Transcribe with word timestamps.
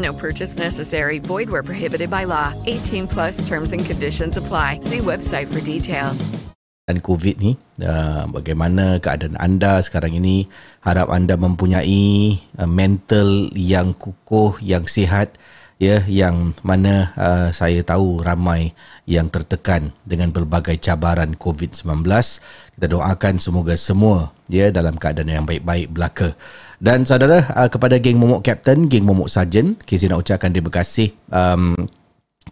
No 0.00 0.12
purchase 0.12 0.56
necessary. 0.56 1.18
Void 1.20 1.50
where 1.50 1.62
prohibited 1.62 2.10
by 2.10 2.24
law. 2.24 2.54
18 2.66 3.06
plus 3.08 3.46
terms 3.46 3.72
and 3.72 3.84
conditions 3.84 4.36
apply. 4.36 4.80
See 4.80 4.98
website 4.98 5.52
for 5.52 5.60
details. 5.60 6.30
dan 6.90 6.98
COVID 6.98 7.38
ni 7.38 7.54
uh, 7.86 8.26
bagaimana 8.34 8.98
keadaan 8.98 9.38
anda 9.38 9.78
sekarang 9.78 10.18
ini 10.18 10.50
harap 10.82 11.06
anda 11.14 11.38
mempunyai 11.38 12.34
uh, 12.58 12.66
mental 12.66 13.46
yang 13.54 13.94
kukuh 13.94 14.58
yang 14.58 14.90
sihat 14.90 15.38
ya 15.78 16.02
yang 16.10 16.50
mana 16.66 17.14
uh, 17.14 17.48
saya 17.54 17.86
tahu 17.86 18.26
ramai 18.26 18.74
yang 19.06 19.30
tertekan 19.30 19.94
dengan 20.02 20.34
pelbagai 20.34 20.82
cabaran 20.82 21.38
COVID-19 21.38 22.10
kita 22.74 22.86
doakan 22.90 23.38
semoga 23.38 23.78
semua 23.78 24.34
ya 24.50 24.74
dalam 24.74 24.98
keadaan 24.98 25.30
yang 25.30 25.46
baik-baik 25.46 25.94
belaka 25.94 26.34
dan 26.80 27.04
saudara 27.04 27.44
uh, 27.52 27.68
kepada 27.68 28.00
geng 28.00 28.16
momok 28.16 28.40
captain 28.40 28.88
geng 28.88 29.04
momok 29.04 29.28
sarjan 29.28 29.76
KZ 29.76 30.10
nak 30.10 30.24
ucapkan 30.24 30.48
terima 30.50 30.72
kasih 30.72 31.12
um, 31.28 31.76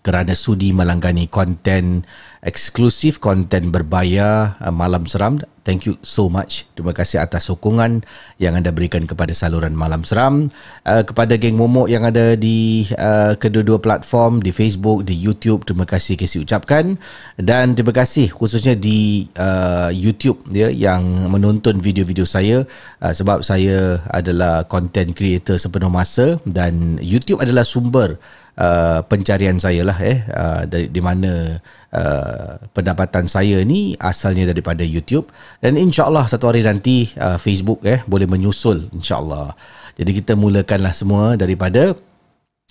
kerana 0.04 0.36
sudi 0.36 0.70
melanggani 0.70 1.26
konten 1.26 2.04
eksklusif 2.42 3.18
konten 3.18 3.74
berbayar 3.74 4.54
uh, 4.62 4.74
Malam 4.74 5.06
Seram. 5.10 5.42
Thank 5.68 5.84
you 5.84 6.00
so 6.00 6.32
much. 6.32 6.64
Terima 6.72 6.96
kasih 6.96 7.20
atas 7.20 7.52
sokongan 7.52 8.00
yang 8.40 8.56
anda 8.56 8.72
berikan 8.72 9.04
kepada 9.04 9.36
saluran 9.36 9.76
Malam 9.76 10.00
Seram. 10.00 10.48
Uh, 10.88 11.04
kepada 11.04 11.36
geng 11.36 11.60
momok 11.60 11.92
yang 11.92 12.08
ada 12.08 12.40
di 12.40 12.88
uh, 12.96 13.36
kedua-dua 13.36 13.76
platform, 13.76 14.40
di 14.40 14.48
Facebook, 14.48 15.04
di 15.04 15.12
YouTube, 15.12 15.68
terima 15.68 15.84
kasih 15.84 16.16
kasih 16.16 16.48
ucapkan. 16.48 16.96
Dan 17.36 17.76
terima 17.76 17.92
kasih 17.92 18.32
khususnya 18.32 18.72
di 18.72 19.28
uh, 19.36 19.92
YouTube 19.92 20.40
ya, 20.48 20.72
yang 20.72 21.28
menonton 21.28 21.84
video-video 21.84 22.24
saya 22.24 22.64
uh, 23.04 23.12
sebab 23.12 23.44
saya 23.44 24.00
adalah 24.08 24.64
content 24.64 25.12
creator 25.12 25.60
sepenuh 25.60 25.92
masa 25.92 26.40
dan 26.48 26.96
YouTube 27.04 27.44
adalah 27.44 27.68
sumber 27.68 28.16
Uh, 28.58 29.06
pencarian 29.06 29.54
saya 29.54 29.86
lah 29.86 29.94
eh 30.02 30.18
uh, 30.34 30.66
di, 30.66 30.90
di 30.90 30.98
mana 30.98 31.62
uh, 31.94 32.58
pendapatan 32.74 33.30
saya 33.30 33.62
ni 33.62 33.94
asalnya 34.02 34.50
daripada 34.50 34.82
YouTube 34.82 35.30
dan 35.62 35.78
insyaallah 35.78 36.26
satu 36.26 36.50
hari 36.50 36.66
nanti 36.66 37.06
uh, 37.22 37.38
Facebook 37.38 37.86
eh 37.86 38.02
boleh 38.10 38.26
menyusul 38.26 38.90
insyaallah. 38.90 39.54
Jadi 39.94 40.10
kita 40.10 40.34
mulakanlah 40.34 40.90
semua 40.90 41.38
daripada 41.38 41.94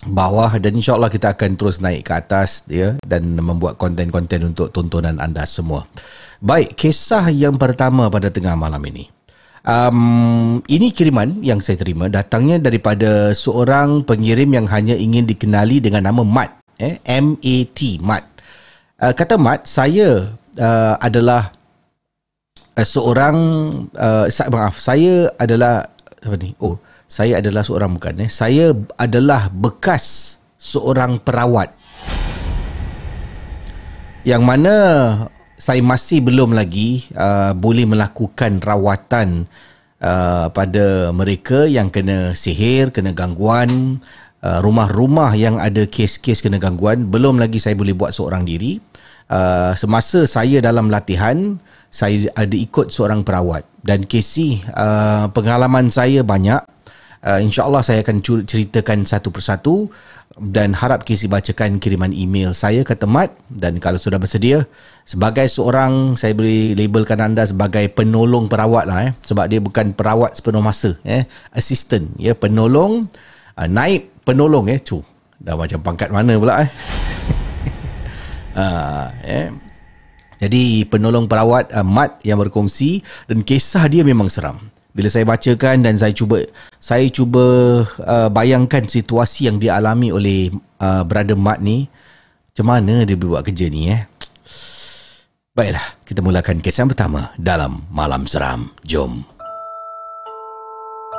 bawah 0.04 0.60
dan 0.60 0.76
insyaallah 0.76 1.08
kita 1.08 1.32
akan 1.32 1.56
terus 1.56 1.80
naik 1.80 2.04
ke 2.04 2.12
atas 2.20 2.68
ya 2.68 3.00
dan 3.08 3.24
membuat 3.40 3.80
konten-konten 3.80 4.44
untuk 4.44 4.68
tontonan 4.68 5.16
anda 5.16 5.48
semua. 5.48 5.88
Baik, 6.44 6.76
kisah 6.76 7.32
yang 7.32 7.56
pertama 7.56 8.12
pada 8.12 8.28
tengah 8.28 8.52
malam 8.60 8.84
ini. 8.84 9.17
Um, 9.66 10.62
ini 10.70 10.94
kiriman 10.94 11.42
yang 11.42 11.58
saya 11.58 11.80
terima 11.80 12.06
datangnya 12.06 12.62
daripada 12.62 13.34
seorang 13.34 14.06
pengirim 14.06 14.54
yang 14.54 14.66
hanya 14.70 14.94
ingin 14.94 15.26
dikenali 15.26 15.82
dengan 15.82 16.06
nama 16.06 16.22
Mat. 16.22 16.50
Eh, 16.78 17.02
M-A-T, 17.02 17.98
Mat. 17.98 18.22
Uh, 19.02 19.10
kata 19.10 19.34
Mat, 19.34 19.66
saya 19.66 20.30
uh, 20.58 20.94
adalah 21.02 21.50
uh, 22.78 22.86
seorang, 22.86 23.36
uh, 23.98 24.26
maaf, 24.54 24.78
saya 24.78 25.26
adalah, 25.42 25.90
apa 26.22 26.36
ni? 26.38 26.54
Oh, 26.62 26.78
saya 27.08 27.40
adalah 27.40 27.64
seorang 27.64 27.96
bukan. 27.96 28.28
Eh. 28.28 28.30
Saya 28.30 28.76
adalah 29.00 29.48
bekas 29.48 30.36
seorang 30.60 31.16
perawat. 31.18 31.72
Yang 34.28 34.42
mana 34.44 34.74
saya 35.58 35.82
masih 35.82 36.22
belum 36.22 36.54
lagi 36.54 37.10
uh, 37.18 37.52
boleh 37.52 37.84
melakukan 37.84 38.62
rawatan 38.62 39.50
uh, 39.98 40.46
pada 40.54 41.10
mereka 41.10 41.66
yang 41.66 41.90
kena 41.90 42.32
sihir, 42.32 42.94
kena 42.94 43.10
gangguan, 43.10 43.98
uh, 44.42 44.58
rumah-rumah 44.62 45.34
yang 45.34 45.58
ada 45.58 45.84
kes-kes 45.84 46.40
kena 46.40 46.62
gangguan, 46.62 47.10
belum 47.10 47.42
lagi 47.42 47.58
saya 47.58 47.74
boleh 47.74 47.92
buat 47.92 48.14
seorang 48.14 48.46
diri. 48.46 48.78
Uh, 49.28 49.76
semasa 49.76 50.24
saya 50.24 50.62
dalam 50.62 50.88
latihan, 50.88 51.60
saya 51.90 52.30
ada 52.38 52.56
ikut 52.56 52.94
seorang 52.94 53.26
perawat. 53.26 53.66
Dan 53.82 54.06
Casey 54.06 54.62
uh, 54.72 55.28
pengalaman 55.34 55.90
saya 55.92 56.22
banyak 56.24 56.62
uh, 57.24 57.40
insyaallah 57.42 57.82
saya 57.82 58.04
akan 58.04 58.22
ceritakan 58.22 59.06
satu 59.08 59.32
persatu 59.32 59.90
dan 60.38 60.70
harap 60.70 61.02
Casey 61.02 61.26
bacakan 61.26 61.82
kiriman 61.82 62.14
email 62.14 62.54
saya 62.54 62.86
ke 62.86 62.94
Temat. 62.94 63.34
Dan 63.50 63.82
kalau 63.82 63.98
sudah 63.98 64.22
bersedia 64.22 64.64
sebagai 65.02 65.44
seorang 65.50 66.14
saya 66.14 66.32
boleh 66.32 66.78
labelkan 66.78 67.18
anda 67.18 67.42
sebagai 67.42 67.90
penolong 67.90 68.46
perawat 68.46 68.84
lah 68.86 68.98
eh. 69.10 69.12
Sebab 69.26 69.50
dia 69.50 69.58
bukan 69.58 69.92
perawat 69.92 70.38
sepenuh 70.38 70.62
masa 70.62 70.94
eh. 71.02 71.26
Assistant 71.50 72.14
ya 72.20 72.38
penolong 72.38 73.10
uh, 73.58 73.68
naib 73.68 74.06
penolong 74.22 74.70
eh. 74.70 74.78
Tu 74.78 75.02
dah 75.38 75.58
macam 75.58 75.82
pangkat 75.82 76.08
mana 76.14 76.38
pula 76.38 76.62
eh. 76.62 76.70
Uh, 78.58 79.06
eh. 79.22 79.54
Jadi 80.42 80.82
penolong 80.82 81.30
perawat 81.30 81.70
uh, 81.70 81.86
Mat 81.86 82.18
yang 82.26 82.42
berkongsi 82.42 83.06
dan 83.30 83.46
kisah 83.46 83.86
dia 83.86 84.02
memang 84.02 84.26
seram 84.26 84.58
bila 84.92 85.08
saya 85.12 85.24
bacakan 85.28 85.84
dan 85.84 85.94
saya 86.00 86.12
cuba 86.16 86.42
saya 86.80 87.06
cuba 87.12 87.44
uh, 88.02 88.28
bayangkan 88.32 88.86
situasi 88.86 89.46
yang 89.50 89.60
dialami 89.60 90.10
oleh 90.10 90.52
uh, 90.80 91.04
brother 91.04 91.36
Mat 91.38 91.60
ni 91.60 91.86
macam 92.52 92.66
mana 92.74 93.06
dia 93.06 93.14
buat 93.14 93.46
kerja 93.46 93.70
ni 93.70 93.92
eh 93.92 94.02
Baiklah, 95.58 95.98
kita 96.06 96.22
mulakan 96.22 96.62
kisah 96.62 96.86
yang 96.86 96.94
pertama 96.94 97.34
dalam 97.34 97.82
Malam 97.90 98.30
Seram. 98.30 98.70
Jom. 98.86 99.26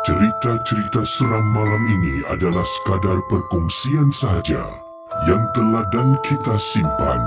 Cerita-cerita 0.08 1.04
seram 1.04 1.44
malam 1.52 1.84
ini 1.92 2.24
adalah 2.32 2.64
sekadar 2.64 3.20
perkongsian 3.28 4.08
sahaja 4.16 4.64
yang 5.28 5.44
telah 5.52 5.84
dan 5.92 6.16
kita 6.24 6.56
simpan 6.56 7.20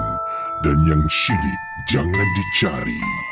dan 0.64 0.80
yang 0.88 1.04
syilid 1.12 1.60
jangan 1.92 2.28
dicari. 2.32 3.31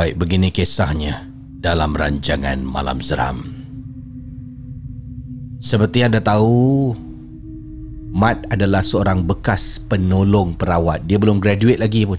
Baik, 0.00 0.16
begini 0.16 0.48
kisahnya 0.48 1.28
dalam 1.60 1.92
rancangan 1.92 2.64
Malam 2.64 3.04
Seram. 3.04 3.44
Seperti 5.60 6.00
anda 6.00 6.24
tahu, 6.24 6.96
Mat 8.08 8.48
adalah 8.48 8.80
seorang 8.80 9.28
bekas 9.28 9.76
penolong 9.92 10.56
perawat. 10.56 11.04
Dia 11.04 11.20
belum 11.20 11.36
graduate 11.36 11.84
lagi 11.84 12.08
pun. 12.08 12.16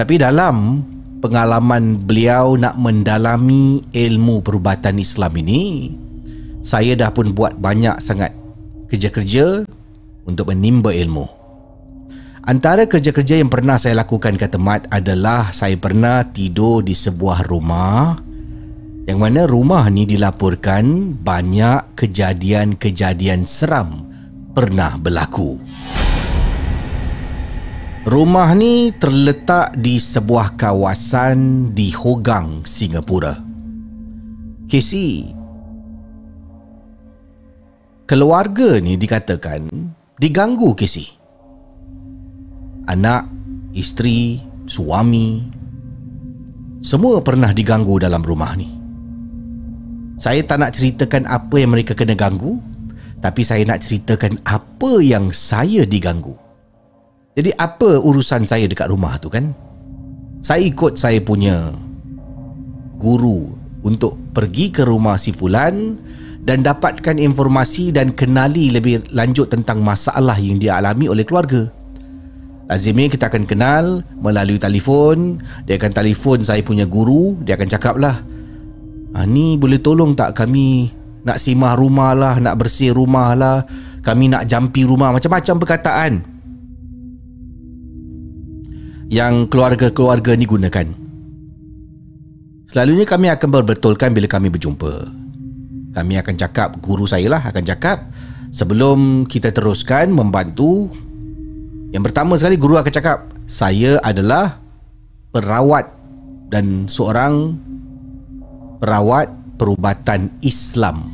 Tapi 0.00 0.16
dalam 0.16 0.80
pengalaman 1.20 2.08
beliau 2.08 2.56
nak 2.56 2.80
mendalami 2.80 3.84
ilmu 3.92 4.40
perubatan 4.40 4.96
Islam 4.96 5.36
ini, 5.44 5.92
saya 6.64 6.96
dah 6.96 7.12
pun 7.12 7.36
buat 7.36 7.52
banyak 7.60 8.00
sangat 8.00 8.32
kerja-kerja 8.88 9.68
untuk 10.24 10.48
menimba 10.48 10.96
ilmu. 10.96 11.37
Antara 12.48 12.88
kerja-kerja 12.88 13.44
yang 13.44 13.52
pernah 13.52 13.76
saya 13.76 14.00
lakukan 14.00 14.40
kata 14.40 14.56
Mat 14.56 14.88
adalah 14.88 15.52
saya 15.52 15.76
pernah 15.76 16.24
tidur 16.32 16.80
di 16.80 16.96
sebuah 16.96 17.44
rumah 17.44 18.16
yang 19.04 19.20
mana 19.20 19.44
rumah 19.44 19.84
ni 19.92 20.08
dilaporkan 20.08 21.12
banyak 21.12 21.92
kejadian-kejadian 21.92 23.44
seram 23.44 24.08
pernah 24.56 24.96
berlaku. 24.96 25.60
Rumah 28.08 28.48
ni 28.56 28.96
terletak 28.96 29.76
di 29.76 30.00
sebuah 30.00 30.56
kawasan 30.56 31.68
di 31.76 31.92
Hogang, 31.92 32.64
Singapura. 32.64 33.36
Casey, 34.72 35.36
keluarga 38.08 38.80
ni 38.80 38.96
dikatakan 38.96 39.68
diganggu 40.16 40.72
Casey. 40.72 41.17
Anak, 42.88 43.28
isteri, 43.76 44.40
suami, 44.64 45.44
semua 46.80 47.20
pernah 47.20 47.52
diganggu 47.52 48.00
dalam 48.00 48.24
rumah 48.24 48.56
ni. 48.56 48.80
Saya 50.16 50.40
tak 50.42 50.64
nak 50.64 50.72
ceritakan 50.72 51.28
apa 51.28 51.60
yang 51.60 51.76
mereka 51.76 51.92
kena 51.92 52.16
ganggu, 52.16 52.56
tapi 53.20 53.44
saya 53.44 53.62
nak 53.68 53.84
ceritakan 53.84 54.40
apa 54.48 55.04
yang 55.04 55.28
saya 55.30 55.84
diganggu. 55.84 56.32
Jadi 57.36 57.54
apa 57.54 58.00
urusan 58.00 58.48
saya 58.48 58.66
dekat 58.66 58.90
rumah 58.90 59.20
tu 59.20 59.30
kan? 59.30 59.52
Saya 60.42 60.64
ikut 60.64 60.96
saya 60.96 61.22
punya 61.22 61.70
guru 62.98 63.54
untuk 63.86 64.18
pergi 64.34 64.74
ke 64.74 64.82
rumah 64.82 65.14
si 65.20 65.30
Fulan 65.30 65.94
dan 66.42 66.66
dapatkan 66.66 67.20
informasi 67.20 67.94
dan 67.94 68.10
kenali 68.16 68.74
lebih 68.74 69.06
lanjut 69.14 69.52
tentang 69.52 69.84
masalah 69.84 70.34
yang 70.40 70.58
dia 70.58 70.82
alami 70.82 71.06
oleh 71.06 71.22
keluarga. 71.22 71.70
Lazimnya 72.68 73.08
kita 73.08 73.32
akan 73.32 73.48
kenal 73.48 74.04
melalui 74.20 74.60
telefon. 74.60 75.40
Dia 75.64 75.80
akan 75.80 75.92
telefon 75.92 76.44
saya 76.44 76.60
punya 76.60 76.84
guru. 76.84 77.40
Dia 77.42 77.56
akan 77.56 77.68
cakap 77.68 77.96
lah. 77.96 78.20
Ha, 79.16 79.24
ni 79.24 79.56
boleh 79.56 79.80
tolong 79.80 80.12
tak 80.12 80.36
kami 80.36 80.92
nak 81.24 81.40
simah 81.40 81.74
rumah 81.80 82.12
lah, 82.12 82.36
nak 82.36 82.60
bersih 82.60 82.92
rumah 82.92 83.32
lah. 83.32 83.64
Kami 84.04 84.28
nak 84.28 84.44
jampi 84.44 84.84
rumah. 84.84 85.16
Macam-macam 85.16 85.54
perkataan. 85.64 86.12
Yang 89.08 89.48
keluarga-keluarga 89.48 90.36
ni 90.36 90.44
gunakan. 90.44 90.86
Selalunya 92.68 93.08
kami 93.08 93.32
akan 93.32 93.48
berbetulkan 93.48 94.12
bila 94.12 94.28
kami 94.28 94.52
berjumpa 94.52 95.24
kami 95.98 96.14
akan 96.14 96.34
cakap 96.38 96.78
guru 96.78 97.10
saya 97.10 97.26
lah 97.26 97.42
akan 97.42 97.64
cakap 97.66 98.06
sebelum 98.54 99.26
kita 99.26 99.50
teruskan 99.50 100.14
membantu 100.14 100.86
yang 101.88 102.04
pertama 102.04 102.36
sekali 102.36 102.60
guru 102.60 102.76
akan 102.76 102.92
cakap 102.92 103.18
saya 103.48 103.96
adalah 104.04 104.60
perawat 105.32 105.88
dan 106.48 106.88
seorang 106.88 107.56
perawat 108.80 109.28
perubatan 109.60 110.32
Islam. 110.40 111.12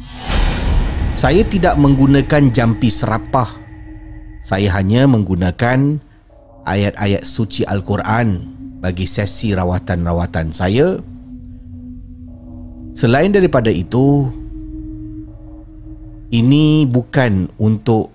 Saya 1.14 1.46
tidak 1.46 1.78
menggunakan 1.78 2.50
jampi 2.50 2.90
serapah. 2.90 3.48
Saya 4.44 4.68
hanya 4.76 5.08
menggunakan 5.08 6.02
ayat-ayat 6.68 7.22
suci 7.24 7.64
Al-Quran 7.64 8.52
bagi 8.82 9.08
sesi 9.08 9.56
rawatan-rawatan 9.56 10.52
saya. 10.52 11.00
Selain 12.94 13.32
daripada 13.32 13.72
itu 13.72 14.28
ini 16.30 16.86
bukan 16.86 17.50
untuk 17.58 18.13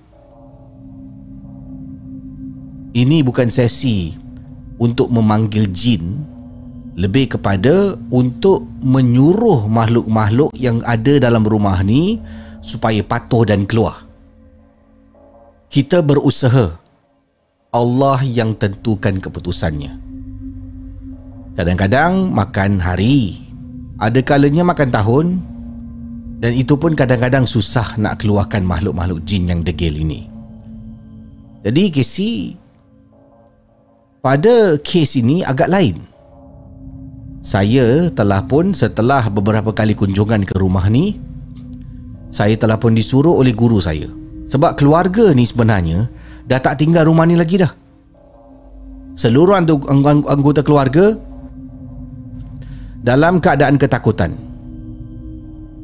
ini 2.98 3.22
bukan 3.22 3.54
sesi 3.54 4.18
untuk 4.82 5.14
memanggil 5.14 5.70
jin. 5.70 6.26
Lebih 7.00 7.40
kepada 7.40 7.96
untuk 8.12 8.68
menyuruh 8.84 9.72
makhluk-makhluk 9.72 10.52
yang 10.52 10.84
ada 10.84 11.16
dalam 11.16 11.48
rumah 11.48 11.80
ni 11.80 12.20
supaya 12.60 13.00
patuh 13.00 13.48
dan 13.48 13.64
keluar. 13.64 14.04
Kita 15.72 16.04
berusaha. 16.04 16.76
Allah 17.70 18.20
yang 18.26 18.58
tentukan 18.58 19.22
keputusannya. 19.22 19.96
Kadang-kadang 21.56 22.34
makan 22.36 22.84
hari. 22.84 23.48
Ada 24.02 24.20
kalanya 24.26 24.68
makan 24.68 24.90
tahun. 24.90 25.28
Dan 26.44 26.52
itu 26.58 26.76
pun 26.76 26.98
kadang-kadang 27.00 27.48
susah 27.48 27.96
nak 27.96 28.20
keluarkan 28.20 28.66
makhluk-makhluk 28.68 29.24
jin 29.24 29.48
yang 29.48 29.62
degil 29.64 29.94
ini. 29.96 30.28
Jadi 31.64 31.84
Casey 31.96 32.59
pada 34.20 34.76
kes 34.80 35.20
ini 35.20 35.44
agak 35.44 35.72
lain. 35.72 35.98
Saya 37.40 38.12
telah 38.12 38.44
pun 38.44 38.76
setelah 38.76 39.24
beberapa 39.32 39.72
kali 39.72 39.96
kunjungan 39.96 40.44
ke 40.44 40.60
rumah 40.60 40.92
ni 40.92 41.16
saya 42.30 42.54
telah 42.60 42.76
pun 42.76 42.92
disuruh 42.92 43.32
oleh 43.32 43.56
guru 43.56 43.80
saya 43.80 44.12
sebab 44.52 44.76
keluarga 44.76 45.32
ni 45.32 45.48
sebenarnya 45.48 46.12
dah 46.52 46.60
tak 46.60 46.84
tinggal 46.84 47.08
rumah 47.08 47.24
ni 47.24 47.40
lagi 47.40 47.64
dah. 47.64 47.72
Seluruh 49.16 49.56
anggota 49.56 50.64
keluarga 50.64 51.16
dalam 53.00 53.40
keadaan 53.40 53.80
ketakutan 53.80 54.50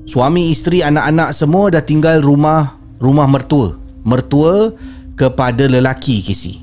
Suami, 0.06 0.54
isteri, 0.54 0.86
anak-anak 0.86 1.34
semua 1.34 1.74
dah 1.74 1.82
tinggal 1.82 2.22
rumah 2.22 2.78
rumah 3.02 3.26
mertua. 3.26 3.74
Mertua 4.06 4.70
kepada 5.18 5.66
lelaki 5.66 6.22
Casey. 6.22 6.62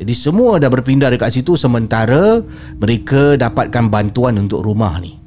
Jadi 0.00 0.14
semua 0.16 0.56
dah 0.56 0.72
berpindah 0.72 1.12
dekat 1.12 1.28
situ 1.28 1.60
sementara 1.60 2.40
mereka 2.80 3.36
dapatkan 3.36 3.92
bantuan 3.92 4.40
untuk 4.40 4.64
rumah 4.64 4.96
ni. 4.96 5.20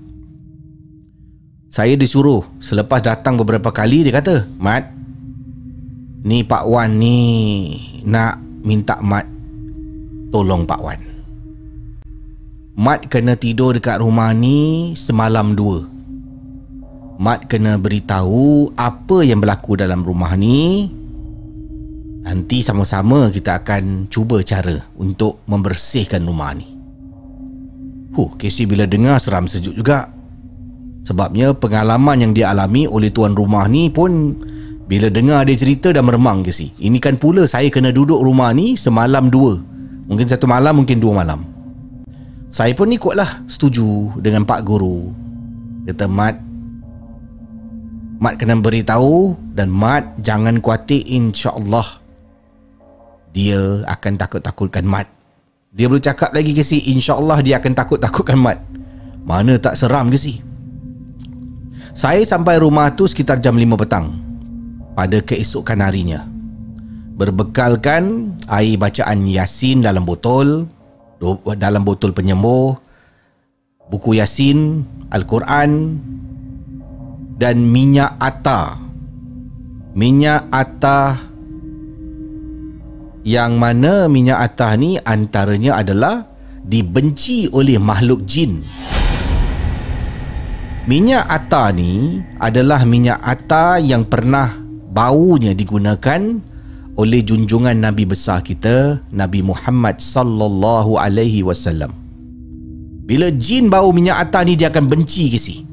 Saya 1.69 1.93
disuruh 1.93 2.41
selepas 2.57 3.05
datang 3.05 3.37
beberapa 3.37 3.69
kali 3.69 4.01
dia 4.01 4.17
kata, 4.17 4.49
"Mat, 4.57 4.89
ni 6.23 6.41
Pak 6.41 6.63
Wan 6.65 6.97
ni 6.97 7.19
nak 8.07 8.39
minta 8.63 8.97
Mat 9.03 9.27
tolong 10.31 10.65
Pak 10.65 10.81
Wan. 10.81 11.01
Mat 12.73 13.05
kena 13.05 13.37
tidur 13.37 13.77
dekat 13.77 14.01
rumah 14.01 14.33
ni 14.33 14.93
semalam 14.97 15.53
dua. 15.53 15.85
Mat 17.21 17.45
kena 17.45 17.77
beritahu 17.77 18.73
apa 18.73 19.21
yang 19.21 19.37
berlaku 19.37 19.77
dalam 19.77 20.01
rumah 20.01 20.33
ni. 20.33 20.89
Nanti 22.23 22.63
sama-sama 22.63 23.27
kita 23.27 23.59
akan 23.59 24.07
cuba 24.07 24.39
cara 24.41 24.79
untuk 24.95 25.43
membersihkan 25.43 26.23
rumah 26.23 26.55
ni. 26.55 26.79
Huh, 28.15 28.31
Casey 28.39 28.63
bila 28.63 28.87
dengar 28.87 29.19
seram 29.19 29.43
sejuk 29.43 29.75
juga. 29.75 30.07
Sebabnya 31.03 31.51
pengalaman 31.51 32.23
yang 32.23 32.31
dia 32.31 32.55
alami 32.55 32.87
oleh 32.87 33.11
tuan 33.11 33.35
rumah 33.35 33.67
ni 33.67 33.91
pun 33.91 34.39
bila 34.87 35.11
dengar 35.11 35.43
dia 35.43 35.59
cerita 35.59 35.91
dah 35.91 35.99
meremang 35.99 36.47
Casey. 36.47 36.71
Ini 36.79 36.95
kan 37.03 37.19
pula 37.19 37.43
saya 37.43 37.67
kena 37.67 37.91
duduk 37.91 38.23
rumah 38.23 38.55
ni 38.55 38.79
semalam 38.79 39.27
dua. 39.27 39.59
Mungkin 40.07 40.27
satu 40.27 40.47
malam, 40.47 40.83
mungkin 40.83 40.99
dua 40.99 41.23
malam. 41.23 41.43
Saya 42.53 42.75
pun 42.77 42.91
ikutlah 42.91 43.49
setuju 43.49 44.13
dengan 44.21 44.45
Pak 44.45 44.61
Guru. 44.61 45.09
Kata 45.89 46.05
Mat, 46.05 46.37
Mat 48.21 48.37
kena 48.37 48.55
beritahu 48.61 49.33
dan 49.57 49.73
Mat 49.73 50.21
jangan 50.21 50.61
kuatir 50.61 51.01
insya-Allah. 51.03 52.02
Dia 53.33 53.81
akan 53.89 54.13
takut-takutkan 54.15 54.85
Mat. 54.85 55.09
Dia 55.73 55.89
boleh 55.89 56.05
cakap 56.05 56.37
lagi 56.37 56.53
ke 56.53 56.61
si 56.61 56.85
insya-Allah 56.93 57.41
dia 57.41 57.57
akan 57.57 57.73
takut-takutkan 57.73 58.37
Mat. 58.37 58.61
Mana 59.25 59.57
tak 59.57 59.73
seram 59.73 60.13
ke 60.13 60.17
si? 60.21 60.37
Saya 61.97 62.21
sampai 62.21 62.61
rumah 62.61 62.93
tu 62.93 63.09
sekitar 63.09 63.41
jam 63.41 63.57
5 63.57 63.81
petang 63.81 64.17
pada 64.93 65.17
keesokan 65.21 65.81
harinya. 65.81 66.29
Berbekalkan 67.17 68.33
air 68.49 68.77
bacaan 68.77 69.25
Yasin 69.25 69.85
dalam 69.85 70.05
botol, 70.05 70.69
dalam 71.57 71.81
botol 71.85 72.13
penyembuh, 72.13 72.77
buku 73.89 74.17
Yasin, 74.17 74.85
Al-Quran 75.13 76.01
dan 77.37 77.65
minyak 77.65 78.17
atar. 78.17 78.81
Minyak 79.93 80.49
atar 80.49 81.32
yang 83.23 83.55
mana 83.55 84.11
minyak 84.11 84.51
atar 84.51 84.75
ni 84.75 84.99
antaranya 84.99 85.79
adalah 85.79 86.27
dibenci 86.63 87.47
oleh 87.55 87.79
makhluk 87.79 88.27
jin. 88.27 88.59
Minyak 90.83 91.23
atar 91.31 91.71
ni 91.71 92.19
adalah 92.35 92.83
minyak 92.83 93.15
atar 93.23 93.79
yang 93.79 94.03
pernah 94.03 94.51
baunya 94.91 95.55
digunakan 95.55 96.19
oleh 96.99 97.23
junjungan 97.23 97.79
Nabi 97.79 98.03
besar 98.03 98.43
kita 98.43 98.99
Nabi 99.07 99.39
Muhammad 99.39 100.03
sallallahu 100.03 100.99
alaihi 100.99 101.39
wasallam. 101.47 101.95
Bila 103.07 103.31
jin 103.31 103.71
bau 103.71 103.95
minyak 103.95 104.27
atar 104.27 104.43
ni 104.43 104.59
dia 104.59 104.67
akan 104.67 104.85
benci 104.91 105.31
ke 105.31 105.39
si? 105.39 105.63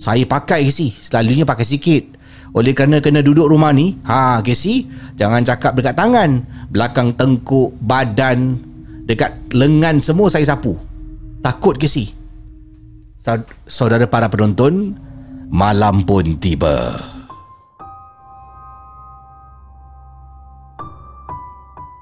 Saya 0.00 0.24
pakai 0.24 0.64
ke 0.64 0.72
si 0.72 0.92
Selalunya 0.96 1.44
pakai 1.44 1.64
sikit 1.64 2.19
Oleh 2.50 2.74
kerana 2.74 2.98
kena 2.98 3.22
duduk 3.22 3.46
rumah 3.46 3.70
ni 3.70 3.94
Ha 4.02 4.42
si 4.54 4.90
Jangan 5.14 5.46
cakap 5.46 5.78
dekat 5.78 5.94
tangan 5.94 6.42
Belakang 6.70 7.14
tengkuk 7.14 7.78
Badan 7.78 8.58
Dekat 9.06 9.54
lengan 9.54 10.02
semua 10.02 10.26
saya 10.30 10.42
sapu 10.42 10.74
Takut 11.40 11.78
si 11.86 12.10
Saudara 13.70 14.10
para 14.10 14.26
penonton 14.26 14.98
Malam 15.46 16.02
pun 16.02 16.38
tiba 16.42 16.98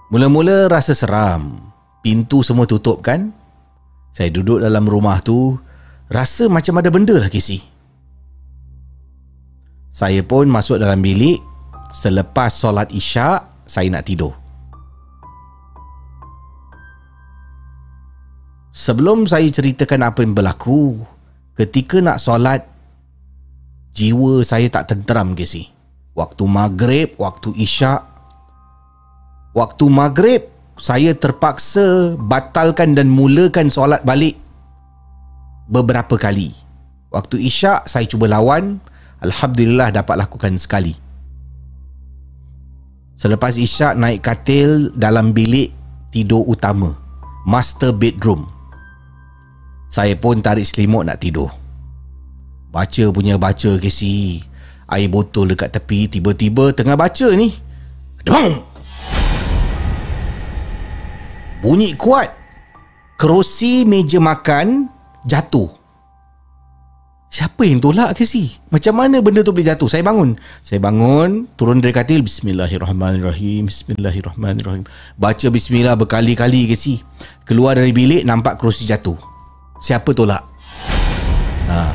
Mula-mula 0.09 0.73
rasa 0.73 0.97
seram. 0.97 1.61
Pintu 2.00 2.40
semua 2.40 2.64
tutup 2.64 3.05
kan? 3.05 3.28
Saya 4.17 4.33
duduk 4.33 4.64
dalam 4.64 4.88
rumah 4.88 5.21
tu, 5.21 5.61
rasa 6.09 6.49
macam 6.49 6.81
ada 6.81 6.88
benda 6.88 7.12
lah 7.21 7.28
Casey. 7.28 7.61
Saya 9.99 10.23
pun 10.23 10.47
masuk 10.47 10.78
dalam 10.78 11.02
bilik. 11.02 11.43
Selepas 11.90 12.55
solat 12.55 12.87
isyak, 12.95 13.67
saya 13.67 13.90
nak 13.90 14.07
tidur. 14.07 14.31
Sebelum 18.71 19.26
saya 19.26 19.50
ceritakan 19.50 20.07
apa 20.07 20.23
yang 20.23 20.38
berlaku, 20.38 21.02
ketika 21.59 21.99
nak 21.99 22.23
solat, 22.23 22.62
jiwa 23.90 24.47
saya 24.47 24.71
tak 24.71 24.95
tenteram 24.95 25.35
Casey. 25.35 25.75
Waktu 26.14 26.47
maghrib, 26.47 27.19
waktu 27.19 27.59
isyak, 27.59 28.07
waktu 29.59 29.85
maghrib, 29.90 30.47
saya 30.78 31.11
terpaksa 31.11 32.14
batalkan 32.23 32.95
dan 32.95 33.11
mulakan 33.11 33.67
solat 33.67 34.07
balik 34.07 34.38
beberapa 35.67 36.14
kali. 36.14 36.55
Waktu 37.11 37.50
isyak, 37.50 37.90
saya 37.90 38.07
cuba 38.07 38.31
lawan, 38.31 38.78
Alhamdulillah 39.19 39.91
dapat 39.91 40.15
lakukan 40.15 40.55
sekali. 40.55 40.95
Selepas 43.19 43.59
isyak 43.59 43.99
naik 43.99 44.23
katil 44.23 44.95
dalam 44.95 45.35
bilik 45.35 45.75
tidur 46.15 46.47
utama. 46.47 46.95
Master 47.43 47.91
bedroom. 47.91 48.47
Saya 49.91 50.15
pun 50.15 50.39
tarik 50.39 50.69
selimut 50.69 51.03
nak 51.03 51.19
tidur. 51.19 51.51
Baca 52.71 53.05
punya 53.11 53.41
baca 53.41 53.81
Casey. 53.81 54.45
Air 54.89 55.09
botol 55.11 55.53
dekat 55.53 55.75
tepi 55.75 56.07
tiba-tiba 56.07 56.71
tengah 56.71 56.95
baca 56.95 57.29
ni. 57.35 57.51
Dong! 58.23 58.63
Bunyi 61.59 61.99
kuat. 61.99 62.31
Kerusi 63.19 63.83
meja 63.83 64.23
makan 64.23 64.87
jatuh. 65.27 65.78
Siapa 67.29 67.61
yang 67.69 67.85
tolak 67.85 68.17
si? 68.25 68.57
Macam 68.73 69.05
mana 69.05 69.21
benda 69.21 69.45
tu 69.45 69.53
boleh 69.53 69.69
jatuh? 69.69 69.85
Saya 69.85 70.01
bangun. 70.01 70.41
Saya 70.65 70.81
bangun, 70.81 71.45
turun 71.61 71.85
dari 71.85 71.93
katil. 71.93 72.25
Bismillahirrahmanirrahim. 72.25 73.69
Bismillahirrahmanirrahim. 73.69 74.89
Baca 75.21 75.47
bismillah 75.53 75.93
berkali-kali 76.01 76.73
si? 76.73 77.05
Keluar 77.45 77.77
dari 77.77 77.93
bilik, 77.93 78.25
nampak 78.25 78.57
kerusi 78.57 78.89
jatuh. 78.89 79.21
Siapa 79.77 80.09
tolak? 80.17 80.41
Ha. 81.69 81.93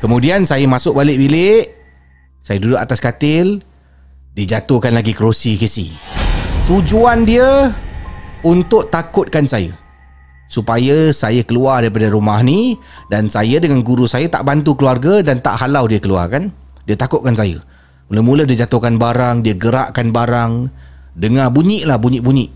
Kemudian 0.00 0.48
saya 0.48 0.64
masuk 0.64 0.96
balik 0.96 1.20
bilik. 1.20 1.68
Saya 2.40 2.56
duduk 2.64 2.80
atas 2.80 3.04
katil. 3.04 3.60
Dijatuhkan 4.32 4.96
lagi 4.96 5.12
kerusi 5.12 5.60
ke 5.60 5.68
si? 5.68 5.92
Tujuan 6.64 7.28
dia 7.28 7.76
untuk 8.40 8.88
takutkan 8.88 9.44
saya 9.44 9.87
supaya 10.48 11.12
saya 11.12 11.44
keluar 11.44 11.84
daripada 11.84 12.08
rumah 12.08 12.40
ni 12.40 12.80
dan 13.12 13.28
saya 13.28 13.60
dengan 13.60 13.84
guru 13.84 14.08
saya 14.08 14.26
tak 14.32 14.48
bantu 14.48 14.74
keluarga 14.74 15.20
dan 15.20 15.44
tak 15.44 15.60
halau 15.60 15.84
dia 15.84 16.00
keluar 16.00 16.32
kan? 16.32 16.48
Dia 16.88 16.96
takutkan 16.96 17.36
saya. 17.36 17.60
Mula-mula 18.08 18.48
dia 18.48 18.64
jatuhkan 18.64 18.96
barang 18.96 19.44
dia 19.44 19.52
gerakkan 19.52 20.08
barang. 20.08 20.72
Dengar 21.12 21.52
bunyi 21.52 21.84
lah 21.84 22.00
bunyi-bunyi. 22.00 22.48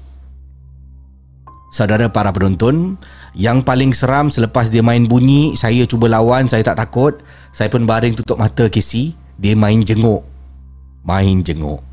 Saudara 1.73 2.09
para 2.09 2.33
penonton 2.33 2.97
yang 3.37 3.65
paling 3.65 3.97
seram 3.97 4.29
selepas 4.29 4.69
dia 4.69 4.85
main 4.85 5.09
bunyi 5.09 5.57
saya 5.57 5.85
cuba 5.85 6.09
lawan 6.09 6.49
saya 6.49 6.65
tak 6.65 6.81
takut. 6.81 7.21
Saya 7.53 7.69
pun 7.69 7.85
baring 7.85 8.17
tutup 8.17 8.41
mata 8.41 8.73
Casey 8.73 9.13
dia 9.37 9.53
main 9.53 9.85
jenguk. 9.85 10.25
Main 11.05 11.45
jenguk. 11.45 11.85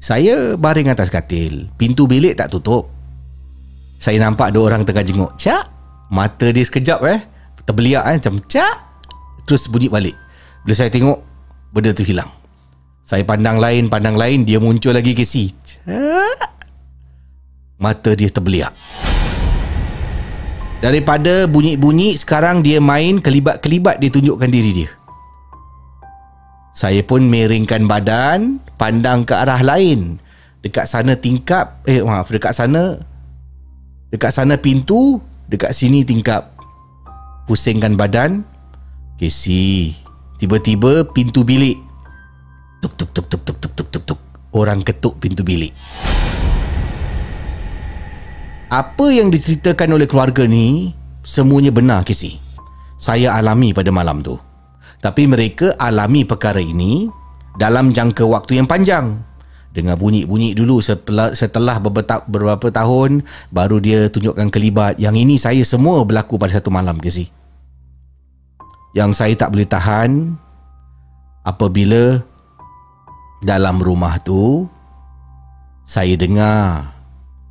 Saya 0.00 0.56
baring 0.56 0.88
atas 0.88 1.12
katil. 1.12 1.68
Pintu 1.76 2.08
bilik 2.08 2.36
tak 2.36 2.48
tutup 2.48 2.93
saya 4.04 4.20
nampak 4.20 4.52
dua 4.52 4.68
orang 4.68 4.84
tengah 4.84 5.00
jenguk. 5.00 5.32
Cak. 5.40 5.64
Mata 6.12 6.52
dia 6.52 6.60
sekejap 6.60 7.00
eh. 7.08 7.24
Terbeliak 7.64 8.04
eh. 8.12 8.20
Macam 8.20 8.36
cak. 8.36 8.76
Terus 9.48 9.64
bunyi 9.64 9.88
balik. 9.88 10.12
Bila 10.60 10.76
saya 10.76 10.92
tengok, 10.92 11.24
benda 11.72 11.96
tu 11.96 12.04
hilang. 12.04 12.28
Saya 13.08 13.24
pandang 13.24 13.56
lain, 13.56 13.88
pandang 13.88 14.20
lain. 14.20 14.44
Dia 14.44 14.60
muncul 14.60 14.92
lagi 14.92 15.16
ke 15.16 15.24
si. 15.24 15.48
Cak. 15.56 16.52
Mata 17.80 18.12
dia 18.12 18.28
terbeliak. 18.28 18.76
Daripada 20.84 21.48
bunyi-bunyi, 21.48 22.12
sekarang 22.20 22.60
dia 22.60 22.84
main 22.84 23.24
kelibat-kelibat 23.24 24.04
dia 24.04 24.12
tunjukkan 24.12 24.52
diri 24.52 24.84
dia. 24.84 24.90
Saya 26.76 27.00
pun 27.00 27.24
miringkan 27.24 27.88
badan, 27.88 28.60
pandang 28.76 29.24
ke 29.24 29.32
arah 29.32 29.64
lain. 29.64 30.20
Dekat 30.60 30.92
sana 30.92 31.16
tingkap, 31.16 31.80
eh 31.88 32.04
maaf, 32.04 32.28
dekat 32.28 32.52
sana 32.52 33.00
Dekat 34.14 34.30
sana 34.30 34.54
pintu 34.54 35.18
Dekat 35.50 35.74
sini 35.74 36.06
tingkap. 36.06 36.54
Pusingkan 37.50 37.98
badan. 37.98 38.46
Casey 39.18 39.98
Tiba-tiba 40.38 41.02
pintu 41.10 41.42
bilik. 41.42 41.82
Tuk 42.78 42.94
tuk 42.94 43.10
tuk 43.10 43.26
tuk 43.26 43.42
tuk 43.42 43.58
tuk 43.58 43.72
tuk 43.74 43.88
tuk 43.90 44.02
tuk. 44.06 44.20
Orang 44.54 44.86
ketuk 44.86 45.18
pintu 45.18 45.42
bilik. 45.42 45.74
Apa 48.70 49.10
yang 49.10 49.34
diceritakan 49.34 49.98
oleh 49.98 50.06
keluarga 50.06 50.46
ni 50.46 50.94
Semuanya 51.22 51.70
benar 51.70 52.02
Casey 52.02 52.38
Saya 52.98 53.34
alami 53.34 53.74
pada 53.74 53.90
malam 53.90 54.22
tu. 54.22 54.38
Tapi 55.02 55.26
mereka 55.26 55.74
alami 55.78 56.22
perkara 56.22 56.62
ini 56.62 57.06
Dalam 57.58 57.90
jangka 57.90 58.22
waktu 58.26 58.62
yang 58.62 58.66
panjang 58.70 59.33
Dengar 59.74 59.98
bunyi-bunyi 59.98 60.54
dulu 60.54 60.78
setelah, 60.78 61.34
setelah 61.34 61.82
beberapa, 61.82 62.22
beberapa 62.30 62.70
tahun 62.70 63.26
baru 63.50 63.82
dia 63.82 64.06
tunjukkan 64.06 64.46
kelibat. 64.54 65.02
Yang 65.02 65.16
ini 65.26 65.34
saya 65.34 65.62
semua 65.66 65.98
berlaku 66.06 66.38
pada 66.38 66.54
satu 66.54 66.70
malam 66.70 66.94
ke 67.02 67.10
si. 67.10 67.26
Yang 68.94 69.18
saya 69.18 69.34
tak 69.34 69.50
boleh 69.50 69.66
tahan 69.66 70.38
apabila 71.42 72.22
dalam 73.42 73.82
rumah 73.82 74.22
tu 74.22 74.70
saya 75.82 76.14
dengar 76.14 76.94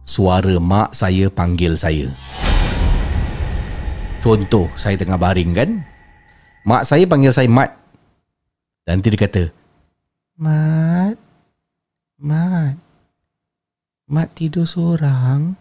suara 0.08 0.56
mak 0.64 0.96
saya 0.96 1.28
panggil 1.28 1.76
saya. 1.76 2.08
Contoh, 4.24 4.72
saya 4.80 4.96
tengah 4.96 5.20
baring 5.20 5.52
kan. 5.52 5.70
Mak 6.64 6.88
saya 6.88 7.04
panggil 7.04 7.36
saya 7.36 7.52
Mat. 7.52 7.76
Nanti 8.88 9.12
dia 9.12 9.20
kata, 9.20 9.44
Mat, 10.40 11.20
Mat. 12.24 12.80
Mat 14.08 14.32
tidur 14.32 14.64
seorang. 14.64 15.60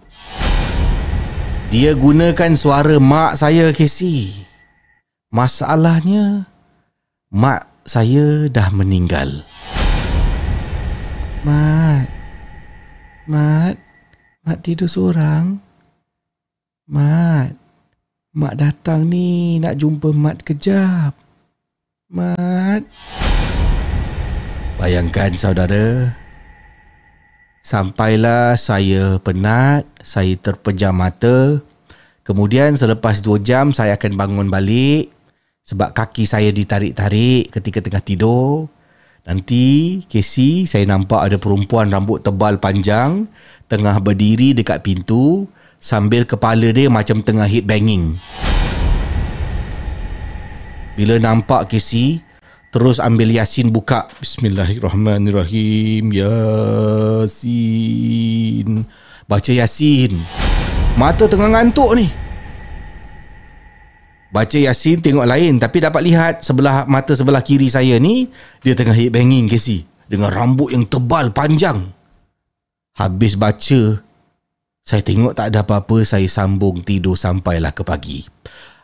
Dia 1.74 1.90
gunakan 1.98 2.54
suara 2.54 3.02
mak 3.02 3.34
saya, 3.34 3.74
Casey. 3.74 4.46
Masalahnya, 5.34 6.46
mak 7.34 7.66
saya 7.82 8.46
dah 8.46 8.70
meninggal. 8.70 9.42
Mat. 11.42 12.06
Mat. 13.26 13.74
Mat 14.46 14.58
tidur 14.62 14.86
seorang. 14.86 15.58
Mat. 16.86 17.58
Mak 18.38 18.54
datang 18.54 19.10
ni 19.10 19.58
nak 19.58 19.82
jumpa 19.82 20.14
Mat 20.14 20.46
kejap. 20.46 21.18
Mat. 22.06 22.86
Bayangkan 24.78 25.34
saudara, 25.34 26.21
Sampailah 27.62 28.58
saya 28.58 29.22
penat, 29.22 29.86
saya 30.02 30.34
terpejam 30.34 30.98
mata. 30.98 31.62
Kemudian 32.26 32.74
selepas 32.74 33.22
2 33.22 33.38
jam 33.38 33.70
saya 33.70 33.94
akan 33.94 34.18
bangun 34.18 34.50
balik 34.50 35.14
sebab 35.62 35.94
kaki 35.94 36.26
saya 36.26 36.50
ditarik-tarik 36.50 37.54
ketika 37.54 37.78
tengah 37.78 38.02
tidur. 38.02 38.66
Nanti 39.22 40.02
Casey 40.10 40.66
saya 40.66 40.90
nampak 40.90 41.22
ada 41.22 41.38
perempuan 41.38 41.86
rambut 41.86 42.26
tebal 42.26 42.58
panjang 42.58 43.30
tengah 43.70 43.94
berdiri 44.02 44.58
dekat 44.58 44.82
pintu 44.82 45.46
sambil 45.78 46.26
kepala 46.26 46.74
dia 46.74 46.90
macam 46.90 47.22
tengah 47.22 47.46
hit 47.46 47.62
banging. 47.62 48.18
Bila 50.98 51.22
nampak 51.22 51.70
Casey, 51.70 52.26
Terus 52.72 52.96
ambil 53.04 53.28
Yasin 53.36 53.68
buka. 53.68 54.08
Bismillahirrahmanirrahim. 54.16 56.08
Yasin. 56.08 57.68
Baca 59.28 59.52
Yasin. 59.52 60.16
Mata 60.96 61.28
tengah 61.28 61.52
ngantuk 61.52 62.00
ni. 62.00 62.08
Baca 64.32 64.56
Yasin 64.56 65.04
tengok 65.04 65.28
lain. 65.28 65.60
Tapi 65.60 65.84
dapat 65.84 66.00
lihat 66.00 66.40
sebelah 66.40 66.88
mata 66.88 67.12
sebelah 67.12 67.44
kiri 67.44 67.68
saya 67.68 68.00
ni. 68.00 68.32
Dia 68.64 68.72
tengah 68.72 68.96
hit 68.96 69.12
banging 69.12 69.52
Casey. 69.52 69.84
Dengan 70.08 70.32
rambut 70.32 70.72
yang 70.72 70.88
tebal 70.88 71.28
panjang. 71.28 71.92
Habis 72.96 73.36
baca. 73.36 74.00
Saya 74.80 75.04
tengok 75.04 75.36
tak 75.36 75.52
ada 75.52 75.60
apa-apa. 75.60 76.08
Saya 76.08 76.24
sambung 76.24 76.80
tidur 76.80 77.20
sampailah 77.20 77.76
ke 77.76 77.84
pagi. 77.84 78.24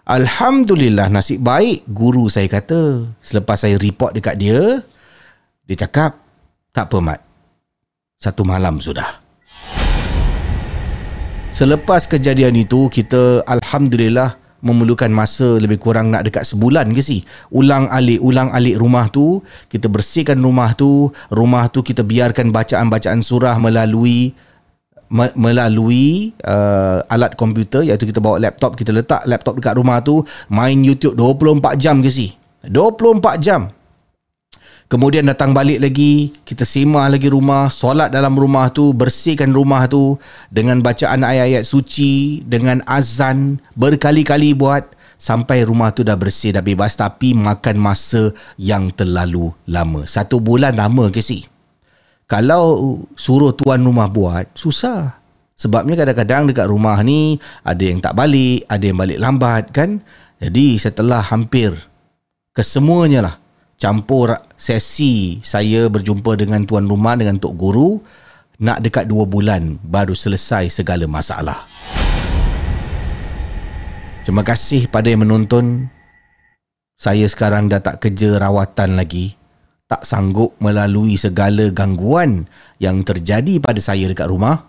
Alhamdulillah 0.09 1.13
nasib 1.13 1.45
baik 1.45 1.85
guru 1.85 2.33
saya 2.33 2.49
kata 2.49 3.13
selepas 3.21 3.61
saya 3.61 3.77
report 3.77 4.17
dekat 4.17 4.41
dia 4.41 4.81
dia 5.69 5.77
cakap 5.85 6.17
tak 6.73 6.89
apa 6.89 6.99
mat. 7.05 7.21
Satu 8.17 8.41
malam 8.41 8.81
sudah. 8.81 9.21
Selepas 11.53 12.09
kejadian 12.09 12.57
itu 12.57 12.89
kita 12.89 13.45
alhamdulillah 13.45 14.41
memerlukan 14.65 15.13
masa 15.13 15.61
lebih 15.61 15.77
kurang 15.77 16.09
nak 16.09 16.25
dekat 16.25 16.49
sebulan 16.49 16.89
ke 16.97 17.05
si? 17.05 17.29
Ulang 17.53 17.93
alik 17.93 18.25
ulang 18.25 18.49
alik 18.57 18.81
rumah 18.81 19.13
tu 19.13 19.45
kita 19.69 19.93
bersihkan 19.93 20.41
rumah 20.41 20.73
tu 20.73 21.13
rumah 21.29 21.69
tu 21.69 21.85
kita 21.85 22.01
biarkan 22.01 22.49
bacaan-bacaan 22.49 23.21
surah 23.21 23.61
melalui 23.61 24.33
melalui 25.13 26.37
uh, 26.45 27.01
alat 27.09 27.33
komputer 27.35 27.89
iaitu 27.89 28.09
kita 28.09 28.21
bawa 28.21 28.37
laptop 28.37 28.77
kita 28.77 28.93
letak 28.93 29.25
laptop 29.25 29.57
dekat 29.57 29.75
rumah 29.81 30.05
tu 30.05 30.21
main 30.53 30.77
YouTube 30.77 31.17
24 31.17 31.81
jam 31.81 32.05
ke 32.05 32.13
si? 32.13 32.37
24 32.69 33.41
jam. 33.41 33.73
Kemudian 34.89 35.29
datang 35.29 35.53
balik 35.53 35.85
lagi 35.85 36.33
kita 36.49 36.65
semah 36.65 37.13
lagi 37.13 37.29
rumah 37.29 37.69
solat 37.69 38.09
dalam 38.09 38.33
rumah 38.33 38.73
tu 38.73 38.97
bersihkan 38.97 39.53
rumah 39.53 39.85
tu 39.85 40.17
dengan 40.49 40.81
bacaan 40.81 41.29
ayat-ayat 41.29 41.69
suci 41.69 42.41
dengan 42.49 42.81
azan 42.89 43.61
berkali-kali 43.77 44.57
buat 44.57 44.97
sampai 45.21 45.69
rumah 45.69 45.93
tu 45.93 46.09
dah 46.09 46.17
bersih 46.17 46.57
dah 46.57 46.65
bebas 46.65 46.97
tapi 46.97 47.37
makan 47.37 47.77
masa 47.77 48.33
yang 48.57 48.89
terlalu 48.89 49.53
lama. 49.69 50.09
Satu 50.09 50.41
bulan 50.41 50.81
lama 50.81 51.13
ke 51.13 51.21
si 51.21 51.58
kalau 52.29 53.01
suruh 53.17 53.57
tuan 53.57 53.81
rumah 53.81 54.05
buat, 54.13 54.53
susah. 54.53 55.17
Sebabnya 55.57 55.97
kadang-kadang 55.97 56.53
dekat 56.53 56.69
rumah 56.69 57.01
ni 57.01 57.41
ada 57.65 57.81
yang 57.81 58.05
tak 58.05 58.13
balik, 58.13 58.69
ada 58.69 58.85
yang 58.85 59.01
balik 59.01 59.19
lambat 59.19 59.65
kan. 59.73 60.05
Jadi 60.39 60.77
setelah 60.77 61.25
hampir 61.25 61.73
kesemuanya 62.53 63.25
lah 63.25 63.35
campur 63.81 64.37
sesi 64.55 65.41
saya 65.41 65.89
berjumpa 65.89 66.37
dengan 66.39 66.63
tuan 66.69 66.87
rumah 66.87 67.17
dengan 67.17 67.41
tok 67.41 67.57
guru 67.59 67.99
nak 68.61 68.85
dekat 68.85 69.09
dua 69.09 69.27
bulan 69.27 69.81
baru 69.83 70.13
selesai 70.13 70.69
segala 70.71 71.09
masalah. 71.09 71.65
Terima 74.23 74.45
kasih 74.45 74.87
pada 74.93 75.09
yang 75.09 75.25
menonton. 75.25 75.89
Saya 77.01 77.25
sekarang 77.25 77.73
dah 77.73 77.81
tak 77.81 78.05
kerja 78.05 78.37
rawatan 78.37 78.99
lagi 78.99 79.38
tak 79.89 80.05
sanggup 80.05 80.53
melalui 80.61 81.17
segala 81.17 81.73
gangguan 81.73 82.45
yang 82.77 83.01
terjadi 83.01 83.57
pada 83.57 83.81
saya 83.81 84.05
dekat 84.05 84.29
rumah, 84.29 84.69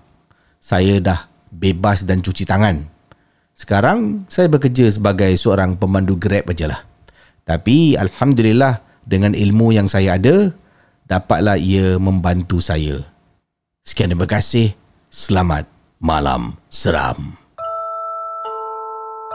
saya 0.63 1.03
dah 1.03 1.27
bebas 1.51 2.07
dan 2.07 2.23
cuci 2.23 2.47
tangan. 2.47 2.87
Sekarang 3.51 4.23
saya 4.31 4.47
bekerja 4.47 4.87
sebagai 4.87 5.35
seorang 5.35 5.75
pemandu 5.75 6.15
Grab 6.15 6.47
ajalah. 6.47 6.87
Tapi 7.43 7.99
alhamdulillah 7.99 8.79
dengan 9.03 9.35
ilmu 9.35 9.75
yang 9.75 9.91
saya 9.91 10.15
ada, 10.15 10.55
dapatlah 11.11 11.59
ia 11.59 11.99
membantu 11.99 12.63
saya. 12.63 13.03
Sekian 13.83 14.15
terima 14.15 14.23
kasih. 14.23 14.71
Selamat 15.11 15.67
malam 15.99 16.55
seram. 16.71 17.35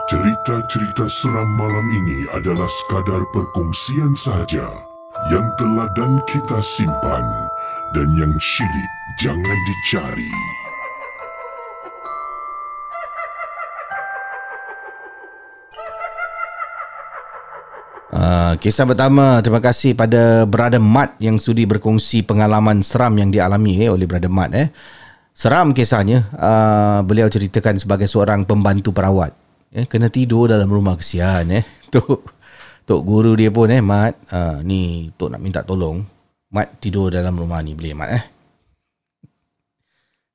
Cerita-cerita 0.09 1.05
seram 1.05 1.49
malam 1.59 1.85
ini 1.93 2.19
adalah 2.33 2.69
sekadar 2.69 3.21
perkongsian 3.35 4.13
sahaja 4.15 4.94
yang 5.31 5.47
teladan 5.55 6.19
kita 6.27 6.59
simpan 6.59 7.23
dan 7.95 8.07
yang 8.19 8.33
syilid 8.43 8.91
jangan 9.23 9.57
dicari. 9.63 10.31
Uh, 18.15 18.55
kisah 18.59 18.87
pertama, 18.87 19.39
terima 19.43 19.59
kasih 19.63 19.91
pada 19.95 20.43
Brother 20.47 20.79
Mat 20.83 21.19
yang 21.19 21.39
sudi 21.39 21.67
berkongsi 21.67 22.23
pengalaman 22.23 22.83
seram 22.83 23.15
yang 23.15 23.31
dialami 23.31 23.87
eh, 23.87 23.91
oleh 23.91 24.07
Brother 24.07 24.31
Mat. 24.31 24.51
Eh. 24.55 24.67
Seram 25.35 25.75
kisahnya, 25.75 26.31
uh, 26.35 27.03
beliau 27.03 27.27
ceritakan 27.27 27.75
sebagai 27.75 28.07
seorang 28.07 28.47
pembantu 28.47 28.95
perawat. 28.95 29.35
Eh, 29.75 29.83
kena 29.83 30.07
tidur 30.07 30.47
dalam 30.47 30.71
rumah 30.71 30.95
kesian. 30.95 31.51
Eh. 31.51 31.63
Tu 31.91 31.99
Tok 32.85 33.01
guru 33.01 33.33
dia 33.33 33.49
pun 33.49 33.65
eh 33.73 33.81
Mat 33.81 34.13
uh, 34.29 34.61
Ni 34.61 35.09
Tok 35.17 35.33
nak 35.33 35.41
minta 35.41 35.65
tolong. 35.65 36.05
Mat 36.53 36.77
tidur 36.77 37.09
dalam 37.09 37.33
rumah 37.33 37.59
ni 37.65 37.73
Boleh 37.73 37.97
Mat 37.97 38.09
eh? 38.13 38.23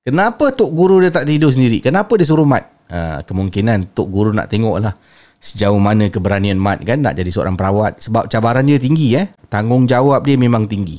Kenapa 0.02 0.50
Tok 0.50 0.70
guru 0.74 0.98
dia 0.98 1.14
tak 1.14 1.30
tidur 1.30 1.54
sendiri? 1.54 1.78
Kenapa 1.78 2.18
dia 2.18 2.26
suruh 2.26 2.42
Mat? 2.44 2.90
Uh, 2.90 3.22
Kemungkinan 3.22 3.94
Tok 3.94 4.10
guru 4.10 4.34
nak 4.34 4.50
tengok 4.50 4.82
lah 4.82 4.94
Sejauh 5.38 5.78
mana 5.78 6.10
keberanian 6.10 6.58
Mat 6.58 6.82
kan 6.82 6.98
Nak 6.98 7.14
jadi 7.14 7.30
seorang 7.30 7.54
perawat. 7.54 8.02
Sebab 8.02 8.26
cabaran 8.26 8.66
dia 8.66 8.82
tinggi 8.82 9.14
eh. 9.14 9.30
Tanggungjawab 9.46 10.26
dia 10.26 10.34
memang 10.34 10.66
tinggi. 10.66 10.98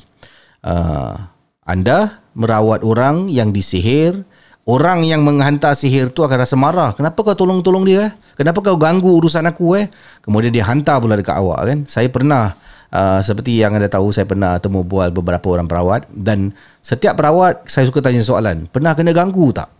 Uh, 0.63 1.19
Anda 1.67 2.23
Merawat 2.31 2.87
orang 2.87 3.27
yang 3.27 3.51
disihir 3.51 4.23
Orang 4.61 5.01
yang 5.01 5.25
menghantar 5.25 5.73
sihir 5.73 6.13
tu 6.13 6.21
akan 6.21 6.37
rasa 6.45 6.53
marah. 6.53 6.93
Kenapa 6.93 7.17
kau 7.25 7.33
tolong-tolong 7.33 7.81
dia? 7.81 8.09
Eh? 8.09 8.11
Kenapa 8.37 8.61
kau 8.61 8.77
ganggu 8.77 9.09
urusan 9.17 9.41
aku 9.49 9.73
eh? 9.73 9.89
Kemudian 10.21 10.53
dia 10.53 10.61
hantar 10.69 11.01
pula 11.01 11.17
dekat 11.17 11.33
awak 11.33 11.59
kan. 11.65 11.79
Saya 11.89 12.13
pernah 12.13 12.53
uh, 12.93 13.19
seperti 13.25 13.57
yang 13.57 13.73
anda 13.73 13.89
tahu 13.89 14.13
saya 14.13 14.29
pernah 14.29 14.61
temu 14.61 14.85
bual 14.85 15.09
beberapa 15.09 15.57
orang 15.57 15.65
perawat 15.65 16.05
dan 16.13 16.53
setiap 16.85 17.17
perawat 17.17 17.65
saya 17.65 17.89
suka 17.89 18.05
tanya 18.05 18.21
soalan, 18.21 18.69
pernah 18.69 18.93
kena 18.93 19.17
ganggu 19.17 19.49
tak? 19.49 19.73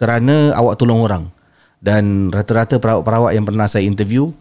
Kerana 0.00 0.56
awak 0.56 0.80
tolong 0.80 1.04
orang. 1.04 1.24
Dan 1.82 2.30
rata-rata 2.32 2.78
perawat-perawat 2.80 3.36
yang 3.36 3.44
pernah 3.44 3.68
saya 3.68 3.84
interview 3.84 4.32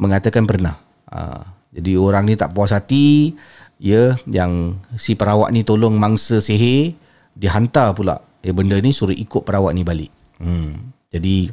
mengatakan 0.00 0.48
pernah. 0.48 0.78
Uh, 1.10 1.44
jadi 1.74 2.00
orang 2.00 2.24
ni 2.30 2.38
tak 2.38 2.54
puas 2.56 2.72
hati 2.72 3.36
ya 3.76 4.14
yang 4.24 4.78
si 4.94 5.18
perawat 5.18 5.50
ni 5.50 5.66
tolong 5.66 5.98
mangsa 5.98 6.38
sihir 6.38 6.94
dihantar 7.34 7.92
pula 7.92 8.22
eh 8.44 8.52
benda 8.52 8.76
ni 8.76 8.92
suruh 8.92 9.16
ikut 9.16 9.42
perawat 9.42 9.72
ni 9.72 9.82
balik. 9.82 10.12
Hmm. 10.36 10.92
Jadi 11.08 11.48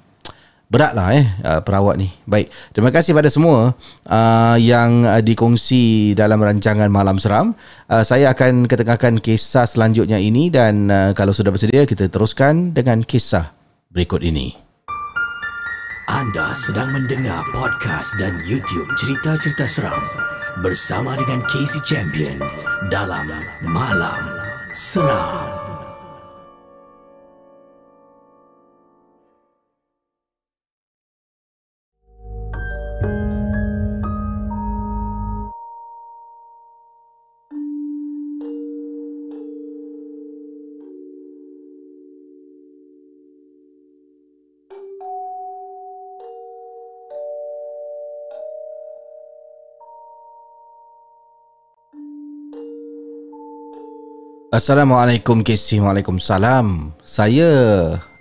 beratlah 0.71 1.07
eh 1.15 1.27
uh, 1.43 1.61
perawat 1.63 1.95
ni. 1.99 2.11
Baik. 2.27 2.51
Terima 2.75 2.91
kasih 2.91 3.11
pada 3.15 3.31
semua 3.31 3.75
uh, 4.07 4.57
yang 4.59 5.07
uh, 5.07 5.23
dikongsi 5.23 6.15
dalam 6.15 6.39
rancangan 6.39 6.91
Malam 6.91 7.19
Seram. 7.19 7.55
Uh, 7.87 8.03
saya 8.03 8.31
akan 8.35 8.67
ketengahkan 8.67 9.19
kisah 9.19 9.67
selanjutnya 9.67 10.19
ini 10.19 10.51
dan 10.51 10.91
uh, 10.91 11.11
kalau 11.15 11.31
sudah 11.31 11.51
bersedia 11.51 11.87
kita 11.87 12.11
teruskan 12.11 12.75
dengan 12.75 13.03
kisah 13.03 13.51
berikut 13.91 14.23
ini. 14.23 14.55
Anda 16.11 16.51
sedang 16.51 16.91
mendengar 16.91 17.39
podcast 17.55 18.19
dan 18.19 18.35
YouTube 18.43 18.89
cerita-cerita 18.99 19.63
seram 19.63 20.03
bersama 20.59 21.15
dengan 21.15 21.39
Casey 21.47 21.79
Champion 21.87 22.35
dalam 22.91 23.31
Malam 23.63 24.19
Seram. 24.75 25.80
Assalamualaikum 54.51 55.47
KC 55.47 55.79
Waalaikumsalam. 55.79 56.91
Saya 57.07 57.47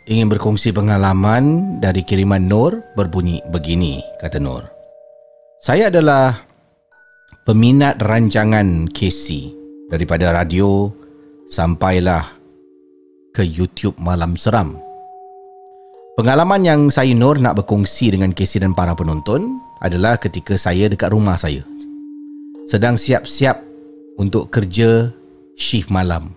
ingin 0.07 0.31
berkongsi 0.31 0.71
pengalaman 0.71 1.75
dari 1.83 2.07
kiriman 2.07 2.47
Nur 2.47 2.87
berbunyi 2.95 3.43
begini 3.51 3.99
kata 4.23 4.39
Nur. 4.39 4.63
Saya 5.59 5.91
adalah 5.91 6.39
peminat 7.43 7.99
rancangan 7.99 8.87
KC 8.95 9.51
daripada 9.91 10.31
radio 10.31 10.95
sampailah 11.51 12.23
ke 13.35 13.43
YouTube 13.43 13.99
Malam 13.99 14.39
Seram. 14.39 14.79
Pengalaman 16.15 16.63
yang 16.63 16.81
saya 16.95 17.11
Nur 17.11 17.43
nak 17.43 17.59
berkongsi 17.59 18.15
dengan 18.15 18.31
KC 18.31 18.63
dan 18.63 18.71
para 18.71 18.95
penonton 18.95 19.59
adalah 19.83 20.15
ketika 20.15 20.55
saya 20.55 20.87
dekat 20.87 21.11
rumah 21.11 21.35
saya. 21.35 21.67
Sedang 22.71 22.95
siap-siap 22.95 23.67
untuk 24.15 24.47
kerja 24.55 25.11
shift 25.61 25.93
malam. 25.93 26.33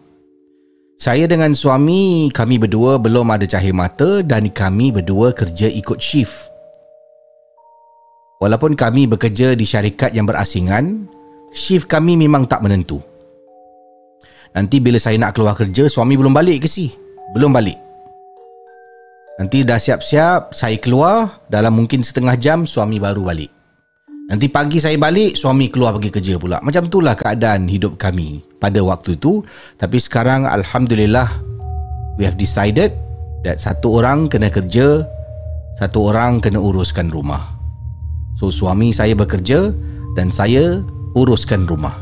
Saya 1.00 1.26
dengan 1.26 1.56
suami 1.56 2.28
kami 2.36 2.60
berdua 2.60 3.00
belum 3.00 3.32
ada 3.32 3.48
cahaya 3.48 3.72
mata 3.72 4.20
dan 4.20 4.52
kami 4.52 4.92
berdua 4.92 5.32
kerja 5.32 5.72
ikut 5.72 5.98
shift. 6.04 6.52
Walaupun 8.44 8.76
kami 8.76 9.08
bekerja 9.08 9.56
di 9.56 9.64
syarikat 9.64 10.12
yang 10.12 10.28
berasingan, 10.28 11.08
shift 11.56 11.88
kami 11.88 12.20
memang 12.20 12.44
tak 12.44 12.60
menentu. 12.60 13.00
Nanti 14.52 14.84
bila 14.84 15.00
saya 15.00 15.16
nak 15.16 15.40
keluar 15.40 15.56
kerja, 15.56 15.88
suami 15.88 16.20
belum 16.20 16.36
balik 16.36 16.68
ke 16.68 16.70
si? 16.70 16.92
Belum 17.32 17.56
balik. 17.56 17.80
Nanti 19.40 19.66
dah 19.66 19.82
siap-siap, 19.82 20.54
saya 20.54 20.78
keluar, 20.78 21.42
dalam 21.50 21.74
mungkin 21.74 22.06
setengah 22.06 22.38
jam, 22.38 22.60
suami 22.70 23.02
baru 23.02 23.26
balik. 23.26 23.50
Nanti 24.24 24.48
pagi 24.48 24.80
saya 24.80 24.96
balik, 24.96 25.36
suami 25.36 25.68
keluar 25.68 26.00
pergi 26.00 26.08
kerja 26.08 26.34
pula. 26.40 26.58
Macam 26.64 26.88
itulah 26.88 27.12
keadaan 27.12 27.68
hidup 27.68 28.00
kami 28.00 28.40
pada 28.56 28.80
waktu 28.80 29.20
itu. 29.20 29.44
Tapi 29.76 30.00
sekarang 30.00 30.48
Alhamdulillah, 30.48 31.28
we 32.16 32.24
have 32.24 32.40
decided 32.40 32.96
that 33.44 33.60
satu 33.60 34.00
orang 34.00 34.32
kena 34.32 34.48
kerja, 34.48 35.04
satu 35.76 36.16
orang 36.16 36.40
kena 36.40 36.56
uruskan 36.56 37.12
rumah. 37.12 37.44
So 38.40 38.48
suami 38.48 38.96
saya 38.96 39.12
bekerja 39.12 39.76
dan 40.16 40.32
saya 40.32 40.80
uruskan 41.20 41.68
rumah. 41.68 42.00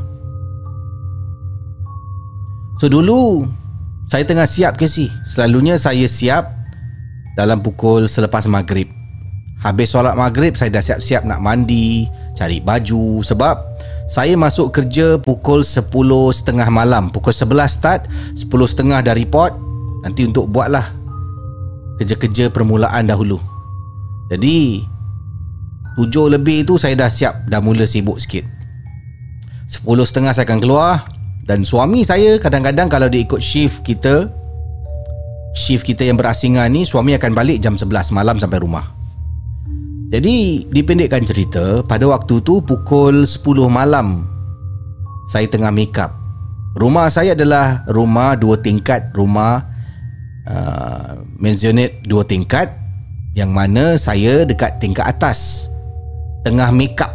So 2.78 2.86
dulu 2.86 3.50
saya 4.14 4.30
tengah 4.30 4.46
siap 4.46 4.78
ke 4.78 4.86
si? 4.86 5.10
Selalunya 5.26 5.74
saya 5.82 6.06
siap 6.06 6.54
dalam 7.34 7.66
pukul 7.66 8.06
selepas 8.06 8.46
maghrib. 8.46 9.01
Habis 9.62 9.94
solat 9.94 10.18
maghrib 10.18 10.58
saya 10.58 10.74
dah 10.74 10.82
siap-siap 10.82 11.22
nak 11.22 11.38
mandi, 11.38 12.10
cari 12.34 12.58
baju 12.58 13.22
sebab 13.22 13.62
saya 14.10 14.34
masuk 14.34 14.74
kerja 14.74 15.22
pukul 15.22 15.62
10.30 15.62 16.50
malam. 16.74 17.14
Pukul 17.14 17.32
11 17.32 17.70
start, 17.70 18.10
10.30 18.36 19.06
dah 19.06 19.16
report. 19.16 19.54
Nanti 20.02 20.26
untuk 20.26 20.50
buatlah 20.50 20.90
kerja-kerja 22.02 22.50
permulaan 22.50 23.06
dahulu. 23.06 23.38
Jadi 24.34 24.82
Tujuh 25.92 26.32
lebih 26.32 26.64
tu 26.64 26.80
saya 26.80 26.96
dah 26.96 27.12
siap 27.12 27.52
Dah 27.52 27.60
mula 27.60 27.84
sibuk 27.84 28.16
sikit 28.16 28.48
Sepuluh 29.68 30.08
setengah 30.08 30.32
saya 30.32 30.48
akan 30.48 30.60
keluar 30.64 31.04
Dan 31.44 31.68
suami 31.68 32.08
saya 32.08 32.40
kadang-kadang 32.40 32.88
Kalau 32.88 33.12
dia 33.12 33.28
ikut 33.28 33.44
shift 33.44 33.84
kita 33.84 34.32
Shift 35.52 35.84
kita 35.84 36.08
yang 36.08 36.16
berasingan 36.16 36.72
ni 36.72 36.88
Suami 36.88 37.12
akan 37.20 37.36
balik 37.36 37.60
jam 37.60 37.76
11 37.76 38.16
malam 38.16 38.40
sampai 38.40 38.64
rumah 38.64 39.01
Jadi 40.12 40.68
dipendekkan 40.68 41.24
cerita 41.24 41.80
Pada 41.88 42.04
waktu 42.12 42.44
tu 42.44 42.60
pukul 42.60 43.24
10 43.24 43.48
malam 43.72 44.28
Saya 45.32 45.48
tengah 45.48 45.72
make 45.72 45.96
up 45.96 46.12
Rumah 46.76 47.08
saya 47.08 47.32
adalah 47.32 47.88
rumah 47.88 48.36
dua 48.36 48.60
tingkat 48.60 49.12
Rumah 49.16 49.64
uh, 50.52 51.24
Mentionate 51.40 52.04
dua 52.04 52.28
tingkat 52.28 52.76
Yang 53.32 53.52
mana 53.56 53.84
saya 53.96 54.44
dekat 54.44 54.84
tingkat 54.84 55.08
atas 55.08 55.72
tengah 56.42 56.70
make 56.74 56.98
up. 57.02 57.14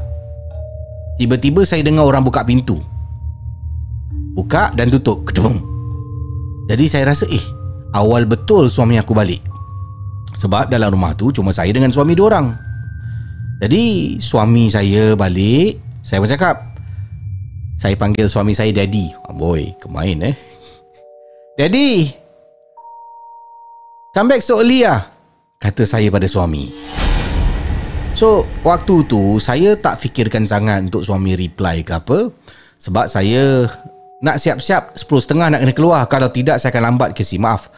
Tiba-tiba 1.19 1.67
saya 1.67 1.83
dengar 1.83 2.07
orang 2.07 2.23
buka 2.23 2.47
pintu. 2.47 2.79
Buka 4.37 4.71
dan 4.75 4.93
tutup. 4.93 5.27
Kedung. 5.27 5.63
Jadi 6.67 6.85
saya 6.91 7.15
rasa 7.15 7.27
eh 7.31 7.43
awal 7.95 8.27
betul 8.27 8.71
suami 8.71 8.99
aku 8.99 9.15
balik. 9.15 9.43
Sebab 10.37 10.69
dalam 10.69 10.93
rumah 10.93 11.17
tu 11.17 11.33
cuma 11.33 11.55
saya 11.55 11.71
dengan 11.73 11.91
suami 11.91 12.13
dua 12.13 12.27
orang. 12.37 12.66
Jadi 13.57 14.17
suami 14.21 14.69
saya 14.69 15.17
balik, 15.17 15.81
saya 16.05 16.21
pun 16.21 16.29
cakap. 16.29 16.57
Saya 17.77 17.97
panggil 17.97 18.29
suami 18.29 18.53
saya 18.53 18.73
daddy. 18.73 19.13
Oh 19.29 19.37
boy, 19.37 19.73
kemain 19.81 20.33
eh. 20.33 20.37
Daddy. 21.57 22.13
Come 24.13 24.29
back 24.33 24.45
so 24.45 24.61
early 24.61 24.85
lah. 24.85 25.09
Kata 25.57 25.89
saya 25.89 26.09
pada 26.13 26.29
suami. 26.29 26.73
So 28.17 28.49
waktu 28.65 29.05
tu 29.09 29.37
saya 29.41 29.77
tak 29.77 30.05
fikirkan 30.05 30.49
sangat 30.49 30.89
untuk 30.89 31.05
suami 31.05 31.37
reply 31.37 31.85
ke 31.85 32.01
apa 32.01 32.33
Sebab 32.81 33.13
saya 33.13 33.69
nak 34.25 34.41
siap-siap 34.41 34.97
10.30 34.97 35.53
nak 35.53 35.61
kena 35.61 35.75
keluar 35.77 36.01
Kalau 36.09 36.33
tidak 36.33 36.57
saya 36.57 36.73
akan 36.73 36.97
lambat 36.97 37.13
ke 37.13 37.21
si 37.21 37.37
maaf 37.37 37.69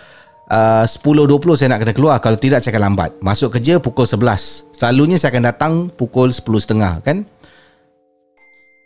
uh, 0.50 0.84
10.20 0.84 1.58
saya 1.58 1.68
nak 1.72 1.80
kena 1.84 1.94
keluar. 1.94 2.16
Kalau 2.20 2.36
tidak 2.40 2.60
saya 2.60 2.76
akan 2.76 2.92
lambat. 2.92 3.10
Masuk 3.20 3.54
kerja 3.56 3.80
pukul 3.80 4.04
11 4.04 4.76
Selalunya 4.76 5.16
saya 5.20 5.36
akan 5.36 5.44
datang 5.44 5.72
pukul 5.92 6.32
10.30 6.32 7.04
kan? 7.04 7.24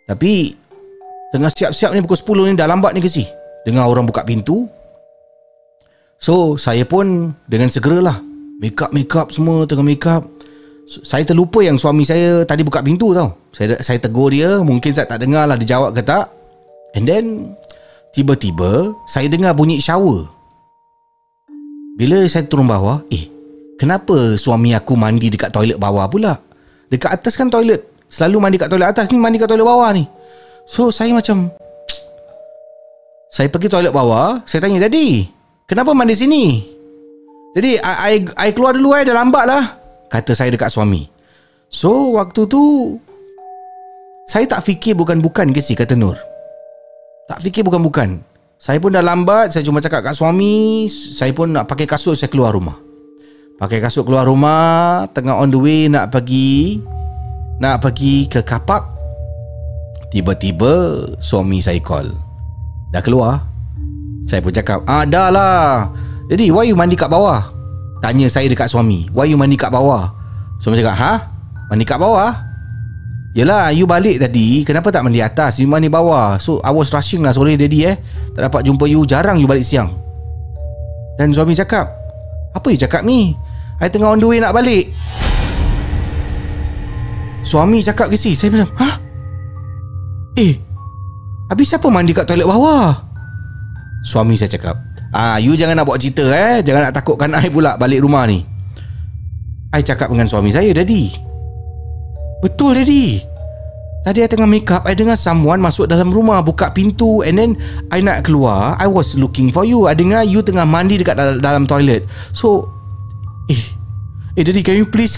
Tapi 0.07 0.63
Tengah 1.33 1.49
siap-siap 1.49 1.97
ni 1.97 2.05
pukul 2.05 2.45
10 2.45 2.53
ni 2.53 2.61
dah 2.61 2.69
lambat 2.69 2.93
ni 2.93 3.01
ke 3.01 3.09
si? 3.09 3.25
Dengar 3.65 3.89
orang 3.89 4.05
buka 4.05 4.21
pintu. 4.21 4.69
So 6.21 6.61
saya 6.61 6.85
pun 6.85 7.33
dengan 7.49 7.73
segeralah 7.73 8.21
Make 8.63 8.79
up 8.79 8.95
make 8.95 9.11
up 9.19 9.35
semua 9.35 9.67
tengah 9.67 9.83
make 9.83 10.07
up 10.07 10.23
saya 11.03 11.25
terlupa 11.25 11.65
yang 11.65 11.81
suami 11.81 12.05
saya 12.05 12.45
tadi 12.45 12.61
buka 12.61 12.85
pintu 12.85 13.17
tau. 13.17 13.33
Saya 13.51 13.81
saya 13.81 13.97
tegur 13.97 14.29
dia, 14.29 14.61
mungkin 14.61 14.93
saya 14.93 15.09
tak 15.09 15.25
dengar 15.25 15.49
lah 15.49 15.57
dia 15.57 15.79
jawab 15.79 15.97
ke 15.97 16.05
tak. 16.05 16.29
And 16.93 17.09
then 17.09 17.57
tiba-tiba 18.13 18.93
saya 19.09 19.27
dengar 19.33 19.57
bunyi 19.57 19.81
shower. 19.81 20.29
Bila 21.93 22.25
saya 22.25 22.49
turun 22.49 22.65
bawah, 22.65 23.05
eh, 23.13 23.29
kenapa 23.77 24.41
suami 24.41 24.73
aku 24.73 24.97
mandi 24.97 25.29
dekat 25.29 25.53
toilet 25.53 25.77
bawah 25.77 26.09
pula? 26.09 26.41
Dekat 26.89 27.21
atas 27.21 27.37
kan 27.37 27.53
toilet. 27.53 27.85
Selalu 28.09 28.37
mandi 28.41 28.57
kat 28.57 28.73
toilet 28.73 28.89
atas 28.89 29.13
ni 29.13 29.21
mandi 29.21 29.37
kat 29.37 29.49
toilet 29.49 29.65
bawah 29.65 29.93
ni. 29.93 30.09
So 30.65 30.89
saya 30.89 31.13
macam 31.13 31.53
saya 33.33 33.49
pergi 33.49 33.69
toilet 33.73 33.93
bawah, 33.93 34.45
saya 34.45 34.65
tanya, 34.65 34.89
"Daddy, 34.89 35.29
kenapa 35.69 35.93
mandi 35.93 36.17
sini?" 36.17 36.45
Jadi 37.53 37.77
I, 37.81 37.95
I, 38.09 38.15
I 38.37 38.49
keluar 38.57 38.73
dulu 38.73 38.97
eh, 38.97 39.05
dah 39.05 39.13
lambat 39.13 39.45
lah 39.45 39.63
kata 40.09 40.33
saya 40.33 40.49
dekat 40.49 40.73
suami. 40.73 41.09
So 41.69 42.17
waktu 42.17 42.49
tu 42.49 42.97
saya 44.25 44.49
tak 44.49 44.65
fikir 44.65 44.97
bukan-bukan 44.97 45.53
ke 45.53 45.61
si 45.61 45.77
kata 45.77 45.93
Nur. 45.93 46.17
Tak 47.29 47.45
fikir 47.45 47.61
bukan-bukan. 47.65 48.32
Saya 48.63 48.79
pun 48.79 48.95
dah 48.95 49.03
lambat, 49.03 49.51
saya 49.51 49.67
cuma 49.67 49.83
cakap 49.83 50.07
kat 50.07 50.15
suami, 50.15 50.87
saya 50.87 51.35
pun 51.35 51.51
nak 51.51 51.67
pakai 51.67 51.83
kasut 51.83 52.15
saya 52.15 52.31
keluar 52.31 52.55
rumah. 52.55 52.79
Pakai 53.59 53.83
kasut 53.83 54.07
keluar 54.07 54.23
rumah, 54.23 55.03
tengah 55.11 55.35
on 55.35 55.51
the 55.51 55.59
way 55.59 55.91
nak 55.91 56.15
pergi 56.15 56.79
nak 57.59 57.83
pergi 57.83 58.31
ke 58.31 58.39
kapak. 58.39 58.87
Tiba-tiba 60.15 61.03
suami 61.19 61.59
saya 61.59 61.83
call. 61.83 62.15
Dah 62.95 63.03
keluar? 63.03 63.43
Saya 64.31 64.39
pun 64.39 64.55
cakap, 64.55 64.87
"Ah, 64.87 65.03
dah 65.03 65.35
lah. 65.35 65.91
Jadi, 66.31 66.55
why 66.55 66.63
you 66.63 66.79
mandi 66.79 66.95
kat 66.95 67.11
bawah?" 67.11 67.43
Tanya 67.99 68.27
saya 68.27 68.51
dekat 68.51 68.67
suami 68.67 69.07
Why 69.15 69.31
you 69.31 69.39
mandi 69.39 69.55
kat 69.55 69.71
bawah 69.71 70.11
Suami 70.59 70.75
cakap 70.83 70.99
Ha? 70.99 71.13
Mandi 71.71 71.87
kat 71.87 72.03
bawah? 72.03 72.35
Yelah 73.33 73.73
you 73.73 73.89
balik 73.89 74.21
tadi 74.21 74.61
Kenapa 74.61 74.93
tak 74.93 75.09
mandi 75.09 75.25
atas 75.25 75.57
You 75.57 75.65
mandi 75.65 75.89
bawah 75.89 76.37
So 76.37 76.61
I 76.61 76.69
was 76.69 76.93
rushing 76.93 77.25
lah 77.25 77.33
Sorry 77.33 77.57
daddy 77.57 77.89
eh 77.89 77.97
Tak 78.37 78.53
dapat 78.53 78.69
jumpa 78.69 78.85
you 78.85 79.09
Jarang 79.09 79.41
you 79.41 79.49
balik 79.49 79.65
siang 79.65 79.89
Dan 81.17 81.33
suami 81.33 81.57
cakap 81.57 81.89
Apa 82.53 82.69
you 82.69 82.77
cakap 82.77 83.09
ni 83.09 83.33
I 83.81 83.89
tengah 83.89 84.13
on 84.13 84.21
the 84.21 84.29
way 84.29 84.37
nak 84.37 84.53
balik 84.53 84.93
Suami 87.41 87.81
cakap 87.81 88.13
ke 88.13 88.21
si 88.21 88.37
Saya 88.37 88.53
bilang 88.53 88.71
Ha? 88.77 89.01
Eh 90.37 90.61
Habis 91.49 91.73
siapa 91.73 91.89
mandi 91.89 92.13
kat 92.13 92.29
toilet 92.29 92.45
bawah? 92.45 92.93
Suami 94.05 94.37
saya 94.37 94.53
cakap 94.53 94.77
Ah, 95.13 95.37
you 95.37 95.53
jangan 95.61 95.77
nak 95.77 95.85
buat 95.85 96.01
cerita 96.01 96.25
eh. 96.33 96.65
Jangan 96.65 96.89
nak 96.89 96.97
takutkan 96.97 97.37
I 97.37 97.53
pula 97.53 97.77
balik 97.77 98.01
rumah 98.01 98.25
ni. 98.25 98.41
I 99.69 99.85
cakap 99.85 100.09
dengan 100.09 100.25
suami 100.25 100.49
saya, 100.49 100.73
Daddy. 100.73 101.32
Betul, 102.43 102.83
Daddy. 102.83 103.23
Tadi 104.03 104.19
I 104.19 104.27
tengah 104.27 104.51
make 104.51 104.67
up, 104.67 104.83
I 104.83 104.99
dengar 104.99 105.15
someone 105.15 105.63
masuk 105.63 105.87
dalam 105.87 106.11
rumah, 106.11 106.43
buka 106.43 106.75
pintu 106.75 107.23
and 107.23 107.39
then 107.39 107.51
I 107.95 108.03
nak 108.03 108.27
keluar, 108.27 108.75
I 108.83 108.91
was 108.91 109.15
looking 109.15 109.55
for 109.55 109.63
you. 109.63 109.87
I 109.87 109.95
dengar 109.95 110.27
you 110.27 110.43
tengah 110.43 110.67
mandi 110.67 110.99
dekat 110.99 111.15
dalam, 111.39 111.71
toilet. 111.71 112.03
So, 112.35 112.67
eh, 113.47 113.63
eh 114.35 114.43
Daddy, 114.43 114.67
can 114.67 114.75
you 114.75 114.91
please 114.91 115.15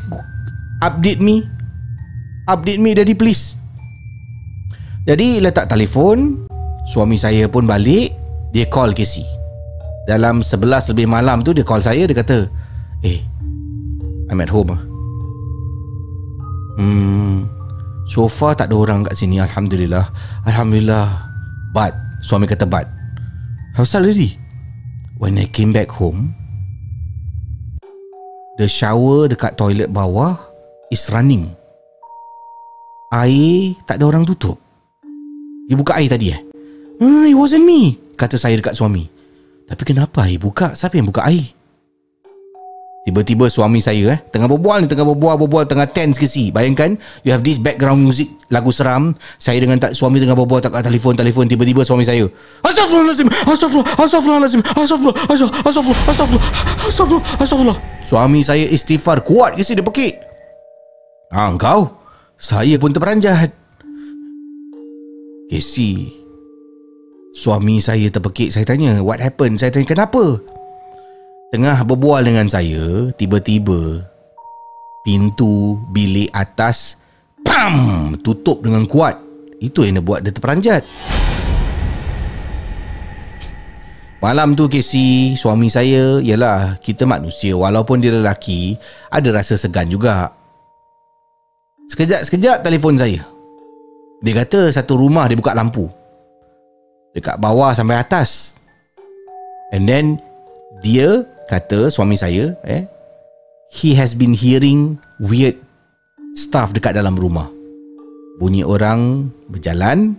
update 0.85 1.25
me? 1.25 1.49
Update 2.45 2.77
me, 2.77 2.93
Daddy, 2.93 3.17
please. 3.17 3.57
Jadi, 5.09 5.41
letak 5.41 5.73
telefon, 5.73 6.45
suami 6.93 7.17
saya 7.17 7.49
pun 7.49 7.65
balik, 7.65 8.13
dia 8.53 8.69
call 8.69 8.93
Casey. 8.93 9.25
Dalam 10.05 10.45
11 10.45 10.93
lebih 10.93 11.09
malam 11.09 11.41
tu 11.41 11.57
Dia 11.57 11.65
call 11.65 11.81
saya 11.81 12.05
Dia 12.05 12.17
kata 12.17 12.49
Eh 13.01 13.25
I'm 14.29 14.41
at 14.41 14.53
home 14.53 14.94
Hmm. 16.75 17.47
So 18.05 18.29
far 18.29 18.53
tak 18.53 18.69
ada 18.69 18.77
orang 18.77 19.07
kat 19.07 19.17
sini 19.17 19.41
Alhamdulillah. 19.41 20.11
Alhamdulillah. 20.45 21.07
But 21.75 21.95
Suami 22.25 22.49
kata 22.49 22.65
but. 22.65 22.89
How's 23.75 23.91
that 23.93 24.07
lady 24.07 24.39
When 25.19 25.35
I 25.37 25.51
came 25.51 25.75
back 25.75 25.91
home 25.91 26.33
The 28.55 28.71
shower 28.71 29.27
dekat 29.27 29.59
toilet 29.59 29.91
bawah 29.91 30.39
Is 30.95 31.11
running. 31.11 31.51
Air 33.11 33.75
Tak 33.87 33.99
ada 33.99 34.05
orang 34.07 34.27
tutup. 34.27 34.59
You 35.67 35.75
buka 35.81 35.99
air 35.99 36.11
tadi 36.11 36.35
eh? 36.35 36.41
Hmm, 37.03 37.27
it 37.27 37.35
wasn't 37.35 37.67
me 37.67 37.99
Kata 38.15 38.39
saya 38.39 38.55
dekat 38.55 38.79
suami. 38.79 39.11
Tapi 39.67 39.83
kenapa 39.83 40.23
air 40.23 40.39
buka? 40.39 40.77
Siapa 40.79 40.95
yang 40.95 41.11
buka 41.11 41.27
air? 41.27 41.51
Tiba-tiba 43.05 43.53
suami 43.53 43.85
saya 43.85 44.17
eh 44.17 44.19
Tengah 44.33 44.49
berbual 44.49 44.81
ni 44.81 44.89
Tengah 44.89 45.05
berbual 45.05 45.37
berbual 45.37 45.69
Tengah 45.69 45.85
tense 45.93 46.17
ke 46.17 46.25
si. 46.25 46.49
Bayangkan 46.49 46.97
You 47.21 47.37
have 47.37 47.45
this 47.45 47.61
background 47.61 48.01
music 48.01 48.33
Lagu 48.49 48.73
seram 48.73 49.13
Saya 49.37 49.61
dengan 49.61 49.77
tak, 49.77 49.93
suami 49.93 50.17
tengah 50.17 50.33
berbual 50.33 50.65
Tak 50.65 50.73
telefon 50.81 51.13
telefon 51.13 51.45
Tiba-tiba 51.45 51.85
suami 51.85 52.09
saya 52.09 52.25
Astagfirullahaladzim 52.65 53.29
Astagfirullah 53.29 53.89
Astagfirullahaladzim 54.01 54.63
Astagfirullah 54.65 55.17
Astagfirullah 55.21 56.01
Astagfirullah 56.09 56.45
Astagfirullah 56.89 57.25
Astagfirullah 57.45 57.79
Suami 58.01 58.41
saya 58.41 58.65
istighfar 58.73 59.21
Kuat 59.21 59.61
ke 59.61 59.61
si 59.61 59.77
dia 59.77 59.85
pekik. 59.85 60.17
Ah 61.29 61.53
engkau? 61.53 61.93
Saya 62.41 62.81
pun 62.81 62.89
terperanjat. 62.89 63.53
Casey 65.53 66.09
Suami 67.37 67.85
saya 67.85 68.09
terpekik 68.09 68.49
Saya 68.49 68.65
tanya 68.65 69.05
What 69.05 69.21
happened? 69.21 69.61
Saya 69.61 69.69
tanya 69.69 69.93
kenapa 69.93 70.41
Tengah 71.53 71.85
berbual 71.85 72.25
dengan 72.25 72.49
saya, 72.49 73.13
tiba-tiba 73.19 74.01
pintu 75.05 75.77
bilik 75.93 76.33
atas 76.33 76.97
pam 77.45 78.17
tutup 78.25 78.65
dengan 78.65 78.89
kuat. 78.89 79.21
Itu 79.61 79.85
yang 79.85 80.01
dia 80.01 80.05
buat 80.05 80.21
dia 80.25 80.33
terperanjat. 80.33 80.83
Malam 84.25 84.57
tu 84.57 84.73
Casey, 84.73 85.37
suami 85.37 85.69
saya, 85.69 86.17
ialah 86.25 86.81
kita 86.81 87.05
manusia 87.05 87.53
walaupun 87.53 88.01
dia 88.01 88.09
lelaki, 88.09 88.81
ada 89.13 89.29
rasa 89.37 89.61
segan 89.61 89.93
juga. 89.93 90.33
Sekejap-sekejap 91.93 92.65
telefon 92.65 92.97
saya. 92.97 93.21
Dia 94.25 94.33
kata 94.41 94.73
satu 94.73 94.97
rumah 94.97 95.29
dia 95.29 95.37
buka 95.37 95.53
lampu. 95.53 95.93
Dekat 97.13 97.37
bawah 97.37 97.77
sampai 97.77 98.01
atas. 98.01 98.57
And 99.77 99.85
then 99.85 100.17
dia 100.81 101.29
kata 101.51 101.93
suami 101.93 102.17
saya 102.19 102.57
eh 102.65 102.85
he 103.71 103.93
has 103.97 104.15
been 104.15 104.33
hearing 104.33 104.97
weird 105.19 105.59
stuff 106.39 106.75
dekat 106.75 106.97
dalam 106.99 107.15
rumah. 107.15 107.51
Bunyi 108.43 108.67
orang 108.67 109.31
berjalan, 109.47 110.19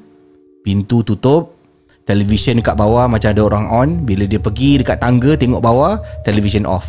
pintu 0.64 1.04
tutup, 1.04 1.60
televisyen 2.08 2.64
dekat 2.64 2.80
bawah 2.80 3.12
macam 3.12 3.36
ada 3.36 3.42
orang 3.44 3.66
on. 3.68 3.90
Bila 4.08 4.24
dia 4.24 4.40
pergi 4.40 4.80
dekat 4.80 5.04
tangga 5.04 5.36
tengok 5.36 5.60
bawah 5.60 6.00
televisyen 6.24 6.64
off. 6.64 6.88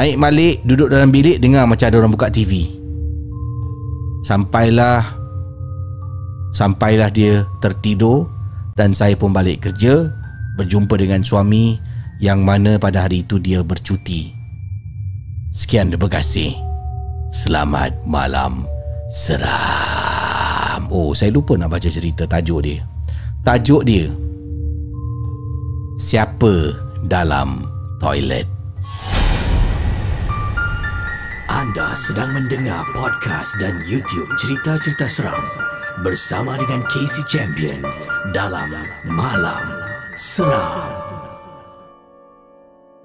Naik 0.00 0.16
balik 0.16 0.62
duduk 0.64 0.88
dalam 0.88 1.12
bilik 1.12 1.42
dengar 1.42 1.66
macam 1.68 1.90
ada 1.90 1.96
orang 1.98 2.14
buka 2.14 2.30
TV 2.30 2.78
sampailah 4.22 5.04
sampailah 6.54 7.10
dia 7.12 7.46
tertidur 7.62 8.26
dan 8.74 8.94
saya 8.94 9.14
pun 9.14 9.30
balik 9.30 9.68
kerja 9.68 10.10
berjumpa 10.58 10.98
dengan 10.98 11.22
suami 11.22 11.78
yang 12.18 12.42
mana 12.42 12.76
pada 12.78 13.06
hari 13.06 13.22
itu 13.22 13.38
dia 13.38 13.62
bercuti. 13.62 14.34
Sekian 15.54 15.90
terima 15.90 16.10
kasih. 16.10 16.54
Selamat 17.30 17.94
malam. 18.04 18.66
Seram. 19.08 20.90
Oh 20.92 21.16
saya 21.16 21.32
lupa 21.32 21.56
nak 21.56 21.72
baca 21.72 21.88
cerita 21.88 22.28
tajuk 22.28 22.60
dia. 22.60 22.84
Tajuk 23.46 23.82
dia 23.88 24.12
siapa 25.98 26.76
dalam 27.08 27.64
toilet. 27.98 28.46
Anda 31.48 31.96
sedang 31.96 32.36
mendengar 32.36 32.86
podcast 32.94 33.56
dan 33.58 33.82
YouTube 33.88 34.30
cerita-cerita 34.38 35.10
seram 35.10 35.42
bersama 36.06 36.54
dengan 36.54 36.86
Casey 36.86 37.24
Champion 37.26 37.82
dalam 38.30 38.70
Malam 39.08 39.64
Seram. 40.14 41.07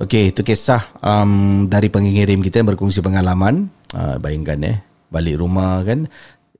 Okey, 0.04 0.36
itu 0.36 0.44
kisah 0.44 0.92
um, 1.00 1.64
dari 1.72 1.88
pengirim 1.88 2.44
kita 2.44 2.60
yang 2.60 2.76
berkongsi 2.76 3.00
pengalaman. 3.00 3.72
Uh, 3.96 4.20
bayangkan 4.20 4.60
eh, 4.68 4.78
balik 5.08 5.40
rumah 5.40 5.80
kan 5.88 6.12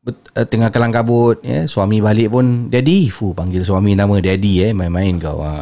uh, 0.08 0.46
tengah 0.48 0.72
kelang 0.72 0.96
kabut 0.96 1.44
ya, 1.44 1.68
suami 1.68 2.00
balik 2.00 2.32
pun 2.32 2.72
daddy, 2.72 3.12
fu 3.12 3.36
panggil 3.36 3.60
suami 3.68 4.00
nama 4.00 4.16
daddy 4.16 4.64
eh, 4.64 4.72
main-main 4.72 5.20
kau. 5.20 5.44
Uh. 5.44 5.60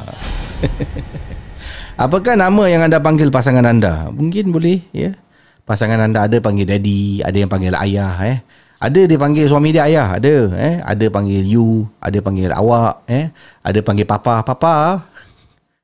Apakah 2.06 2.38
nama 2.38 2.70
yang 2.70 2.86
anda 2.86 3.02
panggil 3.02 3.34
pasangan 3.34 3.66
anda? 3.66 4.14
Mungkin 4.14 4.54
boleh 4.54 4.86
ya. 4.94 5.18
Pasangan 5.66 6.06
anda 6.06 6.30
ada 6.30 6.38
panggil 6.38 6.70
daddy, 6.70 7.26
ada 7.26 7.34
yang 7.34 7.50
panggil 7.50 7.74
ayah 7.82 8.14
eh. 8.22 8.46
Ada 8.78 9.10
dia 9.10 9.18
panggil 9.18 9.50
suami 9.50 9.74
dia 9.74 9.90
ayah, 9.90 10.22
ada 10.22 10.54
eh. 10.54 10.78
Ada 10.86 11.10
panggil 11.10 11.50
you, 11.50 11.90
ada 11.98 12.22
panggil 12.22 12.54
awak 12.54 13.10
eh. 13.10 13.34
Ada 13.66 13.82
panggil 13.82 14.06
papa, 14.06 14.46
papa. 14.46 15.02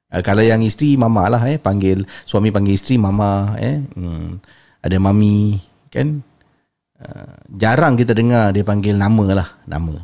Uh, 0.07 0.23
kalau 0.23 0.39
yang 0.39 0.63
isteri 0.63 0.95
mama 0.95 1.27
lah 1.27 1.43
eh. 1.47 1.59
Panggil 1.59 2.07
suami 2.23 2.51
panggil 2.51 2.75
isteri 2.75 2.95
mama 2.95 3.55
eh. 3.59 3.83
Hmm. 3.95 4.39
Ada 4.79 4.97
mami 4.99 5.59
kan. 5.91 6.23
Uh, 6.97 7.33
jarang 7.53 7.93
kita 7.93 8.17
dengar 8.17 8.49
dia 8.55 8.65
panggil 8.65 8.97
nama 8.97 9.43
lah, 9.43 9.49
nama. 9.69 10.01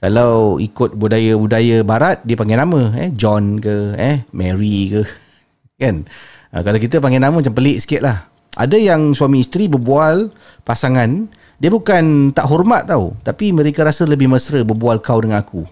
Kalau 0.00 0.56
ikut 0.56 0.96
budaya-budaya 0.96 1.84
barat 1.84 2.24
dia 2.24 2.32
panggil 2.32 2.56
nama 2.56 2.88
eh 2.96 3.12
John 3.12 3.60
ke 3.60 3.92
eh 4.00 4.24
Mary 4.32 4.96
ke 4.96 5.02
kan. 5.82 6.08
Ha, 6.50 6.64
kalau 6.64 6.80
kita 6.80 7.04
panggil 7.04 7.20
nama 7.20 7.36
macam 7.36 7.52
pelik 7.52 7.84
sikit 7.84 8.00
lah. 8.00 8.24
Ada 8.56 8.80
yang 8.80 9.12
suami 9.12 9.44
isteri 9.44 9.68
berbual 9.68 10.32
pasangan 10.64 11.28
dia 11.60 11.68
bukan 11.68 12.32
tak 12.32 12.48
hormat 12.48 12.88
tau 12.88 13.12
tapi 13.20 13.52
mereka 13.52 13.84
rasa 13.84 14.08
lebih 14.08 14.26
mesra 14.26 14.64
berbual 14.64 15.04
kau 15.04 15.20
dengan 15.20 15.44
aku. 15.44 15.68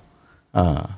Ha. 0.53 0.98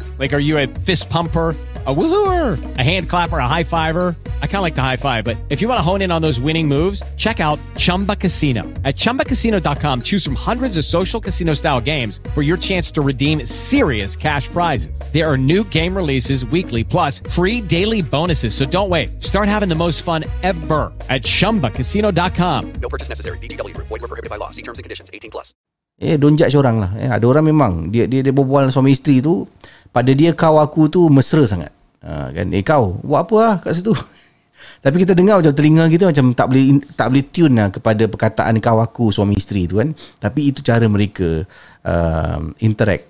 Like, 0.21 0.33
are 0.33 0.39
you 0.39 0.59
a 0.59 0.67
fist 0.67 1.09
pumper? 1.09 1.55
a 1.83 1.95
woohooer, 1.95 2.77
a 2.77 2.83
hand 2.83 3.09
clapper, 3.09 3.39
a 3.39 3.47
high 3.47 3.63
fiver. 3.63 4.15
I 4.43 4.45
kind 4.45 4.57
of 4.57 4.61
like 4.61 4.75
the 4.75 4.83
high 4.83 4.97
five, 4.97 5.23
but 5.23 5.35
if 5.49 5.61
you 5.61 5.67
want 5.67 5.79
to 5.79 5.81
hone 5.81 6.01
in 6.03 6.11
on 6.11 6.21
those 6.21 6.39
winning 6.39 6.67
moves, 6.67 7.01
check 7.15 7.39
out 7.39 7.57
Chumba 7.75 8.15
Casino. 8.15 8.61
At 8.83 8.95
ChumbaCasino.com, 8.97 10.03
choose 10.03 10.23
from 10.23 10.35
hundreds 10.35 10.77
of 10.77 10.85
social 10.85 11.19
casino 11.19 11.55
style 11.55 11.81
games 11.81 12.19
for 12.35 12.43
your 12.43 12.57
chance 12.57 12.91
to 12.91 13.01
redeem 13.01 13.47
serious 13.47 14.15
cash 14.15 14.47
prizes. 14.49 15.01
There 15.11 15.27
are 15.27 15.39
new 15.39 15.63
game 15.69 15.97
releases 15.97 16.45
weekly, 16.45 16.83
plus 16.83 17.19
free 17.31 17.61
daily 17.61 18.03
bonuses. 18.03 18.53
So 18.53 18.65
don't 18.65 18.89
wait. 18.89 19.23
Start 19.23 19.47
having 19.47 19.67
the 19.67 19.73
most 19.73 20.03
fun 20.03 20.23
ever 20.43 20.93
at 21.09 21.23
ChumbaCasino.com. 21.23 22.73
No 22.73 22.89
purchase 22.89 23.09
necessary. 23.09 23.39
VGW. 23.39 23.75
Void 23.75 23.89
were 23.89 23.99
prohibited 24.01 24.29
by 24.29 24.37
law. 24.37 24.51
See 24.51 24.61
terms 24.61 24.77
and 24.77 24.83
conditions. 24.83 25.09
18 25.11 25.31
plus. 25.31 25.55
Eh, 26.01 26.17
don't 26.17 26.33
judge 26.33 26.57
orang 26.57 26.81
lah. 26.81 26.89
Eh, 26.97 27.05
ada 27.05 27.21
orang 27.29 27.45
memang 27.45 27.93
dia 27.93 28.09
dia 28.09 28.25
dia 28.25 28.33
berbual 28.33 28.73
suami 28.73 28.97
isteri 28.97 29.21
tu 29.21 29.45
pada 29.91 30.11
dia 30.15 30.31
kau 30.31 30.57
aku 30.57 30.87
tu 30.87 31.07
mesra 31.11 31.43
sangat. 31.43 31.71
Ha, 32.01 32.33
kan 32.33 32.49
eh 32.49 32.65
kau 32.65 32.97
buat 33.05 33.29
apa 33.29 33.35
lah 33.37 33.55
kat 33.61 33.77
situ. 33.77 33.93
Tapi 34.83 34.95
kita 35.05 35.13
dengar 35.13 35.37
macam 35.37 35.53
telinga 35.53 35.85
kita 35.91 36.09
macam 36.09 36.33
tak 36.33 36.47
boleh 36.49 36.63
tak 36.97 37.07
boleh 37.13 37.25
tune 37.29 37.53
lah 37.53 37.69
kepada 37.69 38.03
perkataan 38.09 38.57
kau 38.57 38.81
aku 38.81 39.13
suami 39.13 39.37
isteri 39.37 39.69
tu 39.69 39.77
kan. 39.77 39.93
Tapi 40.17 40.49
itu 40.49 40.65
cara 40.65 40.87
mereka 40.89 41.45
uh, 41.85 42.39
interact 42.63 43.05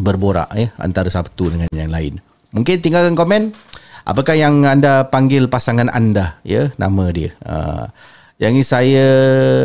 berborak 0.00 0.48
ya 0.56 0.72
antara 0.80 1.06
satu 1.12 1.52
dengan 1.52 1.68
yang 1.70 1.92
lain. 1.92 2.18
Mungkin 2.50 2.82
tinggalkan 2.82 3.14
komen 3.14 3.54
apakah 4.08 4.34
yang 4.34 4.66
anda 4.66 5.06
panggil 5.06 5.46
pasangan 5.46 5.86
anda 5.92 6.40
ya 6.42 6.72
nama 6.80 7.12
dia. 7.14 7.30
Uh, 7.44 7.86
yang 8.40 8.56
ini 8.56 8.64
saya 8.64 9.08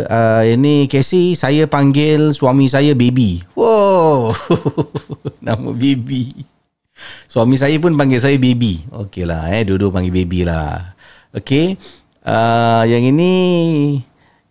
uh, 0.06 0.44
ini 0.44 0.92
Casey 0.92 1.34
saya 1.38 1.68
panggil 1.70 2.36
suami 2.36 2.68
saya 2.68 2.92
baby. 2.92 3.44
Wow. 3.56 4.36
Nama 5.46 5.70
baby. 5.72 6.48
Suami 7.30 7.56
saya 7.56 7.78
pun 7.80 7.96
panggil 7.96 8.20
saya 8.20 8.36
baby. 8.36 8.84
Okeylah 8.92 9.54
eh 9.56 9.64
dua-dua 9.64 9.94
panggil 9.94 10.14
baby 10.14 10.44
lah. 10.44 10.98
Okey. 11.32 11.78
Uh, 12.28 12.84
yang 12.90 13.08
ini 13.08 13.34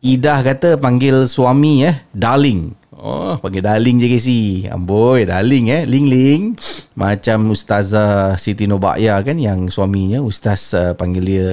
Idah 0.07 0.39
kata 0.45 0.79
panggil 0.79 1.27
suami 1.27 1.83
eh 1.83 2.07
darling. 2.15 2.71
Oh, 2.97 3.35
panggil 3.43 3.61
darling 3.61 3.99
je 3.99 4.07
Casey. 4.09 4.45
Amboi, 4.71 5.27
darling 5.27 5.67
eh. 5.73 5.83
Ling 5.83 6.07
Ling. 6.07 6.43
Macam 6.95 7.51
Ustazah 7.51 8.39
Siti 8.39 8.71
Nobakya 8.71 9.19
kan 9.27 9.37
yang 9.37 9.67
suaminya 9.67 10.23
Ustaz 10.23 10.73
uh, 10.79 10.95
panggil 10.95 11.25
dia 11.27 11.47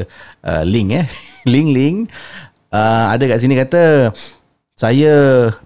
uh, 0.46 0.64
Ling 0.64 0.94
eh. 0.94 1.10
Ling 1.52 1.74
Ling 1.74 1.98
uh, 2.74 3.06
ada 3.14 3.24
kat 3.30 3.38
sini 3.38 3.54
kata 3.54 4.10
saya 4.74 5.14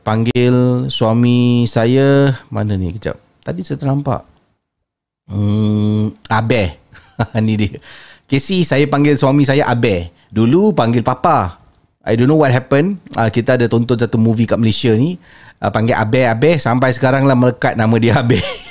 panggil 0.04 0.88
suami 0.92 1.64
saya. 1.64 2.36
Mana 2.52 2.76
ni? 2.76 2.92
Kejap. 2.92 3.16
Tadi 3.48 3.64
saya 3.64 3.80
ternampak 3.80 4.28
hmm, 5.32 6.28
Abe 6.28 6.76
ni 7.46 7.56
dia. 7.56 7.80
Casey 8.28 8.68
saya 8.68 8.84
panggil 8.92 9.16
suami 9.16 9.48
saya 9.48 9.64
Abe 9.64 10.12
dulu 10.28 10.76
panggil 10.76 11.04
papa. 11.04 11.64
I 12.08 12.16
don't 12.16 12.32
know 12.32 12.40
what 12.40 12.52
happened. 12.52 13.04
Uh, 13.16 13.28
kita 13.28 13.60
ada 13.60 13.68
tonton 13.68 14.00
satu 14.00 14.16
movie 14.16 14.48
kat 14.48 14.60
Malaysia 14.60 14.92
ni. 14.96 15.20
Uh, 15.60 15.72
panggil 15.72 15.96
Abe 15.96 16.28
Abe 16.28 16.60
sampai 16.60 16.92
sekarang 16.92 17.24
lah 17.24 17.36
melekat 17.36 17.80
nama 17.80 17.96
dia 18.00 18.20
Abe 18.20 18.44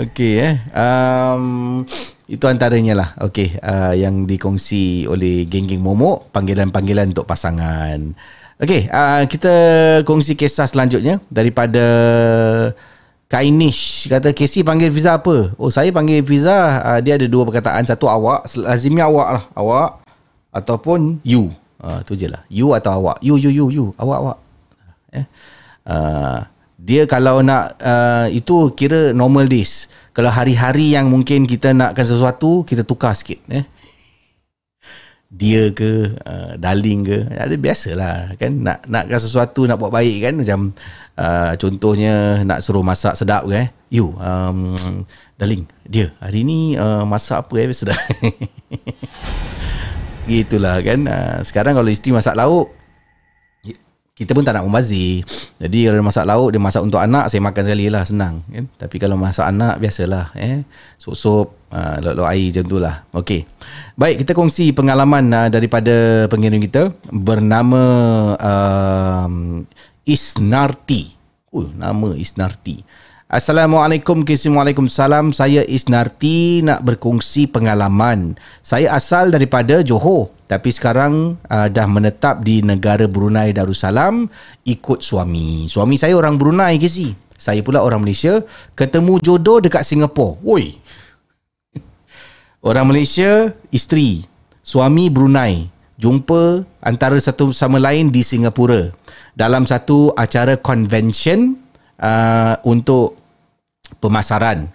Okay 0.00 0.32
eh 0.40 0.56
um, 0.72 1.84
itu 2.30 2.44
antaranya 2.46 2.94
lah 2.94 3.08
Okay 3.20 3.58
uh, 3.60 3.92
Yang 3.92 4.24
dikongsi 4.30 5.04
oleh 5.04 5.44
Geng-geng 5.50 5.82
momok 5.82 6.30
Panggilan-panggilan 6.32 7.12
untuk 7.12 7.26
pasangan 7.26 8.14
Okey, 8.60 8.92
uh, 8.92 9.24
kita 9.24 9.54
kongsi 10.04 10.36
kisah 10.36 10.68
selanjutnya 10.68 11.16
daripada 11.32 11.80
Kainish 13.30 14.04
kata 14.10 14.36
Casey 14.36 14.60
panggil 14.60 14.92
Fiza 14.92 15.16
apa? 15.16 15.54
Oh 15.56 15.72
saya 15.72 15.88
panggil 15.94 16.20
Fiza 16.26 16.82
uh, 16.82 17.00
dia 17.00 17.16
ada 17.16 17.24
dua 17.24 17.48
perkataan 17.48 17.88
satu 17.88 18.04
awak 18.04 18.44
lazimnya 18.60 19.08
awak 19.08 19.28
lah 19.32 19.44
awak 19.56 19.90
ataupun 20.52 21.22
you. 21.22 21.48
Uh, 21.80 22.04
tu 22.04 22.12
je 22.12 22.28
lah. 22.28 22.44
You 22.52 22.76
atau 22.76 23.00
awak. 23.00 23.22
You 23.24 23.40
you 23.40 23.48
you 23.48 23.66
you 23.72 23.84
awak 23.96 24.18
awak. 24.18 24.38
Eh. 25.16 25.24
Uh, 25.88 26.44
dia 26.80 27.04
kalau 27.04 27.44
nak 27.44 27.76
uh, 27.84 28.24
itu 28.32 28.72
kira 28.72 29.12
normal 29.12 29.44
days. 29.44 29.92
Kalau 30.16 30.32
hari-hari 30.32 30.96
yang 30.96 31.12
mungkin 31.12 31.44
kita 31.44 31.76
nakkan 31.76 32.08
sesuatu 32.08 32.64
kita 32.64 32.88
tukar 32.88 33.12
sikit 33.12 33.36
eh. 33.52 33.68
Dia 35.30 35.70
ke 35.70 36.16
uh, 36.24 36.56
darling 36.56 37.04
ke 37.04 37.18
ada 37.36 37.52
biasalah 37.52 38.32
kan. 38.40 38.64
Nak 38.64 38.88
nakkan 38.88 39.20
sesuatu 39.20 39.68
nak 39.68 39.76
buat 39.76 39.92
baik 39.92 40.24
kan. 40.24 40.34
Macam 40.40 40.60
uh, 41.20 41.52
contohnya 41.60 42.40
nak 42.48 42.64
suruh 42.64 42.82
masak 42.82 43.12
sedap 43.12 43.44
ke 43.44 43.60
eh. 43.60 43.68
You 43.92 44.16
um, 44.16 44.72
darling 45.36 45.68
dia 45.84 46.16
hari 46.16 46.48
ni 46.48 46.80
uh, 46.80 47.04
masak 47.04 47.44
apa 47.44 47.54
eh 47.60 47.76
sedap. 47.76 48.00
Gitulah 50.24 50.80
kan. 50.80 51.04
Uh, 51.04 51.38
sekarang 51.44 51.76
kalau 51.76 51.92
isteri 51.92 52.16
masak 52.16 52.40
lauk 52.40 52.79
kita 54.20 54.36
pun 54.36 54.44
tak 54.44 54.52
nak 54.52 54.68
membazir. 54.68 55.24
Jadi 55.56 55.88
kalau 55.88 56.04
masak 56.04 56.28
lauk, 56.28 56.52
dia 56.52 56.60
masak 56.60 56.84
untuk 56.84 57.00
anak, 57.00 57.32
saya 57.32 57.40
makan 57.40 57.62
sekali 57.64 57.88
lah, 57.88 58.04
senang. 58.04 58.44
Kan? 58.52 58.68
Tapi 58.76 58.96
kalau 59.00 59.16
masak 59.16 59.48
anak, 59.48 59.80
biasalah. 59.80 60.36
Eh? 60.36 60.60
Sup-sup, 61.00 61.56
uh, 61.72 61.96
lauk-lauk 62.04 62.28
air 62.28 62.52
macam 62.52 62.64
tu 62.68 62.76
lah. 62.76 63.00
Okay. 63.16 63.48
Baik, 63.96 64.20
kita 64.20 64.36
kongsi 64.36 64.76
pengalaman 64.76 65.24
uh, 65.32 65.48
daripada 65.48 66.28
pengirim 66.28 66.60
kita. 66.60 66.92
Bernama 67.08 67.80
uh, 68.36 69.64
Isnarti. 70.04 71.16
Uh, 71.48 71.72
nama 71.72 72.12
Isnarti. 72.12 72.84
Assalamualaikum 73.30 74.26
Waalaikumsalam 74.26 75.30
Saya 75.30 75.62
Isnarti 75.62 76.66
nak 76.66 76.82
berkongsi 76.82 77.46
pengalaman. 77.46 78.34
Saya 78.58 78.90
asal 78.90 79.30
daripada 79.30 79.86
Johor 79.86 80.34
Tapi 80.50 80.74
sekarang 80.74 81.38
uh, 81.46 81.70
dah 81.70 81.86
menetap 81.86 82.42
di 82.42 82.58
negara 82.58 83.06
Brunei 83.06 83.54
Darussalam 83.54 84.26
Ikut 84.66 85.06
suami. 85.06 85.70
Suami 85.70 85.94
saya 85.94 86.18
orang 86.18 86.42
Brunei 86.42 86.74
ke 86.82 86.90
si? 86.90 87.14
Saya 87.38 87.62
pula 87.62 87.86
orang 87.86 88.02
Malaysia 88.02 88.42
Ketemu 88.74 89.22
jodoh 89.22 89.62
dekat 89.62 89.86
Singapura 89.86 90.34
Woi 90.42 90.74
Orang 92.66 92.90
Malaysia 92.90 93.54
Isteri. 93.70 94.26
Suami 94.58 95.06
Brunei. 95.06 95.70
Jumpa 96.02 96.66
antara 96.82 97.14
satu 97.22 97.54
sama 97.54 97.78
lain 97.78 98.10
di 98.10 98.26
Singapura. 98.26 98.90
Dalam 99.38 99.70
satu 99.70 100.10
acara 100.18 100.58
convention 100.58 101.54
uh, 102.02 102.58
Untuk 102.66 103.19
pemasaran. 103.98 104.70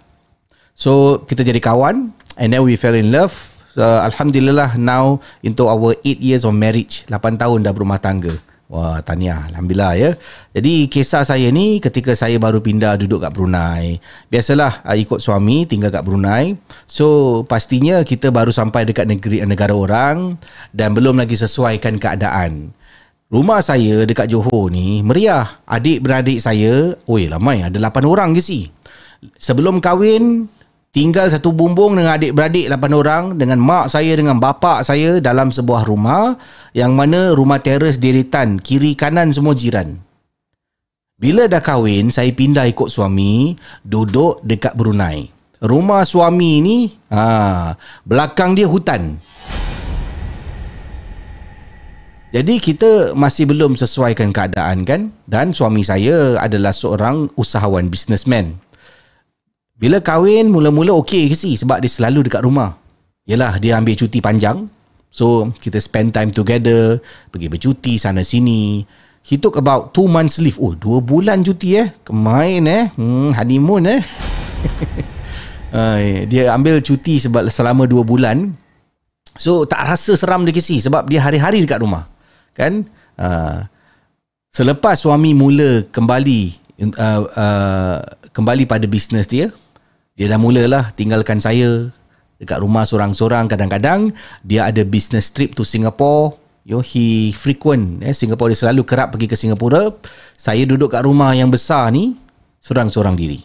So 0.76 1.24
kita 1.24 1.40
jadi 1.40 1.56
kawan 1.56 2.12
and 2.36 2.48
then 2.52 2.60
we 2.60 2.76
fell 2.76 2.92
in 2.92 3.08
love. 3.08 3.56
Uh, 3.76 4.04
Alhamdulillah 4.08 4.76
now 4.80 5.20
into 5.44 5.68
our 5.68 5.96
8 6.04 6.20
years 6.20 6.44
of 6.44 6.52
marriage. 6.52 7.04
8 7.08 7.40
tahun 7.40 7.64
dah 7.64 7.72
berumah 7.72 8.00
tangga. 8.00 8.36
Wah, 8.66 8.98
tahniah. 8.98 9.46
Alhamdulillah 9.52 9.92
ya. 9.94 10.10
Jadi 10.50 10.90
kisah 10.90 11.22
saya 11.22 11.48
ni 11.54 11.78
ketika 11.78 12.12
saya 12.18 12.34
baru 12.36 12.58
pindah 12.58 12.98
duduk 12.98 13.22
kat 13.22 13.30
Brunei. 13.30 14.02
Biasalah 14.28 14.82
uh, 14.82 14.96
ikut 14.98 15.22
suami 15.22 15.64
tinggal 15.64 15.92
kat 15.92 16.02
Brunei. 16.02 16.56
So 16.84 17.40
pastinya 17.46 18.02
kita 18.02 18.34
baru 18.34 18.50
sampai 18.50 18.84
dekat 18.84 19.06
negeri 19.06 19.44
negara 19.46 19.72
orang 19.72 20.34
dan 20.74 20.92
belum 20.92 21.20
lagi 21.20 21.38
sesuaikan 21.38 21.96
keadaan. 21.96 22.74
Rumah 23.26 23.58
saya 23.62 24.02
dekat 24.02 24.28
Johor 24.28 24.70
ni 24.70 25.02
meriah. 25.02 25.62
Adik-beradik 25.66 26.42
saya, 26.42 26.94
oi 27.06 27.30
ramai 27.30 27.62
ada 27.62 27.78
8 27.78 28.02
orang 28.02 28.34
ke 28.34 28.42
si 28.42 28.70
sebelum 29.36 29.80
kahwin 29.80 30.48
tinggal 30.96 31.28
satu 31.28 31.52
bumbung 31.52 32.00
dengan 32.00 32.16
adik-beradik 32.16 32.72
8 32.72 32.92
orang 32.96 33.24
dengan 33.36 33.60
mak 33.60 33.92
saya 33.92 34.16
dengan 34.16 34.40
bapa 34.40 34.80
saya 34.80 35.20
dalam 35.20 35.52
sebuah 35.52 35.84
rumah 35.84 36.40
yang 36.72 36.96
mana 36.96 37.36
rumah 37.36 37.60
teres 37.60 38.00
diritan 38.00 38.56
kiri 38.56 38.96
kanan 38.96 39.28
semua 39.32 39.52
jiran. 39.52 40.00
Bila 41.16 41.48
dah 41.48 41.64
kahwin, 41.64 42.12
saya 42.12 42.28
pindah 42.28 42.68
ikut 42.68 42.92
suami, 42.92 43.56
duduk 43.80 44.44
dekat 44.44 44.76
Brunei. 44.76 45.32
Rumah 45.64 46.04
suami 46.04 46.60
ni, 46.60 46.92
ha, 47.08 47.72
belakang 48.04 48.52
dia 48.52 48.68
hutan. 48.68 49.16
Jadi 52.36 52.60
kita 52.60 53.16
masih 53.16 53.48
belum 53.48 53.80
sesuaikan 53.80 54.28
keadaan 54.28 54.84
kan? 54.84 55.08
Dan 55.24 55.56
suami 55.56 55.80
saya 55.80 56.36
adalah 56.36 56.76
seorang 56.76 57.32
usahawan 57.32 57.88
businessman. 57.88 58.60
Bila 59.76 60.00
kahwin 60.00 60.48
mula-mula 60.48 60.96
okey 61.04 61.28
ke 61.28 61.36
si 61.36 61.52
sebab 61.60 61.84
dia 61.84 61.92
selalu 61.92 62.24
dekat 62.24 62.48
rumah. 62.48 62.80
Yalah 63.28 63.60
dia 63.60 63.76
ambil 63.76 63.92
cuti 63.92 64.24
panjang. 64.24 64.72
So 65.12 65.52
kita 65.60 65.76
spend 65.80 66.16
time 66.16 66.32
together, 66.32 67.00
pergi 67.28 67.52
bercuti 67.52 68.00
sana 68.00 68.24
sini. 68.24 68.84
He 69.26 69.36
took 69.36 69.60
about 69.60 69.92
2 69.92 70.08
months 70.08 70.40
leave. 70.40 70.56
Oh, 70.56 70.72
2 70.72 71.04
bulan 71.04 71.44
cuti 71.44 71.76
eh. 71.76 71.92
Kemain 72.06 72.62
eh. 72.64 72.88
Hmm, 72.96 73.36
honeymoon 73.36 73.84
eh. 73.90 74.02
dia 76.30 76.56
ambil 76.56 76.80
cuti 76.80 77.20
sebab 77.20 77.52
selama 77.52 77.84
2 77.84 78.00
bulan. 78.00 78.56
So 79.36 79.68
tak 79.68 79.84
rasa 79.84 80.16
seram 80.16 80.48
dia 80.48 80.56
kesi 80.56 80.80
sebab 80.80 81.04
dia 81.04 81.20
hari-hari 81.20 81.60
dekat 81.60 81.84
rumah. 81.84 82.08
Kan? 82.56 82.88
Uh, 83.20 83.68
selepas 84.56 84.96
suami 84.96 85.36
mula 85.36 85.84
kembali 85.92 86.40
uh, 86.96 87.20
uh, 87.28 87.98
kembali 88.32 88.64
pada 88.64 88.84
bisnes 88.88 89.28
dia, 89.28 89.52
dia 90.16 90.32
dah 90.32 90.40
mulalah 90.40 90.96
tinggalkan 90.96 91.36
saya 91.36 91.92
dekat 92.40 92.64
rumah 92.64 92.88
seorang-seorang. 92.88 93.52
Kadang-kadang 93.52 94.16
dia 94.40 94.64
ada 94.64 94.80
business 94.80 95.28
trip 95.28 95.52
to 95.52 95.60
Singapore. 95.60 96.40
Yo 96.64 96.80
he 96.80 97.36
frequent 97.36 98.00
eh 98.00 98.16
Singapore. 98.16 98.50
Dia 98.50 98.64
selalu 98.64 98.82
kerap 98.88 99.12
pergi 99.12 99.28
ke 99.28 99.36
Singapura. 99.36 99.92
Saya 100.40 100.64
duduk 100.64 100.96
kat 100.96 101.04
rumah 101.04 101.36
yang 101.36 101.52
besar 101.52 101.92
ni 101.92 102.16
seorang-seorang 102.64 103.12
diri. 103.12 103.44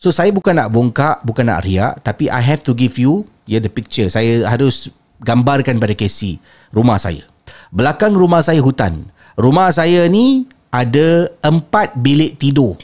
So 0.00 0.08
saya 0.08 0.32
bukan 0.32 0.56
nak 0.56 0.72
bongkak 0.72 1.20
bukan 1.20 1.52
nak 1.52 1.68
riak 1.68 2.00
tapi 2.00 2.32
I 2.32 2.40
have 2.40 2.64
to 2.64 2.72
give 2.72 2.96
you 2.96 3.28
yeah, 3.44 3.60
the 3.60 3.68
picture. 3.68 4.08
Saya 4.08 4.48
harus 4.48 4.88
gambarkan 5.20 5.76
pada 5.76 5.92
Casey 5.92 6.40
rumah 6.72 6.96
saya. 6.96 7.28
Belakang 7.68 8.16
rumah 8.16 8.40
saya 8.40 8.64
hutan. 8.64 9.04
Rumah 9.36 9.68
saya 9.68 10.08
ni 10.08 10.48
ada 10.72 11.28
empat 11.44 11.92
bilik 12.00 12.40
tidur 12.40 12.80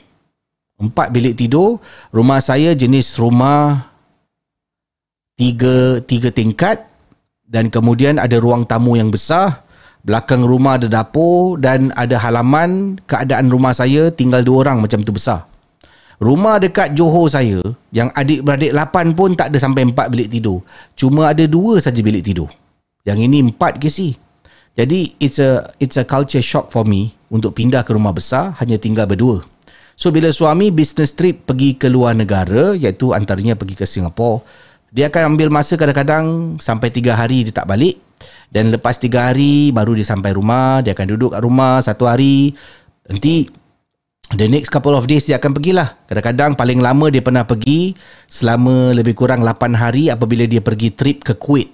Empat 0.76 1.08
bilik 1.08 1.40
tidur. 1.40 1.80
Rumah 2.12 2.40
saya 2.44 2.76
jenis 2.76 3.16
rumah 3.16 3.88
tiga, 5.36 6.00
tiga 6.04 6.28
tingkat. 6.28 6.84
Dan 7.46 7.70
kemudian 7.70 8.18
ada 8.18 8.36
ruang 8.42 8.66
tamu 8.66 8.98
yang 8.98 9.08
besar. 9.08 9.62
Belakang 10.06 10.46
rumah 10.46 10.78
ada 10.78 10.86
dapur 10.86 11.58
dan 11.58 11.90
ada 11.96 12.18
halaman. 12.20 13.00
Keadaan 13.08 13.48
rumah 13.48 13.72
saya 13.72 14.12
tinggal 14.12 14.44
dua 14.44 14.66
orang 14.66 14.82
macam 14.82 15.02
tu 15.02 15.14
besar. 15.14 15.46
Rumah 16.16 16.56
dekat 16.56 16.96
Johor 16.96 17.28
saya 17.28 17.60
yang 17.92 18.08
adik-beradik 18.16 18.72
lapan 18.72 19.12
pun 19.12 19.36
tak 19.36 19.52
ada 19.52 19.60
sampai 19.60 19.84
empat 19.84 20.08
bilik 20.08 20.32
tidur. 20.32 20.64
Cuma 20.96 21.28
ada 21.28 21.44
dua 21.44 21.76
saja 21.76 22.00
bilik 22.00 22.24
tidur. 22.24 22.48
Yang 23.04 23.18
ini 23.28 23.38
empat 23.52 23.76
ke 23.76 23.92
si? 23.92 24.16
Jadi 24.76 25.16
it's 25.20 25.40
a 25.40 25.64
it's 25.80 25.96
a 25.96 26.04
culture 26.04 26.44
shock 26.44 26.68
for 26.68 26.84
me 26.84 27.16
untuk 27.32 27.56
pindah 27.56 27.84
ke 27.84 27.92
rumah 27.92 28.12
besar 28.12 28.56
hanya 28.60 28.80
tinggal 28.80 29.04
berdua. 29.08 29.44
So 29.96 30.12
bila 30.12 30.28
suami 30.28 30.68
business 30.68 31.16
trip 31.16 31.48
pergi 31.48 31.80
ke 31.80 31.88
luar 31.88 32.12
negara 32.12 32.76
iaitu 32.76 33.16
antaranya 33.16 33.56
pergi 33.56 33.80
ke 33.80 33.88
Singapura 33.88 34.44
dia 34.96 35.12
akan 35.12 35.36
ambil 35.36 35.52
masa 35.52 35.74
kadang-kadang 35.76 36.56
sampai 36.56 36.88
3 36.88 37.12
hari 37.12 37.44
dia 37.44 37.52
tak 37.52 37.68
balik. 37.68 38.00
Dan 38.48 38.72
lepas 38.72 38.96
3 38.96 39.12
hari 39.12 39.68
baru 39.68 39.92
dia 39.92 40.08
sampai 40.08 40.32
rumah 40.32 40.80
dia 40.80 40.96
akan 40.96 41.06
duduk 41.16 41.36
kat 41.36 41.42
rumah 41.44 41.84
satu 41.84 42.08
hari. 42.08 42.56
Nanti 43.04 43.44
the 44.32 44.48
next 44.48 44.72
couple 44.72 44.96
of 44.96 45.04
days 45.04 45.28
dia 45.28 45.36
akan 45.36 45.52
pergilah. 45.52 46.00
Kadang-kadang 46.08 46.56
paling 46.56 46.80
lama 46.80 47.12
dia 47.12 47.20
pernah 47.20 47.44
pergi 47.44 47.92
selama 48.30 48.96
lebih 48.96 49.12
kurang 49.12 49.44
8 49.44 49.76
hari 49.76 50.08
apabila 50.08 50.48
dia 50.48 50.64
pergi 50.64 50.96
trip 50.96 51.26
ke 51.26 51.36
Kuwait. 51.36 51.68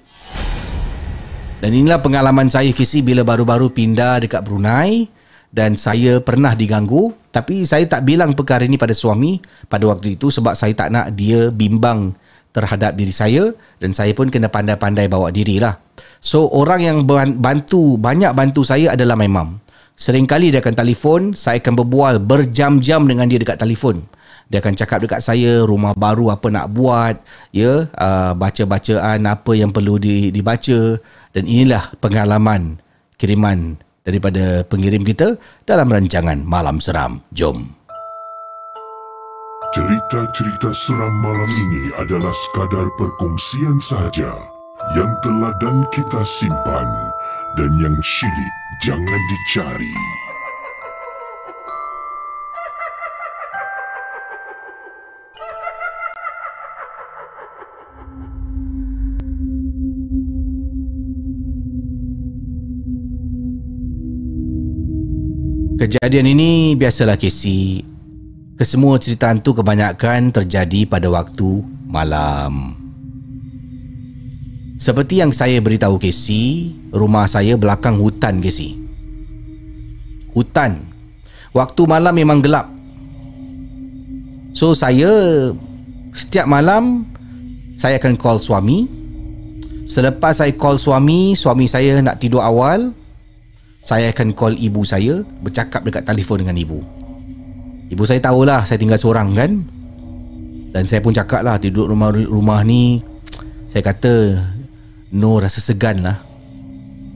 Dan 1.62 1.70
inilah 1.78 2.02
pengalaman 2.02 2.50
saya 2.50 2.74
kisi 2.74 3.06
bila 3.06 3.22
baru-baru 3.22 3.70
pindah 3.70 4.18
dekat 4.18 4.42
Brunei 4.42 5.06
dan 5.52 5.76
saya 5.76 6.18
pernah 6.18 6.56
diganggu 6.56 7.12
tapi 7.28 7.68
saya 7.68 7.84
tak 7.84 8.08
bilang 8.08 8.32
perkara 8.32 8.64
ini 8.64 8.80
pada 8.80 8.96
suami 8.96 9.38
pada 9.68 9.84
waktu 9.84 10.16
itu 10.16 10.32
sebab 10.32 10.56
saya 10.56 10.72
tak 10.72 10.88
nak 10.92 11.12
dia 11.12 11.52
bimbang 11.52 12.16
terhadap 12.52 12.96
diri 12.96 13.12
saya 13.12 13.52
dan 13.80 13.96
saya 13.96 14.12
pun 14.12 14.28
kena 14.28 14.48
pandai-pandai 14.52 15.08
bawa 15.08 15.32
diri 15.32 15.56
lah. 15.56 15.80
So 16.20 16.48
orang 16.52 16.84
yang 16.84 16.98
bantu 17.40 17.96
banyak 17.96 18.32
bantu 18.36 18.62
saya 18.62 18.92
adalah 18.92 19.16
my 19.16 19.28
mum. 19.28 19.60
Seringkali 19.96 20.52
dia 20.52 20.60
akan 20.60 20.76
telefon 20.76 21.20
saya 21.32 21.60
akan 21.60 21.74
berbual 21.80 22.20
berjam-jam 22.20 23.04
dengan 23.08 23.28
dia 23.28 23.40
dekat 23.40 23.60
telefon. 23.60 24.04
Dia 24.52 24.60
akan 24.60 24.76
cakap 24.76 25.00
dekat 25.00 25.20
saya 25.24 25.64
rumah 25.64 25.96
baru 25.96 26.28
apa 26.28 26.52
nak 26.52 26.68
buat? 26.76 27.16
Ya 27.56 27.88
uh, 27.88 28.32
baca-bacaan 28.36 29.24
apa 29.24 29.52
yang 29.56 29.72
perlu 29.72 29.96
dibaca. 30.28 31.00
Dan 31.32 31.48
inilah 31.48 31.96
pengalaman 32.04 32.76
kiriman 33.16 33.80
daripada 34.02 34.66
pengirim 34.66 35.02
kita 35.06 35.38
dalam 35.66 35.90
rancangan 35.90 36.42
Malam 36.42 36.78
Seram. 36.82 37.22
Jom. 37.34 37.82
Cerita-cerita 39.72 40.68
seram 40.76 41.14
malam 41.24 41.48
ini 41.48 41.96
adalah 41.96 42.34
sekadar 42.36 42.92
perkongsian 43.00 43.80
sahaja 43.80 44.36
yang 44.92 45.08
telah 45.24 45.48
dan 45.64 45.80
kita 45.88 46.20
simpan 46.28 46.88
dan 47.56 47.72
yang 47.80 47.96
syilid 48.04 48.52
jangan 48.84 49.20
dicari. 49.32 49.96
Kejadian 65.82 66.38
ini 66.38 66.78
biasalah 66.78 67.18
Casey. 67.18 67.82
Kesemua 68.54 69.02
cerita 69.02 69.26
hantu 69.26 69.50
kebanyakan 69.50 70.30
terjadi 70.30 70.86
pada 70.86 71.10
waktu 71.10 71.58
malam. 71.90 72.78
Seperti 74.78 75.18
yang 75.18 75.34
saya 75.34 75.58
beritahu 75.58 75.98
Casey, 75.98 76.70
rumah 76.94 77.26
saya 77.26 77.58
belakang 77.58 77.98
hutan 77.98 78.38
Casey. 78.38 78.78
Hutan. 80.30 80.86
Waktu 81.50 81.82
malam 81.90 82.14
memang 82.14 82.38
gelap. 82.38 82.70
So 84.54 84.78
saya 84.78 85.10
setiap 86.14 86.46
malam 86.46 87.10
saya 87.74 87.98
akan 87.98 88.14
call 88.14 88.38
suami. 88.38 88.86
Selepas 89.90 90.46
saya 90.46 90.54
call 90.54 90.78
suami, 90.78 91.34
suami 91.34 91.66
saya 91.66 91.98
nak 91.98 92.22
tidur 92.22 92.38
awal, 92.38 92.94
saya 93.82 94.14
akan 94.14 94.30
call 94.30 94.54
ibu 94.54 94.86
saya 94.86 95.26
bercakap 95.42 95.82
dekat 95.82 96.06
telefon 96.06 96.46
dengan 96.46 96.54
ibu. 96.54 96.78
Ibu 97.90 98.02
saya 98.06 98.22
tahulah 98.22 98.62
saya 98.62 98.78
tinggal 98.78 98.98
seorang 98.98 99.34
kan. 99.34 99.52
Dan 100.72 100.88
saya 100.88 101.04
pun 101.04 101.12
cakap 101.12 101.44
lah 101.44 101.60
tidur 101.60 101.90
rumah 101.90 102.08
rumah 102.14 102.64
ni 102.64 103.02
saya 103.68 103.84
kata 103.84 104.40
no 105.12 105.36
rasa 105.42 105.60
segan 105.60 106.00
lah. 106.00 106.16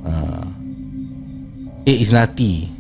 Uh, 0.05 0.45
eh 1.87 1.97
Isnati. 2.03 2.75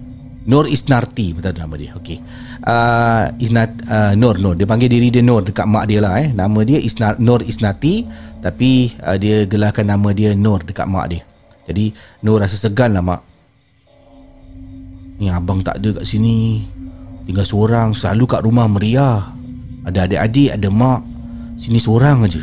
Nur 0.46 0.70
Isnarti 0.70 1.34
betul 1.34 1.58
nama 1.58 1.74
dia. 1.78 1.94
Okey. 1.98 2.18
Uh, 2.66 3.30
Isnat 3.38 3.70
uh, 3.86 4.14
Nur 4.18 4.38
Nur 4.38 4.58
dia 4.58 4.66
panggil 4.66 4.90
diri 4.90 5.10
dia 5.10 5.22
Nur 5.22 5.46
dekat 5.46 5.66
mak 5.66 5.86
dia 5.86 6.02
lah 6.02 6.18
eh. 6.22 6.34
Nama 6.34 6.58
dia 6.66 6.78
Isnar 6.82 7.22
Nur 7.22 7.42
Isnati 7.46 8.02
tapi 8.42 8.94
uh, 9.02 9.14
dia 9.18 9.46
gelarkan 9.46 9.90
nama 9.90 10.10
dia 10.10 10.34
Nur 10.34 10.62
dekat 10.62 10.86
mak 10.90 11.06
dia. 11.14 11.22
Jadi 11.70 11.94
Nur 12.26 12.42
rasa 12.42 12.58
segan 12.58 12.94
lah 12.94 13.02
mak 13.02 13.35
Ni 15.16 15.32
abang 15.32 15.64
tak 15.64 15.80
ada 15.80 16.00
kat 16.00 16.04
sini. 16.04 16.64
Tinggal 17.26 17.46
seorang 17.48 17.88
Selalu 17.96 18.24
kat 18.28 18.40
rumah 18.44 18.68
meriah. 18.68 19.32
Ada 19.88 20.04
adik-adik 20.04 20.52
Ada 20.52 20.68
mak. 20.68 21.00
Sini 21.56 21.80
seorang 21.80 22.28
aja. 22.28 22.42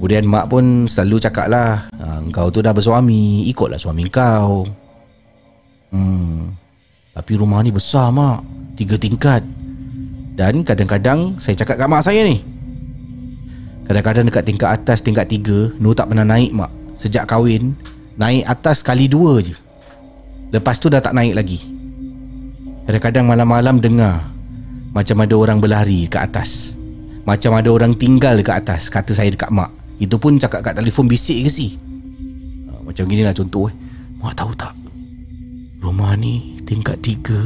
Kemudian 0.00 0.24
mak 0.24 0.48
pun 0.48 0.88
Selalu 0.88 1.16
cakap 1.20 1.52
lah 1.52 1.88
ha, 1.92 2.20
Kau 2.32 2.48
tu 2.48 2.64
dah 2.64 2.72
bersuami 2.72 3.44
Ikutlah 3.52 3.76
suami 3.76 4.08
kau. 4.08 4.64
Hmm. 5.92 6.52
Tapi 7.12 7.32
rumah 7.36 7.60
ni 7.60 7.70
besar 7.72 8.08
mak. 8.08 8.40
Tiga 8.80 8.96
tingkat. 8.96 9.44
Dan 10.36 10.64
kadang-kadang 10.64 11.36
Saya 11.40 11.60
cakap 11.60 11.76
kat 11.76 11.88
mak 11.88 12.04
saya 12.04 12.24
ni 12.24 12.40
Kadang-kadang 13.84 14.28
dekat 14.28 14.44
tingkat 14.48 14.68
atas 14.72 14.98
Tingkat 15.04 15.28
tiga 15.28 15.72
Nur 15.76 15.92
tak 15.92 16.08
pernah 16.08 16.24
naik 16.24 16.56
mak. 16.56 16.72
Sejak 16.96 17.28
kahwin 17.28 17.76
Naik 18.16 18.48
atas 18.48 18.80
kali 18.80 19.08
dua 19.12 19.44
je 19.44 19.65
Lepas 20.54 20.78
tu 20.78 20.86
dah 20.86 21.02
tak 21.02 21.14
naik 21.14 21.34
lagi. 21.34 21.58
Kadang-kadang 22.86 23.26
malam-malam 23.26 23.82
dengar 23.82 24.30
Macam 24.94 25.18
ada 25.26 25.34
orang 25.34 25.58
berlari 25.58 26.06
ke 26.06 26.22
atas. 26.22 26.78
Macam 27.26 27.58
ada 27.58 27.66
orang 27.66 27.98
tinggal 27.98 28.38
dekat 28.38 28.62
atas 28.62 28.86
Kata 28.86 29.10
saya 29.10 29.26
dekat 29.26 29.50
mak. 29.50 29.74
Itu 29.98 30.22
pun 30.22 30.38
cakap 30.38 30.62
kat 30.62 30.78
telefon 30.78 31.10
bisik 31.10 31.44
ke 31.46 31.50
si? 31.50 31.74
Ha, 32.70 32.86
Macam 32.86 33.04
gini 33.10 33.26
lah 33.26 33.34
contoh 33.34 33.66
eh. 33.66 33.74
Mak 34.22 34.34
tahu 34.38 34.52
tak? 34.54 34.72
Rumah 35.82 36.14
ni 36.14 36.62
tingkat 36.62 37.02
tiga. 37.02 37.36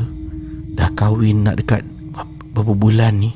Dah 0.76 0.92
kahwin 0.92 1.48
nak 1.48 1.56
dekat 1.56 1.82
Berapa 2.50 2.74
bulan 2.74 3.22
ni. 3.22 3.30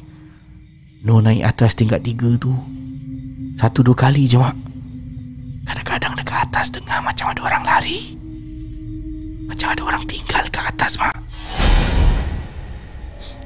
No 1.07 1.23
naik 1.23 1.47
atas 1.47 1.79
tingkat 1.79 2.03
tiga 2.03 2.35
tu. 2.37 2.53
Satu 3.57 3.87
dua 3.87 3.95
kali 3.97 4.27
je 4.27 4.37
mak. 4.37 4.59
Kadang-kadang 5.65 6.19
dekat 6.21 6.51
atas 6.51 6.69
dengar 6.75 7.01
macam 7.01 7.33
ada 7.33 7.41
orang 7.41 7.65
lari 7.65 8.24
macam 9.49 9.69
ada 9.73 9.83
orang 9.85 10.05
tinggal 10.09 10.45
ke 10.49 10.61
atas 10.61 10.97
mak. 10.97 11.17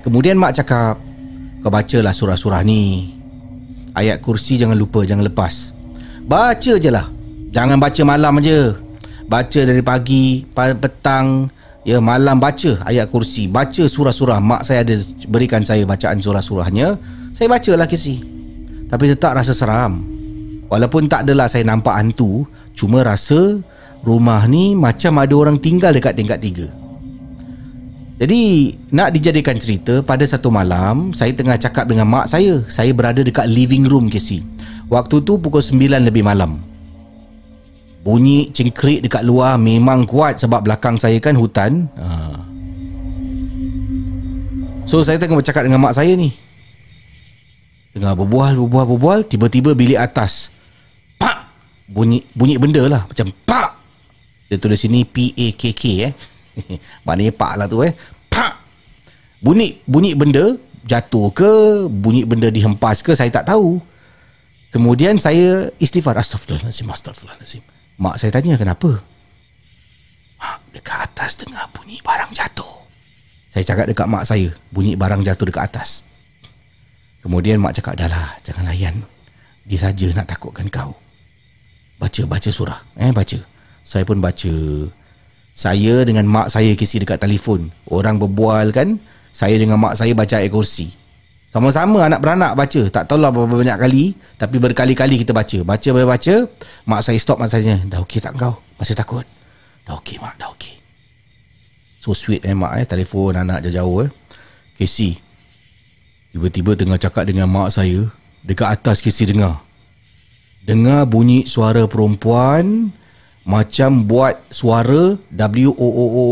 Kemudian 0.02 0.38
mak 0.38 0.56
cakap 0.56 0.96
Kau 1.58 1.74
bacalah 1.74 2.14
surah-surah 2.14 2.62
ni. 2.62 3.12
Ayat 3.98 4.22
kursi 4.22 4.54
jangan 4.54 4.78
lupa 4.78 5.02
Jangan 5.02 5.26
lepas. 5.26 5.74
Baca 6.22 6.72
je 6.78 6.90
lah. 6.90 7.10
Jangan 7.50 7.82
baca 7.82 8.02
malam 8.06 8.38
je. 8.38 8.72
Baca 9.26 9.60
dari 9.66 9.82
pagi 9.82 10.46
Petang. 10.54 11.50
Ya 11.82 11.98
malam 11.98 12.38
baca 12.38 12.78
ayat 12.86 13.10
kursi. 13.10 13.50
Baca 13.50 13.90
surah-surah. 13.90 14.38
Mak 14.38 14.62
saya 14.62 14.86
ada 14.86 14.94
berikan 15.26 15.66
saya 15.66 15.82
bacaan 15.82 16.22
surah-surahnya. 16.22 16.94
Saya 17.34 17.50
baca 17.50 17.72
lah 17.74 17.90
kisi. 17.90 18.22
Tapi 18.86 19.04
tetap 19.10 19.34
rasa 19.34 19.50
seram. 19.50 19.98
Walaupun 20.70 21.10
tak 21.10 21.26
adalah 21.26 21.48
saya 21.48 21.64
nampak 21.64 21.96
hantu 21.96 22.44
Cuma 22.78 23.02
rasa 23.02 23.58
rumah 24.02 24.46
ni 24.46 24.74
macam 24.78 25.18
ada 25.18 25.34
orang 25.34 25.58
tinggal 25.58 25.90
dekat 25.94 26.14
tingkat 26.14 26.38
tiga. 26.38 26.66
Jadi 28.18 28.74
nak 28.90 29.14
dijadikan 29.14 29.54
cerita 29.62 30.02
pada 30.02 30.26
satu 30.26 30.50
malam 30.50 31.14
saya 31.14 31.30
tengah 31.30 31.54
cakap 31.54 31.86
dengan 31.86 32.10
mak 32.10 32.26
saya. 32.26 32.66
Saya 32.66 32.90
berada 32.90 33.22
dekat 33.22 33.46
living 33.46 33.86
room 33.86 34.10
Casey. 34.10 34.42
Waktu 34.90 35.22
tu 35.22 35.38
pukul 35.38 35.62
9 35.62 36.10
lebih 36.10 36.26
malam. 36.26 36.58
Bunyi 38.02 38.50
cengkrik 38.50 39.06
dekat 39.06 39.22
luar 39.22 39.54
memang 39.54 40.02
kuat 40.02 40.42
sebab 40.42 40.66
belakang 40.66 40.98
saya 40.98 41.22
kan 41.22 41.38
hutan. 41.38 41.86
Ha. 41.94 42.06
So 44.88 45.06
saya 45.06 45.20
tengah 45.22 45.38
bercakap 45.38 45.62
dengan 45.62 45.78
mak 45.78 45.94
saya 45.94 46.16
ni. 46.18 46.34
Tengah 47.94 48.18
berbual, 48.18 48.58
berbual, 48.58 48.86
berbual, 48.96 49.20
tiba-tiba 49.30 49.78
bilik 49.78 50.00
atas. 50.00 50.50
Pak! 51.22 51.54
Bunyi 51.86 52.26
bunyi 52.34 52.58
benda 52.58 52.82
lah 52.84 53.06
macam 53.06 53.30
pak 53.46 53.77
dia 54.48 54.56
tulis 54.56 54.80
sini 54.80 55.04
P-A-K-K 55.04 55.84
eh. 56.08 56.12
Maknanya 57.06 57.32
pak 57.36 57.52
lah 57.60 57.66
tu 57.68 57.84
eh. 57.84 57.92
Pak! 58.32 58.52
Bunyi 59.44 59.78
bunyi 59.84 60.16
benda 60.16 60.56
Jatuh 60.88 61.28
ke 61.36 61.52
Bunyi 61.86 62.24
benda 62.24 62.48
dihempas 62.48 63.04
ke 63.04 63.12
Saya 63.12 63.28
tak 63.28 63.44
tahu. 63.44 63.76
Kemudian 64.72 65.20
saya 65.20 65.68
istighfar. 65.76 66.16
Astaghfirullahaladzim 66.16 66.88
Astaghfirullahaladzim. 66.88 67.62
Mak 68.00 68.16
saya 68.16 68.32
tanya 68.32 68.56
kenapa? 68.56 69.04
Mak 70.40 70.56
dekat 70.72 70.98
atas 71.12 71.36
dengar 71.36 71.68
bunyi 71.76 72.00
barang 72.00 72.32
jatuh. 72.32 72.72
Saya 73.52 73.64
cakap 73.64 73.88
dekat 73.88 74.06
mak 74.08 74.28
saya 74.28 74.52
Bunyi 74.72 74.96
barang 74.96 75.24
jatuh 75.24 75.48
dekat 75.48 75.72
atas. 75.72 76.08
Kemudian 77.20 77.60
mak 77.60 77.76
cakap 77.76 78.00
dah 78.00 78.08
lah 78.08 78.40
Jangan 78.48 78.64
layan. 78.64 78.96
Dia 79.68 79.88
saja 79.88 80.08
nak 80.16 80.28
takutkan 80.28 80.72
kau. 80.72 80.96
Baca 82.00 82.22
baca 82.24 82.48
surah 82.48 82.80
Eh 82.96 83.12
baca 83.12 83.57
saya 83.88 84.04
pun 84.04 84.20
baca 84.20 84.54
Saya 85.56 86.04
dengan 86.04 86.28
mak 86.28 86.52
saya 86.52 86.76
kisi 86.76 87.00
dekat 87.00 87.24
telefon. 87.24 87.72
Orang 87.88 88.20
berbual 88.20 88.68
kan 88.76 89.00
Saya 89.32 89.56
dengan 89.56 89.80
mak 89.80 89.96
saya 89.96 90.12
baca 90.12 90.36
ayat 90.36 90.52
kursi. 90.52 90.92
Sama-sama 91.48 92.04
anak 92.04 92.20
beranak 92.20 92.52
baca. 92.52 92.92
Tak 92.92 93.08
tahulah 93.08 93.32
berapa 93.32 93.48
banyak 93.48 93.78
kali 93.80 94.12
Tapi 94.36 94.56
berkali-kali 94.60 95.24
kita 95.24 95.32
baca. 95.32 95.64
Baca 95.64 95.88
baca 96.04 96.34
Mak 96.84 97.00
saya 97.00 97.16
stop 97.16 97.40
mak 97.40 97.48
saya 97.48 97.80
Dah 97.88 98.04
okey 98.04 98.20
tak 98.20 98.36
kau? 98.36 98.60
Masih 98.76 98.92
takut? 98.92 99.24
Dah 99.88 99.96
okey 99.96 100.20
mak 100.20 100.36
dah 100.36 100.52
okey. 100.52 100.76
So 102.04 102.12
sweet 102.12 102.44
eh 102.44 102.52
mak 102.52 102.76
eh. 102.76 102.84
Telefon 102.84 103.40
anak 103.40 103.64
jauh-jauh 103.64 104.04
eh. 104.04 104.10
Casey 104.76 105.16
Tiba-tiba 106.36 106.76
tengah 106.76 107.00
cakap 107.00 107.24
dengan 107.24 107.48
mak 107.48 107.72
saya 107.72 108.04
Dekat 108.44 108.68
atas 108.68 109.00
Casey 109.00 109.32
dengar. 109.32 109.64
Dengar 110.68 111.08
bunyi 111.08 111.48
suara 111.48 111.88
perempuan 111.88 112.92
macam 113.48 114.04
buat 114.04 114.36
suara 114.52 115.16
W 115.32 115.68
O 115.72 115.88
O 115.88 116.04
O 116.12 116.26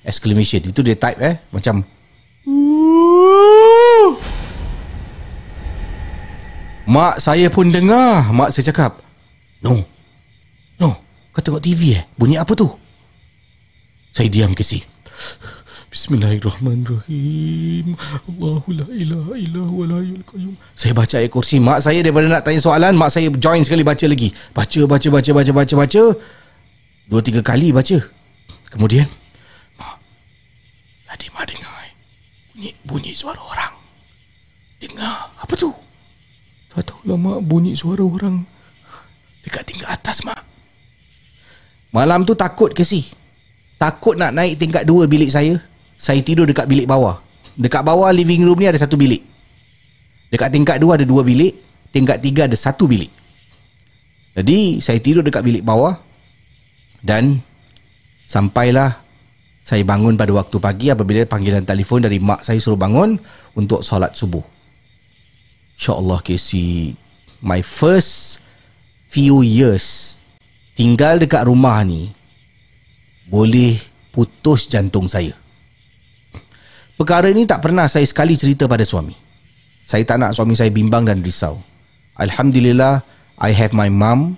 exclamation 0.00 0.64
itu 0.64 0.80
dia 0.80 0.96
type 0.96 1.20
eh 1.20 1.36
macam 1.52 1.84
Mak 6.90 7.22
saya 7.22 7.46
pun 7.52 7.70
dengar 7.70 8.26
Mak 8.34 8.50
saya 8.50 8.72
cakap 8.72 8.98
No 9.62 9.78
No 10.80 10.98
Kau 11.30 11.38
tengok 11.38 11.62
TV 11.62 11.94
eh 11.94 12.02
Bunyi 12.18 12.34
apa 12.34 12.50
tu 12.58 12.66
Saya 14.10 14.26
diam 14.26 14.50
ke 14.58 14.66
si 14.66 14.82
Bismillahirrahmanirrahim. 15.90 17.98
Allahu 18.30 18.68
la 18.70 18.86
ilaha 18.94 19.34
illa 19.34 19.62
huwa 19.66 19.98
al 19.98 20.22
qayyum. 20.22 20.54
Saya 20.78 20.94
baca 20.94 21.18
ayat 21.18 21.34
kursi. 21.34 21.58
Mak 21.58 21.82
saya 21.82 21.98
daripada 21.98 22.30
nak 22.30 22.46
tanya 22.46 22.62
soalan, 22.62 22.94
mak 22.94 23.10
saya 23.10 23.26
join 23.34 23.66
sekali 23.66 23.82
baca 23.82 24.06
lagi. 24.06 24.30
Baca 24.54 24.86
baca 24.86 25.08
baca 25.10 25.30
baca 25.34 25.50
baca 25.50 25.74
baca. 25.74 26.02
Dua 27.10 27.18
tiga 27.18 27.42
kali 27.42 27.74
baca 27.74 27.98
Kemudian 28.70 29.10
Mak 29.74 29.98
Tadi 31.10 31.26
mak 31.34 31.50
dengar 31.50 31.74
eh, 31.82 31.92
Bunyi, 32.54 32.70
bunyi 32.86 33.12
suara 33.18 33.42
orang 33.42 33.74
Dengar 34.78 35.26
Apa 35.42 35.58
tu? 35.58 35.74
Tak 36.70 36.86
tahu 36.86 37.10
lah 37.10 37.18
mak 37.18 37.42
Bunyi 37.42 37.74
suara 37.74 38.06
orang 38.06 38.46
Dekat 39.42 39.66
tingkat 39.66 39.90
atas 39.90 40.22
mak 40.22 40.38
Malam 41.90 42.22
tu 42.22 42.38
takut 42.38 42.70
ke 42.70 42.86
si? 42.86 43.10
Takut 43.74 44.14
nak 44.14 44.30
naik 44.30 44.54
tingkat 44.54 44.86
dua 44.86 45.10
bilik 45.10 45.34
saya 45.34 45.58
Saya 46.00 46.24
tidur 46.24 46.48
dekat 46.48 46.64
bilik 46.64 46.88
bawah. 46.88 47.20
Dekat 47.60 47.84
bawah 47.84 48.08
living 48.08 48.40
room 48.48 48.56
ni 48.56 48.72
ada 48.72 48.80
satu 48.80 48.96
bilik. 48.96 49.20
Dekat 50.32 50.48
tingkat 50.48 50.80
dua 50.80 50.96
ada 50.96 51.04
dua 51.04 51.20
bilik. 51.20 51.60
Tingkat 51.92 52.24
tiga 52.24 52.48
ada 52.48 52.56
satu 52.56 52.88
bilik. 52.88 53.12
Jadi 54.32 54.80
saya 54.80 54.96
tidur 55.02 55.26
dekat 55.26 55.42
bilik 55.42 55.66
bawah 55.66 55.98
Dan 57.02 57.42
Sampailah 58.30 58.94
Saya 59.66 59.82
bangun 59.82 60.14
pada 60.14 60.30
waktu 60.30 60.56
pagi 60.62 60.86
Apabila 60.86 61.26
panggilan 61.26 61.66
telefon 61.66 62.06
dari 62.06 62.22
mak 62.22 62.46
saya 62.46 62.62
suruh 62.62 62.78
bangun 62.78 63.18
Untuk 63.58 63.82
solat 63.82 64.14
subuh. 64.14 64.42
InsyaAllah 65.74 66.22
Casey 66.22 66.94
My 67.42 67.58
first 67.58 68.38
Few 69.10 69.42
years 69.42 70.16
Tinggal 70.78 71.18
dekat 71.18 71.50
rumah 71.50 71.82
ni 71.82 72.14
Boleh 73.26 73.82
Putus 74.14 74.70
jantung 74.70 75.10
saya 75.10 75.34
Perkara 77.00 77.32
ni 77.32 77.48
tak 77.48 77.64
pernah 77.64 77.88
saya 77.88 78.04
sekali 78.04 78.36
cerita 78.36 78.68
pada 78.68 78.84
suami. 78.84 79.16
Saya 79.88 80.04
tak 80.04 80.20
nak 80.20 80.36
suami 80.36 80.52
saya 80.52 80.68
bimbang 80.68 81.08
dan 81.08 81.24
risau. 81.24 81.56
Alhamdulillah 82.20 83.00
I 83.40 83.56
have 83.56 83.72
my 83.72 83.88
mum 83.88 84.36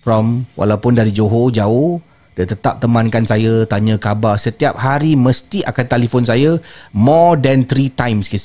From 0.00 0.48
Walaupun 0.56 0.96
dari 0.96 1.12
Johor 1.12 1.52
jauh. 1.52 2.00
Dia 2.32 2.48
tetap 2.48 2.80
temankan 2.80 3.28
saya 3.28 3.68
Tanya 3.68 4.00
khabar. 4.00 4.40
Setiap 4.40 4.80
hari 4.80 5.12
mesti 5.12 5.60
akan 5.68 5.84
telefon 5.84 6.24
saya 6.24 6.56
More 6.96 7.36
than 7.36 7.68
three 7.68 7.92
times 7.92 8.32
ke 8.32 8.40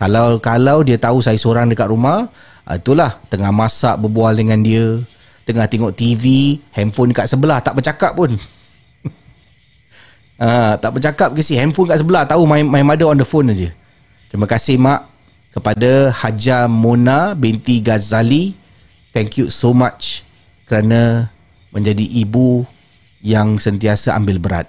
Kalau 0.00 0.40
kalau 0.40 0.80
dia 0.80 0.96
tahu 0.96 1.20
saya 1.20 1.36
seorang 1.36 1.68
dekat 1.68 1.92
rumah 1.92 2.32
ah, 2.64 2.80
Itulah. 2.80 3.20
Tengah 3.28 3.52
masak 3.52 4.00
berbual 4.00 4.32
dengan 4.40 4.64
dia. 4.64 5.04
Tengah 5.44 5.68
tengok 5.68 5.92
TV 5.92 6.56
Handphone 6.72 7.12
dekat 7.12 7.28
sebelah 7.28 7.60
Tak 7.60 7.76
bercakap 7.76 8.16
pun 8.16 8.40
Ah, 10.42 10.74
tak 10.74 10.98
bercakap 10.98 11.30
ke 11.30 11.38
si 11.38 11.54
handphone 11.54 11.86
kat 11.86 12.02
sebelah 12.02 12.26
tahu 12.26 12.42
my, 12.50 12.66
my 12.66 12.82
mother 12.82 13.06
on 13.06 13.14
the 13.14 13.22
phone 13.22 13.46
aja. 13.54 13.70
Terima 14.26 14.50
kasih 14.50 14.74
mak 14.74 15.06
kepada 15.54 16.10
Haja 16.10 16.66
Mona 16.66 17.38
binti 17.38 17.78
Ghazali. 17.78 18.50
Thank 19.14 19.38
you 19.38 19.54
so 19.54 19.70
much 19.70 20.26
kerana 20.66 21.30
menjadi 21.70 22.02
ibu 22.02 22.66
yang 23.22 23.62
sentiasa 23.62 24.18
ambil 24.18 24.42
berat. 24.42 24.66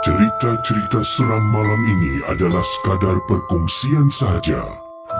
Cerita-cerita 0.00 1.04
seram 1.04 1.44
malam 1.52 1.80
ini 1.84 2.14
adalah 2.32 2.64
sekadar 2.64 3.20
perkongsian 3.28 4.08
sahaja 4.08 4.64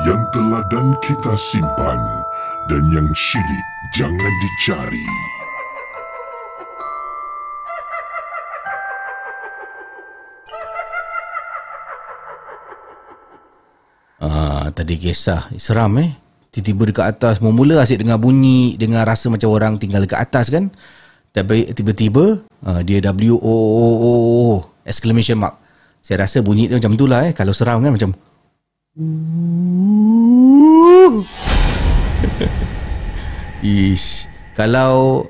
yang 0.09 0.23
telah 0.33 0.65
dan 0.73 0.97
kita 1.05 1.37
simpan 1.37 2.01
dan 2.73 2.83
yang 2.89 3.07
syilid 3.13 3.67
jangan 3.93 4.33
dicari. 4.41 5.32
Ah, 14.23 14.71
tadi 14.71 14.95
kisah 15.03 15.51
seram 15.59 15.99
eh. 15.99 16.15
Tiba-tiba 16.55 16.95
dekat 16.95 17.07
atas 17.19 17.43
mula-mula 17.43 17.83
asyik 17.83 18.07
dengar 18.07 18.23
bunyi, 18.23 18.79
dengar 18.79 19.03
rasa 19.03 19.27
macam 19.27 19.51
orang 19.51 19.83
tinggal 19.83 20.07
dekat 20.07 20.23
atas 20.23 20.47
kan. 20.47 20.71
Tapi 21.35 21.75
tiba-tiba 21.75 22.39
uh, 22.63 22.81
dia 22.87 23.03
W 23.03 23.35
O 23.35 23.57
O 23.83 23.89
O 23.99 24.13
O 24.55 24.63
exclamation 24.87 25.43
mark. 25.43 25.59
Saya 26.07 26.23
rasa 26.23 26.39
bunyi 26.39 26.71
dia 26.71 26.79
macam 26.79 26.95
itulah 26.95 27.27
eh. 27.27 27.33
Kalau 27.35 27.51
seram 27.51 27.83
kan 27.83 27.91
macam 27.91 28.15
Ish. 33.65 34.31
Kalau 34.55 35.27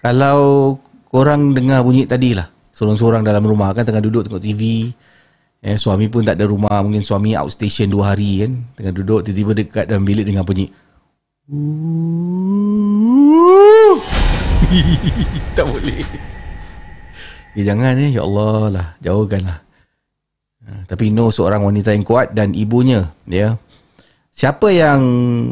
kalau 0.00 0.78
korang 1.10 1.52
dengar 1.52 1.82
bunyi 1.82 2.06
tadi 2.06 2.38
lah 2.38 2.46
Seorang-seorang 2.70 3.26
dalam 3.26 3.42
rumah 3.42 3.74
kan 3.74 3.82
tengah 3.82 4.00
duduk 4.00 4.24
tengok 4.24 4.40
TV 4.40 4.94
Eh, 5.60 5.76
suami 5.76 6.08
pun 6.08 6.24
tak 6.24 6.40
ada 6.40 6.48
rumah. 6.48 6.80
Mungkin 6.80 7.04
suami 7.04 7.36
outstation 7.36 7.92
dua 7.92 8.16
hari 8.16 8.48
kan? 8.48 8.64
Tengah 8.80 8.96
duduk 8.96 9.28
tiba-tiba 9.28 9.52
dekat 9.52 9.84
dalam 9.92 10.08
bilik 10.08 10.24
dengan 10.24 10.44
bunyi 10.44 10.72
Tak 15.56 15.66
boleh. 15.68 16.00
Eh 17.58 17.64
jangan 17.66 17.98
eh. 18.00 18.16
Ya 18.16 18.24
Allah 18.24 18.72
lah. 18.72 18.86
Jauhkan 19.04 19.44
lah. 19.44 19.58
Ha, 20.64 20.88
Tapi 20.88 21.12
no 21.12 21.28
seorang 21.32 21.64
wanita 21.64 21.96
yang 21.96 22.04
kuat 22.04 22.32
Dan 22.32 22.54
ibunya 22.56 23.12
Ya. 23.28 23.58
Siapa 24.30 24.72
yang 24.72 25.02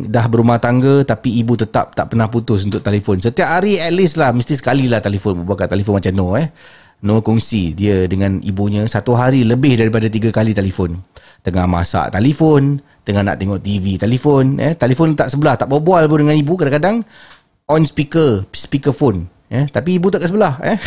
dah 0.09 0.25
berumah 0.31 0.57
tangga 0.57 1.05
tapi 1.05 1.37
ibu 1.37 1.61
tetap 1.61 1.93
tak 1.93 2.09
pernah 2.15 2.31
putus 2.31 2.65
untuk 2.65 2.81
telefon. 2.81 3.21
Setiap 3.21 3.61
hari 3.61 3.77
at 3.77 3.93
least 3.93 4.17
lah 4.17 4.33
mesti 4.33 4.57
sekali 4.57 4.89
lah 4.89 5.05
telefon. 5.05 5.45
Bukan 5.45 5.69
telefon 5.69 6.01
macam 6.01 6.13
no 6.17 6.33
eh. 6.41 6.49
No 6.99 7.23
kongsi 7.23 7.79
dia 7.79 8.11
dengan 8.11 8.43
ibunya 8.43 8.83
satu 8.91 9.15
hari 9.15 9.47
lebih 9.47 9.79
daripada 9.79 10.11
tiga 10.11 10.35
kali 10.35 10.51
telefon. 10.51 10.99
Tengah 11.47 11.71
masak 11.71 12.11
telefon, 12.11 12.83
tengah 13.07 13.23
nak 13.23 13.39
tengok 13.39 13.63
TV 13.63 13.95
telefon. 13.95 14.59
Eh, 14.59 14.75
telefon 14.75 15.15
tak 15.15 15.31
sebelah, 15.31 15.55
tak 15.55 15.71
berbual 15.71 16.11
pun 16.11 16.27
dengan 16.27 16.35
ibu 16.35 16.59
kadang-kadang. 16.59 17.07
On 17.71 17.83
speaker, 17.87 18.43
speaker 18.51 18.91
phone. 18.91 19.31
Eh, 19.47 19.71
tapi 19.71 20.03
ibu 20.03 20.11
tak 20.11 20.27
kat 20.27 20.35
sebelah. 20.35 20.59
Eh. 20.61 20.79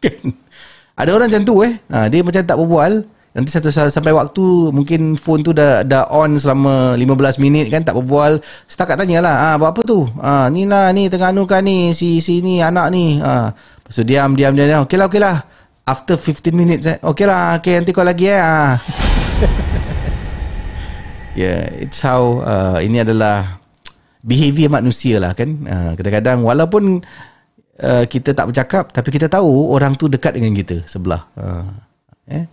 Ada 1.00 1.12
orang 1.12 1.28
macam 1.28 1.44
tu 1.44 1.60
eh. 1.60 1.76
Ha, 1.92 2.08
dia 2.08 2.24
macam 2.24 2.40
tak 2.40 2.56
berbual. 2.56 2.92
Nanti 3.30 3.54
satu 3.54 3.70
sampai 3.70 4.10
waktu 4.10 4.74
mungkin 4.74 5.14
phone 5.14 5.46
tu 5.46 5.54
dah 5.54 5.86
dah 5.86 6.02
on 6.10 6.34
selama 6.34 6.98
15 6.98 7.38
minit 7.38 7.70
kan 7.70 7.86
tak 7.86 7.94
berbual. 7.94 8.42
Setakat 8.66 8.98
tanyalah, 8.98 9.54
ah 9.54 9.54
buat 9.54 9.70
apa 9.70 9.86
tu? 9.86 10.10
Ah 10.18 10.50
ni 10.50 10.66
lah 10.66 10.90
ni 10.90 11.06
tengah 11.06 11.30
anukan 11.30 11.62
ni 11.62 11.94
si 11.94 12.18
si 12.18 12.42
ni 12.42 12.58
anak 12.58 12.90
ni. 12.90 13.22
Ah 13.22 13.54
so 13.90 14.06
diam 14.06 14.38
diam 14.38 14.54
diam. 14.54 14.66
diam. 14.70 14.82
Okeylah 14.86 15.10
okeylah. 15.10 15.36
After 15.84 16.14
15 16.14 16.54
minutes 16.54 16.86
eh. 16.86 16.96
Okeylah, 17.02 17.58
okey 17.58 17.74
nanti 17.74 17.90
call 17.90 18.06
lagi 18.06 18.30
eh. 18.30 18.38
Ah. 18.38 18.78
yeah, 21.40 21.66
it's 21.82 21.98
how 22.00 22.40
uh, 22.46 22.78
ini 22.78 23.02
adalah 23.02 23.58
behavior 24.22 24.70
manusia 24.70 25.18
lah 25.18 25.34
kan. 25.34 25.50
Uh, 25.66 25.92
kadang-kadang 25.98 26.46
walaupun 26.46 27.02
uh, 27.82 28.04
kita 28.06 28.32
tak 28.32 28.48
bercakap 28.48 28.94
tapi 28.94 29.08
kita 29.10 29.26
tahu 29.26 29.74
orang 29.74 29.98
tu 29.98 30.06
dekat 30.06 30.38
dengan 30.38 30.54
kita 30.54 30.86
sebelah. 30.86 31.26
Uh, 31.34 31.66
eh 32.30 32.46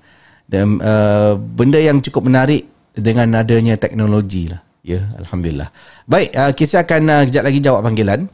dan 0.48 0.80
uh, 0.80 1.36
benda 1.36 1.78
yang 1.78 2.00
cukup 2.00 2.26
menarik 2.32 2.66
dengan 2.96 3.36
adanya 3.36 3.76
teknologi 3.76 4.48
lah 4.48 4.64
ya 4.82 5.04
alhamdulillah 5.20 5.70
baik 6.08 6.32
uh, 6.34 6.52
kita 6.56 6.88
akan 6.88 7.02
uh, 7.12 7.24
kejap 7.28 7.44
lagi 7.44 7.60
jawab 7.60 7.84
panggilan 7.84 8.32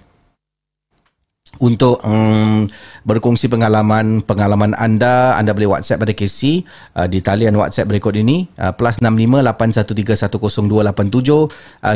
untuk 1.62 2.02
um, 2.02 2.66
berkongsi 3.06 3.46
pengalaman 3.46 4.26
pengalaman 4.26 4.74
anda 4.80 5.38
anda 5.38 5.54
boleh 5.54 5.70
WhatsApp 5.70 6.02
pada 6.02 6.14
KC 6.16 6.66
uh, 6.98 7.06
di 7.06 7.22
talian 7.22 7.54
WhatsApp 7.54 7.92
berikut 7.92 8.18
ini 8.18 8.50
uh, 8.58 8.74
plus 8.74 8.98
6581310287 8.98 10.34
uh, 10.74 11.48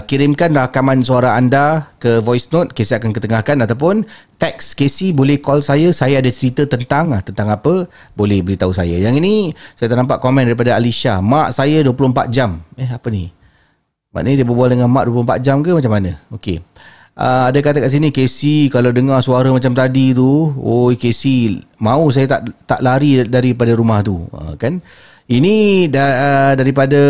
kirimkan 0.05 0.53
rakaman 0.53 1.01
suara 1.01 1.33
anda 1.33 1.89
ke 1.97 2.21
voice 2.21 2.53
note 2.53 2.75
KC 2.77 3.01
akan 3.01 3.15
ketengahkan 3.15 3.57
ataupun 3.65 4.05
teks 4.37 4.77
KC 4.77 5.17
boleh 5.17 5.41
call 5.41 5.65
saya 5.65 5.89
saya 5.89 6.21
ada 6.21 6.29
cerita 6.29 6.69
tentang 6.69 7.17
uh, 7.17 7.21
tentang 7.25 7.49
apa 7.49 7.89
boleh 8.13 8.45
beritahu 8.45 8.69
saya. 8.75 8.93
Yang 9.01 9.15
ini 9.25 9.35
saya 9.73 9.89
ternampak 9.89 10.21
komen 10.21 10.45
daripada 10.45 10.77
Alisha 10.77 11.17
mak 11.17 11.49
saya 11.55 11.81
24 11.81 12.29
jam. 12.29 12.61
Eh 12.77 12.89
apa 12.89 13.09
ni? 13.09 13.33
Maknanya 14.13 14.43
dia 14.43 14.47
berbual 14.47 14.69
dengan 14.69 14.89
mak 14.93 15.09
24 15.09 15.45
jam 15.45 15.65
ke 15.65 15.73
macam 15.73 15.91
mana? 15.93 16.21
Okey 16.29 16.61
Uh, 17.17 17.49
ada 17.49 17.57
kata 17.65 17.81
kat 17.81 17.89
sini 17.89 18.13
Casey 18.13 18.69
kalau 18.69 18.93
dengar 18.93 19.17
suara 19.25 19.49
macam 19.49 19.73
tadi 19.73 20.13
tu 20.13 20.53
oh 20.53 20.93
Casey 20.93 21.65
mau 21.81 22.05
saya 22.13 22.29
tak 22.29 22.53
tak 22.69 22.85
lari 22.85 23.25
daripada 23.25 23.73
rumah 23.73 24.05
tu. 24.05 24.29
Uh, 24.29 24.53
kan? 24.53 24.77
Ini 25.25 25.89
da, 25.89 26.05
uh, 26.05 26.53
daripada 26.53 27.01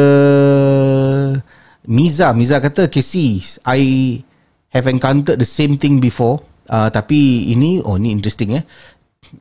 Miza. 1.92 2.32
Miza 2.32 2.64
kata 2.64 2.88
Casey 2.88 3.44
I 3.68 4.24
have 4.72 4.88
encountered 4.88 5.44
the 5.44 5.50
same 5.50 5.76
thing 5.76 6.00
before. 6.00 6.40
Uh, 6.72 6.88
tapi 6.88 7.52
ini 7.52 7.84
oh 7.84 8.00
ni 8.00 8.16
interesting 8.16 8.64
eh. 8.64 8.64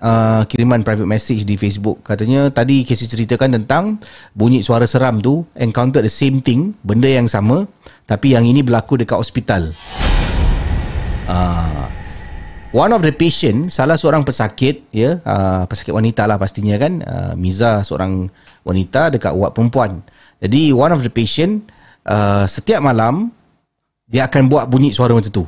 Uh, 0.03 0.43
kiriman 0.51 0.83
private 0.83 1.07
message 1.07 1.47
di 1.47 1.55
Facebook. 1.55 2.03
Katanya 2.03 2.51
tadi 2.51 2.83
Casey 2.83 3.07
ceritakan 3.07 3.55
tentang 3.62 4.03
bunyi 4.35 4.67
suara 4.67 4.91
seram 4.91 5.23
tu 5.23 5.47
encounter 5.55 6.03
the 6.03 6.11
same 6.11 6.43
thing 6.43 6.75
benda 6.83 7.07
yang 7.07 7.31
sama 7.31 7.71
tapi 8.03 8.35
yang 8.35 8.43
ini 8.43 8.67
berlaku 8.67 8.99
dekat 8.99 9.14
hospital 9.14 9.71
Uh, 11.27 11.91
one 12.70 12.95
of 12.95 13.03
the 13.03 13.11
patient, 13.11 13.74
salah 13.74 13.99
seorang 13.99 14.22
pesakit, 14.22 14.87
ya, 14.95 15.18
uh, 15.27 15.66
pesakit 15.66 15.91
wanita 15.91 16.24
lah 16.24 16.39
pastinya 16.39 16.79
kan, 16.79 17.03
uh, 17.03 17.33
Miza 17.35 17.83
seorang 17.83 18.31
wanita 18.62 19.11
dekat 19.11 19.35
ward 19.35 19.53
perempuan. 19.55 20.07
Jadi 20.39 20.70
one 20.70 20.95
of 20.95 21.03
the 21.03 21.11
patient, 21.11 21.66
uh, 22.07 22.47
setiap 22.47 22.79
malam 22.79 23.35
dia 24.07 24.31
akan 24.31 24.47
buat 24.47 24.70
bunyi 24.70 24.95
suara 24.95 25.18
macam 25.18 25.35
tu. 25.35 25.45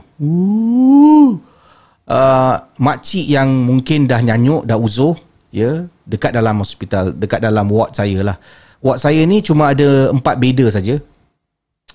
Uh, 2.09 2.55
makcik 2.81 3.23
yang 3.31 3.47
mungkin 3.47 4.11
dah 4.11 4.19
nyanyuk, 4.19 4.67
dah 4.67 4.75
uzur, 4.75 5.15
ya, 5.55 5.87
dekat 6.09 6.35
dalam 6.35 6.59
hospital, 6.59 7.15
dekat 7.15 7.39
dalam 7.39 7.71
ward 7.71 7.95
saya 7.95 8.19
lah. 8.27 8.37
Ward 8.83 8.99
saya 8.99 9.23
ni 9.27 9.43
cuma 9.47 9.71
ada 9.71 10.11
empat 10.11 10.43
beda 10.43 10.67
saja. 10.75 10.99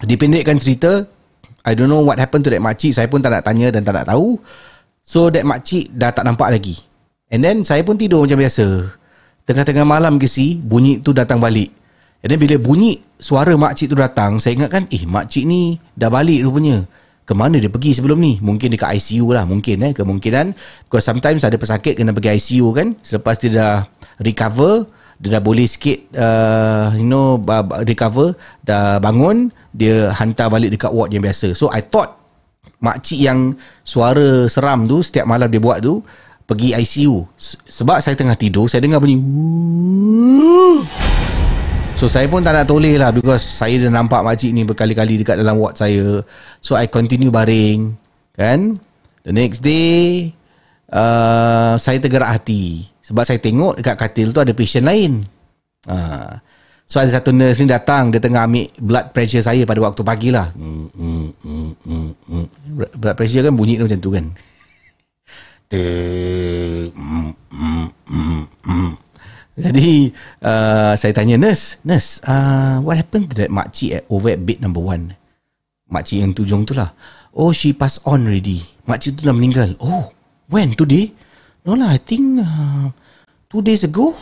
Dipendekkan 0.03 0.55
cerita, 0.55 1.03
I 1.63 1.71
don't 1.73 1.87
know 1.87 2.03
what 2.03 2.19
happened 2.19 2.43
to 2.47 2.51
that 2.51 2.59
makcik, 2.59 2.91
saya 2.91 3.07
pun 3.07 3.23
tak 3.23 3.31
nak 3.31 3.47
tanya 3.47 3.71
dan 3.71 3.87
tak 3.87 3.95
nak 3.95 4.11
tahu. 4.11 4.35
So 5.03 5.31
that 5.31 5.47
makcik 5.47 5.91
dah 5.95 6.11
tak 6.11 6.27
nampak 6.27 6.51
lagi. 6.51 6.79
And 7.31 7.43
then 7.43 7.63
saya 7.63 7.81
pun 7.87 7.95
tidur 7.95 8.23
macam 8.23 8.39
biasa. 8.39 8.67
Tengah-tengah 9.43 9.83
malam 9.83 10.19
ke 10.19 10.27
si, 10.27 10.59
bunyi 10.59 10.99
tu 10.99 11.11
datang 11.11 11.39
balik. 11.39 11.71
And 12.23 12.31
then 12.31 12.39
bila 12.39 12.55
bunyi 12.55 13.03
suara 13.19 13.51
makcik 13.55 13.91
tu 13.91 13.97
datang, 13.99 14.39
saya 14.39 14.55
ingatkan, 14.55 14.87
eh 14.91 15.03
makcik 15.03 15.43
ni 15.43 15.79
dah 15.95 16.07
balik 16.07 16.43
rupanya. 16.43 16.87
Kemana 17.23 17.55
dia 17.55 17.71
pergi 17.71 17.95
sebelum 17.95 18.19
ni? 18.19 18.35
Mungkin 18.43 18.75
dekat 18.75 18.99
ICU 18.99 19.31
lah. 19.31 19.47
Mungkin 19.47 19.79
eh. 19.79 19.91
Kemungkinan. 19.95 20.51
Because 20.87 21.07
sometimes 21.07 21.47
ada 21.47 21.55
pesakit 21.55 21.95
kena 21.95 22.11
pergi 22.11 22.35
ICU 22.35 22.75
kan. 22.75 22.99
Selepas 22.99 23.39
dia 23.39 23.51
dah 23.55 23.75
recover, 24.19 24.91
dia 25.23 25.39
dah 25.39 25.41
boleh 25.43 25.63
sikit, 25.63 26.11
uh, 26.19 26.91
you 26.99 27.07
know, 27.07 27.39
recover, 27.87 28.35
dah 28.67 28.99
bangun, 28.99 29.55
dia 29.73 30.13
hantar 30.13 30.47
balik 30.53 30.77
dekat 30.77 30.93
ward 30.93 31.09
yang 31.09 31.25
biasa. 31.25 31.57
So 31.57 31.73
I 31.73 31.81
thought 31.81 32.13
makcik 32.79 33.19
yang 33.19 33.57
suara 33.81 34.45
seram 34.47 34.85
tu 34.85 35.01
setiap 35.01 35.25
malam 35.25 35.49
dia 35.49 35.59
buat 35.59 35.81
tu 35.81 35.99
pergi 36.45 36.77
ICU. 36.77 37.25
Sebab 37.67 37.99
saya 37.99 38.13
tengah 38.13 38.37
tidur, 38.37 38.69
saya 38.69 38.85
dengar 38.85 39.01
bunyi. 39.01 39.17
So 41.93 42.11
saya 42.11 42.27
pun 42.27 42.43
tak 42.43 42.57
nak 42.57 42.67
toleh 42.67 42.99
lah 42.99 43.15
because 43.15 43.41
saya 43.41 43.79
dah 43.87 43.91
nampak 43.93 44.21
makcik 44.25 44.51
ni 44.51 44.67
berkali-kali 44.67 45.23
dekat 45.23 45.39
dalam 45.39 45.57
ward 45.57 45.79
saya. 45.79 46.21
So 46.59 46.75
I 46.77 46.85
continue 46.89 47.33
baring 47.33 47.95
kan. 48.35 48.77
The 49.23 49.31
next 49.31 49.63
day 49.63 50.35
uh, 50.91 51.79
saya 51.79 51.97
tergerak 52.03 52.27
hati 52.27 52.91
sebab 52.99 53.23
saya 53.23 53.39
tengok 53.39 53.79
dekat 53.79 53.95
katil 53.95 54.35
tu 54.35 54.39
ada 54.43 54.51
patient 54.51 54.83
lain. 54.83 55.23
Uh, 55.87 56.39
so 56.83 56.99
ada 56.99 57.09
satu 57.09 57.31
nurse 57.33 57.63
ni 57.63 57.71
datang 57.71 58.11
dia 58.11 58.19
tengah 58.19 58.45
ambil 58.45 58.67
blood 58.77 59.05
pressure 59.15 59.43
saya 59.43 59.63
pada 59.63 59.79
waktu 59.81 60.01
pagi 60.05 60.29
lah. 60.29 60.51
Mm, 60.55 60.87
mm, 60.93 61.71
mm. 61.83 62.47
Blood 62.95 63.15
pressure 63.17 63.43
kan 63.43 63.53
bunyi 63.55 63.79
tu 63.79 63.85
macam 63.89 64.01
tu 64.01 64.11
kan. 64.13 64.25
Jadi 69.53 70.09
uh, 70.41 70.93
saya 70.97 71.13
tanya 71.13 71.37
nurse, 71.37 71.81
nurse, 71.85 72.21
uh, 72.25 72.81
what 72.81 72.97
happened 72.97 73.29
to 73.29 73.37
that 73.37 73.53
makcik 73.53 74.01
at 74.01 74.03
over 74.09 74.33
at 74.33 74.41
bed 74.41 74.61
number 74.61 74.81
one? 74.81 75.17
Makcik 75.89 76.25
yang 76.25 76.33
tujung 76.33 76.65
tu 76.65 76.73
lah. 76.77 76.93
Oh, 77.33 77.49
she 77.53 77.73
passed 77.73 78.05
on 78.05 78.29
already. 78.29 78.61
Makcik 78.85 79.17
tu 79.17 79.25
dah 79.25 79.33
meninggal. 79.33 79.73
Oh, 79.81 80.13
when? 80.49 80.73
Today? 80.77 81.13
No 81.65 81.73
lah, 81.73 81.95
I 81.95 82.01
think 82.01 82.41
uh, 82.41 82.93
two 83.49 83.65
days 83.65 83.81
ago. 83.85 84.13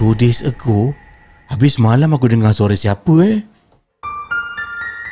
Two 0.00 0.16
days 0.16 0.40
ago? 0.40 0.96
Habis 1.52 1.76
malam 1.76 2.16
aku 2.16 2.24
dengar 2.24 2.56
suara 2.56 2.72
siapa 2.72 3.12
eh? 3.28 3.44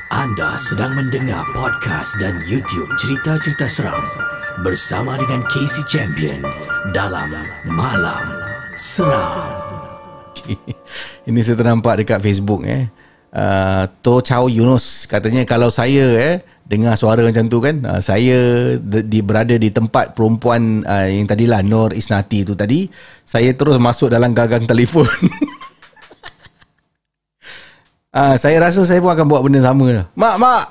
Anda 0.09 0.57
sedang 0.57 0.97
mendengar 0.97 1.45
podcast 1.53 2.17
dan 2.17 2.41
YouTube 2.49 2.89
cerita-cerita 2.97 3.69
seram 3.69 4.01
bersama 4.65 5.21
dengan 5.21 5.45
Casey 5.53 5.85
Champion 5.85 6.41
dalam 6.97 7.29
Malam 7.69 8.25
Seram. 8.75 9.53
Ini 11.29 11.41
saya 11.45 11.61
ternampak 11.61 12.01
dekat 12.01 12.19
Facebook 12.25 12.65
eh. 12.65 12.89
Uh, 13.31 13.85
to 14.03 14.25
Chow 14.25 14.49
Yunus 14.51 15.07
katanya 15.07 15.47
kalau 15.47 15.71
saya 15.71 16.19
eh 16.19 16.37
dengar 16.71 16.95
suara 16.95 17.27
macam 17.27 17.51
tu 17.51 17.59
kan 17.59 17.83
uh, 17.83 17.99
saya 17.99 18.39
di, 18.79 19.03
di 19.11 19.19
berada 19.27 19.59
di 19.59 19.75
tempat 19.75 20.15
perempuan 20.15 20.87
uh, 20.87 21.11
yang 21.11 21.27
tadilah 21.27 21.67
Nur 21.67 21.91
Isnati 21.91 22.47
tu 22.47 22.55
tadi 22.55 22.87
saya 23.27 23.51
terus 23.59 23.83
masuk 23.83 24.15
dalam 24.15 24.31
gagang 24.31 24.71
telefon 24.71 25.11
Ah, 28.11 28.35
saya 28.35 28.59
rasa 28.59 28.83
saya 28.83 28.99
pun 28.99 29.15
akan 29.15 29.31
buat 29.31 29.39
benda 29.47 29.63
sama 29.63 29.87
lah. 29.87 30.07
Mak, 30.19 30.35
mak. 30.43 30.65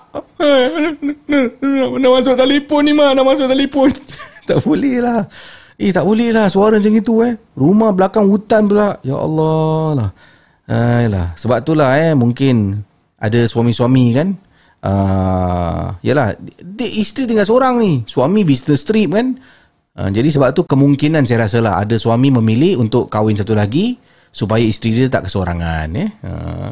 Nak 1.96 2.12
masuk 2.20 2.36
telefon 2.36 2.84
ni, 2.84 2.92
mak. 2.92 3.16
Nak 3.16 3.24
masuk 3.24 3.48
telefon. 3.48 3.96
tak 4.52 4.60
boleh 4.60 5.00
lah. 5.00 5.24
Eh, 5.80 5.96
tak 5.96 6.04
boleh 6.04 6.36
lah 6.36 6.52
suara 6.52 6.84
macam 6.84 7.00
itu 7.00 7.24
eh. 7.24 7.40
Rumah 7.56 7.96
belakang 7.96 8.28
hutan 8.28 8.68
pula. 8.68 9.00
Ya 9.08 9.16
Allah 9.16 9.88
lah. 9.96 10.10
Ayolah. 10.68 11.32
Sebab 11.40 11.64
tu 11.64 11.80
lah 11.80 11.96
eh, 11.96 12.12
mungkin 12.12 12.84
ada 13.16 13.40
suami-suami 13.48 14.06
kan. 14.20 14.36
Uh, 14.80 15.92
yalah, 16.00 16.40
dia, 16.64 16.88
isteri 16.88 17.28
tinggal 17.28 17.48
seorang 17.48 17.84
ni. 17.84 17.94
Suami 18.08 18.48
business 18.48 18.88
trip 18.88 19.12
kan. 19.12 19.36
Uh, 20.00 20.10
jadi 20.10 20.32
sebab 20.32 20.56
tu 20.56 20.64
kemungkinan 20.64 21.28
saya 21.28 21.44
rasa 21.48 21.60
lah 21.60 21.82
ada 21.84 22.00
suami 22.00 22.32
memilih 22.32 22.80
untuk 22.80 23.12
kahwin 23.12 23.36
satu 23.36 23.52
lagi 23.52 24.00
supaya 24.32 24.64
isteri 24.64 24.96
dia 24.96 25.12
tak 25.12 25.28
kesorangan 25.28 25.88
eh. 25.98 26.10
Uh. 26.24 26.72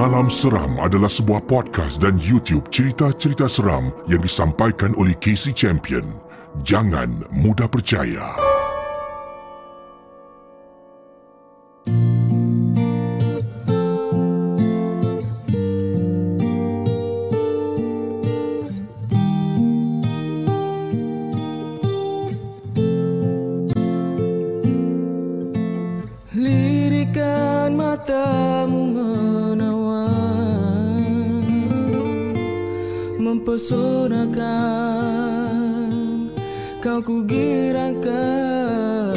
Malam 0.00 0.32
Seram 0.32 0.80
adalah 0.80 1.12
sebuah 1.12 1.44
podcast 1.44 2.00
dan 2.00 2.16
YouTube 2.16 2.72
cerita-cerita 2.72 3.52
seram 3.52 3.92
yang 4.08 4.24
disampaikan 4.24 4.96
oleh 4.96 5.12
Casey 5.20 5.52
Champion. 5.52 6.16
Jangan 6.64 7.28
mudah 7.36 7.68
percaya. 7.68 8.32
Mempesonakan 33.60 34.32
Kau 36.80 37.04
ku 37.04 37.28
girakan 37.28 39.12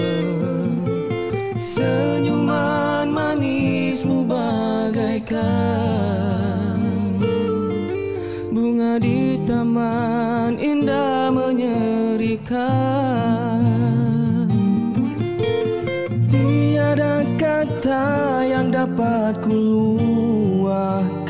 Senyuman 1.63 3.07
manismu 3.07 4.27
bagaikan. 4.27 5.39
Bunga 8.51 8.99
di 8.99 9.39
taman 9.47 10.59
indah 10.59 11.31
menyerikan. 11.31 12.51
Tiada 16.27 17.23
kata 17.39 18.43
yang 18.43 18.75
dapat 18.75 19.39
ku 19.39 19.55
luahkan 19.55 21.23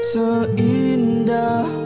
Seindahmu 0.00 0.73
Oh 1.36 1.83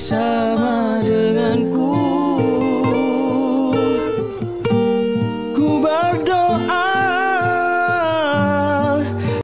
bersama 0.00 0.96
denganku. 1.04 1.92
Ku 5.52 5.76
berdoa 5.76 6.88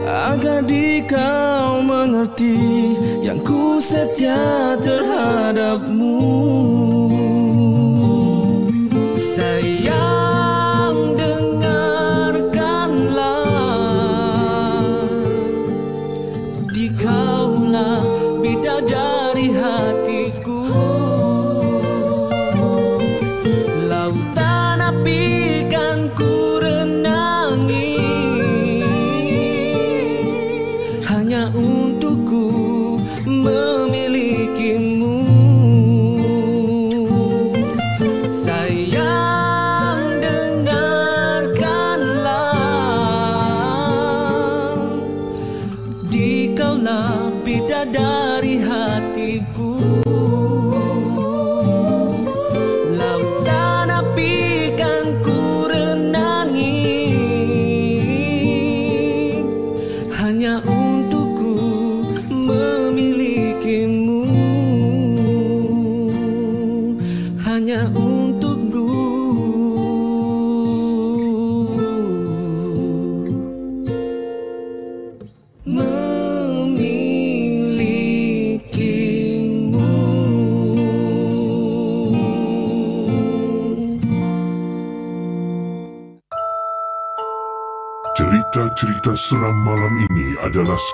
Agar 0.00 0.64
di 0.64 1.04
kau 1.04 1.84
mengerti 1.84 2.56
Yang 3.20 3.40
ku 3.44 3.76
setia 3.84 4.80
terhadapmu 4.80 5.05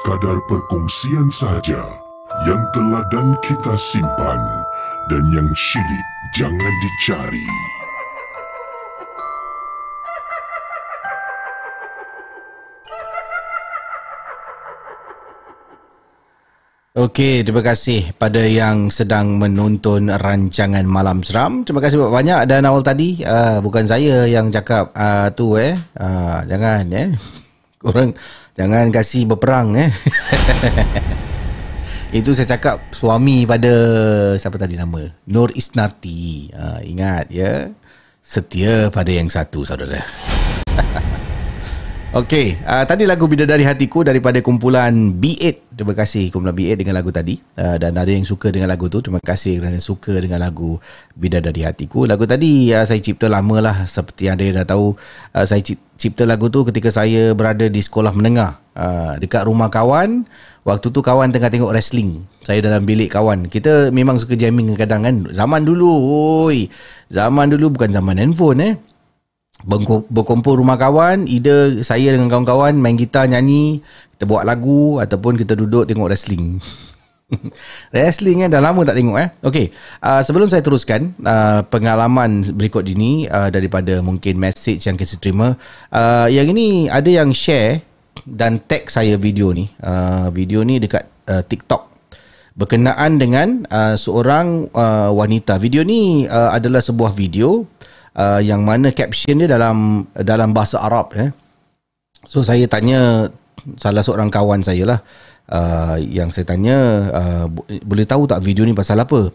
sekadar 0.02 0.34
perkongsian 0.50 1.30
sahaja 1.30 1.78
yang 2.42 2.58
telah 2.74 3.06
dan 3.14 3.38
kita 3.38 3.70
simpan 3.78 4.40
dan 5.06 5.22
yang 5.30 5.46
syilid 5.54 6.06
jangan 6.34 6.74
dicari. 6.82 7.46
Okey, 16.98 17.46
terima 17.46 17.62
kasih 17.62 18.10
pada 18.18 18.42
yang 18.42 18.90
sedang 18.90 19.38
menonton 19.38 20.10
rancangan 20.10 20.82
Malam 20.82 21.22
Seram. 21.22 21.62
Terima 21.62 21.78
kasih 21.78 22.10
banyak 22.10 22.50
dan 22.50 22.66
awal 22.66 22.82
tadi 22.82 23.22
uh, 23.22 23.62
bukan 23.62 23.86
saya 23.86 24.26
yang 24.26 24.50
cakap 24.50 24.90
uh, 24.98 25.30
tu 25.30 25.54
eh. 25.54 25.78
Uh, 25.94 26.42
jangan 26.50 26.90
eh. 26.90 27.14
Korang 27.86 28.18
jangan 28.56 28.88
kasih 28.92 29.28
berperang 29.28 29.76
eh. 29.76 29.90
Itu 32.12 32.36
saya 32.36 32.44
cakap 32.44 32.92
suami 32.92 33.48
pada 33.48 33.72
siapa 34.36 34.60
tadi 34.60 34.76
nama? 34.76 35.00
Nur 35.32 35.48
Isnati. 35.56 36.52
Uh, 36.52 36.84
ingat 36.84 37.32
ya. 37.32 37.72
Setia 38.20 38.92
pada 38.92 39.08
yang 39.08 39.32
satu 39.32 39.64
saudara. 39.64 40.04
Okey, 42.12 42.60
uh, 42.68 42.84
tadi 42.84 43.08
lagu 43.08 43.24
Bidadari 43.24 43.64
Hatiku 43.64 44.04
daripada 44.04 44.36
kumpulan 44.44 45.16
B8. 45.16 45.72
Terima 45.72 45.96
kasih 45.96 46.28
kumpulan 46.28 46.52
B8 46.52 46.84
dengan 46.84 47.00
lagu 47.00 47.08
tadi. 47.08 47.40
Uh, 47.56 47.80
dan 47.80 47.96
ada 47.96 48.12
yang 48.12 48.28
suka 48.28 48.52
dengan 48.52 48.68
lagu 48.68 48.92
tu. 48.92 49.00
Terima 49.00 49.16
kasih 49.16 49.56
kerana 49.56 49.80
suka 49.80 50.20
dengan 50.20 50.44
lagu 50.44 50.76
Bidadari 51.16 51.64
Hatiku. 51.64 52.04
Lagu 52.04 52.28
tadi 52.28 52.68
uh, 52.68 52.84
saya 52.84 53.00
cipta 53.00 53.32
lama 53.32 53.64
lah. 53.64 53.88
Seperti 53.88 54.28
anda 54.28 54.44
dah 54.44 54.76
tahu, 54.76 54.92
uh, 55.32 55.46
saya 55.48 55.64
cipta 55.96 56.28
lagu 56.28 56.52
tu 56.52 56.68
ketika 56.68 56.92
saya 56.92 57.32
berada 57.32 57.64
di 57.72 57.80
sekolah 57.80 58.12
menengah. 58.12 58.60
Uh, 58.76 59.16
dekat 59.16 59.48
rumah 59.48 59.72
kawan. 59.72 60.28
Waktu 60.68 60.92
tu 60.92 61.00
kawan 61.00 61.32
tengah 61.32 61.48
tengok 61.48 61.72
wrestling. 61.72 62.28
Saya 62.44 62.60
dalam 62.60 62.84
bilik 62.84 63.08
kawan. 63.08 63.48
Kita 63.48 63.88
memang 63.88 64.20
suka 64.20 64.36
jamming 64.36 64.76
kadang 64.76 65.08
kan. 65.08 65.32
Zaman 65.32 65.64
dulu, 65.64 65.88
oi. 66.44 66.68
Zaman 67.08 67.56
dulu 67.56 67.72
bukan 67.72 67.88
zaman 67.88 68.20
handphone 68.20 68.60
eh 68.60 68.91
berkumpul 69.62 70.58
rumah 70.58 70.74
kawan 70.74 71.30
either 71.30 71.82
saya 71.86 72.10
dengan 72.10 72.26
kawan-kawan 72.26 72.74
main 72.74 72.98
gitar 72.98 73.30
nyanyi 73.30 73.82
kita 74.14 74.26
buat 74.26 74.46
lagu 74.46 74.98
ataupun 74.98 75.38
kita 75.38 75.58
duduk 75.58 75.86
tengok 75.86 76.10
wrestling. 76.10 76.58
Wrestling 77.96 78.44
eh 78.44 78.48
dah 78.52 78.60
lama 78.60 78.84
tak 78.84 79.00
tengok 79.00 79.16
eh? 79.16 79.32
Okey 79.40 79.72
uh, 80.04 80.20
sebelum 80.20 80.52
saya 80.52 80.60
teruskan 80.60 81.16
uh, 81.24 81.64
pengalaman 81.64 82.44
berikut 82.52 82.84
ini 82.84 83.24
uh, 83.24 83.48
daripada 83.48 84.04
mungkin 84.04 84.36
message 84.36 84.84
yang 84.84 85.00
kita 85.00 85.16
terima 85.16 85.56
uh, 85.88 86.28
yang 86.28 86.44
ini 86.52 86.92
ada 86.92 87.08
yang 87.08 87.32
share 87.32 87.80
dan 88.28 88.62
tag 88.62 88.86
saya 88.92 89.18
video 89.18 89.50
ni. 89.50 89.70
Uh, 89.82 90.30
video 90.30 90.62
ni 90.62 90.78
dekat 90.78 91.08
uh, 91.26 91.42
TikTok. 91.42 91.90
Berkenaan 92.52 93.16
dengan 93.16 93.64
uh, 93.72 93.96
seorang 93.96 94.68
uh, 94.76 95.08
wanita. 95.10 95.56
Video 95.56 95.80
ni 95.82 96.28
uh, 96.28 96.52
adalah 96.52 96.84
sebuah 96.84 97.10
video 97.16 97.64
uh, 97.64 97.91
yang 98.44 98.60
mana 98.62 98.92
caption 98.92 99.40
dia 99.40 99.48
dalam 99.48 100.04
dalam 100.12 100.52
bahasa 100.52 100.80
Arab 100.80 101.16
eh. 101.16 101.32
So 102.28 102.44
saya 102.44 102.68
tanya 102.70 103.30
salah 103.78 104.02
seorang 104.04 104.30
kawan 104.30 104.62
saya 104.62 104.84
lah 104.86 105.00
uh, 105.50 105.96
yang 105.98 106.30
saya 106.30 106.46
tanya 106.46 106.76
uh, 107.10 107.44
boleh 107.82 108.06
tahu 108.06 108.30
tak 108.30 108.42
video 108.44 108.62
ni 108.62 108.74
pasal 108.76 109.02
apa. 109.02 109.32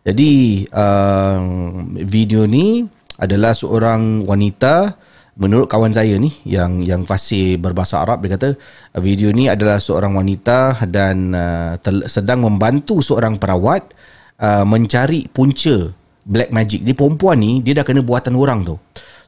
Jadi 0.00 0.64
uh, 0.72 1.38
video 2.08 2.48
ni 2.48 2.88
adalah 3.20 3.52
seorang 3.52 4.24
wanita 4.24 4.96
menurut 5.36 5.68
kawan 5.68 5.92
saya 5.92 6.16
ni 6.16 6.32
yang 6.48 6.80
yang 6.80 7.04
fasih 7.04 7.60
berbahasa 7.60 8.00
Arab 8.00 8.24
dia 8.24 8.36
kata 8.36 8.56
video 9.00 9.32
ni 9.32 9.48
adalah 9.48 9.76
seorang 9.76 10.16
wanita 10.16 10.84
dan 10.88 11.32
uh, 11.32 11.72
tel- 11.80 12.08
sedang 12.08 12.44
membantu 12.44 13.04
seorang 13.04 13.36
perawat 13.36 13.92
uh, 14.40 14.64
mencari 14.64 15.28
punca 15.28 15.92
black 16.24 16.50
magic. 16.52 16.84
Dia 16.84 16.94
perempuan 16.96 17.40
ni 17.40 17.60
dia 17.64 17.76
dah 17.76 17.84
kena 17.84 18.04
buatan 18.04 18.36
orang 18.36 18.64
tu. 18.66 18.76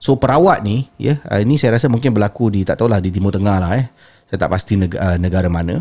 So 0.03 0.18
perawat 0.18 0.66
ni 0.66 0.90
ya 0.99 1.22
uh, 1.30 1.38
ini 1.38 1.55
saya 1.55 1.78
rasa 1.78 1.86
mungkin 1.86 2.11
berlaku 2.11 2.51
di 2.51 2.66
tak 2.66 2.82
tahulah 2.82 2.99
di 2.99 3.14
Timur 3.14 3.30
Tengah 3.30 3.57
lah 3.62 3.70
eh. 3.78 3.86
Saya 4.26 4.49
tak 4.49 4.51
pasti 4.51 4.80
negara, 4.80 5.14
uh, 5.14 5.16
negara 5.20 5.49
mana. 5.53 5.78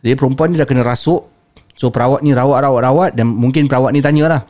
Dia 0.00 0.14
perempuan 0.14 0.54
ni 0.54 0.56
dah 0.56 0.64
kena 0.64 0.86
rasuk. 0.86 1.26
So 1.78 1.94
perawat 1.94 2.26
ni 2.26 2.34
rawat-rawat-rawat 2.34 3.14
dan 3.14 3.30
mungkin 3.30 3.70
perawat 3.70 3.94
ni 3.94 4.02
tanyalah. 4.02 4.42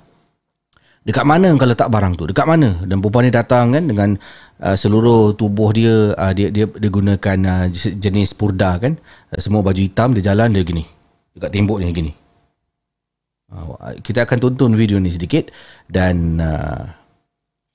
Dekat 1.08 1.24
mana 1.24 1.56
kau 1.56 1.64
letak 1.64 1.88
barang 1.88 2.20
tu? 2.20 2.28
Dekat 2.28 2.44
mana? 2.44 2.84
Dan 2.84 3.00
perempuan 3.00 3.24
ni 3.24 3.32
datang 3.32 3.72
kan 3.72 3.84
dengan 3.88 4.12
uh, 4.60 4.76
seluruh 4.76 5.32
tubuh 5.32 5.72
dia 5.72 6.12
uh, 6.12 6.32
dia 6.36 6.52
dia 6.52 6.68
dia 6.68 6.90
gunakan 6.92 7.38
uh, 7.48 7.66
jenis 7.72 8.36
purda 8.36 8.76
kan. 8.76 9.00
Uh, 9.32 9.40
semua 9.40 9.64
baju 9.64 9.80
hitam 9.80 10.12
dia 10.12 10.32
jalan 10.32 10.52
dia 10.52 10.60
gini. 10.60 10.84
Dekat 11.32 11.48
tembok 11.48 11.80
ni 11.80 11.96
gini. 11.96 12.12
Uh, 13.48 13.96
kita 14.04 14.28
akan 14.28 14.38
tonton 14.44 14.76
video 14.76 15.00
ni 15.00 15.08
sedikit 15.08 15.48
dan 15.88 16.36
uh, 16.36 16.84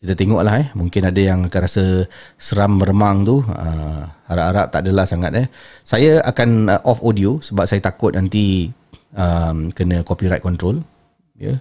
kita 0.05 0.13
tengoklah 0.13 0.61
eh. 0.61 0.67
Mungkin 0.77 1.01
ada 1.09 1.17
yang 1.17 1.49
akan 1.49 1.61
rasa 1.65 2.05
seram 2.37 2.77
meremang 2.77 3.25
tu. 3.25 3.41
Uh, 3.41 4.05
harap-harap 4.29 4.69
tak 4.69 4.85
adalah 4.85 5.09
sangat 5.09 5.31
eh. 5.33 5.47
Saya 5.81 6.21
akan 6.21 6.69
uh, 6.69 6.81
off 6.85 7.01
audio 7.01 7.41
sebab 7.41 7.65
saya 7.65 7.81
takut 7.81 8.13
nanti 8.13 8.69
um, 9.17 9.73
kena 9.73 10.05
copyright 10.05 10.45
control 10.45 10.83
ya. 11.39 11.57
Yeah. 11.57 11.59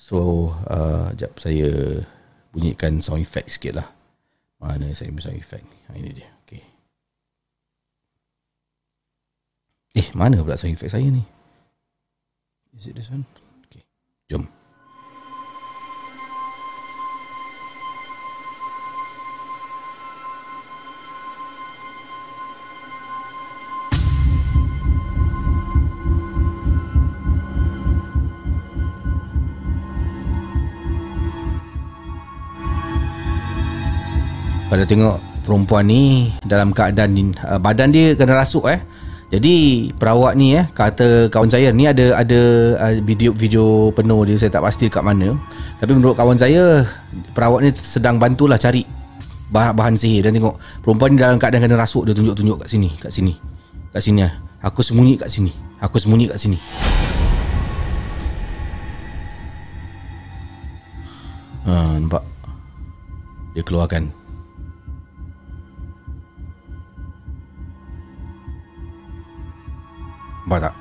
so 0.00 0.50
uh, 0.70 1.12
jap 1.12 1.36
saya 1.36 2.00
bunyikan 2.56 3.04
sound 3.04 3.20
effect 3.20 3.52
sikit 3.52 3.82
lah. 3.82 3.88
Mana 4.56 4.88
saya 4.96 5.12
punya 5.12 5.28
sound 5.28 5.36
effect 5.36 5.66
ha, 5.90 5.98
ini 6.00 6.16
dia. 6.16 6.28
Okay. 6.48 6.64
eh 10.00 10.08
mana 10.16 10.40
pula 10.40 10.56
sound 10.56 10.72
effect 10.72 10.96
saya 10.96 11.04
ni? 11.04 11.20
Is 12.78 12.88
it 12.88 12.96
this 12.96 13.10
one 13.12 13.26
Jom. 14.30 14.46
Kalau 34.70 34.86
tengok 34.86 35.18
perempuan 35.42 35.90
ni 35.90 36.30
dalam 36.46 36.70
keadaan 36.70 37.34
uh, 37.42 37.58
badan 37.58 37.90
dia 37.90 38.14
kena 38.14 38.38
rasuk 38.38 38.70
eh. 38.70 38.78
Jadi 39.30 39.88
perawat 39.94 40.34
ni 40.34 40.58
eh 40.58 40.66
kata 40.74 41.30
kawan 41.30 41.46
saya 41.46 41.70
ni 41.70 41.86
ada 41.86 42.18
ada 42.18 42.40
uh, 42.82 42.98
video-video 42.98 43.94
penuh 43.94 44.26
dia 44.26 44.34
saya 44.42 44.50
tak 44.50 44.66
pasti 44.66 44.90
kat 44.90 45.06
mana. 45.06 45.38
Tapi 45.78 45.94
menurut 45.94 46.18
kawan 46.18 46.34
saya 46.34 46.82
perawat 47.30 47.62
ni 47.62 47.70
sedang 47.78 48.18
bantulah 48.18 48.58
cari 48.58 48.82
bahan-bahan 49.54 49.94
sihir 49.94 50.26
dan 50.26 50.34
tengok 50.34 50.58
perempuan 50.82 51.14
ni 51.14 51.22
dalam 51.22 51.38
keadaan 51.38 51.62
kena 51.62 51.78
rasuk 51.78 52.10
dia 52.10 52.14
tunjuk-tunjuk 52.14 52.58
kat 52.66 52.68
sini, 52.74 52.90
kat 52.98 53.14
sini. 53.14 53.34
Kat 53.94 54.02
sini 54.02 54.26
ah. 54.26 54.34
Aku 54.66 54.82
sembunyi 54.84 55.14
kat 55.16 55.30
sini. 55.30 55.54
Aku 55.78 55.96
sembunyi 55.96 56.26
kat 56.28 56.36
sini. 56.36 56.58
Ha, 61.64 61.96
nampak? 61.96 62.26
Dia 63.54 63.62
keluarkan. 63.62 64.19
Tak? 70.58 70.74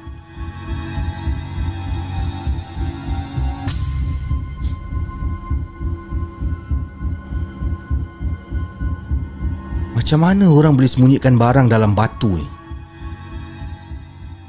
Macam 9.94 10.26
mana 10.26 10.50
orang 10.50 10.74
boleh 10.74 10.90
sembunyikan 10.90 11.38
barang 11.38 11.70
dalam 11.70 11.94
batu 11.94 12.42
ni? 12.42 12.48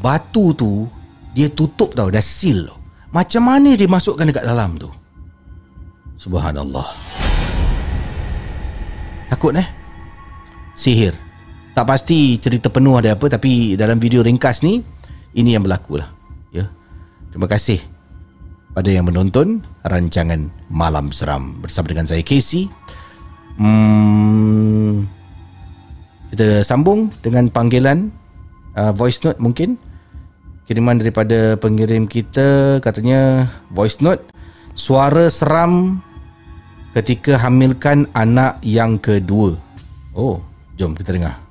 Batu 0.01 0.57
tu 0.57 0.89
dia 1.37 1.53
tutup 1.53 1.93
tau, 1.93 2.09
dah 2.09 2.25
seal 2.25 2.65
tau. 2.65 2.81
Macam 3.13 3.43
mana 3.45 3.77
dia 3.77 3.85
masukkan 3.85 4.25
dekat 4.25 4.47
dalam 4.47 4.81
tu? 4.81 4.89
Subhanallah. 6.17 6.89
Takut 9.29 9.53
eh? 9.59 9.69
Sihir. 10.73 11.13
Tak 11.77 11.85
pasti 11.85 12.41
cerita 12.41 12.73
penuh 12.73 12.97
ada 12.97 13.13
apa 13.19 13.29
tapi 13.29 13.77
dalam 13.77 14.01
video 14.01 14.25
ringkas 14.25 14.65
ni 14.65 14.81
ini 15.35 15.55
yang 15.55 15.63
berlaku 15.63 16.01
lah. 16.01 16.11
Ya. 16.51 16.67
Terima 17.31 17.47
kasih 17.47 17.79
pada 18.75 18.91
yang 18.91 19.07
menonton 19.07 19.63
rancangan 19.87 20.51
Malam 20.71 21.11
Seram 21.11 21.59
bersama 21.63 21.91
dengan 21.91 22.07
saya 22.07 22.23
Casey. 22.23 22.71
Hmm, 23.61 25.05
kita 26.33 26.63
sambung 26.63 27.11
dengan 27.21 27.51
panggilan 27.51 28.09
uh, 28.79 28.95
voice 28.95 29.21
note 29.27 29.43
mungkin 29.43 29.77
kiriman 30.71 31.03
daripada 31.03 31.59
pengirim 31.59 32.07
kita 32.07 32.79
katanya 32.79 33.51
voice 33.75 33.99
note 33.99 34.23
suara 34.79 35.27
seram 35.27 35.99
ketika 36.95 37.39
hamilkan 37.39 38.07
anak 38.15 38.59
yang 38.63 38.99
kedua. 38.99 39.59
Oh, 40.15 40.43
jom 40.79 40.95
kita 40.95 41.15
dengar. 41.15 41.50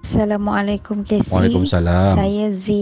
Assalamualaikum 0.00 1.04
Casey. 1.04 1.28
Waalaikumsalam. 1.28 2.16
Saya 2.16 2.48
Z 2.56 2.72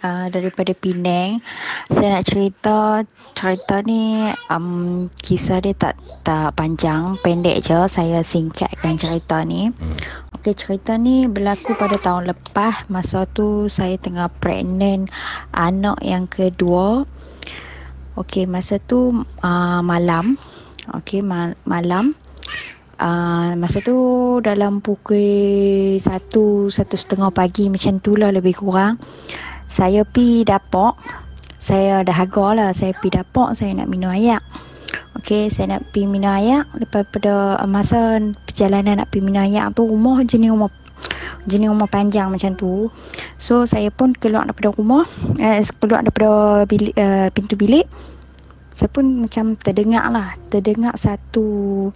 uh, 0.00 0.32
daripada 0.32 0.72
Penang. 0.72 1.44
Saya 1.92 2.16
nak 2.16 2.24
cerita 2.24 3.04
Cerita 3.36 3.84
ni 3.84 4.24
um, 4.48 5.04
Kisah 5.20 5.60
dia 5.60 5.76
tak 5.76 6.00
tak 6.24 6.56
panjang 6.56 7.12
Pendek 7.20 7.60
je. 7.60 7.76
Saya 7.92 8.24
singkatkan 8.24 8.96
cerita 8.96 9.44
ni. 9.44 9.68
Hmm. 9.68 9.96
Okey 10.40 10.56
cerita 10.56 10.96
ni 10.96 11.28
berlaku 11.28 11.76
pada 11.76 12.00
tahun 12.00 12.32
lepas. 12.32 12.88
Masa 12.88 13.28
tu 13.28 13.68
saya 13.68 14.00
tengah 14.00 14.32
pregnant 14.40 15.12
Anak 15.52 16.00
yang 16.00 16.24
kedua. 16.24 17.04
Okey 18.16 18.48
masa 18.48 18.80
tu 18.80 19.28
uh, 19.44 19.80
malam. 19.84 20.40
Okey 20.96 21.20
ma- 21.20 21.52
malam 21.68 22.16
Uh, 23.02 23.58
masa 23.58 23.82
tu 23.82 23.98
dalam 24.46 24.78
pukul 24.78 25.98
satu, 25.98 26.70
satu 26.70 26.94
setengah 26.94 27.34
pagi 27.34 27.66
macam 27.66 27.98
tu 27.98 28.14
lah 28.14 28.30
lebih 28.30 28.62
kurang 28.62 29.02
Saya 29.66 30.06
pi 30.06 30.46
dapur 30.46 30.94
Saya 31.58 32.06
dah 32.06 32.14
hagar 32.14 32.54
lah 32.54 32.70
Saya 32.70 32.94
pi 32.94 33.10
dapur 33.10 33.58
Saya 33.58 33.74
nak 33.74 33.90
minum 33.90 34.14
air 34.14 34.38
Okay 35.18 35.50
saya 35.50 35.74
nak 35.74 35.90
pi 35.90 36.06
minum 36.06 36.30
air 36.30 36.62
Lepas 36.78 37.02
pada 37.10 37.58
masa 37.66 38.22
perjalanan 38.46 39.02
nak 39.02 39.10
pi 39.10 39.18
minum 39.18 39.50
air 39.50 39.66
tu 39.74 39.82
Rumah 39.82 40.22
jenis 40.22 40.54
rumah 40.54 40.70
jenis 41.50 41.74
rumah 41.74 41.90
panjang 41.90 42.30
macam 42.30 42.54
tu. 42.54 42.86
So 43.34 43.66
saya 43.66 43.90
pun 43.90 44.14
keluar 44.14 44.46
daripada 44.46 44.78
rumah 44.78 45.10
eh, 45.42 45.58
Keluar 45.82 46.06
daripada 46.06 46.62
bilik, 46.70 46.94
uh, 46.94 47.26
pintu 47.34 47.58
bilik. 47.58 47.90
Saya 48.70 48.86
pun 48.94 49.26
macam 49.26 49.58
terdengar 49.58 50.06
lah 50.08 50.38
Terdengar 50.48 50.94
satu 50.94 51.90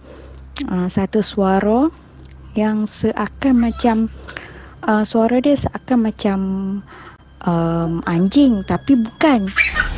uh, 0.65 0.89
satu 0.89 1.21
suara 1.21 1.93
yang 2.57 2.89
seakan 2.89 3.61
macam 3.61 4.09
uh, 4.81 5.05
suara 5.05 5.37
dia 5.37 5.53
seakan 5.53 6.09
macam 6.09 6.39
um, 7.45 8.01
anjing 8.09 8.65
tapi 8.65 8.97
bukan. 8.97 9.45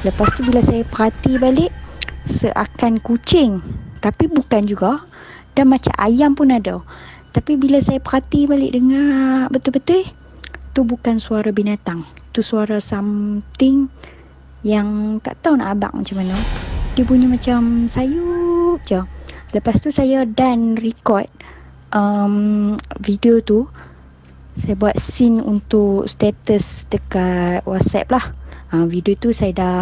Lepas 0.04 0.32
tu 0.36 0.44
bila 0.44 0.60
saya 0.60 0.84
perhati 0.84 1.40
balik 1.40 1.72
seakan 2.28 3.00
kucing 3.00 3.64
tapi 4.04 4.28
bukan 4.28 4.68
juga 4.68 5.04
dan 5.56 5.72
macam 5.72 5.96
ayam 6.00 6.36
pun 6.36 6.52
ada. 6.52 6.84
Tapi 7.32 7.56
bila 7.56 7.80
saya 7.80 8.02
perhati 8.02 8.50
balik 8.50 8.76
dengar 8.76 9.48
betul-betul 9.54 10.04
tu 10.76 10.84
bukan 10.84 11.22
suara 11.22 11.52
binatang. 11.56 12.04
Tu 12.36 12.44
suara 12.44 12.84
something 12.84 13.90
yang 14.62 15.20
tak 15.24 15.40
tahu 15.40 15.56
nak 15.56 15.80
abang 15.80 16.04
macam 16.04 16.20
mana. 16.20 16.36
Dia 16.98 17.08
bunyi 17.08 17.32
macam 17.32 17.88
sayup 17.88 18.84
je. 18.84 19.19
Lepas 19.50 19.82
tu 19.82 19.90
saya 19.90 20.30
dan 20.30 20.78
record 20.78 21.26
um, 21.90 22.78
video 23.02 23.42
tu 23.42 23.66
Saya 24.62 24.78
buat 24.78 24.94
scene 25.02 25.42
untuk 25.42 26.06
status 26.06 26.86
dekat 26.92 27.66
whatsapp 27.66 28.06
lah. 28.14 28.30
Uh, 28.70 28.86
Video 28.86 29.18
tu 29.18 29.34
saya 29.34 29.50
dah 29.56 29.78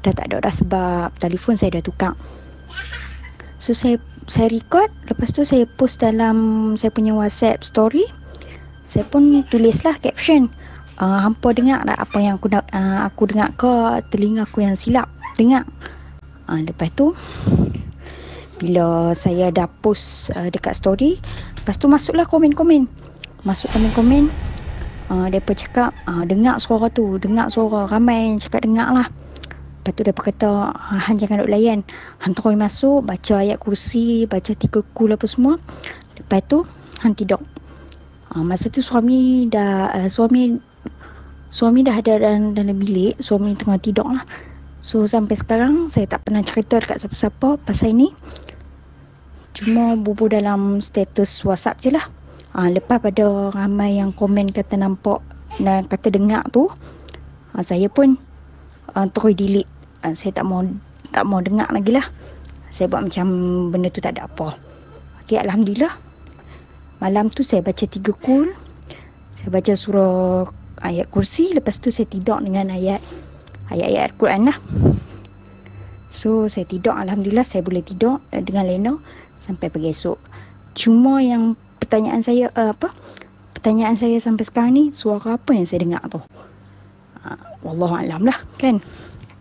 Dah 0.00 0.12
tak 0.16 0.32
ada 0.32 0.40
dah 0.40 0.54
sebab 0.54 1.12
telefon 1.20 1.58
saya 1.58 1.76
dah 1.76 1.84
tukar. 1.84 2.14
So 3.60 3.76
saya 3.76 4.00
saya 4.24 4.48
record 4.48 4.88
Lepas 5.12 5.36
tu 5.36 5.44
saya 5.44 5.68
post 5.76 6.00
dalam 6.00 6.72
saya 6.80 6.88
punya 6.88 7.12
whatsapp 7.12 7.60
story. 7.60 8.08
Saya 8.88 9.04
pun 9.04 9.44
tulis 9.52 9.84
lah 9.84 10.00
caption 10.00 10.48
uh, 10.96 11.28
Hampa 11.28 11.52
dengar 11.52 11.84
tak 11.84 11.98
apa 12.00 12.18
yang 12.24 12.40
aku, 12.40 12.48
uh, 12.56 13.00
aku 13.04 13.22
dengar 13.28 13.52
ke 13.52 14.00
Telinga 14.08 14.48
aku 14.48 14.64
yang 14.64 14.78
silap 14.78 15.12
Dengar. 15.36 15.68
Uh, 16.48 16.62
Lepas 16.64 16.88
tu 16.96 17.12
bila 18.56 19.12
saya 19.12 19.52
dah 19.52 19.68
post 19.84 20.32
uh, 20.32 20.48
dekat 20.48 20.76
story 20.76 21.20
lepas 21.60 21.76
tu 21.76 21.90
masuklah 21.90 22.24
komen-komen. 22.24 22.88
Masuk 23.44 23.68
komen-komen 23.74 24.32
uh, 25.10 25.26
mereka 25.28 25.52
cakap 25.54 25.90
uh, 26.08 26.24
dengar 26.26 26.58
suara 26.58 26.90
tu 26.90 27.18
dengar 27.20 27.50
suara 27.52 27.86
ramai 27.90 28.34
yang 28.34 28.38
cakap 28.40 28.64
dengar 28.64 28.90
lah. 28.90 29.08
Lepas 29.82 29.92
tu 29.94 30.02
mereka 30.02 30.22
kata 30.30 30.50
Han 31.06 31.14
jangan 31.14 31.46
duk 31.46 31.50
layan. 31.52 31.80
Han 32.24 32.34
terus 32.34 32.58
masuk 32.58 33.06
baca 33.06 33.34
ayat 33.38 33.62
kursi 33.62 34.26
baca 34.26 34.50
tiga 34.54 34.82
kul 34.94 35.14
apa 35.14 35.26
semua. 35.30 35.62
Lepas 36.18 36.42
tu 36.50 36.66
Han 37.04 37.14
tidur. 37.14 37.38
Uh, 38.34 38.42
masa 38.42 38.66
tu 38.66 38.82
suami 38.82 39.46
dah 39.46 39.94
uh, 39.94 40.08
suami 40.10 40.58
suami 41.50 41.86
dah 41.86 41.94
ada 41.94 42.18
dalam, 42.18 42.52
dalam 42.52 42.76
bilik 42.76 43.14
suami 43.22 43.54
tengah 43.54 43.78
tidur 43.78 44.06
lah. 44.10 44.26
So 44.82 45.02
sampai 45.06 45.34
sekarang 45.34 45.90
saya 45.90 46.06
tak 46.06 46.26
pernah 46.26 46.42
cerita 46.46 46.78
dekat 46.78 47.02
siapa-siapa 47.02 47.58
pasal 47.62 47.94
ini. 47.94 48.10
Cuma 49.56 49.96
bubu 49.96 50.28
dalam 50.28 50.84
status 50.84 51.40
WhatsApp 51.40 51.80
je 51.80 51.90
lah. 51.96 52.04
Ha, 52.52 52.68
lepas 52.68 53.00
pada 53.00 53.48
ramai 53.56 53.96
yang 53.96 54.12
komen 54.12 54.52
kata 54.52 54.76
nampak 54.76 55.24
dan 55.56 55.88
kata 55.88 56.12
dengar 56.12 56.44
tu, 56.52 56.68
ha, 57.56 57.64
saya 57.64 57.88
pun 57.88 58.20
ha, 58.92 59.08
terus 59.08 59.32
delete. 59.32 59.72
Ha, 60.04 60.12
saya 60.12 60.36
tak 60.36 60.44
mau 60.44 60.60
tak 61.08 61.24
mau 61.24 61.40
dengar 61.40 61.72
lagi 61.72 61.96
lah. 61.96 62.04
Saya 62.68 62.92
buat 62.92 63.08
macam 63.08 63.26
benda 63.72 63.88
tu 63.88 64.04
tak 64.04 64.20
ada 64.20 64.28
apa. 64.28 64.60
Okay, 65.24 65.40
Alhamdulillah. 65.40 65.96
Malam 67.00 67.32
tu 67.32 67.40
saya 67.40 67.64
baca 67.64 67.88
tiga 67.88 68.12
kul. 68.12 68.52
Saya 69.32 69.48
baca 69.48 69.72
surah 69.72 70.52
ayat 70.84 71.08
kursi. 71.08 71.56
Lepas 71.56 71.80
tu 71.80 71.88
saya 71.88 72.04
tidur 72.04 72.44
dengan 72.44 72.68
ayat 72.68 73.00
ayat-ayat 73.72 74.12
Al-Quran 74.12 74.52
lah. 74.52 74.58
So 76.12 76.48
saya 76.52 76.68
tidur 76.68 76.92
Alhamdulillah 76.92 77.44
saya 77.44 77.64
boleh 77.64 77.80
tidur 77.80 78.20
uh, 78.32 78.42
dengan 78.44 78.68
Lena 78.68 78.92
sampai 79.36 79.70
pagi 79.70 79.92
esok. 79.92 80.18
Cuma 80.76 81.24
yang 81.24 81.56
pertanyaan 81.80 82.20
saya 82.20 82.52
uh, 82.52 82.72
apa? 82.76 82.92
Pertanyaan 83.56 83.96
saya 83.96 84.20
sampai 84.20 84.44
sekarang 84.44 84.72
ni 84.76 84.84
suara 84.92 85.40
apa 85.40 85.56
yang 85.56 85.64
saya 85.64 85.80
dengar 85.86 86.02
tu? 86.10 86.20
Uh, 87.24 87.40
Wallahualam 87.64 88.26
lah 88.28 88.38
kan. 88.60 88.84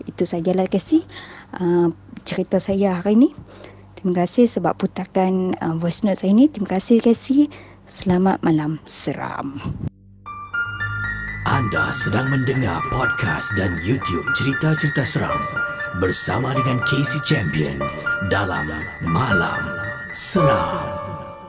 Itu 0.05 0.23
sajalah 0.23 0.69
kasih 0.69 1.03
uh, 1.59 1.91
cerita 2.23 2.61
saya 2.61 3.01
hari 3.01 3.17
ni. 3.17 3.29
Terima 3.97 4.21
kasih 4.23 4.45
sebab 4.45 4.77
putarkan 4.77 5.57
uh, 5.59 5.75
voice 5.75 6.05
note 6.05 6.21
saya 6.21 6.31
ni. 6.31 6.47
Terima 6.47 6.77
kasih 6.77 7.01
kasih. 7.01 7.49
Selamat 7.85 8.41
malam 8.41 8.81
seram. 8.89 9.61
Anda 11.45 11.93
sedang 11.93 12.25
mendengar 12.33 12.81
podcast 12.89 13.53
dan 13.53 13.77
YouTube 13.85 14.25
cerita-cerita 14.33 15.05
seram 15.05 15.37
bersama 16.01 16.49
dengan 16.57 16.81
Casey 16.89 17.21
Champion 17.21 17.77
dalam 18.33 18.65
Malam 19.05 19.84
Seram. 20.15 20.79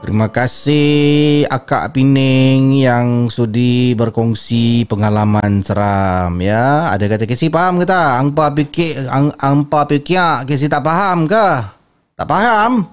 Terima 0.03 0.27
kasih 0.27 1.47
Akak 1.47 1.95
Pining 1.95 2.75
yang 2.75 3.31
sudi 3.31 3.95
berkongsi 3.95 4.83
pengalaman 4.91 5.63
seram 5.63 6.35
ya. 6.43 6.91
Ada 6.91 7.15
kata 7.15 7.23
Kesi 7.23 7.47
faham 7.47 7.79
ke 7.79 7.87
tak? 7.87 8.19
Angpa 8.19 8.51
fikir 8.51 9.07
ang, 9.07 9.31
angpa 9.39 9.87
fikir 9.87 10.43
Kesi 10.43 10.67
tak 10.67 10.83
faham 10.83 11.31
ke? 11.31 11.47
Tak 12.19 12.27
faham? 12.27 12.91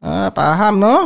Ha, 0.00 0.32
faham 0.32 0.74
no? 0.80 0.96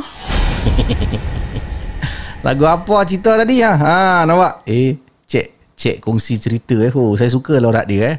Lagu 2.47 2.65
apa 2.71 2.97
cerita 3.03 3.35
tadi 3.35 3.67
ya? 3.67 3.75
Ha, 3.75 4.23
nampak? 4.31 4.63
Eh, 4.71 4.95
cek 5.27 5.75
cek 5.75 5.97
kongsi 5.99 6.39
cerita 6.39 6.79
eh. 6.87 6.95
Oh, 6.95 7.19
saya 7.19 7.35
suka 7.35 7.59
lorak 7.59 7.91
dia 7.91 8.15
eh. 8.15 8.19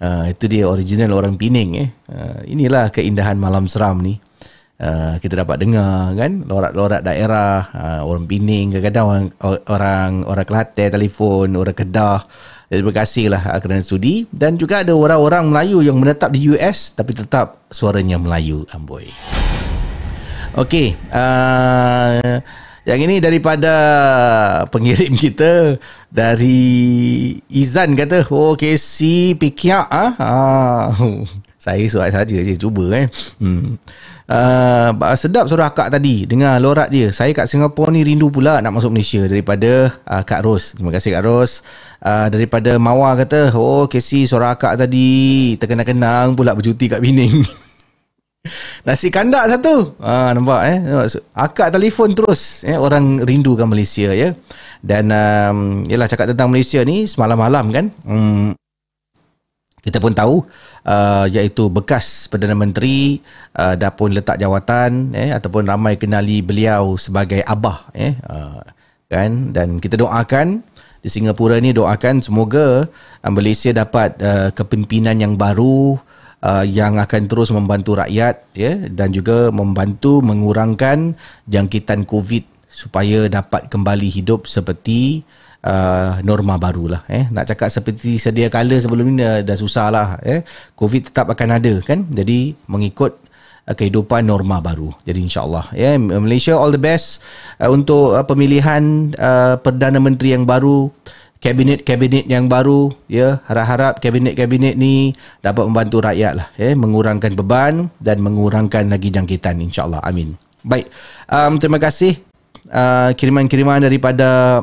Uh, 0.00 0.32
itu 0.32 0.48
dia 0.48 0.64
original 0.64 1.12
orang 1.12 1.36
Pining 1.36 1.84
eh. 1.84 1.88
Uh, 2.08 2.40
inilah 2.48 2.88
keindahan 2.88 3.36
malam 3.36 3.68
seram 3.68 4.00
ni. 4.00 4.16
Uh, 4.74 5.14
kita 5.22 5.38
dapat 5.38 5.62
dengar 5.62 6.10
kan? 6.18 6.42
Lorak-lorak 6.50 7.06
daerah 7.06 7.70
uh, 7.70 8.00
orang 8.02 8.26
Pining 8.26 8.74
kadang-kadang 8.74 9.06
orang 9.06 9.26
orang 9.70 10.10
orang 10.26 10.46
Kelantan 10.46 10.90
telefon 10.90 11.54
orang 11.54 11.78
Kedah. 11.78 12.26
Terima 12.66 12.90
kasihlah 12.90 13.54
uh, 13.54 13.60
kerana 13.62 13.86
sudi. 13.86 14.26
Dan 14.34 14.58
juga 14.58 14.82
ada 14.82 14.90
orang-orang 14.90 15.46
Melayu 15.46 15.78
yang 15.78 16.02
menetap 16.02 16.34
di 16.34 16.50
US 16.50 16.90
tapi 16.90 17.14
tetap 17.14 17.70
suaranya 17.70 18.18
Melayu 18.18 18.66
amboi. 18.74 19.06
Okey 20.54 20.94
uh, 21.10 22.38
yang 22.84 23.00
ini 23.00 23.18
daripada 23.18 23.74
pengirim 24.68 25.16
kita 25.24 25.82
dari 26.12 26.62
Izan 27.50 27.96
kata 27.96 28.22
oh 28.30 28.54
KC 28.54 29.34
Pikiak 29.40 29.88
ah 29.88 30.12
uh, 30.20 31.24
saya 31.64 31.82
soal 31.88 32.12
saja 32.12 32.38
je 32.38 32.54
cuba 32.60 32.92
eh. 32.92 33.06
Hmm 33.40 33.80
Uh, 34.24 34.96
sedap 35.20 35.44
suara 35.52 35.68
akak 35.68 35.92
tadi. 35.92 36.24
Dengar 36.24 36.56
lorat 36.56 36.88
dia. 36.88 37.12
Saya 37.12 37.36
kat 37.36 37.44
Singapura 37.44 37.92
ni 37.92 38.00
rindu 38.00 38.32
pula 38.32 38.64
Nak 38.64 38.72
masuk 38.72 38.96
Malaysia 38.96 39.20
Daripada 39.28 39.92
uh, 40.08 40.22
Kak 40.24 40.40
Ros. 40.40 40.72
Terima 40.72 40.88
kasih 40.96 41.12
Kak 41.12 41.24
Ros. 41.28 41.60
Uh, 42.00 42.32
Daripada 42.32 42.80
Mawar 42.80 43.20
kata 43.20 43.52
Oh 43.52 43.84
Casey 43.84 44.24
suara 44.24 44.56
akak 44.56 44.80
tadi 44.80 45.52
Terkenang-kenang 45.60 46.32
pula 46.32 46.56
Bercuti 46.56 46.88
kat 46.88 47.04
Bining 47.04 47.44
Nasi 48.88 49.08
kandak 49.12 49.48
satu. 49.48 49.96
Uh, 50.00 50.32
Nampak 50.32 50.60
eh? 50.72 50.78
Akak 51.36 51.68
telefon 51.72 52.16
terus 52.16 52.64
eh? 52.64 52.80
Orang 52.80 53.20
rindukan 53.20 53.68
Malaysia 53.68 54.08
ya. 54.12 54.32
Dan 54.80 55.12
um, 55.12 55.84
Yelah 55.84 56.08
cakap 56.08 56.32
tentang 56.32 56.48
Malaysia 56.48 56.80
ni 56.80 57.04
Semalam-malam 57.04 57.68
kan? 57.72 57.86
Hmm, 58.04 58.56
Kita 59.84 60.00
pun 60.00 60.16
tahu 60.16 60.40
uh, 60.88 61.28
iaitu 61.28 61.68
bekas 61.68 62.24
Perdana 62.32 62.56
Menteri 62.56 63.20
uh, 63.52 63.76
dah 63.76 63.92
pun 63.92 64.16
letak 64.16 64.40
jawatan 64.40 65.12
eh 65.12 65.28
ataupun 65.28 65.68
ramai 65.68 66.00
kenali 66.00 66.40
beliau 66.40 66.96
sebagai 66.96 67.44
abah 67.44 67.92
eh 67.92 68.16
uh, 68.24 68.64
kan? 69.12 69.52
Dan 69.52 69.84
kita 69.84 70.00
doakan 70.00 70.64
di 71.04 71.12
Singapura 71.12 71.60
ni 71.60 71.76
doakan 71.76 72.24
semoga 72.24 72.88
uh, 72.88 73.32
Malaysia 73.32 73.76
dapat 73.76 74.16
uh, 74.24 74.48
kepimpinan 74.56 75.20
yang 75.20 75.36
baru 75.36 76.00
uh, 76.40 76.64
yang 76.64 76.96
akan 76.96 77.28
terus 77.28 77.52
membantu 77.52 78.00
rakyat 78.00 78.40
ya 78.56 78.88
dan 78.88 79.12
juga 79.12 79.52
membantu 79.52 80.24
mengurangkan 80.24 81.12
jangkitan 81.44 82.08
COVID 82.08 82.72
supaya 82.72 83.28
dapat 83.28 83.68
kembali 83.68 84.08
hidup 84.08 84.48
seperti 84.48 85.20
uh, 85.20 85.43
norma 86.20 86.60
barulah 86.60 87.08
eh. 87.08 87.24
Nak 87.32 87.54
cakap 87.54 87.68
seperti 87.72 88.20
sedia 88.20 88.52
kala 88.52 88.76
sebelum 88.76 89.16
ni 89.16 89.24
dah, 89.24 89.56
susah 89.56 89.88
lah 89.88 90.08
eh. 90.20 90.44
Covid 90.76 91.08
tetap 91.08 91.32
akan 91.32 91.56
ada 91.56 91.80
kan? 91.80 92.04
Jadi 92.12 92.52
mengikut 92.68 93.16
uh, 93.68 93.74
kehidupan 93.74 94.28
norma 94.28 94.60
baru. 94.60 94.92
Jadi 95.08 95.24
insyaallah 95.24 95.72
ya. 95.72 95.96
Yeah, 95.96 96.20
Malaysia 96.20 96.54
all 96.56 96.72
the 96.72 96.80
best 96.80 97.24
uh, 97.60 97.72
untuk 97.72 98.16
uh, 98.16 98.24
pemilihan 98.24 99.12
uh, 99.16 99.56
perdana 99.60 99.98
menteri 100.00 100.36
yang 100.36 100.44
baru 100.44 100.92
kabinet-kabinet 101.40 102.24
yang 102.28 102.48
baru 102.48 102.92
ya. 103.08 103.40
Harap-harap 103.48 104.00
kabinet-kabinet 104.00 104.76
ni 104.76 105.16
dapat 105.40 105.64
membantu 105.68 106.04
rakyat 106.04 106.32
lah 106.36 106.48
ya 106.60 106.72
mengurangkan 106.76 107.32
beban 107.36 107.88
dan 108.00 108.20
mengurangkan 108.20 108.88
lagi 108.88 109.08
jangkitan 109.12 109.60
insyaallah. 109.60 110.00
Amin. 110.04 110.36
Baik 110.64 110.88
um, 111.28 111.60
terima 111.60 111.76
kasih 111.76 112.16
uh, 112.72 113.12
kiriman-kiriman 113.12 113.84
daripada 113.84 114.60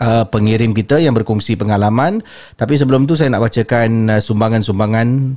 uh, 0.00 0.24
pengirim 0.26 0.72
kita 0.72 0.98
yang 0.98 1.12
berkongsi 1.12 1.54
pengalaman. 1.54 2.24
Tapi 2.56 2.74
sebelum 2.80 3.04
tu 3.04 3.14
saya 3.14 3.30
nak 3.30 3.46
bacakan 3.46 4.08
uh, 4.08 4.20
sumbangan-sumbangan 4.20 5.36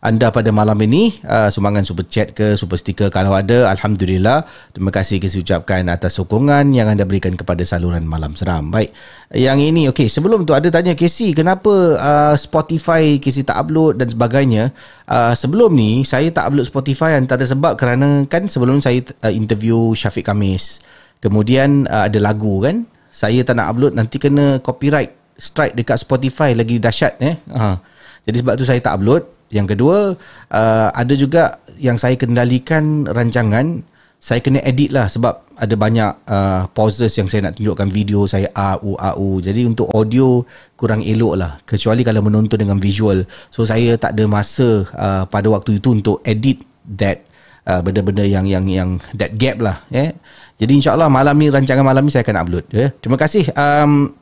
anda 0.00 0.32
pada 0.32 0.48
malam 0.48 0.80
ini. 0.80 1.20
Uh, 1.20 1.52
sumbangan 1.52 1.84
super 1.84 2.08
chat 2.08 2.32
ke 2.32 2.56
super 2.56 2.80
sticker 2.80 3.12
kalau 3.12 3.36
ada 3.36 3.68
alhamdulillah. 3.68 4.48
Terima 4.72 4.88
kasih 4.88 5.20
kita 5.20 5.36
ucapkan 5.44 5.84
atas 5.92 6.16
sokongan 6.16 6.72
yang 6.72 6.88
anda 6.88 7.04
berikan 7.04 7.36
kepada 7.36 7.60
saluran 7.68 8.08
malam 8.08 8.32
seram. 8.32 8.72
Baik 8.72 8.96
yang 9.36 9.60
ini 9.60 9.92
okey 9.92 10.08
sebelum 10.08 10.48
tu 10.48 10.56
ada 10.56 10.72
tanya 10.72 10.96
Casey 10.96 11.36
kenapa 11.36 12.00
uh, 12.00 12.34
Spotify 12.34 13.20
Casey 13.20 13.44
tak 13.44 13.60
upload 13.60 14.00
dan 14.00 14.08
sebagainya? 14.08 14.72
Uh, 15.04 15.36
sebelum 15.36 15.76
ni 15.76 16.00
saya 16.02 16.32
tak 16.32 16.48
upload 16.48 16.66
Spotify 16.66 17.20
antara 17.20 17.44
sebab 17.44 17.76
kerana 17.76 18.24
kan 18.24 18.48
sebelum 18.48 18.80
saya 18.80 19.04
uh, 19.20 19.32
interview 19.32 19.92
Syafiq 19.92 20.24
Kamis. 20.24 20.80
Kemudian 21.20 21.84
uh, 21.92 22.08
ada 22.08 22.16
lagu 22.16 22.64
kan 22.64 22.88
saya 23.10 23.42
tak 23.42 23.58
nak 23.58 23.74
upload 23.74 23.92
nanti 23.98 24.16
kena 24.22 24.62
copyright 24.62 25.12
strike 25.40 25.74
dekat 25.74 25.98
Spotify 25.98 26.54
lagi 26.54 26.76
dahsyat 26.78 27.16
eh. 27.18 27.34
Ha. 27.50 27.80
Jadi 28.28 28.36
sebab 28.44 28.54
tu 28.60 28.64
saya 28.68 28.78
tak 28.78 29.00
upload. 29.00 29.24
Yang 29.50 29.74
kedua, 29.74 30.14
uh, 30.54 30.88
ada 30.94 31.14
juga 31.18 31.58
yang 31.74 31.98
saya 31.98 32.14
kendalikan 32.14 33.10
rancangan, 33.10 33.82
saya 34.22 34.38
kena 34.38 34.62
edit 34.62 34.94
lah 34.94 35.10
sebab 35.10 35.42
ada 35.56 35.74
banyak 35.74 36.12
uh, 36.28 36.68
pauses 36.70 37.10
yang 37.18 37.26
saya 37.26 37.48
nak 37.48 37.58
tunjukkan 37.58 37.88
video 37.90 38.28
saya 38.30 38.46
AU 38.52 38.94
AU. 38.94 39.42
Jadi 39.42 39.66
untuk 39.66 39.90
audio 39.90 40.44
kurang 40.76 41.02
elok 41.02 41.34
lah 41.34 41.58
kecuali 41.66 42.06
kalau 42.06 42.22
menonton 42.22 42.60
dengan 42.60 42.78
visual. 42.78 43.26
So 43.50 43.66
saya 43.66 43.96
tak 43.98 44.14
ada 44.14 44.28
masa 44.28 44.86
uh, 44.92 45.24
pada 45.26 45.50
waktu 45.50 45.82
itu 45.82 45.98
untuk 45.98 46.22
edit 46.22 46.62
that 46.86 47.24
uh, 47.64 47.80
benda-benda 47.80 48.22
yang 48.22 48.44
yang 48.44 48.68
yang 48.70 49.02
that 49.16 49.34
gap 49.40 49.58
lah 49.58 49.82
eh. 49.90 50.14
Jadi 50.60 50.72
insyaAllah 50.76 51.08
malam 51.08 51.34
ni, 51.40 51.48
rancangan 51.48 51.82
malam 51.82 52.04
ni 52.04 52.12
saya 52.12 52.22
akan 52.22 52.36
upload. 52.44 52.64
Ya. 52.68 52.92
Terima 53.00 53.16
kasih 53.16 53.48
um, 53.56 54.12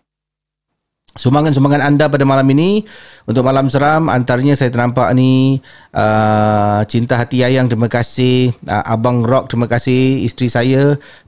sumbangan-sumbangan 1.19 1.83
anda 1.83 2.07
pada 2.07 2.23
malam 2.23 2.47
ini. 2.55 2.87
Untuk 3.27 3.43
malam 3.43 3.67
seram, 3.69 4.07
antaranya 4.07 4.55
saya 4.55 4.71
ternampak 4.71 5.11
ni 5.19 5.59
uh, 5.93 6.81
Cinta 6.87 7.19
Hati 7.19 7.43
Ayang, 7.43 7.67
terima 7.67 7.91
kasih. 7.91 8.55
Uh, 8.63 8.85
Abang 8.87 9.27
Rock, 9.27 9.51
terima 9.51 9.67
kasih. 9.67 10.23
Isteri 10.25 10.49
saya 10.49 10.83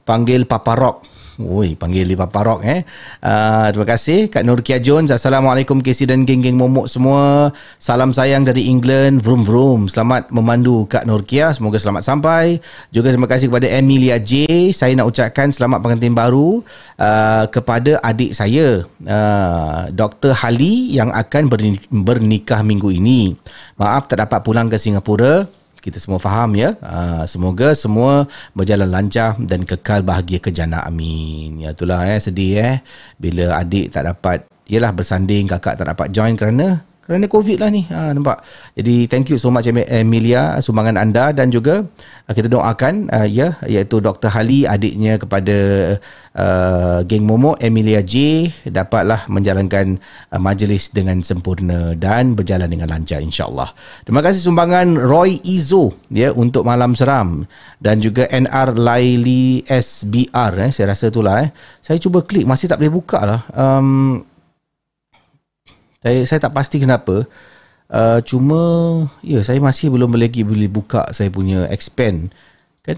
panggil 0.07 0.47
Papa 0.47 0.79
Rock. 0.79 1.03
Oi, 1.41 1.73
panggil 1.73 2.05
di 2.05 2.13
Papa 2.13 2.45
Rock 2.45 2.61
eh. 2.61 2.85
Uh, 3.21 3.73
terima 3.73 3.87
kasih 3.97 4.29
Kak 4.29 4.45
Nurkia 4.45 4.77
Jones. 4.77 5.09
Assalamualaikum 5.09 5.81
Casey 5.81 6.05
dan 6.05 6.21
geng-geng 6.21 6.53
momok 6.53 6.85
semua. 6.85 7.49
Salam 7.81 8.13
sayang 8.13 8.45
dari 8.45 8.69
England. 8.69 9.25
Vroom 9.25 9.41
vroom. 9.41 9.81
Selamat 9.89 10.29
memandu 10.29 10.85
Kak 10.85 11.09
Nurkia. 11.09 11.49
Semoga 11.57 11.81
selamat 11.81 12.05
sampai. 12.05 12.61
Juga 12.93 13.09
terima 13.09 13.25
kasih 13.25 13.49
kepada 13.49 13.65
Emilia 13.69 14.21
J. 14.21 14.69
Saya 14.75 14.93
nak 14.93 15.09
ucapkan 15.09 15.49
selamat 15.49 15.81
pengantin 15.81 16.13
baru 16.13 16.61
uh, 17.01 17.45
kepada 17.49 17.97
adik 18.05 18.37
saya, 18.37 18.85
uh, 18.85 19.89
Dr. 19.89 20.37
Hali 20.37 20.93
yang 20.93 21.09
akan 21.09 21.49
bernikah 21.89 22.61
minggu 22.61 22.93
ini. 22.93 23.33
Maaf 23.81 24.05
tak 24.05 24.21
dapat 24.21 24.45
pulang 24.45 24.69
ke 24.69 24.77
Singapura 24.77 25.60
kita 25.81 25.97
semua 25.97 26.21
faham 26.21 26.53
ya. 26.53 26.77
Uh, 26.79 27.25
semoga 27.25 27.73
semua 27.73 28.29
berjalan 28.53 28.87
lancar 28.87 29.35
dan 29.41 29.65
kekal 29.65 30.05
bahagia 30.05 30.37
kejana. 30.37 30.85
Amin. 30.85 31.57
Ya 31.59 31.73
itulah 31.73 32.05
eh 32.05 32.21
sedih 32.21 32.61
eh 32.61 32.77
bila 33.17 33.57
adik 33.57 33.91
tak 33.91 34.05
dapat 34.05 34.45
yalah 34.69 34.93
bersanding 34.93 35.49
kakak 35.49 35.75
tak 35.75 35.89
dapat 35.89 36.13
join 36.13 36.37
kerana 36.37 36.85
kerana 37.11 37.27
covid 37.27 37.59
lah 37.59 37.67
ni. 37.67 37.83
Ha, 37.91 38.15
nampak? 38.15 38.39
Jadi 38.79 39.11
thank 39.11 39.27
you 39.27 39.35
so 39.35 39.51
much 39.51 39.67
Emilia 39.67 40.63
sumbangan 40.63 40.95
anda. 40.95 41.35
Dan 41.35 41.51
juga 41.51 41.83
uh, 41.83 42.31
kita 42.31 42.47
doakan 42.47 43.11
uh, 43.11 43.27
ya 43.27 43.59
iaitu 43.67 43.99
Dr. 43.99 44.31
Hali 44.31 44.63
adiknya 44.63 45.19
kepada 45.19 45.57
uh, 46.39 47.03
geng 47.03 47.27
Momo 47.27 47.59
Emilia 47.59 47.99
J 47.99 48.47
dapatlah 48.71 49.27
menjalankan 49.27 49.99
uh, 50.31 50.39
majlis 50.39 50.95
dengan 50.95 51.19
sempurna 51.19 51.99
dan 51.99 52.31
berjalan 52.31 52.71
dengan 52.71 52.87
lancar 52.87 53.19
insyaallah. 53.19 53.75
Terima 54.07 54.23
kasih 54.23 54.47
sumbangan 54.47 54.95
Roy 54.95 55.43
Izo 55.43 55.91
ya 56.07 56.31
untuk 56.31 56.63
malam 56.63 56.95
seram. 56.95 57.43
Dan 57.81 57.97
juga 57.97 58.29
NR 58.29 58.77
Laili 58.77 59.67
SBR 59.67 60.69
eh. 60.69 60.71
Saya 60.71 60.95
rasa 60.95 61.09
itulah 61.11 61.43
eh. 61.43 61.49
Saya 61.81 61.97
cuba 61.97 62.23
klik 62.23 62.47
masih 62.47 62.69
tak 62.71 62.77
boleh 62.79 62.93
buka 62.93 63.19
lah. 63.25 63.41
Um, 63.51 64.21
saya 66.01 66.25
saya 66.25 66.39
tak 66.41 66.53
pasti 66.57 66.81
kenapa. 66.81 67.29
Uh, 67.91 68.23
cuma 68.23 68.61
ya 69.19 69.43
saya 69.43 69.59
masih 69.59 69.91
belum 69.91 70.15
lagi 70.15 70.47
boleh 70.47 70.71
buka 70.71 71.11
saya 71.11 71.27
punya 71.27 71.67
expand 71.67 72.31
kan 72.87 72.95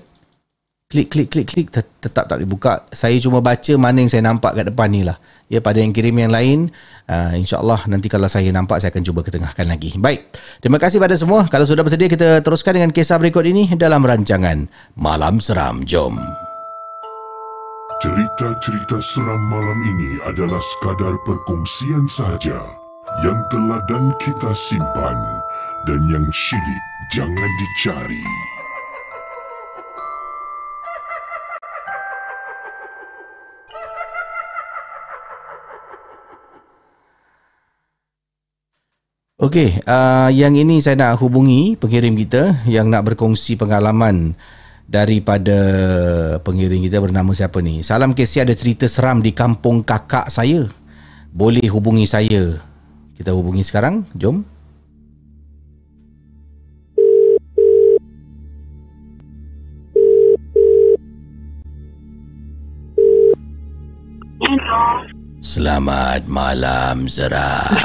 klik 0.85 1.09
klik 1.09 1.33
klik 1.33 1.49
klik 1.49 1.67
tet- 1.73 1.97
tetap 1.97 2.29
tak 2.29 2.37
boleh 2.37 2.49
buka. 2.53 2.85
Saya 2.93 3.17
cuma 3.17 3.41
baca 3.41 3.73
mana 3.81 4.05
yang 4.05 4.11
saya 4.13 4.21
nampak 4.21 4.53
kat 4.53 4.69
depan 4.69 4.93
ni 4.93 5.01
lah. 5.01 5.17
Ya 5.49 5.65
pada 5.65 5.81
yang 5.81 5.97
kirim 5.97 6.13
yang 6.21 6.29
lain 6.29 6.69
uh, 7.09 7.33
insyaallah 7.33 7.89
nanti 7.89 8.05
kalau 8.05 8.29
saya 8.29 8.53
nampak 8.53 8.85
saya 8.85 8.93
akan 8.93 9.01
cuba 9.01 9.25
ketengahkan 9.25 9.65
lagi. 9.65 9.97
Baik. 9.97 10.29
Terima 10.61 10.77
kasih 10.77 11.01
pada 11.01 11.17
semua. 11.17 11.49
Kalau 11.49 11.65
sudah 11.65 11.81
bersedia 11.81 12.05
kita 12.05 12.45
teruskan 12.45 12.77
dengan 12.77 12.93
kisah 12.93 13.17
berikut 13.17 13.49
ini 13.49 13.73
dalam 13.73 14.05
rancangan 14.05 14.69
Malam 14.93 15.41
Seram. 15.41 15.89
Jom. 15.89 16.21
Cerita-cerita 17.97 18.99
seram 18.99 19.41
malam 19.47 19.79
ini 19.79 20.19
adalah 20.27 20.59
sekadar 20.59 21.15
perkongsian 21.23 22.03
sahaja 22.11 22.82
yang 23.22 23.38
telah 23.53 23.78
dan 23.86 24.09
kita 24.18 24.49
simpan 24.57 25.18
dan 25.86 26.01
yang 26.09 26.26
syilid 26.34 26.84
jangan 27.14 27.51
dicari. 27.61 28.26
Okey, 39.43 39.84
uh, 39.86 40.32
yang 40.32 40.55
ini 40.55 40.80
saya 40.80 40.95
nak 40.95 41.20
hubungi 41.20 41.76
pengirim 41.76 42.16
kita 42.16 42.66
yang 42.66 42.88
nak 42.88 43.11
berkongsi 43.11 43.59
pengalaman 43.59 44.34
daripada 44.88 45.59
pengirim 46.41 46.80
kita 46.82 46.97
bernama 47.03 47.36
siapa 47.36 47.59
ni? 47.59 47.84
Salam 47.86 48.16
KC 48.16 48.47
ada 48.47 48.55
cerita 48.55 48.88
seram 48.88 49.20
di 49.20 49.36
kampung 49.36 49.84
kakak 49.84 50.32
saya. 50.32 50.66
Boleh 51.30 51.68
hubungi 51.70 52.07
saya. 52.07 52.72
Kita 53.14 53.32
hubungi 53.34 53.61
sekarang. 53.61 54.05
Jom. 54.18 54.41
Selamat 65.43 66.24
malam 66.26 67.11
seram. 67.11 67.68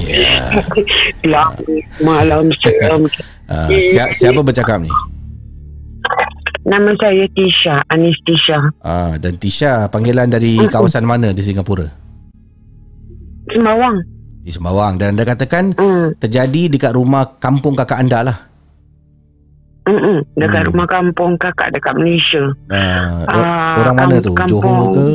Ya. 0.00 0.64
Selamat 1.22 1.62
malam 2.02 2.50
seram. 2.58 3.06
Uh, 3.46 3.68
si- 3.94 4.14
siapa 4.16 4.42
bercakap 4.42 4.82
ni? 4.82 4.90
Nama 6.66 6.90
saya 6.98 7.24
Tisha, 7.30 7.78
Anis 7.88 8.18
Tisha. 8.26 8.58
Ah, 8.82 9.14
dan 9.16 9.38
Tisha 9.38 9.86
panggilan 9.86 10.26
dari 10.26 10.58
kawasan 10.66 11.06
mana 11.06 11.30
di 11.30 11.40
Singapura? 11.40 11.99
Sembawang. 13.52 13.96
Di 14.40 14.50
Sembawang 14.50 14.94
dan 14.96 15.12
anda 15.12 15.24
katakan 15.24 15.74
Hmm. 15.74 16.16
terjadi 16.16 16.68
dekat 16.68 16.92
rumah 16.92 17.36
kampung 17.36 17.74
kakak 17.74 18.00
anda 18.00 18.22
lah. 18.22 18.38
Mm-mm, 19.82 20.22
dekat 20.34 20.62
Hmm. 20.62 20.68
rumah 20.70 20.86
kampung 20.86 21.32
kakak 21.36 21.72
dekat 21.72 21.94
Malaysia. 21.94 22.44
Uh, 22.68 23.26
Ah, 23.26 23.80
orang 23.80 23.96
mana 23.96 24.14
tu? 24.20 24.30
kampung- 24.32 24.60
Johor 24.60 24.86
ke? 24.92 25.06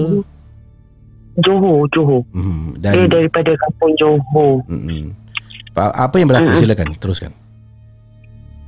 Johor, 1.37 1.79
Johor. 1.89 2.21
Hmm, 2.31 2.79
Dia 2.79 2.95
dan 2.95 3.07
daripada 3.07 3.51
kampung 3.55 3.91
Johor. 3.95 4.63
hmm, 4.65 5.11
apa 5.75 6.15
yang 6.15 6.27
berlaku? 6.27 6.47
Mm-mm. 6.49 6.59
Silakan 6.59 6.87
teruskan. 6.95 7.31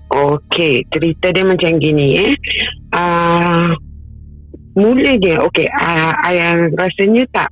Okey, 0.07 0.87
cerita 0.87 1.27
dia 1.29 1.43
macam 1.43 1.71
gini 1.77 2.15
eh. 2.17 2.31
Uh, 2.89 3.75
mula 4.73 5.11
dia, 5.17 5.35
okey, 5.43 5.67
uh, 5.67 6.11
ayah 6.25 6.55
rasanya 6.73 7.27
tak 7.29 7.49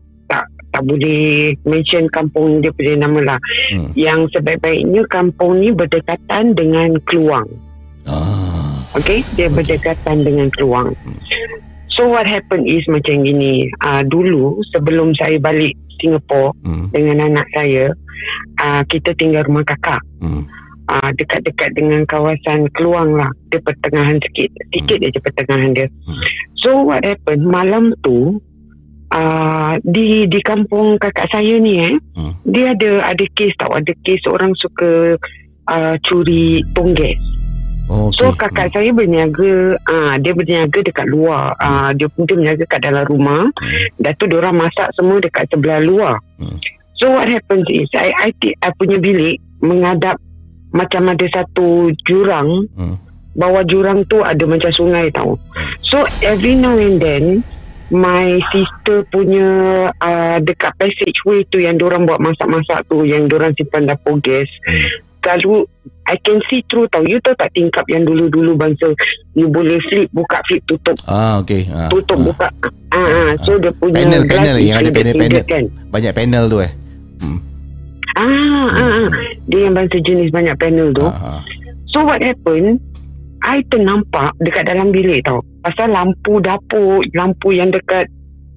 tak 0.75 0.83
boleh 0.91 1.55
mention 1.63 2.03
kampung 2.11 2.59
dia 2.59 2.75
punya 2.75 3.07
nama 3.07 3.19
lah. 3.23 3.39
Hmm. 3.71 3.95
Yang 3.95 4.35
sebaik-baiknya 4.35 5.07
kampung 5.07 5.63
ni 5.63 5.71
berdekatan 5.71 6.51
dengan 6.51 6.99
Keluang. 7.07 7.47
Ah. 8.03 8.83
Okey, 8.99 9.23
dia 9.39 9.47
berdekatan 9.47 10.27
dengan 10.27 10.51
Keluang. 10.51 10.91
So 11.95 12.11
what 12.11 12.27
happened 12.27 12.67
is 12.67 12.83
macam 12.91 13.23
gini. 13.23 13.71
Uh, 13.79 14.03
dulu 14.03 14.59
sebelum 14.75 15.15
saya 15.15 15.39
balik 15.39 15.79
Singapura 16.03 16.51
Hmm. 16.67 16.91
dengan 16.91 17.31
anak 17.31 17.47
saya, 17.55 17.95
uh, 18.59 18.83
kita 18.91 19.15
tinggal 19.15 19.47
rumah 19.47 19.63
kakak. 19.63 20.03
Hmm. 20.19 20.43
Uh, 20.91 21.09
dekat-dekat 21.15 21.71
dengan 21.79 22.03
kawasan 22.03 22.67
Keluang 22.75 23.15
lah. 23.15 23.31
Dia 23.47 23.63
pertengahan 23.63 24.19
sikit. 24.19 24.51
Sikit 24.75 24.99
je 24.99 25.19
pertengahan 25.23 25.71
dia. 25.71 25.87
So 26.59 26.83
what 26.83 27.07
happened, 27.07 27.47
malam 27.47 27.95
tu, 28.03 28.43
uh, 29.11 29.73
di 29.83 30.25
di 30.25 30.39
kampung 30.41 30.97
kakak 30.97 31.29
saya 31.29 31.59
ni 31.59 31.77
eh, 31.77 31.95
dia 32.45 32.73
ada 32.73 33.11
ada 33.11 33.25
kes 33.35 33.53
tau. 33.59 33.73
Ada 33.75 33.91
kes 34.01 34.21
orang 34.31 34.53
suka 34.57 35.19
uh, 35.69 35.95
curi 36.05 36.63
tongges. 36.73 37.19
Oh, 37.85 38.09
So 38.09 38.33
kakak 38.33 38.73
saya 38.73 38.89
berniaga 38.89 39.77
ah 39.85 40.17
dia 40.17 40.33
berniaga 40.33 40.81
dekat 40.81 41.05
luar. 41.05 41.53
Ah 41.61 41.93
dia 41.93 42.09
pun 42.09 42.25
dia 42.25 42.33
berniaga 42.33 42.65
kat 42.65 42.81
dalam 42.81 43.05
rumah. 43.05 43.45
Dah 44.01 44.13
tu 44.17 44.25
dia 44.25 44.41
orang 44.41 44.65
masak 44.65 44.89
semua 44.97 45.21
dekat 45.21 45.45
sebelah 45.53 45.79
luar. 45.85 46.17
So 46.97 47.13
what 47.13 47.29
happens 47.29 47.69
is 47.69 47.85
I 47.93 48.09
I, 48.09 48.29
I 48.65 48.69
punya 48.73 48.97
bilik 48.97 49.37
menghadap 49.61 50.17
macam 50.73 51.13
ada 51.13 51.25
satu 51.29 51.93
jurang. 52.09 52.65
Bawah 53.35 53.67
jurang 53.67 54.07
tu 54.07 54.23
ada 54.23 54.47
macam 54.47 54.71
sungai 54.73 55.11
tau. 55.13 55.37
So 55.85 56.07
every 56.25 56.55
now 56.57 56.79
and 56.79 56.97
then 56.97 57.45
my 57.93 58.41
sister 58.49 59.05
punya 59.13 59.47
uh, 60.01 60.37
dekat 60.41 60.73
passageway 60.81 61.45
tu 61.53 61.61
yang 61.61 61.77
orang 61.77 62.09
buat 62.09 62.17
masak-masak 62.17 62.81
tu 62.89 63.05
yang 63.05 63.29
orang 63.29 63.53
simpan 63.53 63.85
dapur 63.85 64.17
gas. 64.25 64.49
Kalau 65.21 65.65
I 66.05 66.21
can 66.21 66.37
see 66.49 66.61
through 66.69 66.85
tau. 66.93 67.01
You 67.01 67.17
tahu 67.17 67.33
tak 67.33 67.49
tingkap 67.57 67.81
yang 67.89 68.05
dulu-dulu 68.05 68.53
bangsa 68.53 68.93
you 69.33 69.49
boleh 69.49 69.81
flip, 69.89 70.05
buka, 70.13 70.37
flip, 70.45 70.61
tutup. 70.69 70.93
Ah, 71.09 71.41
okey. 71.41 71.65
Ah, 71.73 71.89
tutup, 71.89 72.21
buka. 72.21 72.45
Ah, 72.93 73.01
ah. 73.01 73.29
So 73.41 73.57
dia 73.57 73.73
punya 73.73 74.05
panel 74.05 74.23
panel 74.29 74.57
yang 74.61 74.77
ada 74.85 74.89
panel 74.93 75.15
panel. 75.17 75.43
kan. 75.49 75.65
Banyak 75.89 76.13
panel 76.13 76.43
tu 76.45 76.57
eh. 76.61 76.71
Ah, 78.15 78.69
ah, 78.69 78.91
ah. 79.01 79.07
Dia 79.49 79.59
yang 79.65 79.73
bangsa 79.73 79.97
jenis 80.05 80.29
banyak 80.29 80.55
panel 80.61 80.93
tu. 80.93 81.09
So 81.89 82.05
what 82.05 82.21
happened? 82.21 82.77
I 83.45 83.61
ternampak 83.69 84.33
dekat 84.41 84.69
dalam 84.69 84.93
bilik 84.93 85.25
tau. 85.25 85.41
Pasal 85.65 85.89
lampu 85.89 86.37
dapur, 86.45 87.01
lampu 87.17 87.57
yang 87.57 87.73
dekat 87.73 88.05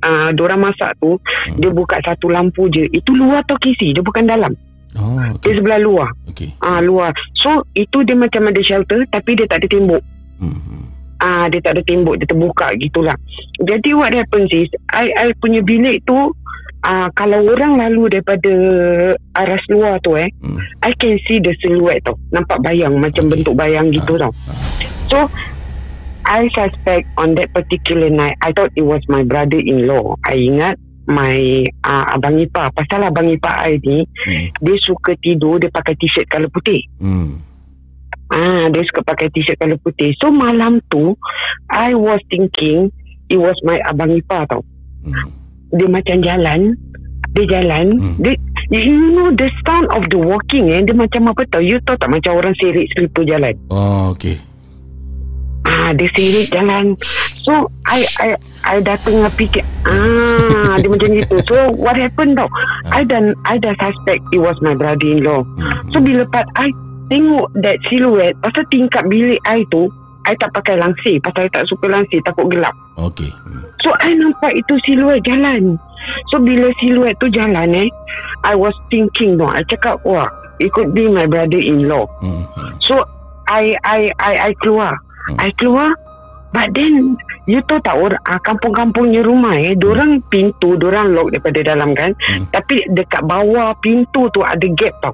uh, 0.05 0.29
diorang 0.37 0.61
masak 0.61 0.93
tu, 1.01 1.17
dia 1.57 1.73
buka 1.73 1.97
satu 2.05 2.29
lampu 2.29 2.69
je. 2.69 2.85
Itu 2.93 3.17
luar 3.17 3.41
tau 3.49 3.57
kisi, 3.57 3.97
dia 3.97 4.05
bukan 4.05 4.29
dalam. 4.29 4.53
Oh, 4.97 5.17
okay. 5.17 5.57
Dia 5.57 5.61
sebelah 5.61 5.81
luar. 5.81 6.09
Okay. 6.33 6.53
Ah, 6.61 6.85
luar. 6.85 7.17
So 7.37 7.65
itu 7.73 8.05
dia 8.05 8.17
macam 8.17 8.49
ada 8.49 8.61
shelter 8.61 9.05
tapi 9.09 9.37
dia 9.37 9.49
tak 9.49 9.65
ada 9.65 9.69
tembok. 9.73 10.03
Ah, 11.19 11.51
dia 11.51 11.59
tak 11.65 11.77
ada 11.77 11.83
tembok, 11.83 12.15
dia 12.21 12.29
terbuka 12.31 12.71
gitulah. 12.79 13.17
Jadi 13.59 13.91
what 13.91 14.15
happens 14.15 14.53
is, 14.55 14.71
I, 14.95 15.11
I 15.17 15.27
punya 15.43 15.61
bilik 15.67 16.07
tu, 16.07 16.31
ah, 16.87 17.11
kalau 17.19 17.43
orang 17.43 17.75
lalu 17.75 18.17
daripada 18.17 18.53
aras 19.35 19.63
luar 19.67 19.99
tu 20.07 20.15
eh, 20.15 20.31
I 20.87 20.93
can 20.95 21.19
see 21.27 21.43
the 21.43 21.53
silhouette 21.59 22.07
tau. 22.07 22.15
Nampak 22.31 22.63
bayang, 22.63 22.97
macam 23.03 23.27
bentuk 23.29 23.59
bayang 23.59 23.91
gitu 23.91 24.15
tau. 24.15 24.31
So, 25.11 25.27
I 26.29 26.45
suspect 26.53 27.09
on 27.17 27.33
that 27.41 27.57
particular 27.57 28.13
night, 28.13 28.37
I 28.45 28.53
thought 28.53 28.77
it 28.77 28.85
was 28.85 29.01
my 29.09 29.25
brother-in-law. 29.25 30.21
I 30.29 30.37
ingat 30.37 30.77
my 31.09 31.65
uh, 31.89 32.05
abang 32.13 32.37
ipar. 32.37 32.69
Pasal 32.77 33.09
abang 33.09 33.33
ipar 33.33 33.65
I 33.65 33.81
ni, 33.81 34.05
dia 34.61 34.77
suka 34.85 35.17
tidur, 35.25 35.57
dia 35.57 35.73
pakai 35.73 35.97
t-shirt 35.97 36.29
color 36.29 36.53
putih. 36.53 36.85
Hmm. 37.01 37.41
Ah, 38.29 38.69
dia 38.69 38.85
suka 38.85 39.01
pakai 39.09 39.33
t-shirt 39.33 39.57
color 39.57 39.81
putih. 39.81 40.13
So 40.21 40.29
malam 40.29 40.85
tu, 40.93 41.17
I 41.73 41.97
was 41.97 42.21
thinking 42.29 42.93
it 43.33 43.41
was 43.41 43.57
my 43.65 43.81
abang 43.89 44.13
ipar 44.13 44.45
tau. 44.53 44.61
Dia 45.73 45.89
macam 45.89 46.21
jalan, 46.21 46.77
dia 47.33 47.45
jalan, 47.49 47.97
dia 48.21 48.37
you 48.69 49.17
know 49.17 49.33
the 49.33 49.49
sound 49.65 49.89
of 49.97 50.05
the 50.13 50.21
walking 50.21 50.69
eh, 50.69 50.85
dia 50.85 50.93
macam 50.93 51.33
apa 51.33 51.41
tau? 51.49 51.65
You 51.65 51.81
tahu 51.89 51.97
tak 51.97 52.13
macam 52.13 52.37
orang 52.37 52.53
serik 52.61 52.85
slipper 52.93 53.25
jalan. 53.25 53.57
Oh, 53.73 54.13
okey. 54.13 54.37
Ah, 55.67 55.91
dia 55.93 56.09
serik 56.15 56.53
jalan. 56.53 56.95
So, 57.43 57.67
I 57.89 58.05
I 58.21 58.29
I 58.63 58.77
dah 58.79 58.97
tengah 59.01 59.33
fikir, 59.35 59.65
ah, 59.89 60.77
dia 60.77 60.89
macam 60.89 61.09
gitu. 61.17 61.37
So, 61.49 61.55
what 61.75 61.97
happened 61.97 62.37
tau? 62.37 62.49
I 62.93 63.03
dan 63.03 63.33
I 63.49 63.57
dah 63.57 63.73
suspect 63.81 64.21
it 64.31 64.41
was 64.41 64.57
my 64.61 64.77
brother-in-law. 64.77 65.43
So, 65.91 65.99
bila 65.99 66.29
part 66.29 66.49
I 66.61 66.69
tengok 67.09 67.49
that 67.65 67.81
silhouette, 67.89 68.37
pasal 68.45 68.69
tingkap 68.69 69.09
bilik 69.09 69.41
I 69.49 69.65
tu, 69.73 69.89
I 70.29 70.37
tak 70.37 70.53
pakai 70.53 70.77
langsir. 70.77 71.17
Pasal 71.25 71.49
I 71.49 71.51
tak 71.53 71.65
suka 71.73 71.89
langsir, 71.89 72.21
takut 72.21 72.53
gelap. 72.53 72.77
Okey. 73.01 73.33
So, 73.81 73.97
I 74.05 74.13
nampak 74.13 74.53
itu 74.53 74.77
silhouette 74.85 75.25
jalan. 75.25 75.81
So, 76.29 76.37
bila 76.41 76.69
silhouette 76.85 77.17
tu 77.17 77.33
jalan 77.33 77.73
eh, 77.73 77.89
I 78.45 78.53
was 78.53 78.77
thinking 78.93 79.41
no, 79.41 79.49
I 79.49 79.65
cakap, 79.65 80.05
wah, 80.05 80.29
it 80.61 80.69
could 80.77 80.93
be 80.93 81.09
my 81.09 81.25
brother-in-law. 81.25 82.05
So, 82.85 83.01
I 83.49 83.73
I 83.89 84.13
I 84.21 84.53
I 84.53 84.57
keluar. 84.61 84.93
I 85.37 85.53
keluar, 85.61 85.93
but 86.57 86.73
then, 86.73 87.13
you 87.45 87.61
tahu 87.69 87.81
tak, 87.85 87.97
orang, 88.01 88.23
ah, 88.25 88.41
kampung-kampungnya 88.41 89.21
rumah 89.21 89.53
eh, 89.53 89.77
dorang 89.77 90.25
pintu, 90.33 90.81
dorang 90.81 91.13
lock 91.13 91.29
daripada 91.37 91.61
dalam 91.61 91.93
kan. 91.93 92.17
Tapi 92.49 92.89
dekat 92.97 93.21
bawah 93.29 93.77
pintu 93.85 94.33
tu 94.33 94.41
ada 94.41 94.65
gap 94.73 94.95
tau. 95.05 95.13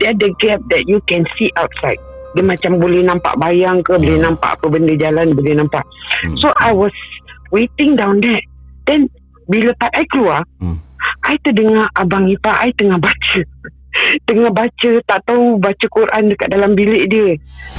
Dia 0.00 0.16
ada 0.16 0.26
gap 0.40 0.58
that 0.72 0.88
you 0.88 0.98
can 1.04 1.28
see 1.36 1.52
outside. 1.60 2.00
Dia 2.32 2.46
macam 2.46 2.78
boleh 2.78 3.02
nampak 3.02 3.34
bayang 3.36 3.82
ke, 3.82 3.98
boleh 3.98 4.22
nampak 4.22 4.56
apa 4.56 4.66
benda 4.70 4.94
jalan, 4.96 5.34
boleh 5.34 5.54
nampak. 5.58 5.82
So 6.38 6.54
I 6.56 6.70
was 6.70 6.94
waiting 7.50 7.98
down 7.98 8.22
there. 8.22 8.40
Then 8.86 9.10
bila 9.50 9.74
part 9.76 9.90
I 9.98 10.06
keluar, 10.08 10.46
I 11.26 11.34
terdengar 11.42 11.90
abang 11.98 12.30
ipar 12.30 12.54
I 12.62 12.70
tengah 12.78 13.02
baca. 13.02 13.40
Tengah 14.26 14.50
baca, 14.52 14.90
tak 15.06 15.20
tahu 15.26 15.58
baca 15.58 15.86
Quran 15.90 16.30
dekat 16.30 16.48
dalam 16.50 16.72
bilik 16.74 17.08
dia. 17.10 17.34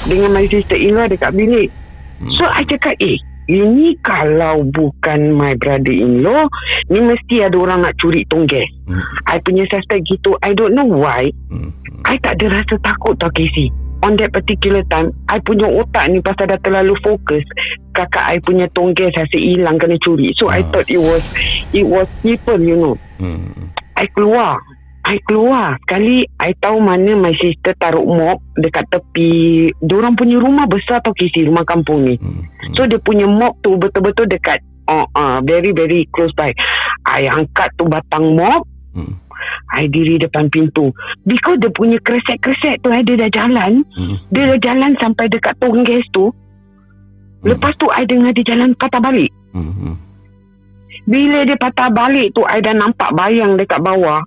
Dengan 0.08 0.32
my 0.32 0.46
sister-in-law 0.48 1.08
dekat 1.10 1.32
bilik. 1.34 1.68
So 2.38 2.46
I 2.46 2.62
cakap, 2.68 2.94
eh, 3.02 3.18
ini 3.50 3.98
kalau 4.06 4.62
bukan 4.70 5.34
my 5.34 5.58
brother-in-law, 5.58 6.46
ni 6.88 7.00
mesti 7.02 7.42
ada 7.42 7.58
orang 7.58 7.82
nak 7.82 7.98
curi 7.98 8.22
tonggeng. 8.30 8.70
I 9.26 9.42
punya 9.42 9.66
suspect 9.66 10.06
gitu. 10.06 10.38
I 10.46 10.54
don't 10.54 10.78
know 10.78 10.86
why. 10.86 11.34
I 12.06 12.14
tak 12.22 12.38
ada 12.38 12.62
rasa 12.62 12.78
takut 12.82 13.18
tau 13.18 13.30
Casey. 13.34 13.74
On 14.02 14.18
that 14.18 14.34
particular 14.34 14.82
time, 14.90 15.14
I 15.30 15.38
punya 15.38 15.70
otak 15.70 16.10
ni 16.10 16.18
pasal 16.18 16.50
dah 16.50 16.58
terlalu 16.58 16.98
fokus. 17.06 17.46
Kakak 17.94 18.34
I 18.34 18.42
punya 18.42 18.66
tonggeng 18.74 19.14
rasa 19.14 19.38
hilang 19.38 19.78
kena 19.78 19.94
curi. 20.02 20.30
So 20.34 20.50
I 20.50 20.66
thought 20.74 20.90
it 20.90 20.98
was 20.98 21.22
it 21.70 21.86
was 21.86 22.10
people, 22.22 22.58
you 22.58 22.74
know. 22.74 22.94
I 23.94 24.06
keluar. 24.10 24.58
I 25.02 25.18
keluar. 25.26 25.82
Sekali 25.82 26.22
I 26.38 26.54
tahu 26.62 26.78
mana 26.78 27.18
my 27.18 27.34
sister 27.42 27.74
taruh 27.78 28.06
mop 28.06 28.38
dekat 28.54 28.86
tepi. 28.86 29.66
Diorang 29.82 30.14
punya 30.14 30.38
rumah 30.38 30.70
besar 30.70 31.02
tau 31.02 31.10
Casey, 31.10 31.50
rumah 31.50 31.66
kampung 31.66 32.06
ni. 32.06 32.14
So 32.78 32.86
dia 32.86 33.02
punya 33.02 33.26
mop 33.26 33.58
tu 33.66 33.74
betul-betul 33.74 34.30
dekat 34.30 34.62
uh, 34.86 35.06
uh, 35.18 35.42
very 35.42 35.74
very 35.74 36.06
close 36.14 36.30
by. 36.38 36.54
I 37.02 37.26
angkat 37.26 37.74
tu 37.74 37.90
batang 37.90 38.38
mop. 38.38 38.62
I 39.74 39.90
diri 39.90 40.22
depan 40.22 40.46
pintu. 40.52 40.94
Because 41.26 41.58
dia 41.58 41.72
punya 41.74 41.98
kresek-kresek 41.98 42.84
tu 42.84 42.94
eh, 42.94 43.02
dia 43.02 43.26
dah 43.26 43.30
jalan. 43.32 43.82
Dia 44.30 44.54
dah 44.54 44.58
jalan 44.62 44.94
sampai 45.02 45.26
dekat 45.26 45.58
tong 45.58 45.82
gas 45.82 46.06
tu. 46.14 46.30
Lepas 47.42 47.74
tu 47.74 47.90
I 47.90 48.06
dengar 48.06 48.30
dia 48.38 48.54
jalan 48.54 48.70
patah 48.78 49.02
balik. 49.02 49.32
Bila 51.02 51.42
dia 51.42 51.58
patah 51.58 51.90
balik 51.90 52.30
tu 52.38 52.46
I 52.46 52.62
dah 52.62 52.70
nampak 52.70 53.10
bayang 53.18 53.58
dekat 53.58 53.82
bawah. 53.82 54.22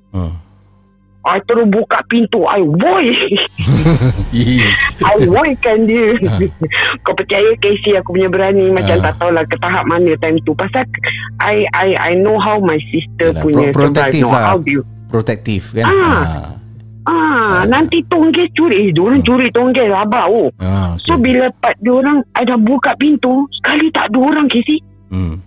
I 1.26 1.42
terus 1.44 1.66
buka 1.68 2.06
pintu 2.06 2.46
I 2.46 2.62
boy 2.62 3.06
I 5.02 5.16
boykan 5.26 5.90
dia. 5.90 6.14
Kau 7.06 7.14
percaya 7.14 7.50
Casey 7.58 7.98
Aku 7.98 8.14
punya 8.14 8.30
berani? 8.30 8.70
Macam 8.70 9.02
tak 9.02 9.18
tahulah 9.18 9.44
Ke 9.46 9.58
tahap 9.58 9.86
mana 9.86 10.14
time 10.22 10.38
tu. 10.46 10.54
Pasal 10.54 10.86
I 11.42 11.66
I 11.74 11.88
I 11.98 12.12
know 12.14 12.38
how 12.38 12.62
my 12.62 12.78
sister 12.90 13.34
Yalah, 13.34 13.42
punya 13.42 13.66
pro- 13.70 13.90
protektif 13.90 14.24
lah. 14.30 14.54
How 14.54 14.58
do 14.58 14.70
you 14.70 14.84
Protektif 15.06 15.62
kan? 15.74 15.86
Ah. 15.86 16.26
Ah, 17.06 17.62
nanti 17.66 18.02
tonggeng 18.10 18.50
curi. 18.58 18.90
Eh, 18.90 18.92
diorang 18.92 19.22
curi 19.22 19.54
tonggeng 19.54 19.94
rabak 19.94 20.26
oh. 20.26 20.50
Ah, 20.58 20.98
So 20.98 21.14
bila 21.16 21.54
part 21.62 21.78
diorang 21.78 22.26
I 22.34 22.42
dah 22.42 22.58
buka 22.58 22.98
pintu, 22.98 23.46
sekali 23.54 23.94
tak 23.94 24.10
ada 24.10 24.18
orang 24.18 24.50
Casey. 24.50 24.82
Hmm. 25.14 25.38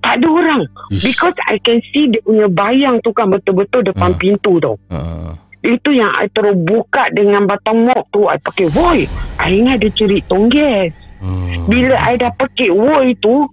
Tak 0.00 0.16
ada 0.20 0.28
orang. 0.32 0.62
Because 0.90 1.36
I 1.48 1.60
can 1.60 1.84
see 1.92 2.08
dia 2.08 2.24
punya 2.24 2.48
bayang 2.48 3.04
tu 3.04 3.12
kan 3.12 3.28
betul-betul 3.28 3.84
depan 3.84 4.16
pintu 4.16 4.56
tau. 4.56 4.80
Ah. 4.88 5.36
Itu 5.60 5.92
yang 5.92 6.08
I 6.16 6.26
terus 6.32 6.56
buka 6.56 7.12
dengan 7.12 7.44
batang 7.44 7.84
mop 7.84 8.08
tu. 8.08 8.24
I 8.24 8.40
pakai 8.40 8.72
woi. 8.72 9.04
I 9.36 9.60
ingat 9.60 9.84
dia 9.84 9.92
curi 9.92 10.24
tonggeng. 10.24 10.88
Hmm. 11.20 11.68
Bila 11.68 12.00
I 12.00 12.16
dah 12.16 12.32
pakai 12.32 12.72
woi 12.72 13.12
tu, 13.20 13.44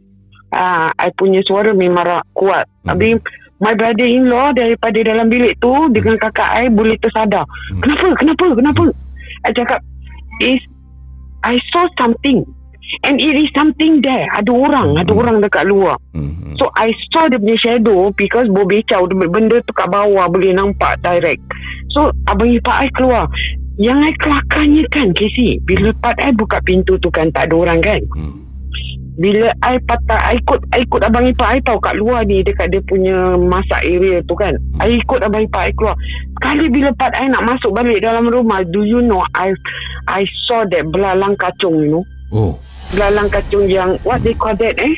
ah, 0.56 0.88
I 0.96 1.12
punya 1.20 1.44
suara 1.44 1.76
memang 1.76 2.24
kuat. 2.32 2.64
Hmm. 2.88 2.96
Habis 2.96 3.20
my 3.60 3.76
brother-in-law 3.76 4.56
daripada 4.56 5.04
dalam 5.04 5.28
bilik 5.28 5.60
tu 5.60 5.74
dengan 5.92 6.16
kakak 6.16 6.48
I 6.48 6.72
boleh 6.72 6.96
tersadar. 7.04 7.44
Hmm. 7.76 7.84
Kenapa? 7.84 8.08
Kenapa? 8.16 8.46
Kenapa? 8.56 8.84
I 9.44 9.52
cakap, 9.52 9.80
is 10.48 10.64
I 11.44 11.60
saw 11.76 11.92
something. 12.00 12.48
And 13.04 13.20
it 13.20 13.36
is 13.36 13.52
something 13.52 14.00
there. 14.00 14.28
Ada 14.32 14.52
orang. 14.52 14.96
Ada 14.96 15.12
Hmm. 15.12 15.22
orang 15.22 15.36
dekat 15.44 15.68
luar. 15.68 16.00
So 16.56 16.72
I 16.74 16.90
saw 17.12 17.28
dia 17.28 17.38
punya 17.38 17.58
shadow 17.60 18.10
because 18.16 18.48
berbecau. 18.48 19.06
Benda 19.12 19.60
tu 19.68 19.72
kat 19.76 19.92
bawah 19.92 20.26
boleh 20.32 20.56
nampak 20.56 20.98
direct. 21.04 21.44
So 21.92 22.10
abang 22.26 22.50
ipar 22.50 22.88
I 22.88 22.90
keluar. 22.96 23.28
Yang 23.78 24.00
I 24.10 24.14
kelakarnya 24.18 24.84
kan 24.90 25.08
Casey. 25.14 25.62
Bila 25.62 25.94
part 26.02 26.18
I 26.18 26.34
buka 26.34 26.58
pintu 26.66 26.98
tu 26.98 27.12
kan 27.12 27.30
tak 27.30 27.52
ada 27.52 27.56
orang 27.60 27.80
kan. 27.84 28.02
Bila 29.18 29.50
I 29.66 29.82
patah 29.82 30.30
I 30.30 30.38
ikut 30.38 30.62
I 30.78 30.86
ikut 30.86 31.02
abang 31.02 31.26
ipar 31.26 31.58
I 31.58 31.62
tahu 31.66 31.82
kat 31.82 31.98
luar 31.98 32.22
ni 32.22 32.46
dekat 32.46 32.70
dia 32.70 32.82
punya 32.86 33.34
masak 33.34 33.82
area 33.82 34.22
tu 34.30 34.38
kan. 34.38 34.54
I 34.78 35.02
ikut 35.02 35.26
abang 35.26 35.46
ipar 35.46 35.70
I 35.70 35.74
keluar. 35.74 35.98
Sekali 36.38 36.70
bila 36.70 36.94
part 36.94 37.18
I 37.18 37.26
nak 37.26 37.46
masuk 37.50 37.74
balik 37.74 38.06
dalam 38.06 38.30
rumah, 38.30 38.62
do 38.70 38.86
you 38.86 39.02
know 39.02 39.26
I 39.34 39.58
I 40.06 40.22
saw 40.46 40.66
that 40.70 40.86
belalang 40.90 41.34
kacung 41.36 41.82
you 41.82 41.90
know. 41.98 42.06
Oh. 42.32 42.60
Belalang 42.92 43.28
kacung 43.32 43.68
yang 43.68 43.96
what 44.04 44.24
they 44.24 44.36
call 44.36 44.56
that 44.56 44.76
eh? 44.80 44.96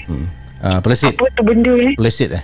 ah, 0.61 0.77
Pelesit 0.81 1.17
Apa 1.17 1.25
tu 1.33 1.41
benda 1.45 1.73
eh? 1.77 1.93
Pelesit 1.97 2.33
eh? 2.33 2.43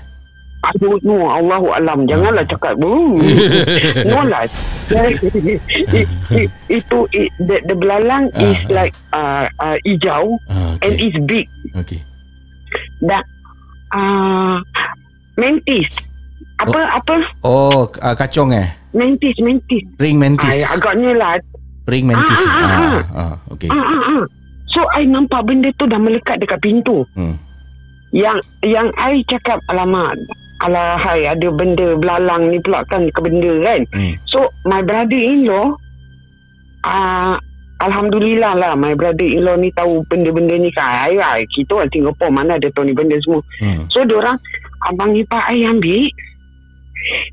Don't 0.81 0.97
know 1.05 1.29
Allahu 1.29 1.69
Alam. 1.77 2.09
Janganlah 2.09 2.41
cakap 2.49 2.73
"Hmm." 2.81 3.21
No 4.09 4.25
lah. 4.25 4.49
It, 4.89 5.21
it, 6.33 6.49
Itu 6.65 7.05
it, 7.13 7.29
the, 7.37 7.61
the 7.69 7.75
belalang 7.77 8.33
Ah, 8.33 8.49
is 8.49 8.61
like 8.73 8.93
uh, 9.13 9.45
uh, 9.61 9.77
Hijau 9.85 10.41
And 10.81 10.93
is 10.97 11.13
big. 11.29 11.45
Okay. 11.77 12.01
Dan 12.97 13.21
uh, 13.93 14.57
Mentis 15.37 15.93
Apa 16.57 16.97
apa? 16.97 17.15
Oh 17.45 17.85
ah, 18.01 18.17
kacong 18.17 18.49
eh? 18.57 18.65
Mentis 18.89 19.37
Mentis 19.37 19.85
Ring 20.01 20.17
mantis. 20.17 20.49
Ay, 20.49 20.65
Agaknya 20.65 21.13
lah. 21.13 21.37
Ring 21.85 22.09
mantis. 22.09 22.41
Ah, 22.41 22.49
ah, 22.49 22.65
ah, 22.65 22.73
ah, 22.73 23.03
ah, 23.13 23.33
Okay. 23.53 23.69
Ah, 23.69 23.77
ah, 23.77 24.01
ah. 24.17 24.23
So 24.75 24.83
I 24.91 25.07
nampak 25.07 25.47
benda 25.47 25.71
tu 25.79 25.87
dah 25.87 25.95
melekat 25.95 26.43
dekat 26.43 26.59
pintu 26.59 27.07
Hmm. 27.15 27.39
Yang 28.11 28.43
Yang 28.59 28.87
I 28.99 29.23
cakap 29.31 29.63
Alamak 29.71 30.19
Alah 30.63 30.95
hai 30.99 31.27
ada 31.27 31.47
benda 31.51 31.95
belalang 31.95 32.51
ni 32.51 32.59
pula 32.59 32.83
kan 32.91 33.07
ke 33.07 33.19
benda 33.23 33.55
kan 33.63 33.81
Hmm. 33.95 34.13
So 34.27 34.51
my 34.67 34.83
brother-in-law 34.83 35.79
uh, 36.83 37.35
Alhamdulillah 37.79 38.55
lah 38.55 38.73
My 38.75 38.95
brother-in-law 38.95 39.55
ni 39.59 39.71
tahu 39.75 40.03
benda-benda 40.07 40.55
ni 40.55 40.71
kan 40.71 41.11
ay, 41.11 41.19
ay, 41.19 41.43
Kita 41.47 41.75
orang 41.79 41.91
Singapore 41.91 42.31
mana 42.31 42.55
ada 42.59 42.67
tahu 42.71 42.87
ni 42.87 42.95
benda 42.95 43.15
semua 43.23 43.39
Hmm. 43.63 43.87
So 43.87 44.03
diorang 44.03 44.39
Abang 44.85 45.15
ipar 45.15 45.43
I 45.49 45.65
ambil 45.65 46.07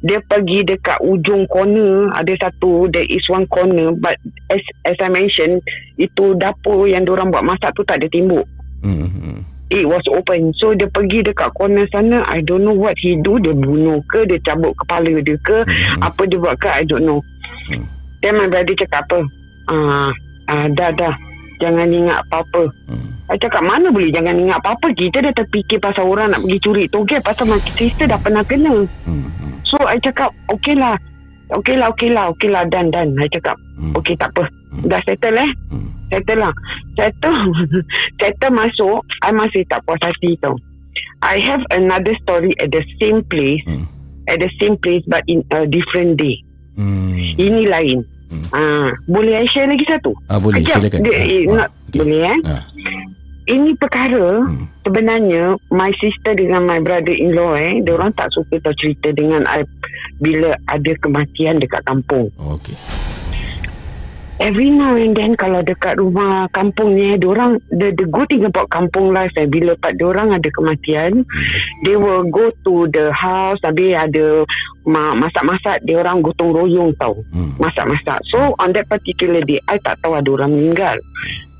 Dia 0.04 0.18
pergi 0.24 0.66
dekat 0.66 1.00
ujung 1.00 1.48
corner. 1.48 2.12
Ada 2.12 2.48
satu 2.48 2.90
There 2.92 3.06
is 3.06 3.24
one 3.30 3.48
corner 3.48 3.94
But 3.96 4.20
as, 4.52 4.62
as 4.84 4.96
I 5.00 5.08
mentioned 5.08 5.64
Itu 5.96 6.36
dapur 6.36 6.86
yang 6.90 7.08
diorang 7.08 7.32
buat 7.32 7.46
masak 7.46 7.72
tu 7.76 7.82
tak 7.86 8.02
ada 8.02 8.08
timbuk. 8.10 8.44
Hmm. 8.82 9.46
It 9.72 9.88
was 9.88 10.04
open. 10.12 10.52
So 10.60 10.76
dia 10.76 10.84
pergi 10.92 11.24
dekat 11.24 11.56
corner 11.56 11.88
sana. 11.88 12.20
I 12.28 12.44
don't 12.44 12.60
know 12.60 12.76
what 12.76 12.92
he 13.00 13.16
do. 13.24 13.40
Dia 13.40 13.56
bunuh 13.56 14.04
ke? 14.04 14.28
Dia 14.28 14.36
cabut 14.44 14.76
kepala 14.76 15.16
dia 15.24 15.38
ke? 15.40 15.64
Apa 16.04 16.28
dia 16.28 16.36
buat 16.36 16.60
ke? 16.60 16.68
I 16.68 16.84
don't 16.84 17.08
know. 17.08 17.24
Then 18.20 18.36
my 18.36 18.52
brother 18.52 18.76
cakap 18.76 19.08
apa? 19.08 19.24
Ah, 19.72 20.12
ah, 20.52 20.66
Dah 20.68 20.92
dah 20.92 21.14
Jangan 21.62 21.86
ingat 21.94 22.18
apa-apa. 22.26 22.74
I 23.30 23.38
cakap 23.38 23.62
mana 23.62 23.86
boleh 23.94 24.10
Jangan 24.10 24.34
ingat 24.34 24.58
apa-apa? 24.58 24.90
Kita 24.98 25.22
dah 25.22 25.30
terfikir 25.30 25.78
Pasal 25.78 26.10
orang 26.10 26.34
nak 26.34 26.42
pergi 26.42 26.58
curi 26.58 26.84
toge 26.90 27.22
Pasal 27.22 27.46
my 27.46 27.62
sister 27.78 28.10
dah 28.10 28.18
pernah 28.18 28.42
kena. 28.42 28.82
So 29.62 29.78
I 29.86 30.02
cakap 30.02 30.34
Okay 30.50 30.74
lah. 30.74 30.98
Okay 31.54 31.78
lah 31.78 31.94
okay 31.94 32.10
lah 32.10 32.34
Okay 32.34 32.50
lah. 32.50 32.66
Dan 32.66 32.90
dan 32.90 33.14
I 33.14 33.30
cakap 33.30 33.54
Okay 33.94 34.18
tak 34.18 34.34
apa. 34.34 34.50
Dah 34.90 34.98
settle 35.06 35.38
eh? 35.38 35.50
Settle 36.10 36.42
lah. 36.42 36.52
Settle 36.98 37.38
Settle 38.20 38.50
masuk. 38.50 39.06
I 39.22 39.30
masih 39.30 39.62
tak 39.70 39.86
puas 39.86 40.02
hati 40.02 40.34
tau. 40.42 40.58
I 41.22 41.38
have 41.38 41.62
another 41.70 42.18
story 42.26 42.50
At 42.58 42.74
the 42.74 42.82
same 42.98 43.22
place 43.30 43.62
At 44.26 44.42
the 44.42 44.50
same 44.58 44.74
place 44.82 45.06
But 45.06 45.22
in 45.30 45.46
a 45.54 45.62
different 45.70 46.18
day. 46.18 46.42
Ini 47.38 47.70
lain 47.70 48.11
Ah, 48.52 48.90
boleh 49.04 49.40
I 49.40 49.46
share 49.48 49.68
lagi 49.68 49.84
satu? 49.84 50.12
Ah, 50.26 50.40
boleh, 50.40 50.64
Sekejap. 50.64 50.78
silakan. 50.80 50.98
Dia, 51.04 51.12
Ah, 51.12 51.22
eh, 51.22 51.42
ah, 51.42 51.56
nak, 51.56 51.68
Boleh 51.92 52.22
eh? 52.24 52.38
Ini 53.42 53.74
perkara 53.74 54.46
sebenarnya 54.86 55.58
my 55.74 55.90
sister 55.98 56.32
dengan 56.38 56.62
my 56.62 56.78
brother-in-law 56.78 57.58
eh, 57.58 57.82
dia 57.82 57.92
orang 57.98 58.14
tak 58.14 58.30
suka 58.30 58.62
tau 58.62 58.70
cerita 58.78 59.10
dengan 59.10 59.42
I 59.50 59.66
bila 60.22 60.54
ada 60.70 60.92
kematian 61.02 61.58
dekat 61.58 61.82
kampung. 61.82 62.30
Okay. 62.38 62.78
Every 64.42 64.74
now 64.74 64.98
and 64.98 65.14
then 65.14 65.38
kalau 65.38 65.62
dekat 65.62 66.02
rumah 66.02 66.50
kampung 66.50 66.98
ni, 66.98 67.14
dia 67.14 67.30
orang 67.30 67.62
the, 67.70 67.94
the 67.94 68.10
good 68.10 68.26
thing 68.26 68.42
about 68.42 68.66
kampung 68.74 69.14
life 69.14 69.30
eh, 69.38 69.46
bila 69.46 69.78
pak 69.78 69.94
dia 69.94 70.10
orang 70.10 70.34
ada 70.34 70.50
kematian, 70.50 71.22
they 71.86 71.94
will 71.94 72.26
go 72.26 72.50
to 72.66 72.90
the 72.90 73.14
house, 73.14 73.62
habis 73.62 73.94
ada 73.94 74.42
ma- 74.82 75.14
masak-masak, 75.14 75.78
dia 75.86 76.02
orang 76.02 76.26
gotong 76.26 76.50
royong 76.50 76.90
tau. 76.98 77.22
Masak-masak. 77.62 78.18
So 78.34 78.58
on 78.58 78.74
that 78.74 78.90
particular 78.90 79.46
day, 79.46 79.62
I 79.70 79.78
tak 79.78 80.02
tahu 80.02 80.18
ada 80.18 80.26
orang 80.34 80.50
meninggal. 80.58 80.98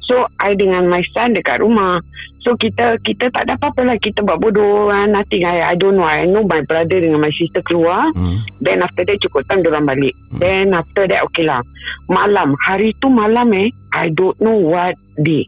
So 0.06 0.26
I 0.42 0.58
dengan 0.58 0.90
my 0.90 1.02
son 1.14 1.34
dekat 1.38 1.62
rumah. 1.62 2.02
So 2.42 2.58
kita 2.58 2.98
kita 3.06 3.30
tak 3.30 3.46
ada 3.46 3.54
apa-apa 3.54 3.86
lah. 3.86 3.96
Kita 4.02 4.26
buat 4.26 4.42
bodoh 4.42 4.90
ah, 4.90 5.06
nothing. 5.06 5.46
I, 5.46 5.72
I 5.72 5.74
don't 5.78 5.94
know. 5.94 6.06
I 6.06 6.26
know 6.26 6.42
my 6.42 6.62
brother 6.66 6.98
dengan 6.98 7.22
my 7.22 7.30
sister 7.30 7.62
keluar. 7.62 8.10
Hmm. 8.12 8.42
then 8.58 8.82
after 8.82 9.06
that 9.06 9.18
cukup 9.22 9.46
time 9.46 9.62
diorang 9.62 9.86
balik. 9.86 10.14
Then 10.42 10.74
after 10.74 11.06
that 11.06 11.22
okay 11.30 11.46
lah. 11.46 11.62
Malam. 12.10 12.58
Hari 12.66 12.98
tu 12.98 13.06
malam 13.06 13.54
eh 13.54 13.70
I 13.94 14.10
don't 14.10 14.34
know 14.42 14.58
what 14.58 14.98
day. 15.22 15.46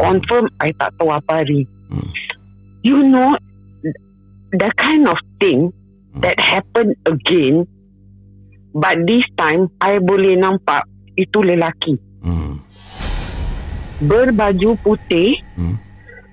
Confirm 0.00 0.48
I 0.64 0.72
tak 0.80 0.96
tahu 0.96 1.12
apa 1.12 1.44
hari. 1.44 1.68
You 2.80 3.04
know 3.04 3.36
the 4.54 4.70
kind 4.80 5.04
of 5.08 5.20
thing 5.42 5.72
that 6.24 6.38
happen 6.40 6.94
again 7.04 7.66
but 8.72 9.02
this 9.04 9.26
time 9.34 9.66
I 9.82 9.98
boleh 9.98 10.38
nampak 10.38 10.86
itu 11.18 11.42
lelaki 11.42 11.98
berbaju 14.02 14.74
putih 14.82 15.38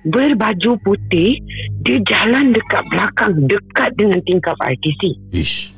berbaju 0.02 0.74
putih 0.82 1.38
dia 1.86 1.98
jalan 2.10 2.50
dekat 2.50 2.82
belakang 2.90 3.32
dekat 3.46 3.90
dengan 3.94 4.18
tingkap 4.26 4.58
ITC 4.58 5.14
Ish. 5.30 5.70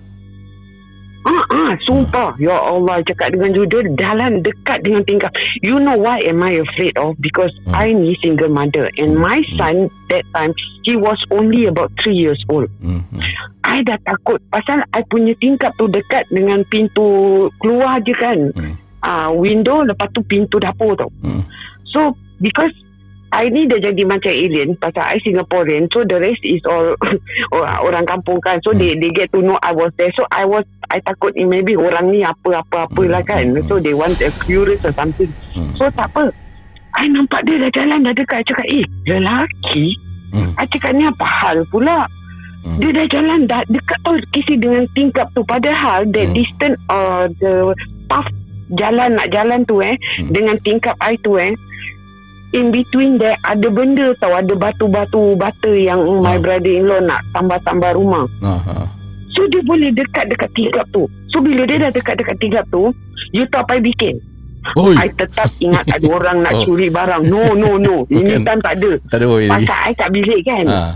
Ah, 1.24 1.44
ah, 1.56 1.72
sumpah. 1.88 2.36
Ya 2.36 2.52
Allah, 2.52 3.00
cakap 3.08 3.32
dengan 3.32 3.56
dia 3.56 3.80
jalan 3.96 4.44
dekat 4.44 4.84
dengan 4.84 5.00
tingkap. 5.08 5.32
You 5.64 5.80
know 5.80 5.96
why 5.96 6.20
am 6.20 6.44
I 6.44 6.60
afraid 6.60 7.00
of? 7.00 7.16
Because 7.16 7.48
I 7.72 7.96
ni 7.96 8.12
single 8.20 8.52
mother. 8.52 8.92
And 9.00 9.16
my 9.16 9.40
son, 9.56 9.88
that 10.12 10.24
time, 10.36 10.52
he 10.84 11.00
was 11.00 11.16
only 11.32 11.64
about 11.64 11.96
3 12.04 12.12
years 12.12 12.36
old. 12.52 12.68
I 13.64 13.80
dah 13.88 13.96
takut. 14.04 14.36
Pasal 14.52 14.84
I 14.92 15.00
punya 15.08 15.32
tingkap 15.40 15.72
tu 15.80 15.88
dekat 15.88 16.28
dengan 16.28 16.60
pintu 16.68 17.48
keluar 17.56 18.04
je 18.04 18.12
kan. 18.12 18.52
Ah, 19.00 19.32
window, 19.32 19.80
lepas 19.80 20.12
tu 20.12 20.20
pintu 20.28 20.60
dapur 20.60 20.92
tau. 20.92 21.08
So, 21.94 22.18
because 22.42 22.74
I 23.34 23.50
ni 23.50 23.66
dah 23.66 23.82
jadi 23.82 24.02
macam 24.06 24.30
alien 24.30 24.78
pasal 24.78 25.02
I 25.02 25.18
Singaporean 25.26 25.90
so 25.90 26.06
the 26.06 26.22
rest 26.22 26.38
is 26.46 26.62
all 26.70 26.94
orang, 27.86 28.06
kampung 28.06 28.38
kan. 28.38 28.62
So 28.62 28.70
they 28.70 28.94
they 28.94 29.10
get 29.10 29.34
to 29.34 29.42
know 29.42 29.58
I 29.58 29.74
was 29.74 29.90
there. 29.98 30.14
So 30.14 30.22
I 30.30 30.46
was 30.46 30.62
I 30.86 31.02
takut 31.02 31.34
ni 31.34 31.42
maybe 31.42 31.74
orang 31.74 32.14
ni 32.14 32.22
apa-apa-apa 32.22 33.02
lah 33.10 33.26
kan. 33.26 33.58
so 33.66 33.82
they 33.82 33.90
want 33.90 34.22
a 34.22 34.30
curious 34.46 34.78
or 34.86 34.94
something. 34.94 35.34
So 35.74 35.90
tak 35.98 36.14
apa. 36.14 36.30
I 36.94 37.10
nampak 37.10 37.42
dia 37.42 37.58
dah 37.58 37.74
jalan 37.74 38.06
dah 38.06 38.14
dekat. 38.14 38.38
I 38.38 38.46
cakap 38.46 38.66
eh 38.70 38.86
lelaki? 39.10 39.84
I 40.54 40.64
cakap 40.70 40.94
ni 40.94 41.02
apa 41.02 41.26
hal 41.26 41.58
pula? 41.74 42.06
Dia 42.78 42.94
dah 42.94 43.06
jalan 43.10 43.50
dah 43.50 43.66
dekat 43.66 43.98
tau 44.06 44.14
kisi 44.30 44.62
dengan 44.62 44.86
tingkap 44.94 45.26
tu. 45.34 45.42
Padahal 45.42 46.06
the 46.06 46.22
distance 46.38 46.78
uh, 46.86 47.26
the 47.42 47.74
path 48.06 48.30
jalan 48.78 49.18
nak 49.18 49.26
jalan 49.34 49.66
tu 49.66 49.82
eh 49.82 49.98
dengan 50.30 50.54
tingkap 50.62 50.94
I 51.02 51.18
tu 51.20 51.34
eh 51.34 51.50
in 52.54 52.70
between 52.70 53.16
there 53.16 53.34
ada 53.42 53.66
benda 53.66 54.14
tau 54.16 54.32
ada 54.32 54.54
batu-batu 54.54 55.34
bata 55.34 55.70
yang 55.70 55.98
my 56.20 56.38
brother-in-law 56.38 56.98
nak 57.00 57.20
tambah-tambah 57.30 57.92
rumah 57.92 58.24
Ah, 58.40 58.62
ah. 58.64 58.86
so 59.28 59.42
dia 59.46 59.60
boleh 59.60 59.90
dekat 59.90 60.26
dekat 60.26 60.48
tingkap 60.52 60.86
tu 60.88 61.04
so 61.28 61.38
bila 61.38 61.62
dia 61.64 61.78
dah 61.80 61.90
dekat 61.90 62.14
dekat 62.14 62.36
tingkap 62.38 62.64
tu 62.68 62.94
you 63.30 63.42
tahu 63.48 63.60
apa 63.60 63.74
I 63.74 63.82
bikin 63.82 64.16
Oi. 64.74 64.96
I 64.96 65.12
tetap 65.12 65.52
ingat 65.58 65.84
ada 65.86 66.06
orang 66.08 66.40
nak 66.40 66.56
Oh. 66.56 66.64
curi 66.64 66.88
barang 66.88 67.26
no 67.26 67.52
no 67.52 67.76
no 67.76 67.96
ini 68.14 68.38
Bukan. 68.38 68.46
time 68.46 68.60
tak 68.60 68.74
ada 68.74 68.90
Tak 69.08 69.18
ada 69.18 69.26
oi 69.28 69.44
lagi. 69.44 69.52
pasal 69.60 69.78
I 69.82 69.92
kat 69.92 70.08
bilik 70.10 70.40
kan 70.42 70.64
Ah. 70.66 70.92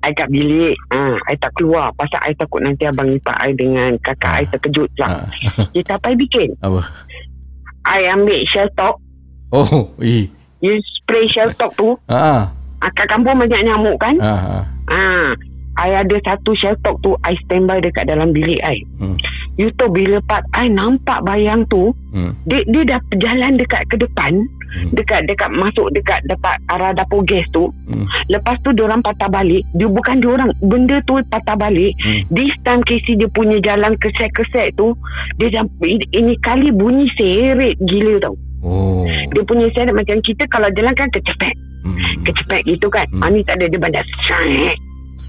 I 0.00 0.12
kat 0.12 0.28
bilik 0.28 0.76
ah, 0.90 1.16
I 1.22 1.34
tak 1.34 1.52
keluar 1.54 1.92
Pasal 1.92 2.20
I 2.22 2.32
takut 2.34 2.60
nanti 2.60 2.84
Abang 2.84 3.08
ipar 3.10 3.36
I 3.38 3.52
dengan 3.52 3.96
kakak 4.00 4.32
I 4.34 4.44
terkejut 4.48 4.88
lah 4.96 5.28
Kita 5.70 5.94
apa 5.94 6.08
I 6.08 6.16
bikin 6.16 6.48
Apa? 6.58 6.80
I 7.86 8.08
ambil 8.10 8.40
shell 8.46 8.68
talk 8.74 8.96
Oh, 9.50 9.92
ih. 9.98 10.28
You 10.60 10.76
spray 10.84 11.24
shell 11.26 11.52
talk 11.56 11.72
tu 11.74 11.96
ah, 12.06 12.52
Kat 12.80 13.08
kampung 13.08 13.36
banyak 13.36 13.64
nyamuk 13.64 13.96
kan 13.96 14.16
Ah. 14.20 14.40
ah. 14.60 14.64
Ah, 14.88 15.28
I 15.80 15.96
ada 15.96 16.16
satu 16.20 16.52
shell 16.52 16.76
talk 16.80 17.00
tu 17.00 17.16
I 17.22 17.36
standby 17.44 17.80
dekat 17.80 18.04
dalam 18.06 18.32
bilik 18.32 18.60
I 18.60 18.84
Hmm. 18.98 19.16
You 19.56 19.68
tahu 19.76 19.92
bila 19.92 20.20
part 20.24 20.44
I 20.52 20.68
nampak 20.68 21.20
bayang 21.22 21.64
tu 21.68 21.92
Hmm. 22.10 22.32
dia, 22.44 22.60
dia 22.66 22.82
dah 22.86 23.00
berjalan 23.06 23.56
dekat 23.56 23.86
ke 23.86 23.96
depan 23.96 24.44
dekat 24.94 25.26
dekat 25.26 25.50
masuk 25.50 25.90
dekat 25.90 26.22
dekat 26.24 26.54
arah 26.68 26.94
dapur 26.94 27.22
gas 27.24 27.42
tu 27.50 27.70
Hmm. 27.86 28.06
lepas 28.26 28.54
tu 28.60 28.70
orang 28.76 29.00
patah 29.00 29.26
balik 29.26 29.66
dia 29.72 29.86
bukan 29.86 30.18
dia 30.18 30.30
orang 30.30 30.50
benda 30.60 30.96
tu 31.04 31.18
patah 31.26 31.54
balik 31.54 31.92
Hmm. 32.02 32.22
this 32.30 32.52
time 32.62 32.82
Casey 32.82 33.14
dia 33.14 33.26
punya 33.28 33.58
jalan 33.60 33.94
kesek-kesek 33.96 34.74
tu 34.74 34.94
dia 35.36 35.50
ini, 35.82 36.04
ini 36.12 36.34
kali 36.38 36.70
bunyi 36.70 37.06
seret 37.14 37.76
gila 37.80 38.18
tau 38.22 38.34
Oh. 38.60 39.08
dia 39.08 39.42
punya 39.48 39.66
seret 39.72 39.96
macam 39.96 40.20
kita 40.20 40.44
kalau 40.52 40.68
jalan 40.76 40.92
kan 40.92 41.08
kecepek 41.12 41.56
Hmm. 41.80 41.96
kecepek 42.28 42.60
gitu 42.68 42.92
kan 42.92 43.08
hmm. 43.08 43.24
ni 43.32 43.40
tak 43.40 43.56
ada 43.56 43.72
dia 43.72 43.80
bandar 43.80 44.04
seret 44.28 44.76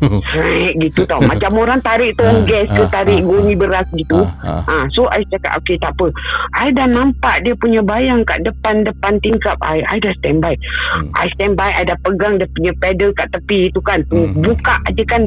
seret 0.04 0.74
gitu 0.84 1.08
tau 1.08 1.24
macam 1.24 1.64
orang 1.64 1.80
tarik 1.80 2.12
tu 2.20 2.28
Ah, 2.28 2.44
gas 2.44 2.68
ke 2.68 2.84
ah, 2.84 2.90
tarik 2.92 3.22
ah, 3.22 3.26
goni 3.26 3.56
beras 3.56 3.88
gitu 3.96 4.28
Ah. 4.44 4.84
So 4.92 5.08
I 5.14 5.24
cakap 5.32 5.62
okay 5.62 5.78
tak 5.80 5.96
apa. 5.96 6.12
I 6.58 6.76
dah 6.76 6.92
nampak 6.92 7.48
dia 7.48 7.56
punya 7.56 7.80
bayang 7.80 8.26
kat 8.28 8.44
depan-depan 8.44 9.22
tingkap 9.24 9.56
I. 9.64 9.80
I 9.88 9.98
dah 10.02 10.12
standby. 10.20 10.58
Hmm. 10.98 11.08
I 11.16 11.32
standby, 11.38 11.70
I 11.72 11.88
dah 11.88 11.96
pegang 12.04 12.36
dia 12.42 12.50
punya 12.52 12.72
pedal 12.82 13.16
kat 13.16 13.32
tepi 13.32 13.72
tu 13.72 13.80
kan. 13.80 14.04
Hmm. 14.12 14.36
Buka 14.42 14.76
aje 14.90 15.04
kan. 15.08 15.24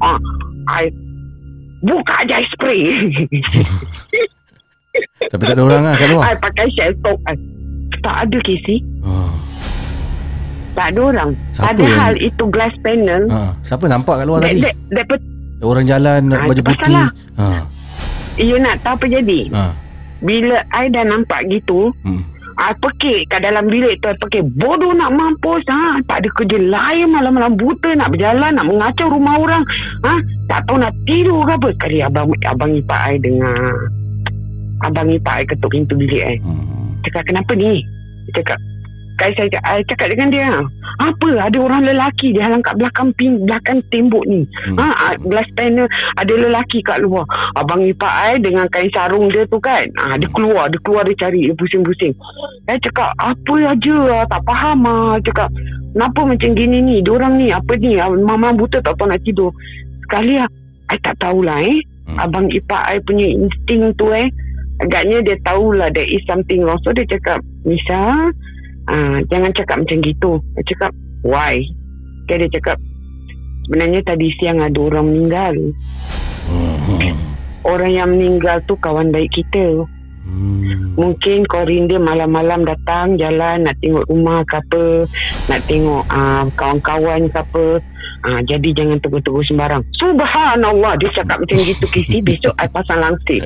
Ah, 0.00 0.18
I 0.70 0.88
buka 1.84 2.14
aja 2.24 2.40
I 2.40 2.46
spray. 2.54 2.80
Tapi 5.24 5.42
tak 5.42 5.54
ada 5.56 5.62
orang 5.62 5.82
lah 5.82 5.94
kat 5.94 6.08
luar. 6.08 6.24
I 6.26 6.36
pakai 6.36 6.66
shell 6.70 6.92
talk. 7.00 7.18
I. 7.24 7.34
Tak 7.98 8.16
ada 8.20 8.38
Casey. 8.42 8.78
Oh. 9.00 9.32
Tak 10.72 10.86
ada 10.90 11.00
orang. 11.06 11.30
Siapa 11.50 11.66
Padahal 11.70 12.12
yang- 12.14 12.26
itu 12.28 12.44
glass 12.48 12.74
panel. 12.80 13.22
Ha. 13.28 13.40
Siapa 13.62 13.84
nampak 13.86 14.14
kat 14.20 14.26
luar 14.26 14.40
That, 14.40 14.50
tadi? 14.50 14.60
that, 14.62 14.76
that, 14.90 15.06
that, 15.06 15.22
Orang 15.62 15.84
jalan 15.86 16.20
Ah, 16.28 16.42
baju 16.42 16.60
putih. 16.60 16.90
lah. 16.90 17.08
Ha. 17.38 17.46
you 18.34 18.56
nak 18.56 18.80
tahu 18.82 18.96
apa 18.96 19.06
jadi? 19.06 19.40
Ha. 19.50 19.62
Bila 20.18 20.56
I 20.72 20.84
dah 20.88 21.04
nampak 21.04 21.46
gitu, 21.46 21.92
Hmm. 22.02 22.24
I 22.52 22.72
pekik 22.74 23.30
kat 23.30 23.40
dalam 23.42 23.64
bilik 23.64 23.96
tu 23.98 24.08
I 24.08 24.16
pekik 24.18 24.44
bodoh 24.54 24.92
nak 24.92 25.08
mampus 25.08 25.64
ha? 25.66 25.96
tak 26.04 26.20
ada 26.20 26.28
kerja 26.36 26.58
lain 26.58 27.08
malam-malam 27.08 27.56
buta 27.56 27.96
nak 27.96 28.12
berjalan 28.12 28.52
nak 28.52 28.68
mengacau 28.68 29.08
rumah 29.08 29.40
orang 29.40 29.64
ha? 30.04 30.20
tak 30.46 30.60
tahu 30.68 30.76
nak 30.76 30.92
tidur 31.02 31.42
ke 31.42 31.52
apa 31.54 31.68
sekali 31.72 32.04
abang 32.04 32.28
abang 32.44 32.76
ipar 32.76 33.08
I 33.08 33.16
dengar 33.16 33.88
abang 34.82 35.08
ipar 35.10 35.42
I 35.42 35.46
ketuk 35.46 35.70
pintu 35.72 35.94
bilik 35.94 36.22
I. 36.22 36.36
Hmm. 36.42 36.98
cakap 37.06 37.22
kenapa 37.30 37.52
ni? 37.54 37.82
Dia 38.30 38.42
cakap 38.42 38.58
Kai 39.20 39.30
saya 39.36 39.60
I 39.68 39.84
cakap 39.86 40.08
dengan 40.10 40.28
dia 40.32 40.48
apa? 40.98 41.28
Ada 41.36 41.58
orang 41.60 41.84
lelaki 41.84 42.32
dia 42.32 42.48
halang 42.48 42.64
kat 42.64 42.80
belakang 42.80 43.12
pin 43.14 43.44
belakang 43.44 43.84
tembok 43.92 44.24
ni. 44.24 44.48
Hmm. 44.66 44.80
ha, 44.80 45.14
glass 45.20 45.46
panel. 45.54 45.84
Ada 46.16 46.32
lelaki 46.32 46.80
kat 46.80 47.04
luar. 47.04 47.28
Abang 47.54 47.84
ipar 47.84 48.32
I 48.32 48.40
dengan 48.40 48.64
kain 48.72 48.88
sarung 48.90 49.28
dia 49.28 49.44
tu 49.52 49.60
kan 49.60 49.84
ha, 50.00 50.16
dia 50.16 50.28
keluar 50.32 50.72
dia 50.72 50.80
keluar 50.80 51.04
dia 51.04 51.16
cari 51.22 51.46
dia 51.46 51.54
pusing-pusing. 51.54 52.16
Saya 52.64 52.78
cakap 52.80 53.12
apa 53.20 53.54
aja? 53.68 53.96
Ah, 54.10 54.26
tak 54.26 54.42
faham 54.48 54.78
ah. 54.88 55.14
Cakap 55.20 55.48
kenapa 55.92 56.20
macam 56.24 56.50
gini 56.56 56.78
ni? 56.80 56.96
Diorang 57.04 57.36
ni 57.36 57.52
apa 57.52 57.72
ni? 57.76 58.00
Ah, 58.00 58.08
mama 58.08 58.56
buta 58.56 58.80
tak 58.80 58.96
tahu 58.96 59.12
nak 59.12 59.20
tidur. 59.22 59.52
Sekali 60.08 60.40
ah 60.40 60.48
I 60.88 60.98
tak 61.04 61.20
tahulah 61.20 61.60
eh. 61.62 61.78
Abang 62.18 62.48
ipar 62.50 62.90
I 62.90 62.98
punya 63.04 63.28
insting 63.28 63.92
tu 64.00 64.08
eh 64.10 64.26
agaknya 64.82 65.22
dia 65.22 65.36
tahulah 65.46 65.88
there 65.94 66.08
is 66.08 66.22
something 66.26 66.66
wrong. 66.66 66.78
So 66.82 66.90
dia 66.90 67.06
cakap 67.06 67.38
Nisa 67.62 68.30
ah, 68.90 69.18
jangan 69.30 69.54
cakap 69.54 69.86
macam 69.86 69.98
gitu. 70.02 70.42
Dia 70.58 70.64
cakap 70.74 70.92
why? 71.22 71.62
Okay, 72.26 72.42
dia 72.42 72.50
cakap 72.58 72.78
sebenarnya 73.66 74.00
tadi 74.02 74.26
siang 74.38 74.58
ada 74.58 74.78
orang 74.78 75.06
meninggal. 75.10 75.54
Orang 77.62 77.94
yang 77.94 78.18
meninggal 78.18 78.58
tu 78.66 78.74
kawan 78.74 79.14
baik 79.14 79.30
kita. 79.30 79.86
Mungkin 80.98 81.46
Corin 81.50 81.90
dia 81.90 81.98
malam-malam 81.98 82.62
datang 82.62 83.18
jalan 83.18 83.66
nak 83.66 83.74
tengok 83.82 84.06
rumah 84.06 84.46
ke 84.46 84.54
apa, 84.58 84.86
nak 85.50 85.60
tengok 85.66 86.04
uh, 86.10 86.46
kawan-kawan 86.54 87.26
ke 87.30 87.38
apa. 87.38 87.66
Uh, 88.22 88.40
jadi 88.46 88.70
jangan 88.70 89.02
tegur-tegur 89.02 89.42
sembarang. 89.42 89.82
Subhanallah 89.98 90.94
dia 91.02 91.10
cakap 91.10 91.42
macam 91.42 91.58
gitu 91.58 91.86
Kisi 91.90 92.22
besok 92.22 92.54
I 92.62 92.70
pasang 92.70 93.00
langsir. 93.02 93.42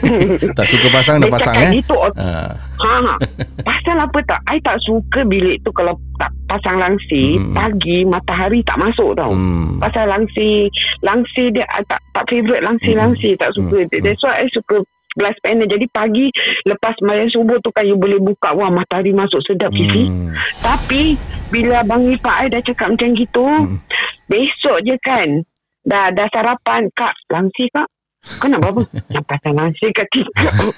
tak 0.58 0.66
suka 0.66 0.86
pasang 0.90 1.22
dah 1.22 1.30
pasang 1.30 1.54
eh. 1.54 1.78
gitu, 1.78 1.94
Ha. 1.94 2.58
Ha, 2.76 2.94
ha. 3.06 3.14
Pasal 3.62 3.96
apa 4.02 4.18
tak? 4.26 4.40
I 4.50 4.58
tak 4.60 4.82
suka 4.82 5.22
bilik 5.22 5.62
tu 5.62 5.70
kalau 5.70 5.94
tak 6.18 6.34
pasang 6.50 6.76
langsir, 6.82 7.38
hmm. 7.38 7.54
pagi 7.54 8.02
matahari 8.02 8.60
tak 8.66 8.82
masuk 8.82 9.14
tau. 9.14 9.30
Hmm. 9.30 9.78
Pasal 9.78 10.10
langsir, 10.10 10.68
langsir 11.06 11.54
dia 11.54 11.64
I 11.70 11.86
tak 11.86 12.02
tak 12.12 12.26
favorite 12.26 12.66
langsir-langsir 12.66 13.38
tak 13.38 13.54
suka. 13.54 13.86
Hmm. 13.86 14.02
That's 14.02 14.22
why 14.26 14.42
I 14.42 14.50
suka 14.50 14.82
glass 15.16 15.36
panel. 15.40 15.64
Jadi 15.64 15.88
pagi 15.90 16.28
lepas 16.68 16.92
sembahyang 17.00 17.32
subuh 17.32 17.58
tu 17.64 17.72
kan 17.72 17.88
you 17.88 17.96
boleh 17.96 18.20
buka 18.20 18.52
wah 18.52 18.68
matahari 18.68 19.16
masuk 19.16 19.40
sedap. 19.48 19.72
Hmm. 19.72 20.36
Tapi 20.60 21.16
bila 21.48 21.80
abang 21.80 22.04
ipar 22.12 22.44
I 22.44 22.52
dah 22.52 22.60
cakap 22.60 22.92
macam 22.92 23.16
gitu, 23.16 23.44
Hmm. 23.46 23.78
Besok 24.26 24.82
je 24.82 24.94
kan 25.02 25.42
dah 25.86 26.10
dah 26.10 26.26
sarapan 26.34 26.90
kak 26.94 27.14
langsir 27.30 27.70
kak 27.70 27.86
Kau 28.26 28.50
nak 28.50 28.58
apa? 28.58 28.82
Nak 29.14 29.22
pasang 29.30 29.54
nasi 29.54 29.86
kat 29.94 30.06
TikTok. 30.10 30.74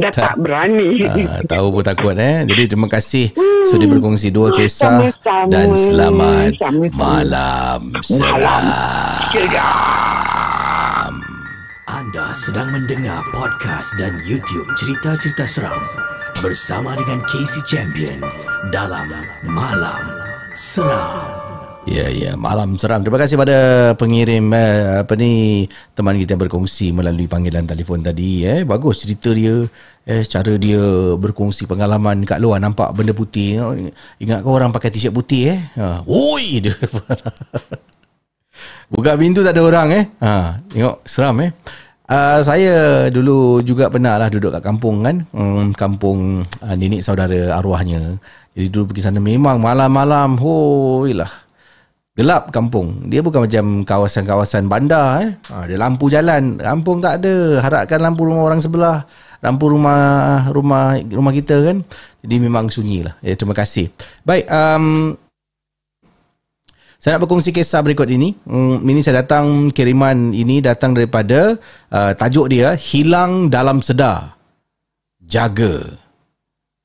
Dah 0.00 0.08
tak 0.08 0.34
berani. 0.40 1.04
Ah, 1.04 1.44
tahu 1.44 1.68
pun 1.68 1.84
takut 1.84 2.16
eh. 2.16 2.48
Jadi 2.48 2.62
terima 2.64 2.88
kasih 2.88 3.28
sudah 3.68 3.86
berkongsi 3.86 4.32
dua 4.32 4.56
kisah 4.56 5.12
Sama-sama. 5.12 5.52
dan 5.52 5.68
selamat 5.76 6.48
Sama-sama. 6.56 6.96
malam 6.96 7.80
seram. 8.00 8.64
Anda 11.92 12.32
sedang 12.32 12.72
mendengar 12.72 13.20
podcast 13.36 13.92
dan 14.00 14.16
YouTube 14.24 14.66
cerita-cerita 14.80 15.44
seram 15.44 15.76
bersama 16.40 16.96
dengan 16.96 17.20
Casey 17.28 17.60
Champion 17.68 18.18
dalam 18.72 19.12
Malam 19.44 20.02
Seram. 20.56 21.51
Ya 21.82 22.06
ya 22.06 22.38
malam 22.38 22.78
seram. 22.78 23.02
Terima 23.02 23.18
kasih 23.18 23.34
pada 23.34 23.58
pengirim 23.98 24.54
eh, 24.54 25.02
apa 25.02 25.18
ni 25.18 25.66
teman 25.98 26.14
kita 26.14 26.38
berkongsi 26.38 26.94
melalui 26.94 27.26
panggilan 27.26 27.66
telefon 27.66 28.06
tadi 28.06 28.46
eh 28.46 28.62
bagus 28.62 29.02
cerita 29.02 29.34
dia 29.34 29.66
eh 30.06 30.22
cara 30.22 30.54
dia 30.62 30.78
berkongsi 31.18 31.66
pengalaman 31.66 32.22
kat 32.22 32.38
luar 32.38 32.62
nampak 32.62 32.94
benda 32.94 33.10
putih. 33.10 33.58
Ingat 34.22 34.46
kau 34.46 34.54
orang 34.54 34.70
pakai 34.70 34.94
t-shirt 34.94 35.10
putih 35.10 35.58
eh. 35.58 35.60
Ha. 35.74 36.06
Oi 36.06 36.62
dia. 36.62 36.74
Buka 38.94 39.18
pintu 39.18 39.42
tak 39.42 39.58
ada 39.58 39.66
orang 39.66 39.88
eh. 39.90 40.04
Ha, 40.22 40.62
tengok 40.70 41.02
seram 41.02 41.34
eh. 41.42 41.50
Uh, 42.12 42.44
saya 42.44 43.08
dulu 43.08 43.64
juga 43.64 43.88
pernah 43.88 44.20
lah 44.20 44.30
duduk 44.30 44.54
kat 44.54 44.62
kampung 44.62 45.02
kan. 45.02 45.26
Hmm, 45.34 45.74
kampung 45.74 46.46
uh, 46.46 46.74
nenek 46.78 47.02
saudara 47.02 47.58
arwahnya. 47.58 48.22
Jadi 48.54 48.68
dulu 48.70 48.92
pergi 48.92 49.02
sana 49.02 49.18
memang 49.18 49.58
malam-malam. 49.58 50.38
Hoi 50.38 51.16
lah. 51.16 51.41
Gelap 52.12 52.52
kampung. 52.52 53.08
Dia 53.08 53.24
bukan 53.24 53.48
macam 53.48 53.88
kawasan-kawasan 53.88 54.68
bandar 54.68 55.24
eh. 55.24 55.30
Ha, 55.48 55.64
ada 55.64 55.76
lampu 55.80 56.12
jalan. 56.12 56.60
Kampung 56.60 57.00
tak 57.00 57.24
ada. 57.24 57.64
Harapkan 57.64 58.04
lampu 58.04 58.28
rumah 58.28 58.44
orang 58.44 58.60
sebelah. 58.60 59.08
Lampu 59.40 59.72
rumah 59.72 60.44
rumah 60.52 61.00
rumah 61.08 61.32
kita 61.32 61.56
kan. 61.64 61.80
Jadi 62.20 62.36
memang 62.36 62.68
sunyi 62.68 63.08
lah. 63.08 63.16
Ya, 63.24 63.32
terima 63.32 63.56
kasih. 63.56 63.88
Baik. 64.28 64.44
Um, 64.52 65.16
saya 67.00 67.16
nak 67.16 67.24
berkongsi 67.24 67.48
kisah 67.48 67.80
berikut 67.80 68.06
ini. 68.12 68.36
Hmm, 68.44 68.84
ini 68.84 69.00
saya 69.00 69.24
datang 69.24 69.72
kiriman 69.72 70.36
ini 70.36 70.60
datang 70.60 70.92
daripada 70.92 71.56
uh, 71.88 72.12
tajuk 72.12 72.52
dia 72.52 72.76
Hilang 72.76 73.48
Dalam 73.48 73.80
Sedar. 73.80 74.36
Jaga. 75.24 76.01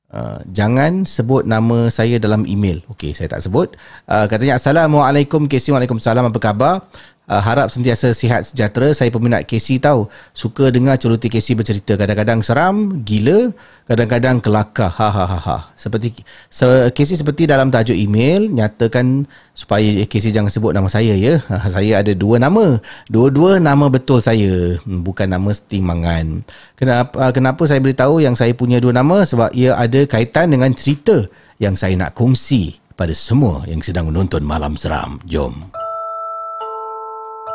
Uh, 0.08 0.40
jangan 0.56 1.04
sebut 1.04 1.44
nama 1.44 1.92
saya 1.92 2.16
dalam 2.16 2.48
email. 2.48 2.80
Okey, 2.88 3.12
saya 3.12 3.28
tak 3.28 3.44
sebut. 3.44 3.76
Uh, 4.08 4.24
katanya 4.24 4.56
Assalamualaikum 4.56 5.44
KC. 5.44 5.68
Waalaikumsalam. 5.68 6.32
Apa 6.32 6.40
khabar? 6.40 6.88
Uh, 7.28 7.44
harap 7.44 7.68
sentiasa 7.68 8.16
sihat 8.16 8.40
sejahtera. 8.48 8.96
Saya 8.96 9.12
peminat 9.12 9.44
KC 9.44 9.76
tahu. 9.84 10.08
Suka 10.32 10.72
dengar 10.72 10.96
ceruti 10.96 11.28
KC 11.28 11.60
bercerita. 11.60 11.92
Kadang-kadang 11.92 12.40
seram, 12.40 13.04
gila, 13.04 13.52
kadang-kadang 13.84 14.40
kelakar. 14.40 14.88
Ha 14.88 15.08
ha 15.12 15.24
ha 15.28 15.38
ha. 15.38 15.56
Seperti 15.76 16.24
so, 16.48 16.64
KC 16.88 17.20
seperti 17.20 17.44
dalam 17.44 17.68
tajuk 17.68 17.92
email 17.92 18.48
nyatakan 18.48 19.28
supaya 19.52 20.08
KC 20.08 20.32
jangan 20.32 20.48
sebut 20.48 20.72
nama 20.72 20.88
saya 20.88 21.12
ya. 21.12 21.36
Ha, 21.52 21.68
saya 21.68 22.00
ada 22.00 22.16
dua 22.16 22.40
nama. 22.40 22.80
Dua-dua 23.12 23.60
nama 23.60 23.92
betul 23.92 24.24
saya. 24.24 24.80
Hmm, 24.88 25.04
Bukan 25.04 25.28
nama 25.28 25.52
stimbangan. 25.52 26.40
Kenapa 26.80 27.28
kenapa 27.36 27.62
saya 27.68 27.84
beritahu 27.84 28.24
yang 28.24 28.40
saya 28.40 28.56
punya 28.56 28.80
dua 28.80 28.96
nama 28.96 29.28
sebab 29.28 29.52
ia 29.52 29.76
ada 29.76 30.08
kaitan 30.08 30.48
dengan 30.48 30.72
cerita 30.72 31.28
yang 31.60 31.76
saya 31.76 31.92
nak 31.92 32.16
kongsi 32.16 32.80
pada 32.96 33.12
semua 33.12 33.68
yang 33.68 33.84
sedang 33.84 34.08
menonton 34.08 34.40
Malam 34.42 34.80
Seram. 34.80 35.20
Jom. 35.28 35.87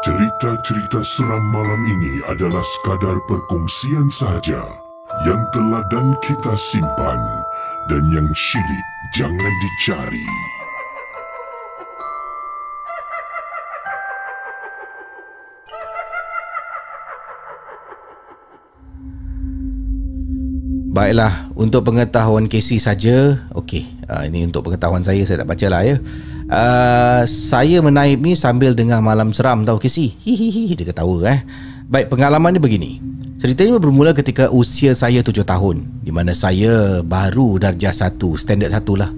Cerita-cerita 0.04 1.00
seram 1.00 1.40
malam 1.56 1.80
ini 1.88 2.20
adalah 2.28 2.60
sekadar 2.60 3.24
perkongsian 3.24 4.12
sahaja 4.12 4.60
yang 5.24 5.40
telah 5.56 5.80
dan 5.88 6.12
kita 6.20 6.60
simpan 6.60 7.16
dan 7.88 8.04
yang 8.12 8.28
syilid 8.36 8.86
jangan 9.16 9.54
dicari. 9.64 10.28
Baiklah, 20.92 21.48
untuk 21.56 21.88
pengetahuan 21.88 22.52
Casey 22.52 22.84
saja, 22.84 23.40
okey. 23.56 23.88
Uh, 24.12 24.28
ini 24.28 24.52
untuk 24.52 24.68
pengetahuan 24.68 25.08
saya, 25.08 25.24
saya 25.24 25.48
tak 25.48 25.56
baca 25.56 25.68
lah 25.72 25.88
ya. 25.88 25.96
Uh, 26.52 27.24
saya 27.24 27.80
menaip 27.80 28.20
ni 28.20 28.36
sambil 28.36 28.76
dengar 28.76 29.00
malam 29.00 29.32
seram 29.32 29.64
tau 29.64 29.80
Casey. 29.80 30.12
Hihihi, 30.20 30.76
dia 30.76 30.88
ketawa 30.88 31.24
eh. 31.32 31.40
Baik, 31.88 32.12
pengalaman 32.12 32.56
dia 32.56 32.64
begini. 32.64 33.00
Cerita 33.40 33.68
ini 33.68 33.76
bermula 33.76 34.16
ketika 34.16 34.48
usia 34.52 34.96
saya 34.96 35.20
7 35.20 35.44
tahun, 35.44 35.84
di 36.00 36.12
mana 36.16 36.32
saya 36.32 37.04
baru 37.04 37.60
darjah 37.60 37.92
1, 37.92 38.16
standard 38.40 38.72
1 38.72 38.88
lah. 38.96 39.12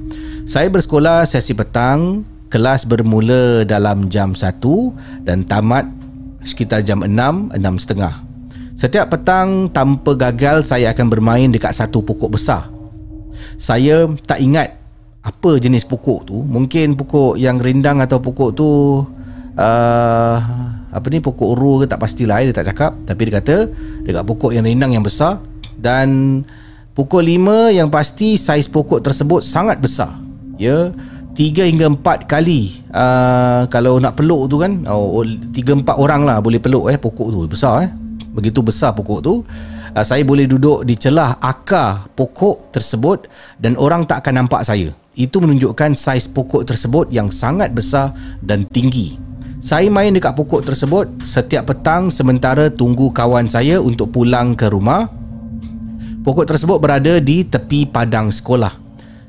Saya 0.49 0.69
bersekolah 0.69 1.29
sesi 1.29 1.53
petang, 1.53 2.25
kelas 2.49 2.89
bermula 2.89 3.65
dalam 3.65 4.09
jam 4.09 4.33
1 4.33 4.61
dan 5.25 5.45
tamat 5.45 5.85
sekitar 6.45 6.85
jam 6.85 7.01
6, 7.05 7.53
6.30. 7.57 8.25
Setiap 8.75 9.07
petang 9.07 9.71
tanpa 9.71 10.13
gagal 10.13 10.67
saya 10.67 10.91
akan 10.91 11.07
bermain 11.07 11.49
dekat 11.49 11.71
satu 11.71 12.03
pokok 12.03 12.35
besar. 12.35 12.67
Saya 13.55 14.09
tak 14.27 14.43
ingat 14.43 14.75
apa 15.25 15.57
jenis 15.57 15.89
pokok 15.89 16.29
tu. 16.29 16.37
Mungkin 16.37 16.93
pokok 16.93 17.33
yang 17.41 17.57
rindang 17.57 17.97
atau 17.97 18.21
pokok 18.21 18.49
tu 18.53 18.69
uh, 19.57 20.37
apa 20.95 21.05
ni 21.09 21.17
pokok 21.17 21.57
uru 21.57 21.81
ke 21.81 21.85
tak 21.89 21.97
pastilah 21.97 22.45
dia 22.45 22.53
tak 22.53 22.69
cakap. 22.69 22.93
Tapi 23.09 23.21
dia 23.25 23.41
kata 23.41 23.57
dekat 24.05 24.23
pokok 24.23 24.53
yang 24.53 24.69
rindang 24.69 24.93
yang 24.93 25.01
besar. 25.01 25.41
Dan 25.75 26.41
pukul 26.93 27.25
5 27.25 27.73
yang 27.73 27.89
pasti 27.89 28.37
saiz 28.37 28.69
pokok 28.69 29.01
tersebut 29.01 29.41
sangat 29.41 29.81
besar. 29.81 30.13
Ya, 30.61 30.93
3 31.33 31.67
hingga 31.67 31.91
4 31.91 32.29
kali 32.29 32.85
uh, 32.93 33.65
kalau 33.73 33.97
nak 33.97 34.21
peluk 34.21 34.45
tu 34.45 34.61
kan. 34.61 34.85
Oh, 34.85 35.25
3 35.25 35.51
4 35.57 35.89
orang 35.97 36.21
lah 36.21 36.37
boleh 36.37 36.61
peluk 36.61 36.93
eh 36.93 37.01
pokok 37.01 37.33
tu. 37.33 37.39
Besar 37.49 37.89
eh. 37.89 37.89
Begitu 38.29 38.61
besar 38.61 38.93
pokok 38.93 39.19
tu 39.25 39.41
uh, 39.95 40.05
saya 40.05 40.21
boleh 40.21 40.45
duduk 40.45 40.83
di 40.83 40.93
celah 40.99 41.39
akar 41.39 42.11
pokok 42.13 42.75
tersebut 42.75 43.31
dan 43.57 43.79
orang 43.79 44.03
tak 44.03 44.21
akan 44.21 44.45
nampak 44.45 44.61
saya 44.67 44.91
itu 45.15 45.41
menunjukkan 45.41 45.95
saiz 45.95 46.27
pokok 46.27 46.67
tersebut 46.67 47.11
yang 47.11 47.31
sangat 47.31 47.71
besar 47.71 48.11
dan 48.43 48.67
tinggi. 48.67 49.19
Saya 49.63 49.89
main 49.89 50.13
dekat 50.13 50.37
pokok 50.37 50.67
tersebut 50.67 51.09
setiap 51.25 51.73
petang 51.73 52.13
sementara 52.13 52.69
tunggu 52.69 53.09
kawan 53.09 53.49
saya 53.49 53.81
untuk 53.81 54.13
pulang 54.13 54.53
ke 54.53 54.69
rumah. 54.69 55.09
Pokok 56.21 56.45
tersebut 56.45 56.77
berada 56.77 57.17
di 57.17 57.41
tepi 57.41 57.89
padang 57.89 58.29
sekolah. 58.29 58.75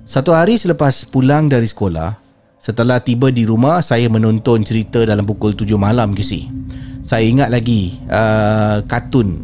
Satu 0.05 0.37
hari 0.37 0.61
selepas 0.61 1.09
pulang 1.09 1.49
dari 1.49 1.67
sekolah 1.67 2.27
setelah 2.67 2.99
tiba 2.99 3.31
di 3.31 3.47
rumah 3.47 3.79
saya 3.79 4.11
menonton 4.11 4.67
cerita 4.67 5.07
dalam 5.07 5.23
pukul 5.23 5.55
7 5.55 5.71
malam 5.79 6.11
kisi 6.19 6.51
saya 7.07 7.23
ingat 7.23 7.55
lagi 7.55 8.03
uh, 8.11 8.83
kartun 8.91 9.39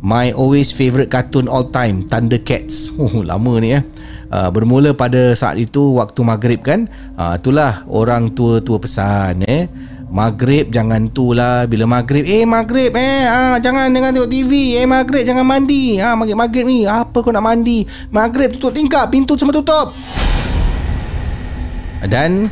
my 0.00 0.32
always 0.32 0.72
favourite 0.72 1.12
cartoon 1.12 1.48
all 1.48 1.68
time 1.68 2.08
Thundercats 2.08 2.92
oh 3.00 3.20
lama 3.24 3.60
ni 3.60 3.76
eh. 3.76 3.84
Uh, 4.30 4.46
bermula 4.48 4.94
pada 4.94 5.34
saat 5.34 5.58
itu 5.58 5.98
waktu 5.98 6.22
maghrib 6.22 6.62
kan? 6.62 6.86
Uh, 7.18 7.34
itulah 7.34 7.82
orang 7.90 8.30
tua-tua 8.30 8.78
pesan 8.78 9.42
eh. 9.42 9.66
Maghrib 10.10 10.74
jangan 10.74 11.06
tu 11.14 11.30
lah. 11.30 11.70
Bila 11.70 11.86
maghrib 11.86 12.26
Eh 12.26 12.42
maghrib 12.42 12.90
eh. 12.98 13.30
Ah, 13.30 13.62
Jangan 13.62 13.94
dengan 13.94 14.10
tengok 14.10 14.30
TV 14.30 14.82
Eh 14.82 14.86
maghrib 14.86 15.22
jangan 15.22 15.46
mandi. 15.46 16.02
Ah, 16.02 16.18
Maghrib-maghrib 16.18 16.66
ni 16.66 16.82
Apa 16.82 17.22
kau 17.22 17.30
nak 17.30 17.46
mandi? 17.46 17.86
Maghrib 18.10 18.50
tutup 18.58 18.74
tingkap 18.74 19.06
Pintu 19.14 19.38
semua 19.38 19.54
tutup. 19.54 19.94
Dan 22.10 22.50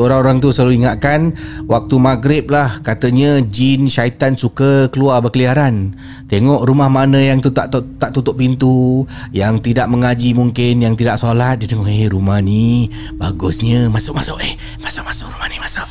Orang-orang 0.00 0.40
tu 0.40 0.48
selalu 0.56 0.80
ingatkan 0.80 1.36
Waktu 1.68 1.94
maghrib 2.00 2.48
lah 2.48 2.80
Katanya 2.80 3.44
jin 3.44 3.92
syaitan 3.92 4.32
suka 4.32 4.88
keluar 4.88 5.20
berkeliaran. 5.20 5.92
Tengok 6.32 6.64
rumah 6.64 6.88
mana 6.88 7.20
yang 7.20 7.44
tu 7.44 7.52
tak, 7.52 7.68
tak, 8.00 8.10
tutup 8.16 8.40
pintu 8.40 9.04
Yang 9.36 9.72
tidak 9.72 9.92
mengaji 9.92 10.32
mungkin 10.32 10.80
Yang 10.80 11.04
tidak 11.04 11.16
solat 11.20 11.60
Dia 11.60 11.68
tengok 11.68 11.92
Eh 11.92 12.08
rumah 12.08 12.40
ni 12.40 12.88
Bagusnya. 13.20 13.92
Masuk-masuk 13.92 14.40
Eh 14.40 14.56
Masuk-masuk 14.80 15.28
rumah 15.28 15.48
ni 15.52 15.56
Masuk. 15.60 15.88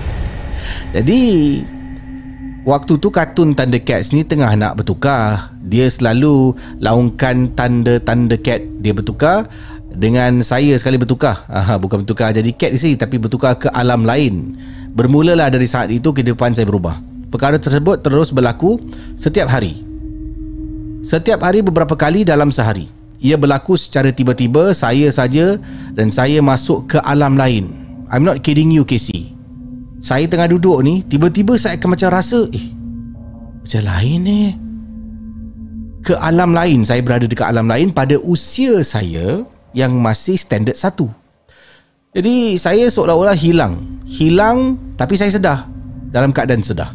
Jadi 0.98 1.22
Waktu 2.60 2.92
tu 3.00 3.08
kartun 3.08 3.56
Thundercats 3.56 4.12
ni 4.12 4.20
tengah 4.20 4.52
nak 4.52 4.76
bertukar. 4.76 5.56
Dia 5.64 5.88
selalu 5.88 6.52
laungkan 6.76 7.56
tanda-tanda 7.56 8.36
cat 8.36 8.60
Dia 8.84 8.92
bertukar 8.92 9.48
dengan 9.94 10.40
saya 10.40 10.74
sekali 10.78 10.96
bertukar. 10.96 11.46
Aha, 11.50 11.76
Bukan 11.76 12.06
bertukar 12.06 12.30
jadi 12.30 12.50
cat 12.54 12.70
di 12.70 12.78
sini 12.78 12.94
Tapi 12.94 13.18
bertukar 13.18 13.58
ke 13.58 13.68
alam 13.74 14.06
lain. 14.06 14.54
Bermulalah 14.94 15.50
dari 15.50 15.66
saat 15.66 15.90
itu 15.90 16.10
kehidupan 16.10 16.54
saya 16.54 16.66
berubah. 16.66 16.98
Perkara 17.30 17.58
tersebut 17.58 18.02
terus 18.02 18.34
berlaku 18.34 18.78
setiap 19.14 19.46
hari. 19.46 19.86
Setiap 21.06 21.40
hari 21.40 21.62
beberapa 21.62 21.94
kali 21.94 22.26
dalam 22.26 22.50
sehari. 22.50 22.90
Ia 23.20 23.36
berlaku 23.36 23.76
secara 23.76 24.08
tiba-tiba 24.10 24.72
Saya 24.72 25.12
saja 25.12 25.60
dan 25.92 26.08
saya 26.08 26.40
masuk 26.40 26.96
ke 26.96 26.98
alam 27.04 27.36
lain. 27.36 27.68
I'm 28.10 28.26
not 28.26 28.42
kidding 28.42 28.72
you 28.74 28.82
Casey. 28.82 29.36
Saya 30.00 30.24
tengah 30.24 30.48
duduk 30.48 30.80
ni 30.80 31.04
Tiba-tiba 31.04 31.60
saya 31.60 31.76
akan 31.76 31.92
macam 31.92 32.08
rasa 32.08 32.48
Eh 32.50 32.72
Macam 33.60 33.82
lain 33.84 34.18
ni 34.24 34.40
Ke 36.00 36.16
alam 36.16 36.56
lain 36.56 36.88
Saya 36.88 37.04
berada 37.04 37.28
dekat 37.28 37.52
alam 37.52 37.68
lain 37.68 37.92
Pada 37.92 38.16
usia 38.24 38.80
saya 38.80 39.44
Yang 39.70 39.92
masih 39.98 40.36
standard 40.36 40.78
satu. 40.78 41.10
Jadi 42.10 42.58
saya 42.58 42.90
seolah-olah 42.90 43.38
hilang. 43.38 44.02
Hilang 44.02 44.74
Tapi 44.98 45.14
saya 45.14 45.30
sedar 45.30 45.70
Dalam 46.10 46.34
keadaan 46.34 46.58
sedar 46.58 46.90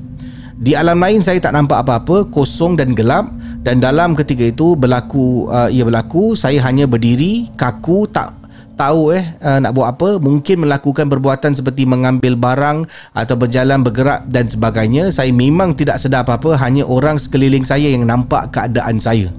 Di 0.59 0.75
alam 0.75 0.99
lain 0.99 1.23
saya 1.23 1.39
tak 1.39 1.55
nampak 1.55 1.87
apa-apa. 1.87 2.27
Kosong 2.27 2.75
dan 2.75 2.91
gelap. 2.91 3.31
Dan 3.63 3.79
dalam 3.79 4.11
ketika 4.11 4.43
itu 4.43 4.75
Berlaku 4.75 5.47
uh, 5.47 5.71
Ia 5.71 5.87
berlaku. 5.87 6.35
Saya 6.35 6.59
hanya 6.67 6.83
berdiri 6.83 7.47
Kaku 7.55 8.11
Tak 8.11 8.43
tahu 8.75 9.15
eh 9.15 9.23
uh, 9.39 9.63
nak 9.63 9.71
buat 9.71 9.95
apa. 9.95 10.19
Mungkin 10.19 10.67
melakukan 10.67 11.07
perbuatan 11.07 11.55
seperti 11.55 11.87
mengambil 11.87 12.35
barang 12.35 12.83
atau 13.15 13.35
berjalan 13.39 13.87
bergerak 13.87 14.27
dan 14.27 14.51
sebagainya. 14.51 15.15
Saya 15.15 15.31
memang 15.31 15.79
tidak 15.79 15.95
sedar 15.95 16.27
apa-apa. 16.27 16.59
Hanya 16.59 16.83
orang 16.83 17.15
sekeliling 17.15 17.63
saya 17.63 17.87
yang 17.87 18.03
nampak 18.03 18.51
keadaan 18.51 18.99
saya 18.99 19.31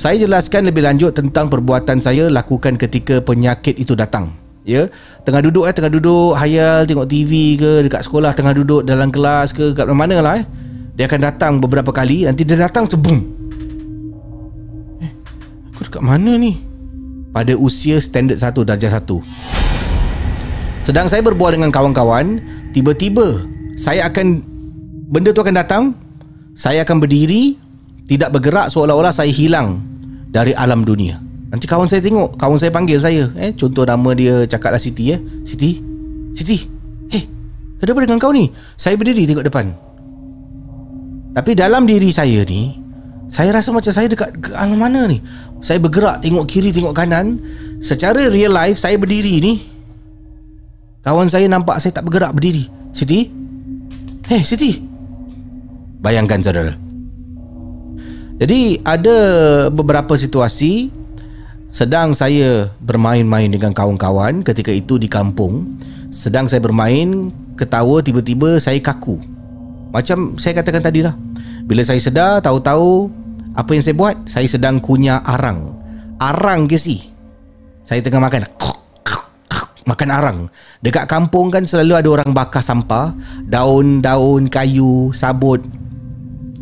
saya 0.00 0.16
jelaskan 0.16 0.64
lebih 0.64 0.80
lanjut 0.80 1.12
tentang 1.12 1.52
perbuatan 1.52 2.00
saya 2.00 2.32
lakukan 2.32 2.80
ketika 2.80 3.20
penyakit 3.20 3.76
itu 3.76 3.92
datang. 3.92 4.32
Ya 4.64 4.88
tengah 5.28 5.44
duduk 5.44 5.68
eh 5.68 5.76
tengah 5.76 5.92
duduk 5.92 6.32
hayal 6.40 6.88
tengok 6.88 7.04
TV 7.04 7.60
ke 7.60 7.84
dekat 7.84 8.08
sekolah 8.08 8.32
tengah 8.32 8.56
duduk 8.56 8.88
dalam 8.88 9.12
kelas 9.12 9.52
ke 9.52 9.76
kat 9.76 9.84
mana 9.92 10.24
lah 10.24 10.40
eh. 10.40 10.44
Dia 10.96 11.04
akan 11.04 11.20
datang 11.20 11.52
beberapa 11.60 11.92
kali 11.92 12.24
nanti 12.24 12.48
dia 12.48 12.56
datang 12.56 12.88
sebum. 12.88 13.20
Eh 15.04 15.12
aku 15.76 15.84
dekat 15.84 16.00
mana 16.00 16.32
ni? 16.40 16.64
Pada 17.36 17.52
usia 17.60 18.00
standard 18.00 18.40
1 18.40 18.56
darjah 18.64 18.96
1. 18.96 19.04
Sedang 20.80 21.12
saya 21.12 21.20
berbual 21.20 21.60
dengan 21.60 21.68
kawan-kawan, 21.68 22.40
tiba-tiba 22.72 23.44
saya 23.76 24.08
akan 24.08 24.40
benda 25.12 25.30
tu 25.36 25.44
akan 25.44 25.56
datang, 25.60 25.92
saya 26.56 26.88
akan 26.88 27.04
berdiri, 27.04 27.54
tidak 28.10 28.34
bergerak 28.34 28.66
seolah-olah 28.74 29.14
saya 29.14 29.30
hilang 29.30 29.78
dari 30.34 30.50
alam 30.50 30.82
dunia. 30.82 31.22
Nanti 31.54 31.70
kawan 31.70 31.86
saya 31.86 32.02
tengok, 32.02 32.34
kawan 32.34 32.58
saya 32.58 32.74
panggil 32.74 32.98
saya, 32.98 33.30
eh 33.38 33.54
contoh 33.54 33.86
nama 33.86 34.10
dia 34.18 34.42
cakaplah 34.50 34.82
Siti 34.82 35.14
eh. 35.14 35.22
Siti. 35.46 35.78
Siti. 36.34 36.58
Eh, 37.14 37.22
kenapa 37.78 38.02
dengan 38.02 38.18
kau 38.18 38.34
ni? 38.34 38.50
Saya 38.74 38.98
berdiri 38.98 39.30
tengok 39.30 39.46
depan. 39.46 39.70
Tapi 41.38 41.54
dalam 41.54 41.86
diri 41.86 42.10
saya 42.10 42.42
ni, 42.42 42.74
saya 43.30 43.54
rasa 43.54 43.70
macam 43.70 43.94
saya 43.94 44.10
dekat 44.10 44.34
alam 44.58 44.74
mana 44.74 45.06
ni? 45.06 45.22
Saya 45.62 45.78
bergerak 45.78 46.18
tengok 46.18 46.50
kiri 46.50 46.74
tengok 46.74 46.98
kanan. 46.98 47.38
Secara 47.78 48.26
real 48.26 48.50
life 48.50 48.74
saya 48.74 48.98
berdiri 48.98 49.38
ni. 49.38 49.62
Kawan 51.06 51.30
saya 51.30 51.46
nampak 51.46 51.78
saya 51.78 51.94
tak 51.94 52.10
bergerak 52.10 52.34
berdiri. 52.34 52.66
Siti? 52.90 53.30
Hey 54.26 54.42
Siti. 54.42 54.82
Bayangkan 56.02 56.42
saudara. 56.42 56.89
Jadi 58.40 58.80
ada 58.88 59.18
beberapa 59.68 60.16
situasi 60.16 60.88
sedang 61.68 62.16
saya 62.16 62.72
bermain-main 62.80 63.52
dengan 63.52 63.76
kawan-kawan 63.76 64.40
ketika 64.40 64.72
itu 64.72 64.96
di 64.96 65.12
kampung. 65.12 65.76
Sedang 66.08 66.48
saya 66.48 66.64
bermain, 66.64 67.30
ketawa 67.54 68.00
tiba-tiba 68.00 68.56
saya 68.56 68.80
kaku. 68.80 69.20
Macam 69.92 70.40
saya 70.40 70.56
katakan 70.56 70.80
tadi 70.80 71.04
lah. 71.04 71.12
Bila 71.68 71.84
saya 71.84 72.00
sedar, 72.00 72.40
tahu-tahu 72.40 73.12
apa 73.54 73.70
yang 73.76 73.84
saya 73.84 73.94
buat? 73.94 74.16
Saya 74.24 74.48
sedang 74.48 74.80
kunyah 74.80 75.20
arang. 75.22 75.76
Arang 76.16 76.64
ke 76.64 76.80
si? 76.80 77.12
Saya 77.84 78.00
tengah 78.00 78.24
makan. 78.24 78.48
Makan 79.84 80.08
arang. 80.10 80.38
Dekat 80.80 81.04
kampung 81.10 81.52
kan 81.52 81.68
selalu 81.68 81.92
ada 81.98 82.08
orang 82.08 82.30
bakar 82.32 82.64
sampah. 82.64 83.12
Daun-daun, 83.46 84.48
kayu, 84.48 85.12
sabut. 85.12 85.60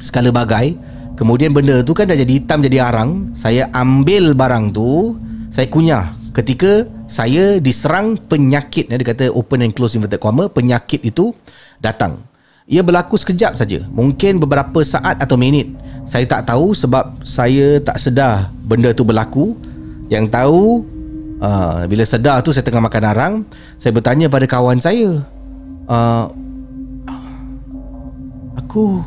Segala 0.03 0.35
bagai. 0.35 0.88
Kemudian 1.19 1.51
benda 1.51 1.83
tu 1.83 1.99
kan 1.99 2.07
dah 2.07 2.15
jadi 2.15 2.39
hitam 2.39 2.63
jadi 2.63 2.79
arang. 2.87 3.35
Saya 3.35 3.67
ambil 3.75 4.39
barang 4.39 4.71
tu. 4.71 5.19
Saya 5.51 5.67
kunyah. 5.67 6.15
Ketika 6.31 6.87
saya 7.11 7.59
diserang 7.59 8.15
penyakit. 8.15 8.87
Dia 8.87 9.03
kata 9.03 9.35
open 9.35 9.67
and 9.67 9.75
close 9.75 9.99
inverted 9.99 10.23
comma. 10.23 10.47
Penyakit 10.47 11.03
itu 11.03 11.35
datang. 11.83 12.23
Ia 12.69 12.85
berlaku 12.85 13.17
sekejap 13.17 13.57
saja, 13.57 13.81
mungkin 13.89 14.37
beberapa 14.37 14.85
saat 14.85 15.17
atau 15.25 15.41
minit. 15.41 15.73
Saya 16.05 16.29
tak 16.29 16.53
tahu 16.53 16.77
sebab 16.77 17.25
saya 17.25 17.81
tak 17.81 17.97
sedar 17.97 18.53
benda 18.61 18.93
tu 18.93 19.09
berlaku. 19.09 19.57
Yang 20.13 20.29
tahu 20.29 20.85
uh, 21.41 21.89
bila 21.89 22.05
sedar 22.05 22.45
tu 22.45 22.53
saya 22.53 22.61
tengah 22.61 22.85
makan 22.85 23.05
arang, 23.09 23.35
saya 23.81 23.97
bertanya 23.97 24.29
pada 24.29 24.45
kawan 24.45 24.85
saya, 24.85 25.25
uh, 25.89 26.29
aku 28.61 29.01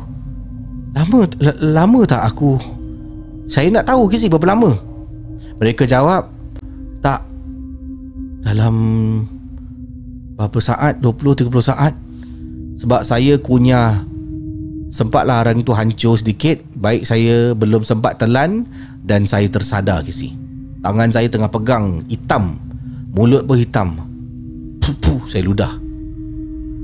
lama 0.92 1.24
lama 1.60 2.00
tak 2.04 2.22
aku? 2.32 2.60
Saya 3.48 3.68
nak 3.68 3.88
tahu 3.88 4.08
ke 4.08 4.16
berapa 4.28 4.52
lama. 4.52 4.72
Mereka 5.60 5.84
jawab, 5.84 6.28
tak. 7.04 7.20
Dalam 8.42 8.74
berapa 10.36 10.58
saat? 10.60 11.00
20 11.00 11.48
30 11.48 11.52
saat. 11.62 11.92
Sebab 12.80 13.04
saya 13.04 13.36
kunyah. 13.40 14.04
Sempatlah 14.92 15.40
arang 15.40 15.64
itu 15.64 15.72
hancur 15.72 16.20
sedikit. 16.20 16.60
Baik 16.76 17.08
saya 17.08 17.56
belum 17.56 17.80
sempat 17.80 18.20
telan 18.20 18.68
Dan 19.00 19.24
saya 19.24 19.48
tersadar 19.48 20.04
kisi 20.04 20.36
Tangan 20.84 21.08
saya 21.08 21.32
tengah 21.32 21.48
pegang 21.48 22.04
Hitam. 22.12 22.60
Mulut 23.16 23.48
pun 23.48 23.56
hitam. 23.56 23.96
Puh, 24.80 24.96
puh 25.00 25.22
saya 25.32 25.48
ludah 25.48 25.91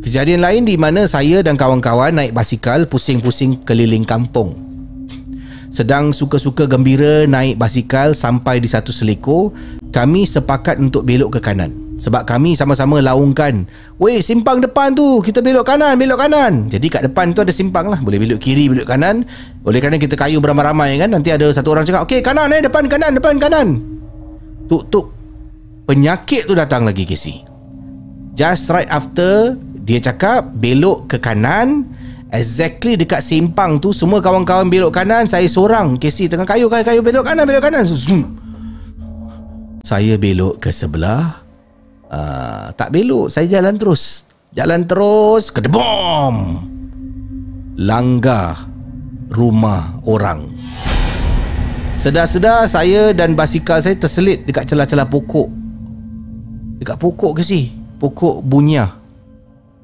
Kejadian 0.09 0.41
lain 0.41 0.65
di 0.65 0.81
mana 0.81 1.05
saya 1.05 1.45
dan 1.45 1.61
kawan-kawan 1.61 2.17
naik 2.17 2.33
basikal 2.33 2.89
pusing-pusing 2.89 3.61
keliling 3.69 4.09
kampung. 4.09 4.57
Sedang 5.69 6.17
suka-suka 6.17 6.65
gembira 6.65 7.29
naik 7.29 7.61
basikal 7.61 8.17
sampai 8.17 8.57
di 8.57 8.73
satu 8.73 8.89
seliko, 8.89 9.53
kami 9.93 10.25
sepakat 10.25 10.81
untuk 10.81 11.05
belok 11.05 11.37
ke 11.37 11.41
kanan. 11.45 11.93
Sebab 12.01 12.25
kami 12.25 12.57
sama-sama 12.57 13.05
laungkan 13.05 13.69
Weh 14.01 14.23
simpang 14.23 14.63
depan 14.63 14.95
tu 14.95 15.19
Kita 15.19 15.43
belok 15.43 15.67
kanan 15.67 15.99
Belok 15.99 16.23
kanan. 16.23 16.71
Jadi 16.71 16.87
kat 16.87 17.03
depan 17.11 17.35
tu 17.35 17.43
ada 17.43 17.51
simpang 17.51 17.91
lah. 17.91 17.99
Boleh 17.99 18.23
belok 18.23 18.39
kiri 18.39 18.71
Belok 18.71 18.87
kanan. 18.87 19.27
Oleh 19.67 19.83
kerana 19.83 19.99
kita 19.99 20.15
kayu 20.15 20.39
beramai-ramai 20.39 20.95
kan 20.95 21.11
Nanti 21.11 21.35
ada 21.35 21.51
satu 21.51 21.75
orang 21.75 21.83
cakap 21.83 22.07
Okay 22.07 22.23
kanan 22.23 22.55
eh 22.55 22.63
Depan 22.63 22.87
kanan 22.87 23.19
Depan 23.19 23.43
kanan. 23.43 23.83
Tuk 24.71 24.87
tuk 24.95 25.11
Penyakit 25.91 26.47
tu 26.47 26.55
datang 26.55 26.87
lagi 26.87 27.03
Casey. 27.03 27.43
Just 28.39 28.71
right 28.71 28.87
after 28.87 29.59
Dia 29.89 30.05
cakap 30.05 30.53
Belok 30.53 31.09
ke 31.09 31.17
kanan. 31.17 31.89
Exactly 32.29 33.01
dekat 33.01 33.25
simpang 33.25 33.81
tu 33.81 33.89
Semua 33.97 34.21
kawan-kawan 34.21 34.69
belok 34.69 34.93
kanan 34.93 35.25
Saya 35.25 35.49
seorang. 35.49 35.97
Casey 35.97 36.29
tengah 36.29 36.45
kayu 36.45 36.69
kayu 36.69 37.01
Belok 37.01 37.25
kanan 37.25 37.49
Belok 37.49 37.65
kanan. 37.65 37.89
Zoom. 37.89 38.37
Saya 39.81 40.21
belok 40.21 40.61
ke 40.61 40.69
sebelah. 40.69 41.41
Uh, 42.13 42.69
tak 42.77 42.93
belok 42.93 43.33
saya 43.33 43.49
jalan 43.49 43.81
terus. 43.81 44.29
Jalan 44.53 44.85
terus 44.85 45.49
ke 45.49 45.65
bom 45.65 46.69
langgar 47.79 48.67
rumah 49.31 50.03
orang. 50.03 50.51
Sedar-sedar 51.95 52.67
saya 52.67 53.15
dan 53.15 53.39
basikal 53.39 53.79
saya 53.79 53.95
terselit 53.95 54.43
dekat 54.45 54.67
celah-celah 54.67 55.07
pokok. 55.07 55.49
Dekat 56.83 56.99
pokok 56.99 57.39
ke 57.39 57.43
si 57.47 57.71
pokok 58.03 58.43
bunya 58.43 58.99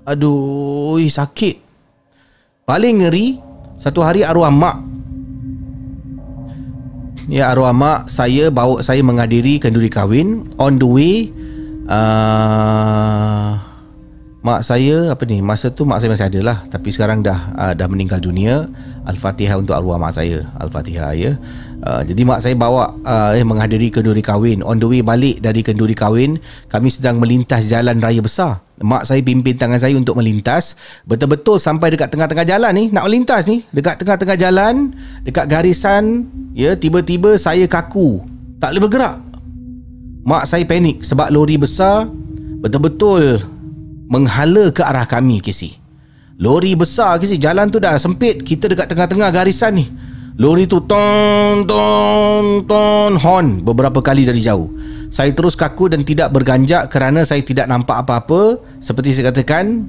aduh 0.05 1.01
sakit. 1.01 1.61
Paling 2.65 3.05
ngeri 3.05 3.37
satu 3.77 4.01
hari 4.01 4.25
arwah 4.25 4.53
mak. 4.53 4.77
Ya 7.29 7.49
arwah 7.53 7.73
mak 7.73 8.13
saya 8.13 8.53
bawa 8.53 8.81
saya 8.85 9.01
menghadiri 9.01 9.61
kenduri 9.61 9.89
kahwin. 9.93 10.49
On 10.61 10.77
the 10.77 10.89
way 10.89 11.29
uh, 11.89 13.57
mak 14.45 14.61
saya 14.61 15.09
apa 15.09 15.25
ni 15.25 15.41
masa 15.41 15.73
tu 15.73 15.89
mak 15.89 16.05
saya 16.05 16.13
masih 16.13 16.29
ada 16.29 16.41
lah. 16.45 16.59
Tapi 16.69 16.93
sekarang 16.93 17.25
dah 17.25 17.49
uh, 17.57 17.73
dah 17.73 17.89
meninggal 17.89 18.21
dunia. 18.21 18.69
Al-fatihah 19.09 19.57
untuk 19.57 19.73
arwah 19.73 19.97
mak 19.97 20.13
saya. 20.21 20.45
Al-fatihah 20.61 21.17
ya. 21.17 21.33
Uh, 21.81 22.05
jadi 22.05 22.29
mak 22.29 22.45
saya 22.45 22.53
bawa 22.53 22.93
uh, 23.09 23.33
eh 23.33 23.41
menghadiri 23.41 23.89
kenduri 23.89 24.21
kahwin. 24.21 24.61
On 24.61 24.77
the 24.77 24.85
way 24.85 25.01
balik 25.01 25.41
dari 25.41 25.65
kenduri 25.65 25.97
kahwin 25.97 26.37
kami 26.69 26.93
sedang 26.93 27.17
melintas 27.17 27.65
jalan 27.73 28.05
raya 28.05 28.21
besar. 28.21 28.61
Mak 28.85 29.09
saya 29.09 29.25
pimpin 29.25 29.57
tangan 29.57 29.81
saya 29.81 29.97
untuk 29.97 30.21
melintas. 30.21 30.77
Betul-betul 31.09 31.57
sampai 31.57 31.97
dekat 31.97 32.13
tengah-tengah 32.13 32.45
jalan 32.45 32.73
ni 32.77 32.85
nak 32.93 33.09
melintas 33.09 33.49
ni. 33.49 33.65
Dekat 33.73 33.97
tengah-tengah 33.97 34.37
jalan 34.37 34.93
dekat 35.25 35.49
garisan 35.49 36.29
ya 36.53 36.77
tiba-tiba 36.77 37.41
saya 37.41 37.65
kaku. 37.65 38.21
Tak 38.61 38.77
boleh 38.77 38.83
bergerak. 38.93 39.17
Mak 40.29 40.45
saya 40.45 40.69
panik 40.69 41.01
sebab 41.01 41.33
lori 41.33 41.57
besar. 41.57 42.09
Betul-betul 42.65 43.54
menghala 44.15 44.71
ke 44.71 44.87
arah 44.87 45.03
kami 45.03 45.43
Casey. 45.43 45.75
Lori 46.39 46.79
besar 46.79 47.19
Casey, 47.19 47.43
jalan 47.43 47.67
tu 47.67 47.83
dah 47.83 47.99
sempit, 47.99 48.47
kita 48.47 48.71
dekat 48.71 48.87
tengah-tengah 48.95 49.35
garisan 49.35 49.75
ni. 49.75 49.91
Lori 50.35 50.67
tu 50.67 50.83
ton 50.83 51.63
ton 51.63 52.67
ton 52.67 53.13
horn 53.15 53.63
beberapa 53.63 54.03
kali 54.03 54.27
dari 54.27 54.43
jauh. 54.43 54.71
Saya 55.15 55.31
terus 55.31 55.55
kaku 55.55 55.95
dan 55.95 56.03
tidak 56.03 56.35
berganjak 56.35 56.91
kerana 56.91 57.23
saya 57.23 57.39
tidak 57.39 57.71
nampak 57.71 58.03
apa-apa. 58.03 58.59
Seperti 58.83 59.15
saya 59.15 59.31
katakan, 59.31 59.87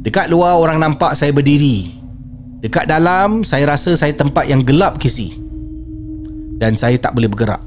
dekat 0.00 0.32
luar 0.32 0.56
orang 0.56 0.80
nampak 0.80 1.12
saya 1.12 1.28
berdiri. 1.28 1.92
Dekat 2.64 2.88
dalam 2.88 3.44
saya 3.44 3.68
rasa 3.68 3.92
saya 3.92 4.16
tempat 4.16 4.48
yang 4.48 4.64
gelap 4.64 4.96
Casey. 4.96 5.36
Dan 6.56 6.80
saya 6.80 6.96
tak 6.96 7.12
boleh 7.12 7.28
bergerak. 7.28 7.60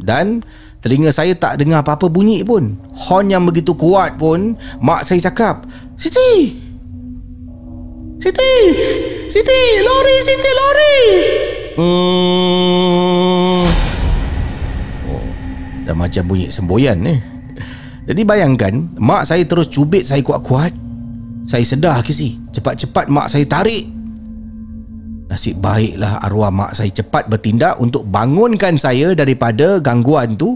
Dan 0.00 0.40
telinga 0.86 1.10
saya 1.10 1.34
tak 1.34 1.58
dengar 1.58 1.82
apa-apa 1.82 2.06
bunyi 2.06 2.46
pun. 2.46 2.78
Horn 2.94 3.34
yang 3.34 3.42
begitu 3.42 3.74
kuat 3.74 4.14
pun 4.14 4.54
mak 4.78 5.02
saya 5.02 5.18
cakap, 5.26 5.66
"Siti! 5.98 6.54
Siti! 8.22 8.54
Siti, 9.26 9.60
lori, 9.82 10.16
Siti, 10.22 10.50
lori!" 10.54 10.98
Hmm. 11.74 13.66
Oh, 15.10 15.26
dah 15.90 15.96
macam 15.98 16.22
bunyi 16.30 16.46
semboyan 16.54 17.02
ni. 17.02 17.18
Jadi 18.06 18.22
bayangkan, 18.22 18.94
mak 19.02 19.26
saya 19.26 19.42
terus 19.42 19.66
cubit 19.66 20.06
saya 20.06 20.22
kuat-kuat. 20.22 20.70
Saya 21.50 21.66
sedar 21.66 21.98
Casey. 22.06 22.38
Cepat-cepat 22.54 23.10
mak 23.10 23.26
saya 23.26 23.42
tarik 23.42 23.96
Nasib 25.26 25.58
baiklah 25.58 26.22
arwah 26.22 26.54
mak 26.54 26.78
saya 26.78 26.90
cepat 26.94 27.26
bertindak 27.26 27.74
untuk 27.82 28.06
bangunkan 28.06 28.78
saya 28.78 29.10
daripada 29.10 29.82
gangguan 29.82 30.38
tu. 30.38 30.54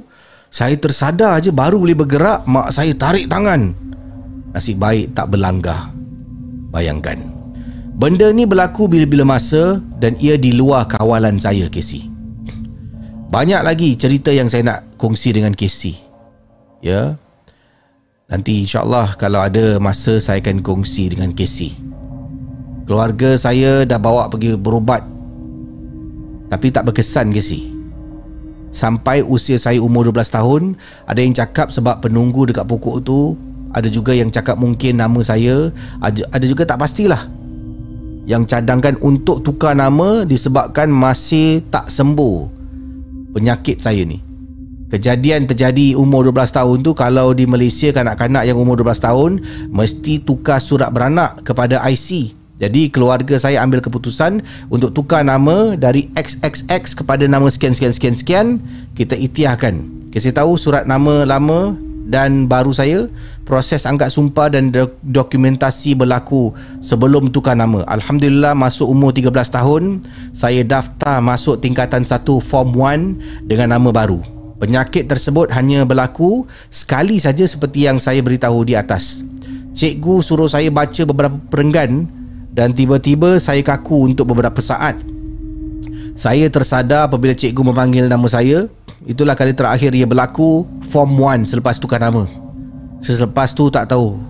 Saya 0.50 0.74
tersadar 0.74 1.38
je 1.38 1.54
baru 1.54 1.78
boleh 1.78 1.94
bergerak, 1.94 2.42
mak 2.50 2.74
saya 2.74 2.90
tarik 2.90 3.30
tangan. 3.30 3.70
Nasib 4.50 4.82
baik 4.82 5.14
tak 5.14 5.30
berlanggar. 5.30 5.94
Bayangkan. 6.74 7.22
Benda 7.94 8.34
ni 8.34 8.50
berlaku 8.50 8.90
bila-bila 8.90 9.38
masa 9.38 9.78
dan 10.02 10.18
ia 10.18 10.34
di 10.34 10.50
luar 10.50 10.90
kawalan 10.90 11.38
saya, 11.38 11.70
Casey. 11.70 12.10
Banyak 13.30 13.62
lagi 13.62 13.94
cerita 13.94 14.34
yang 14.34 14.50
saya 14.50 14.66
nak 14.66 14.98
kongsi 14.98 15.30
dengan 15.30 15.54
Casey. 15.54 16.02
Ya. 16.82 17.14
Nanti 18.26 18.66
insyaAllah 18.66 19.14
kalau 19.14 19.46
ada 19.46 19.78
masa 19.78 20.18
saya 20.18 20.42
akan 20.42 20.66
kongsi 20.66 21.14
dengan 21.14 21.30
Casey. 21.30 21.78
Keluarga 22.90 23.38
saya 23.38 23.86
dah 23.86 24.02
bawa 24.02 24.26
pergi 24.26 24.58
berubat 24.58 25.06
Tapi 26.50 26.74
tak 26.74 26.90
berkesan 26.90 27.30
ke 27.30 27.38
si 27.38 27.79
Sampai 28.70 29.26
usia 29.26 29.58
saya 29.58 29.82
umur 29.82 30.10
12 30.14 30.30
tahun 30.30 30.62
Ada 31.10 31.20
yang 31.20 31.34
cakap 31.34 31.74
sebab 31.74 32.06
penunggu 32.06 32.46
dekat 32.46 32.66
pokok 32.70 33.02
tu 33.02 33.34
Ada 33.74 33.90
juga 33.90 34.14
yang 34.14 34.30
cakap 34.30 34.58
mungkin 34.62 35.02
nama 35.02 35.18
saya 35.26 35.74
Ada 36.02 36.44
juga 36.46 36.62
tak 36.62 36.78
pastilah. 36.78 37.26
Yang 38.30 38.54
cadangkan 38.54 38.94
untuk 39.02 39.42
tukar 39.42 39.74
nama 39.74 40.22
Disebabkan 40.22 40.86
masih 40.86 41.66
tak 41.66 41.90
sembuh 41.90 42.46
Penyakit 43.34 43.82
saya 43.82 44.06
ni. 44.06 44.22
Kejadian 44.90 45.46
terjadi 45.46 45.94
umur 45.94 46.30
12 46.30 46.50
tahun 46.50 46.78
tu 46.86 46.94
Kalau 46.94 47.34
di 47.34 47.46
Malaysia 47.46 47.90
kanak-kanak 47.90 48.46
yang 48.46 48.58
umur 48.58 48.78
12 48.78 49.02
tahun 49.02 49.30
Mesti 49.70 50.22
tukar 50.22 50.62
surat 50.62 50.94
beranak 50.94 51.42
kepada 51.42 51.82
IC 51.90 52.39
jadi 52.60 52.92
keluarga 52.92 53.40
saya 53.40 53.64
ambil 53.64 53.80
keputusan 53.80 54.44
untuk 54.68 54.92
tukar 54.92 55.24
nama 55.24 55.72
dari 55.80 56.12
XXX 56.12 56.92
kepada 56.92 57.24
nama 57.24 57.48
sekian 57.48 57.72
sekian 57.72 57.96
sekian 57.96 58.14
sekian 58.14 58.46
kita 58.92 59.16
itiahkan. 59.16 59.80
Kasi 60.12 60.28
tahu 60.28 60.60
surat 60.60 60.84
nama 60.84 61.24
lama 61.24 61.72
dan 62.04 62.44
baru 62.44 62.68
saya 62.76 63.08
proses 63.48 63.88
anggap 63.88 64.12
sumpah 64.12 64.52
dan 64.52 64.68
dokumentasi 65.00 65.96
berlaku 65.96 66.52
sebelum 66.84 67.32
tukar 67.32 67.56
nama. 67.56 67.80
Alhamdulillah 67.88 68.52
masuk 68.52 68.92
umur 68.92 69.16
13 69.16 69.32
tahun 69.32 70.04
saya 70.36 70.60
daftar 70.60 71.24
masuk 71.24 71.64
tingkatan 71.64 72.04
1 72.04 72.28
form 72.44 72.76
1 72.76 73.48
dengan 73.48 73.72
nama 73.72 73.88
baru. 73.88 74.20
Penyakit 74.60 75.08
tersebut 75.08 75.48
hanya 75.56 75.88
berlaku 75.88 76.44
sekali 76.68 77.16
saja 77.16 77.48
seperti 77.48 77.88
yang 77.88 77.96
saya 77.96 78.20
beritahu 78.20 78.68
di 78.68 78.76
atas. 78.76 79.24
Cikgu 79.72 80.20
suruh 80.20 80.50
saya 80.50 80.68
baca 80.68 81.08
beberapa 81.08 81.40
perenggan 81.48 82.19
dan 82.60 82.76
tiba-tiba 82.76 83.40
saya 83.40 83.64
kaku 83.64 84.12
untuk 84.12 84.36
beberapa 84.36 84.60
saat. 84.60 85.00
Saya 86.12 86.44
tersadar 86.52 87.08
apabila 87.08 87.32
cikgu 87.32 87.72
memanggil 87.72 88.04
nama 88.04 88.28
saya. 88.28 88.68
Itulah 89.08 89.32
kali 89.32 89.56
terakhir 89.56 89.96
ia 89.96 90.04
berlaku 90.04 90.68
Form 90.92 91.16
1 91.16 91.48
selepas 91.48 91.80
tukar 91.80 92.04
nama. 92.04 92.28
Selepas 93.00 93.56
tu 93.56 93.72
tak 93.72 93.88
tahu. 93.88 94.20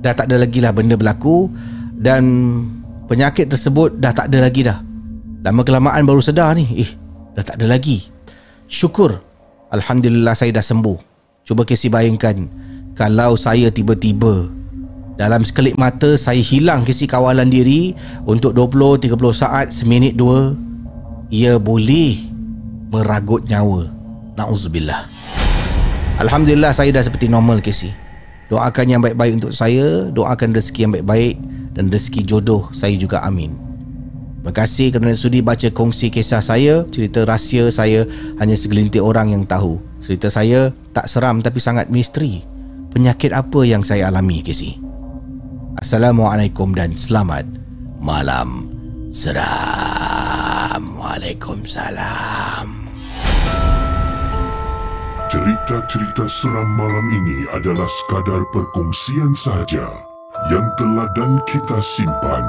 Dah 0.00 0.16
tak 0.16 0.32
ada 0.32 0.40
lagi 0.40 0.64
lah 0.64 0.72
benda 0.72 0.96
berlaku. 0.96 1.52
Dan 2.00 2.24
penyakit 3.12 3.52
tersebut 3.52 4.00
dah 4.00 4.16
tak 4.16 4.32
ada 4.32 4.48
lagi 4.48 4.64
dah. 4.64 4.80
Lama 5.44 5.60
kelamaan 5.68 6.08
baru 6.08 6.24
sedar 6.24 6.56
ni. 6.56 6.64
Eh, 6.80 6.90
dah 7.36 7.44
tak 7.44 7.60
ada 7.60 7.68
lagi. 7.68 8.08
Syukur. 8.72 9.20
Alhamdulillah 9.68 10.32
saya 10.32 10.48
dah 10.56 10.64
sembuh. 10.64 10.96
Cuba 11.44 11.68
kasi 11.68 11.92
bayangkan. 11.92 12.48
Kalau 12.96 13.36
saya 13.36 13.68
tiba-tiba 13.68 14.48
dalam 15.18 15.42
sekelip 15.42 15.74
mata 15.74 16.14
saya 16.14 16.38
hilang 16.38 16.86
kisi 16.86 17.10
kawalan 17.10 17.50
diri 17.50 17.90
untuk 18.22 18.54
20-30 18.54 19.18
saat 19.34 19.74
seminit 19.74 20.14
dua 20.14 20.54
ia 21.26 21.58
boleh 21.58 22.22
meragut 22.94 23.42
nyawa. 23.50 23.90
Nauzubillah. 24.38 25.10
Alhamdulillah 26.22 26.70
saya 26.70 26.94
dah 26.94 27.02
seperti 27.02 27.26
normal 27.26 27.58
kisi. 27.58 27.90
Doakan 28.46 28.86
yang 28.88 29.02
baik-baik 29.02 29.42
untuk 29.42 29.50
saya, 29.50 30.06
doakan 30.08 30.54
rezeki 30.54 30.86
yang 30.86 30.92
baik-baik 30.94 31.34
dan 31.74 31.90
rezeki 31.90 32.22
jodoh 32.22 32.70
saya 32.70 32.94
juga 32.94 33.20
amin. 33.26 33.58
Terima 34.38 34.54
kasih 34.54 34.94
kerana 34.94 35.12
sudi 35.18 35.42
baca 35.44 35.68
kongsi 35.68 36.08
kisah 36.08 36.40
saya, 36.40 36.86
cerita 36.88 37.26
rahsia 37.26 37.68
saya 37.68 38.06
hanya 38.38 38.54
segelintir 38.54 39.04
orang 39.04 39.34
yang 39.34 39.44
tahu. 39.44 39.82
Cerita 40.00 40.30
saya 40.30 40.70
tak 40.94 41.10
seram 41.10 41.42
tapi 41.42 41.58
sangat 41.60 41.90
misteri. 41.90 42.46
Penyakit 42.94 43.36
apa 43.36 43.66
yang 43.68 43.84
saya 43.84 44.08
alami, 44.08 44.40
Casey? 44.40 44.87
Assalamualaikum 45.78 46.74
dan 46.74 46.98
selamat 46.98 47.46
malam 48.02 48.66
seram. 49.14 50.82
Waalaikumsalam. 50.98 52.90
Cerita-cerita 55.30 56.26
seram 56.26 56.66
malam 56.74 57.06
ini 57.14 57.46
adalah 57.54 57.86
sekadar 57.86 58.42
perkongsian 58.50 59.30
saja 59.38 59.86
yang 60.50 60.66
telah 60.74 61.06
dan 61.14 61.38
kita 61.46 61.78
simpan 61.78 62.42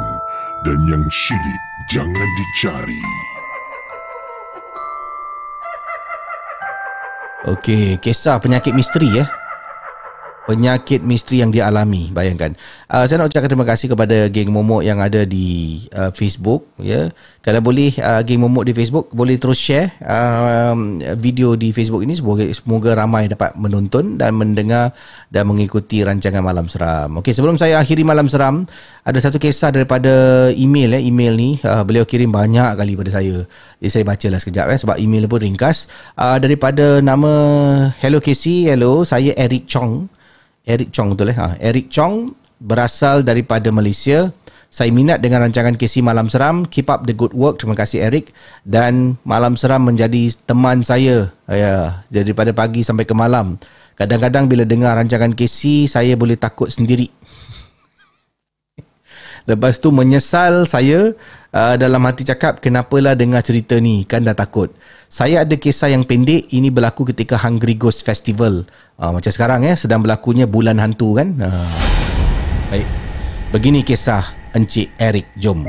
dan 0.65 0.81
yang 0.89 1.05
syilid 1.13 1.61
jangan 1.93 2.29
dicari. 2.33 3.03
Okey, 7.45 8.01
kisah 8.01 8.41
penyakit 8.41 8.73
misteri 8.73 9.21
ya. 9.21 9.29
Eh? 9.29 9.48
Penyakit 10.49 11.05
misteri 11.05 11.45
yang 11.45 11.53
dia 11.53 11.69
alami. 11.69 12.09
Bayangkan. 12.09 12.57
Uh, 12.89 13.05
saya 13.05 13.21
nak 13.21 13.29
ucapkan 13.29 13.53
terima 13.53 13.69
kasih 13.69 13.93
kepada 13.93 14.25
geng 14.33 14.49
momok 14.49 14.81
yang 14.81 14.97
ada 14.97 15.21
di 15.21 15.77
uh, 15.93 16.09
Facebook 16.09 16.65
ya. 16.81 17.13
Kalau 17.45 17.61
boleh 17.61 17.93
uh, 18.01 18.25
geng 18.25 18.41
momok 18.41 18.65
di 18.65 18.73
Facebook 18.73 19.13
boleh 19.13 19.37
terus 19.37 19.61
share 19.61 19.93
uh, 20.01 20.73
video 21.13 21.53
di 21.53 21.69
Facebook 21.69 22.01
ini. 22.01 22.17
Semoga 22.17 22.49
semoga 22.49 22.97
ramai 22.97 23.29
dapat 23.29 23.53
menonton 23.61 24.17
dan 24.17 24.33
mendengar 24.33 24.97
dan 25.29 25.45
mengikuti 25.45 26.01
rancangan 26.01 26.41
malam 26.41 26.65
seram. 26.65 27.21
Okey 27.21 27.37
sebelum 27.37 27.61
saya 27.61 27.77
akhiri 27.77 28.01
malam 28.01 28.25
seram 28.25 28.65
ada 29.05 29.21
satu 29.21 29.37
kisah 29.37 29.69
daripada 29.69 30.49
email 30.57 30.97
ya. 30.97 30.99
Email 30.99 31.37
ni 31.37 31.61
uh, 31.61 31.85
beliau 31.85 32.09
kirim 32.09 32.33
banyak 32.33 32.73
kali 32.73 32.97
pada 32.97 33.21
saya. 33.21 33.45
Jadi 33.77 33.89
saya 33.93 34.01
bacalah 34.01 34.41
sekejap 34.41 34.65
eh 34.73 34.79
sebab 34.81 34.97
email 34.97 35.29
pun 35.29 35.45
ringkas. 35.45 35.85
Uh, 36.17 36.41
daripada 36.41 37.05
nama 37.05 37.29
hello 38.01 38.17
Casey. 38.17 38.65
Hello 38.65 39.05
saya 39.05 39.29
Eric 39.37 39.69
Chong 39.69 40.09
Eric 40.69 40.93
Chong 40.93 41.17
betul 41.17 41.33
eh? 41.33 41.37
Ha, 41.41 41.57
Eric 41.57 41.89
Chong 41.89 42.29
berasal 42.61 43.25
daripada 43.25 43.73
Malaysia. 43.73 44.29
Saya 44.69 44.93
minat 44.93 45.17
dengan 45.17 45.41
rancangan 45.41 45.73
KC 45.73 46.05
Malam 46.05 46.29
Seram. 46.29 46.69
Keep 46.69 46.93
up 46.93 47.09
the 47.09 47.15
good 47.17 47.33
work. 47.33 47.57
Terima 47.57 47.73
kasih 47.73 48.05
Eric. 48.05 48.29
Dan 48.61 49.17
Malam 49.25 49.57
Seram 49.57 49.81
menjadi 49.81 50.29
teman 50.45 50.85
saya 50.85 51.33
ya, 51.49 52.05
daripada 52.13 52.53
pagi 52.53 52.85
sampai 52.85 53.09
ke 53.09 53.17
malam. 53.17 53.57
Kadang-kadang 53.97 54.45
bila 54.45 54.63
dengar 54.69 54.93
rancangan 54.93 55.33
KC, 55.33 55.89
saya 55.89 56.13
boleh 56.13 56.37
takut 56.37 56.69
sendiri. 56.69 57.09
Lepas 59.49 59.81
tu 59.81 59.89
menyesal 59.89 60.69
saya 60.69 61.17
uh, 61.53 61.75
dalam 61.75 62.01
hati 62.05 62.25
cakap 62.25 62.61
kenapalah 62.61 63.17
dengar 63.17 63.41
cerita 63.41 63.77
ni 63.77 64.05
kan 64.05 64.25
dah 64.25 64.37
takut. 64.37 64.73
Saya 65.09 65.41
ada 65.41 65.55
kisah 65.57 65.89
yang 65.89 66.05
pendek 66.05 66.49
ini 66.53 66.69
berlaku 66.69 67.09
ketika 67.09 67.37
Hungry 67.39 67.73
Ghost 67.73 68.05
Festival. 68.05 68.65
Uh, 68.99 69.11
macam 69.13 69.31
sekarang 69.33 69.65
ya 69.65 69.73
sedang 69.73 70.05
berlakunya 70.05 70.45
bulan 70.45 70.77
hantu 70.77 71.17
kan. 71.17 71.37
Uh, 71.41 71.69
baik. 72.69 72.87
Begini 73.49 73.81
kisah 73.81 74.21
Encik 74.53 74.93
Eric 75.01 75.25
Jom. 75.41 75.65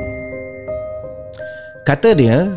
Kata 1.89 2.13
dia 2.13 2.53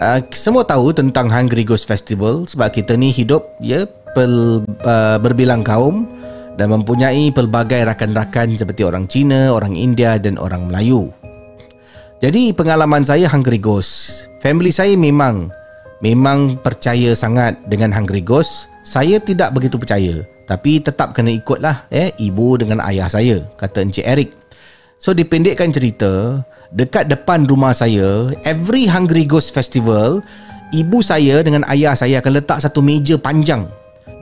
uh, 0.00 0.20
semua 0.36 0.64
tahu 0.68 0.92
tentang 0.92 1.32
Hungry 1.32 1.64
Ghost 1.64 1.88
Festival 1.88 2.44
sebab 2.44 2.68
kita 2.76 2.92
ni 2.92 3.08
hidup 3.08 3.56
ya 3.64 3.88
pel, 4.12 4.64
uh, 4.84 5.16
berbilang 5.16 5.64
kaum 5.64 6.04
dan 6.56 6.72
mempunyai 6.72 7.32
pelbagai 7.32 7.84
rakan-rakan 7.84 8.56
seperti 8.56 8.84
orang 8.84 9.04
Cina, 9.08 9.52
orang 9.52 9.76
India 9.76 10.16
dan 10.16 10.40
orang 10.40 10.68
Melayu. 10.68 11.12
Jadi 12.16 12.48
pengalaman 12.56 13.04
saya 13.04 13.28
Hungry 13.28 13.60
Ghost. 13.60 14.24
Family 14.40 14.72
saya 14.72 14.96
memang 14.96 15.52
memang 16.00 16.56
percaya 16.64 17.12
sangat 17.12 17.60
dengan 17.68 17.92
Hungry 17.92 18.24
Ghost. 18.24 18.72
Saya 18.88 19.20
tidak 19.20 19.52
begitu 19.52 19.76
percaya, 19.76 20.24
tapi 20.48 20.80
tetap 20.80 21.12
kena 21.12 21.28
ikutlah 21.36 21.84
eh 21.92 22.16
ibu 22.16 22.56
dengan 22.56 22.80
ayah 22.88 23.12
saya, 23.12 23.44
kata 23.60 23.84
Encik 23.84 24.08
Eric. 24.08 24.32
So 24.96 25.12
dipendekkan 25.12 25.76
cerita, 25.76 26.40
dekat 26.72 27.12
depan 27.12 27.44
rumah 27.44 27.76
saya, 27.76 28.32
every 28.48 28.88
Hungry 28.88 29.28
Ghost 29.28 29.52
Festival, 29.52 30.24
ibu 30.72 31.04
saya 31.04 31.44
dengan 31.44 31.68
ayah 31.68 31.92
saya 31.92 32.24
akan 32.24 32.32
letak 32.40 32.64
satu 32.64 32.80
meja 32.80 33.20
panjang. 33.20 33.68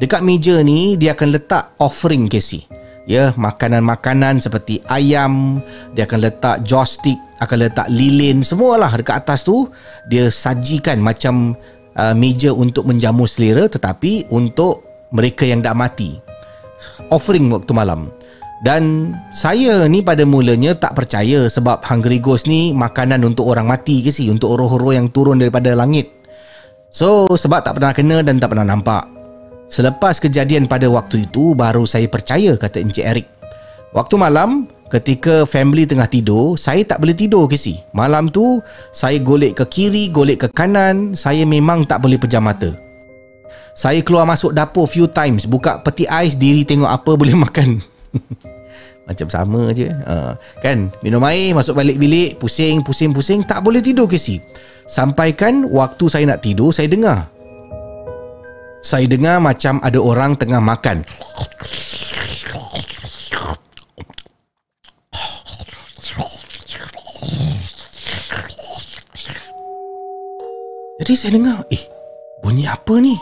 Dekat 0.03 0.27
meja 0.27 0.59
ni 0.67 0.99
dia 0.99 1.15
akan 1.15 1.31
letak 1.31 1.71
offering 1.79 2.27
Casey. 2.27 2.67
Ya, 3.05 3.37
makanan-makanan 3.37 4.41
seperti 4.41 4.81
ayam, 4.89 5.61
dia 5.93 6.09
akan 6.09 6.25
letak 6.25 6.65
joystick, 6.65 7.21
akan 7.45 7.69
letak 7.69 7.85
lilin, 7.93 8.41
semualah 8.41 8.89
dekat 8.97 9.21
atas 9.21 9.45
tu 9.45 9.69
dia 10.09 10.33
sajikan 10.33 11.05
macam 11.05 11.53
uh, 12.01 12.17
meja 12.17 12.49
untuk 12.57 12.89
menjamu 12.89 13.29
selera 13.29 13.69
tetapi 13.69 14.33
untuk 14.33 14.81
mereka 15.13 15.45
yang 15.45 15.61
dah 15.61 15.77
mati. 15.77 16.17
Offering 17.13 17.53
waktu 17.53 17.77
malam. 17.77 18.09
Dan 18.65 19.13
saya 19.37 19.85
ni 19.85 20.01
pada 20.01 20.25
mulanya 20.25 20.73
tak 20.73 20.97
percaya 20.97 21.45
sebab 21.53 21.85
Hungry 21.85 22.17
Ghost 22.17 22.49
ni 22.49 22.73
makanan 22.73 23.21
untuk 23.21 23.53
orang 23.53 23.69
mati 23.69 24.01
ke 24.01 24.09
sih, 24.09 24.33
untuk 24.33 24.57
roh-roh 24.57 24.97
yang 24.97 25.13
turun 25.13 25.37
daripada 25.37 25.77
langit. 25.77 26.09
So, 26.89 27.29
sebab 27.29 27.61
tak 27.61 27.77
pernah 27.77 27.93
kena 27.93 28.25
dan 28.25 28.41
tak 28.41 28.57
pernah 28.57 28.65
nampak. 28.65 29.14
Selepas 29.69 30.21
kejadian 30.21 30.69
pada 30.69 30.87
waktu 30.87 31.25
itu, 31.25 31.57
baru 31.57 31.89
saya 31.89 32.07
percaya 32.07 32.55
kata 32.55 32.85
Encik 32.85 33.07
Eric. 33.07 33.27
Waktu 33.95 34.15
malam, 34.19 34.67
ketika 34.91 35.47
family 35.47 35.87
tengah 35.87 36.11
tidur, 36.11 36.59
saya 36.59 36.83
tak 36.83 37.01
boleh 37.01 37.17
tidur 37.17 37.47
ke 37.49 37.57
sih. 37.57 37.81
Malam 37.95 38.29
tu, 38.29 38.61
saya 38.91 39.17
golek 39.23 39.63
ke 39.63 39.65
kiri, 39.71 40.11
golek 40.11 40.47
ke 40.47 40.49
kanan, 40.53 41.15
saya 41.15 41.47
memang 41.47 41.87
tak 41.87 42.03
boleh 42.05 42.19
pejam 42.19 42.45
mata. 42.45 42.75
Saya 43.75 44.03
keluar 44.07 44.23
masuk 44.27 44.55
dapur 44.55 44.87
few 44.87 45.11
times, 45.11 45.51
buka 45.51 45.83
peti 45.83 46.07
ais, 46.07 46.39
diri 46.39 46.63
tengok 46.63 46.91
apa 46.91 47.11
boleh 47.19 47.35
makan. 47.47 47.83
Macam 49.05 49.29
sama 49.29 49.69
je 49.77 49.93
uh, 50.09 50.33
Kan 50.65 50.89
Minum 51.05 51.21
air 51.29 51.53
Masuk 51.53 51.77
balik 51.77 52.01
bilik 52.01 52.41
Pusing 52.41 52.81
Pusing 52.81 53.13
Pusing 53.13 53.41
Tak 53.45 53.61
boleh 53.61 53.85
tidur 53.85 54.09
Casey 54.09 54.41
Sampaikan 54.89 55.69
Waktu 55.69 56.09
saya 56.09 56.25
nak 56.25 56.41
tidur 56.41 56.73
Saya 56.73 56.89
dengar 56.89 57.29
Saya 58.85 59.09
dengar 59.09 59.41
macam 59.41 59.81
Ada 59.81 59.97
orang 59.97 60.37
tengah 60.37 60.61
makan. 60.61 61.09
Jadi 71.01 71.13
saya 71.17 71.33
dengar 71.33 71.65
Eh 71.73 71.81
Bunyi 72.45 72.69
apa 72.69 73.01
ni? 73.01 73.17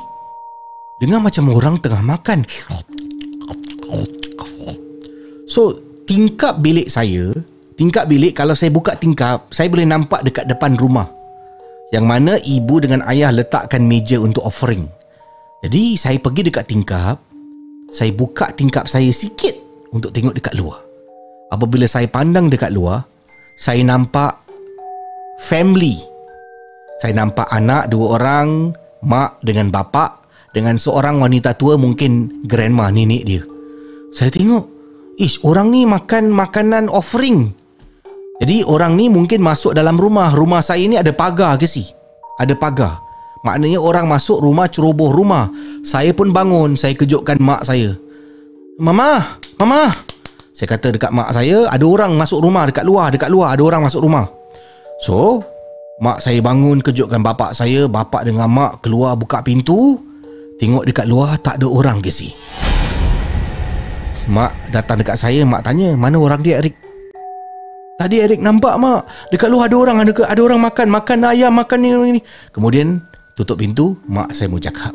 Dengar 0.98 1.22
macam 1.22 1.54
orang 1.54 1.78
tengah 1.78 2.02
makan. 2.02 2.42
So 5.46 5.78
tingkap 6.10 6.58
bilik 6.58 6.90
saya 6.90 7.30
Tingkap 7.78 8.10
bilik 8.10 8.34
kalau 8.34 8.58
saya 8.58 8.74
buka 8.74 8.98
tingkap 8.98 9.46
Saya 9.54 9.70
boleh 9.70 9.86
nampak 9.86 10.26
dekat 10.26 10.50
depan 10.50 10.74
rumah. 10.74 11.06
Yang 11.94 12.04
mana 12.10 12.32
ibu 12.42 12.82
dengan 12.82 13.06
ayah 13.06 13.30
letakkan 13.30 13.86
meja 13.86 14.18
untuk 14.18 14.42
offering 14.42 14.90
Jadi 15.62 15.94
saya 15.94 16.18
pergi 16.18 16.50
dekat 16.50 16.66
tingkap 16.66 17.16
Saya 17.94 18.10
buka 18.12 18.50
tingkap 18.52 18.90
saya 18.90 19.08
sikit 19.14 19.54
Untuk 19.94 20.10
tengok 20.10 20.34
dekat 20.34 20.58
luar 20.58 20.82
Apabila 21.54 21.86
saya 21.86 22.10
pandang 22.10 22.50
dekat 22.50 22.74
luar 22.74 23.06
Saya 23.56 23.80
nampak 23.86 24.42
Family 25.38 26.02
Saya 26.98 27.14
nampak 27.14 27.46
anak 27.54 27.88
dua 27.88 28.18
orang 28.18 28.74
Mak 29.06 29.42
dengan 29.46 29.70
bapak 29.70 30.26
Dengan 30.50 30.76
seorang 30.76 31.22
wanita 31.22 31.54
tua 31.54 31.78
mungkin 31.78 32.42
grandma 32.44 32.90
nenek 32.90 33.22
dia 33.22 33.42
Saya 34.10 34.34
tengok 34.34 34.72
Ish, 35.20 35.44
orang 35.44 35.68
ni 35.68 35.84
makan 35.84 36.32
makanan 36.32 36.88
offering. 36.88 37.52
Jadi 38.40 38.64
orang 38.64 38.96
ni 38.96 39.12
mungkin 39.12 39.44
masuk 39.44 39.76
dalam 39.76 40.00
rumah. 40.00 40.32
Rumah 40.32 40.64
saya 40.64 40.82
ni 40.88 40.96
ada 40.96 41.12
pagar 41.12 41.60
ke 41.60 41.68
si? 41.68 41.84
Ada 42.40 42.56
pagar. 42.56 43.11
Maknanya 43.42 43.82
orang 43.82 44.06
masuk 44.06 44.38
rumah 44.38 44.70
ceroboh 44.70 45.10
rumah. 45.10 45.50
Saya 45.82 46.14
pun 46.14 46.30
bangun, 46.30 46.78
saya 46.78 46.94
kejutkan 46.94 47.42
mak 47.42 47.66
saya. 47.66 47.98
Mama, 48.78 49.38
mama. 49.58 49.90
Saya 50.54 50.78
kata 50.78 50.94
dekat 50.94 51.10
mak 51.10 51.34
saya, 51.34 51.66
ada 51.66 51.82
orang 51.82 52.14
masuk 52.14 52.38
rumah 52.38 52.70
dekat 52.70 52.86
luar, 52.86 53.10
dekat 53.10 53.30
luar 53.32 53.58
ada 53.58 53.62
orang 53.66 53.82
masuk 53.82 54.06
rumah. 54.06 54.30
So, 55.02 55.42
mak 55.98 56.22
saya 56.22 56.38
bangun 56.38 56.78
kejutkan 56.78 57.18
bapak 57.18 57.50
saya, 57.50 57.90
bapak 57.90 58.30
dengan 58.30 58.46
mak 58.46 58.78
keluar 58.86 59.18
buka 59.18 59.42
pintu. 59.42 59.98
Tengok 60.62 60.86
dekat 60.86 61.10
luar 61.10 61.34
tak 61.42 61.58
ada 61.58 61.66
orang 61.66 61.98
ke 61.98 62.14
si? 62.14 62.30
Mak 64.30 64.70
datang 64.70 65.02
dekat 65.02 65.18
saya 65.18 65.42
Mak 65.42 65.66
tanya 65.66 65.98
Mana 65.98 66.14
orang 66.22 66.38
dia 66.38 66.62
Eric 66.62 66.78
Tadi 67.98 68.22
Eric 68.22 68.38
nampak 68.38 68.78
mak 68.78 69.10
Dekat 69.34 69.50
luar 69.50 69.66
ada 69.66 69.76
orang 69.82 69.96
Ada, 70.06 70.12
ada 70.30 70.40
orang 70.46 70.60
makan 70.62 70.86
Makan 70.94 71.18
ayam 71.26 71.50
Makan 71.50 71.78
ni, 71.82 71.90
ni 71.90 72.20
Kemudian 72.54 73.02
Tutup 73.32 73.56
pintu 73.56 73.96
Mak 74.08 74.36
saya 74.36 74.52
mau 74.52 74.60
cakap. 74.60 74.92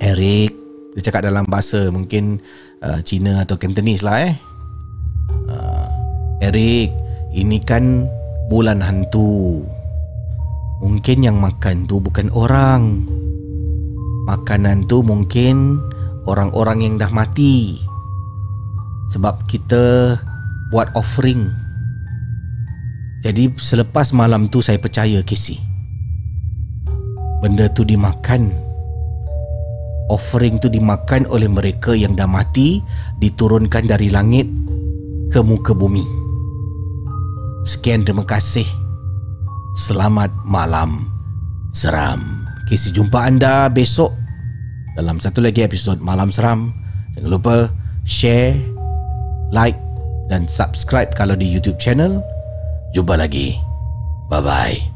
Eric 0.00 0.56
Dia 0.96 1.02
cakap 1.08 1.28
dalam 1.28 1.44
bahasa 1.48 1.92
Mungkin 1.92 2.40
uh, 2.80 3.00
Cina 3.04 3.44
atau 3.44 3.60
Cantonese 3.60 4.04
lah 4.04 4.32
eh. 4.32 4.34
Uh, 5.48 5.88
Eric 6.40 6.88
Ini 7.36 7.60
kan 7.64 8.08
Bulan 8.46 8.78
hantu. 8.78 9.66
Mungkin 10.78 11.26
yang 11.26 11.42
makan 11.42 11.88
tu 11.90 11.98
bukan 11.98 12.30
orang. 12.30 13.02
Makanan 14.30 14.86
tu 14.86 15.02
mungkin 15.02 15.82
Orang-orang 16.30 16.86
yang 16.86 16.94
dah 16.94 17.10
mati. 17.10 17.82
Sebab 19.10 19.46
kita 19.50 20.14
buat 20.70 20.90
offering. 20.94 21.50
Jadi 23.26 23.50
selepas 23.58 24.14
malam 24.14 24.46
tu 24.46 24.62
saya 24.62 24.78
percaya 24.78 25.22
Casey. 25.26 25.75
Benda 27.46 27.70
tu 27.70 27.86
dimakan. 27.86 28.50
Offering 30.10 30.58
tu 30.58 30.66
dimakan 30.66 31.30
oleh 31.30 31.46
mereka 31.46 31.94
yang 31.94 32.18
dah 32.18 32.26
mati 32.26 32.82
diturunkan 33.22 33.86
dari 33.86 34.10
langit 34.10 34.50
ke 35.30 35.38
muka 35.46 35.70
bumi. 35.70 36.02
Sekian 37.62 38.02
terima 38.02 38.26
kasih. 38.26 38.66
Selamat 39.78 40.34
malam. 40.42 41.06
Seram. 41.70 42.50
Casey 42.66 42.90
jumpa 42.90 43.30
anda 43.30 43.70
besok 43.70 44.10
dalam 44.98 45.22
satu 45.22 45.38
lagi 45.38 45.62
episod 45.62 46.02
Malam 46.02 46.34
Seram. 46.34 46.74
Jangan 47.14 47.30
lupa 47.30 47.70
share 48.02 48.58
like 49.54 49.78
dan 50.26 50.50
subscribe 50.50 51.14
kalau 51.14 51.38
di 51.38 51.46
YouTube 51.46 51.78
channel. 51.78 52.18
Jumpa 52.90 53.14
lagi. 53.14 53.54
Bye 54.34 54.42
bye. 54.42 54.95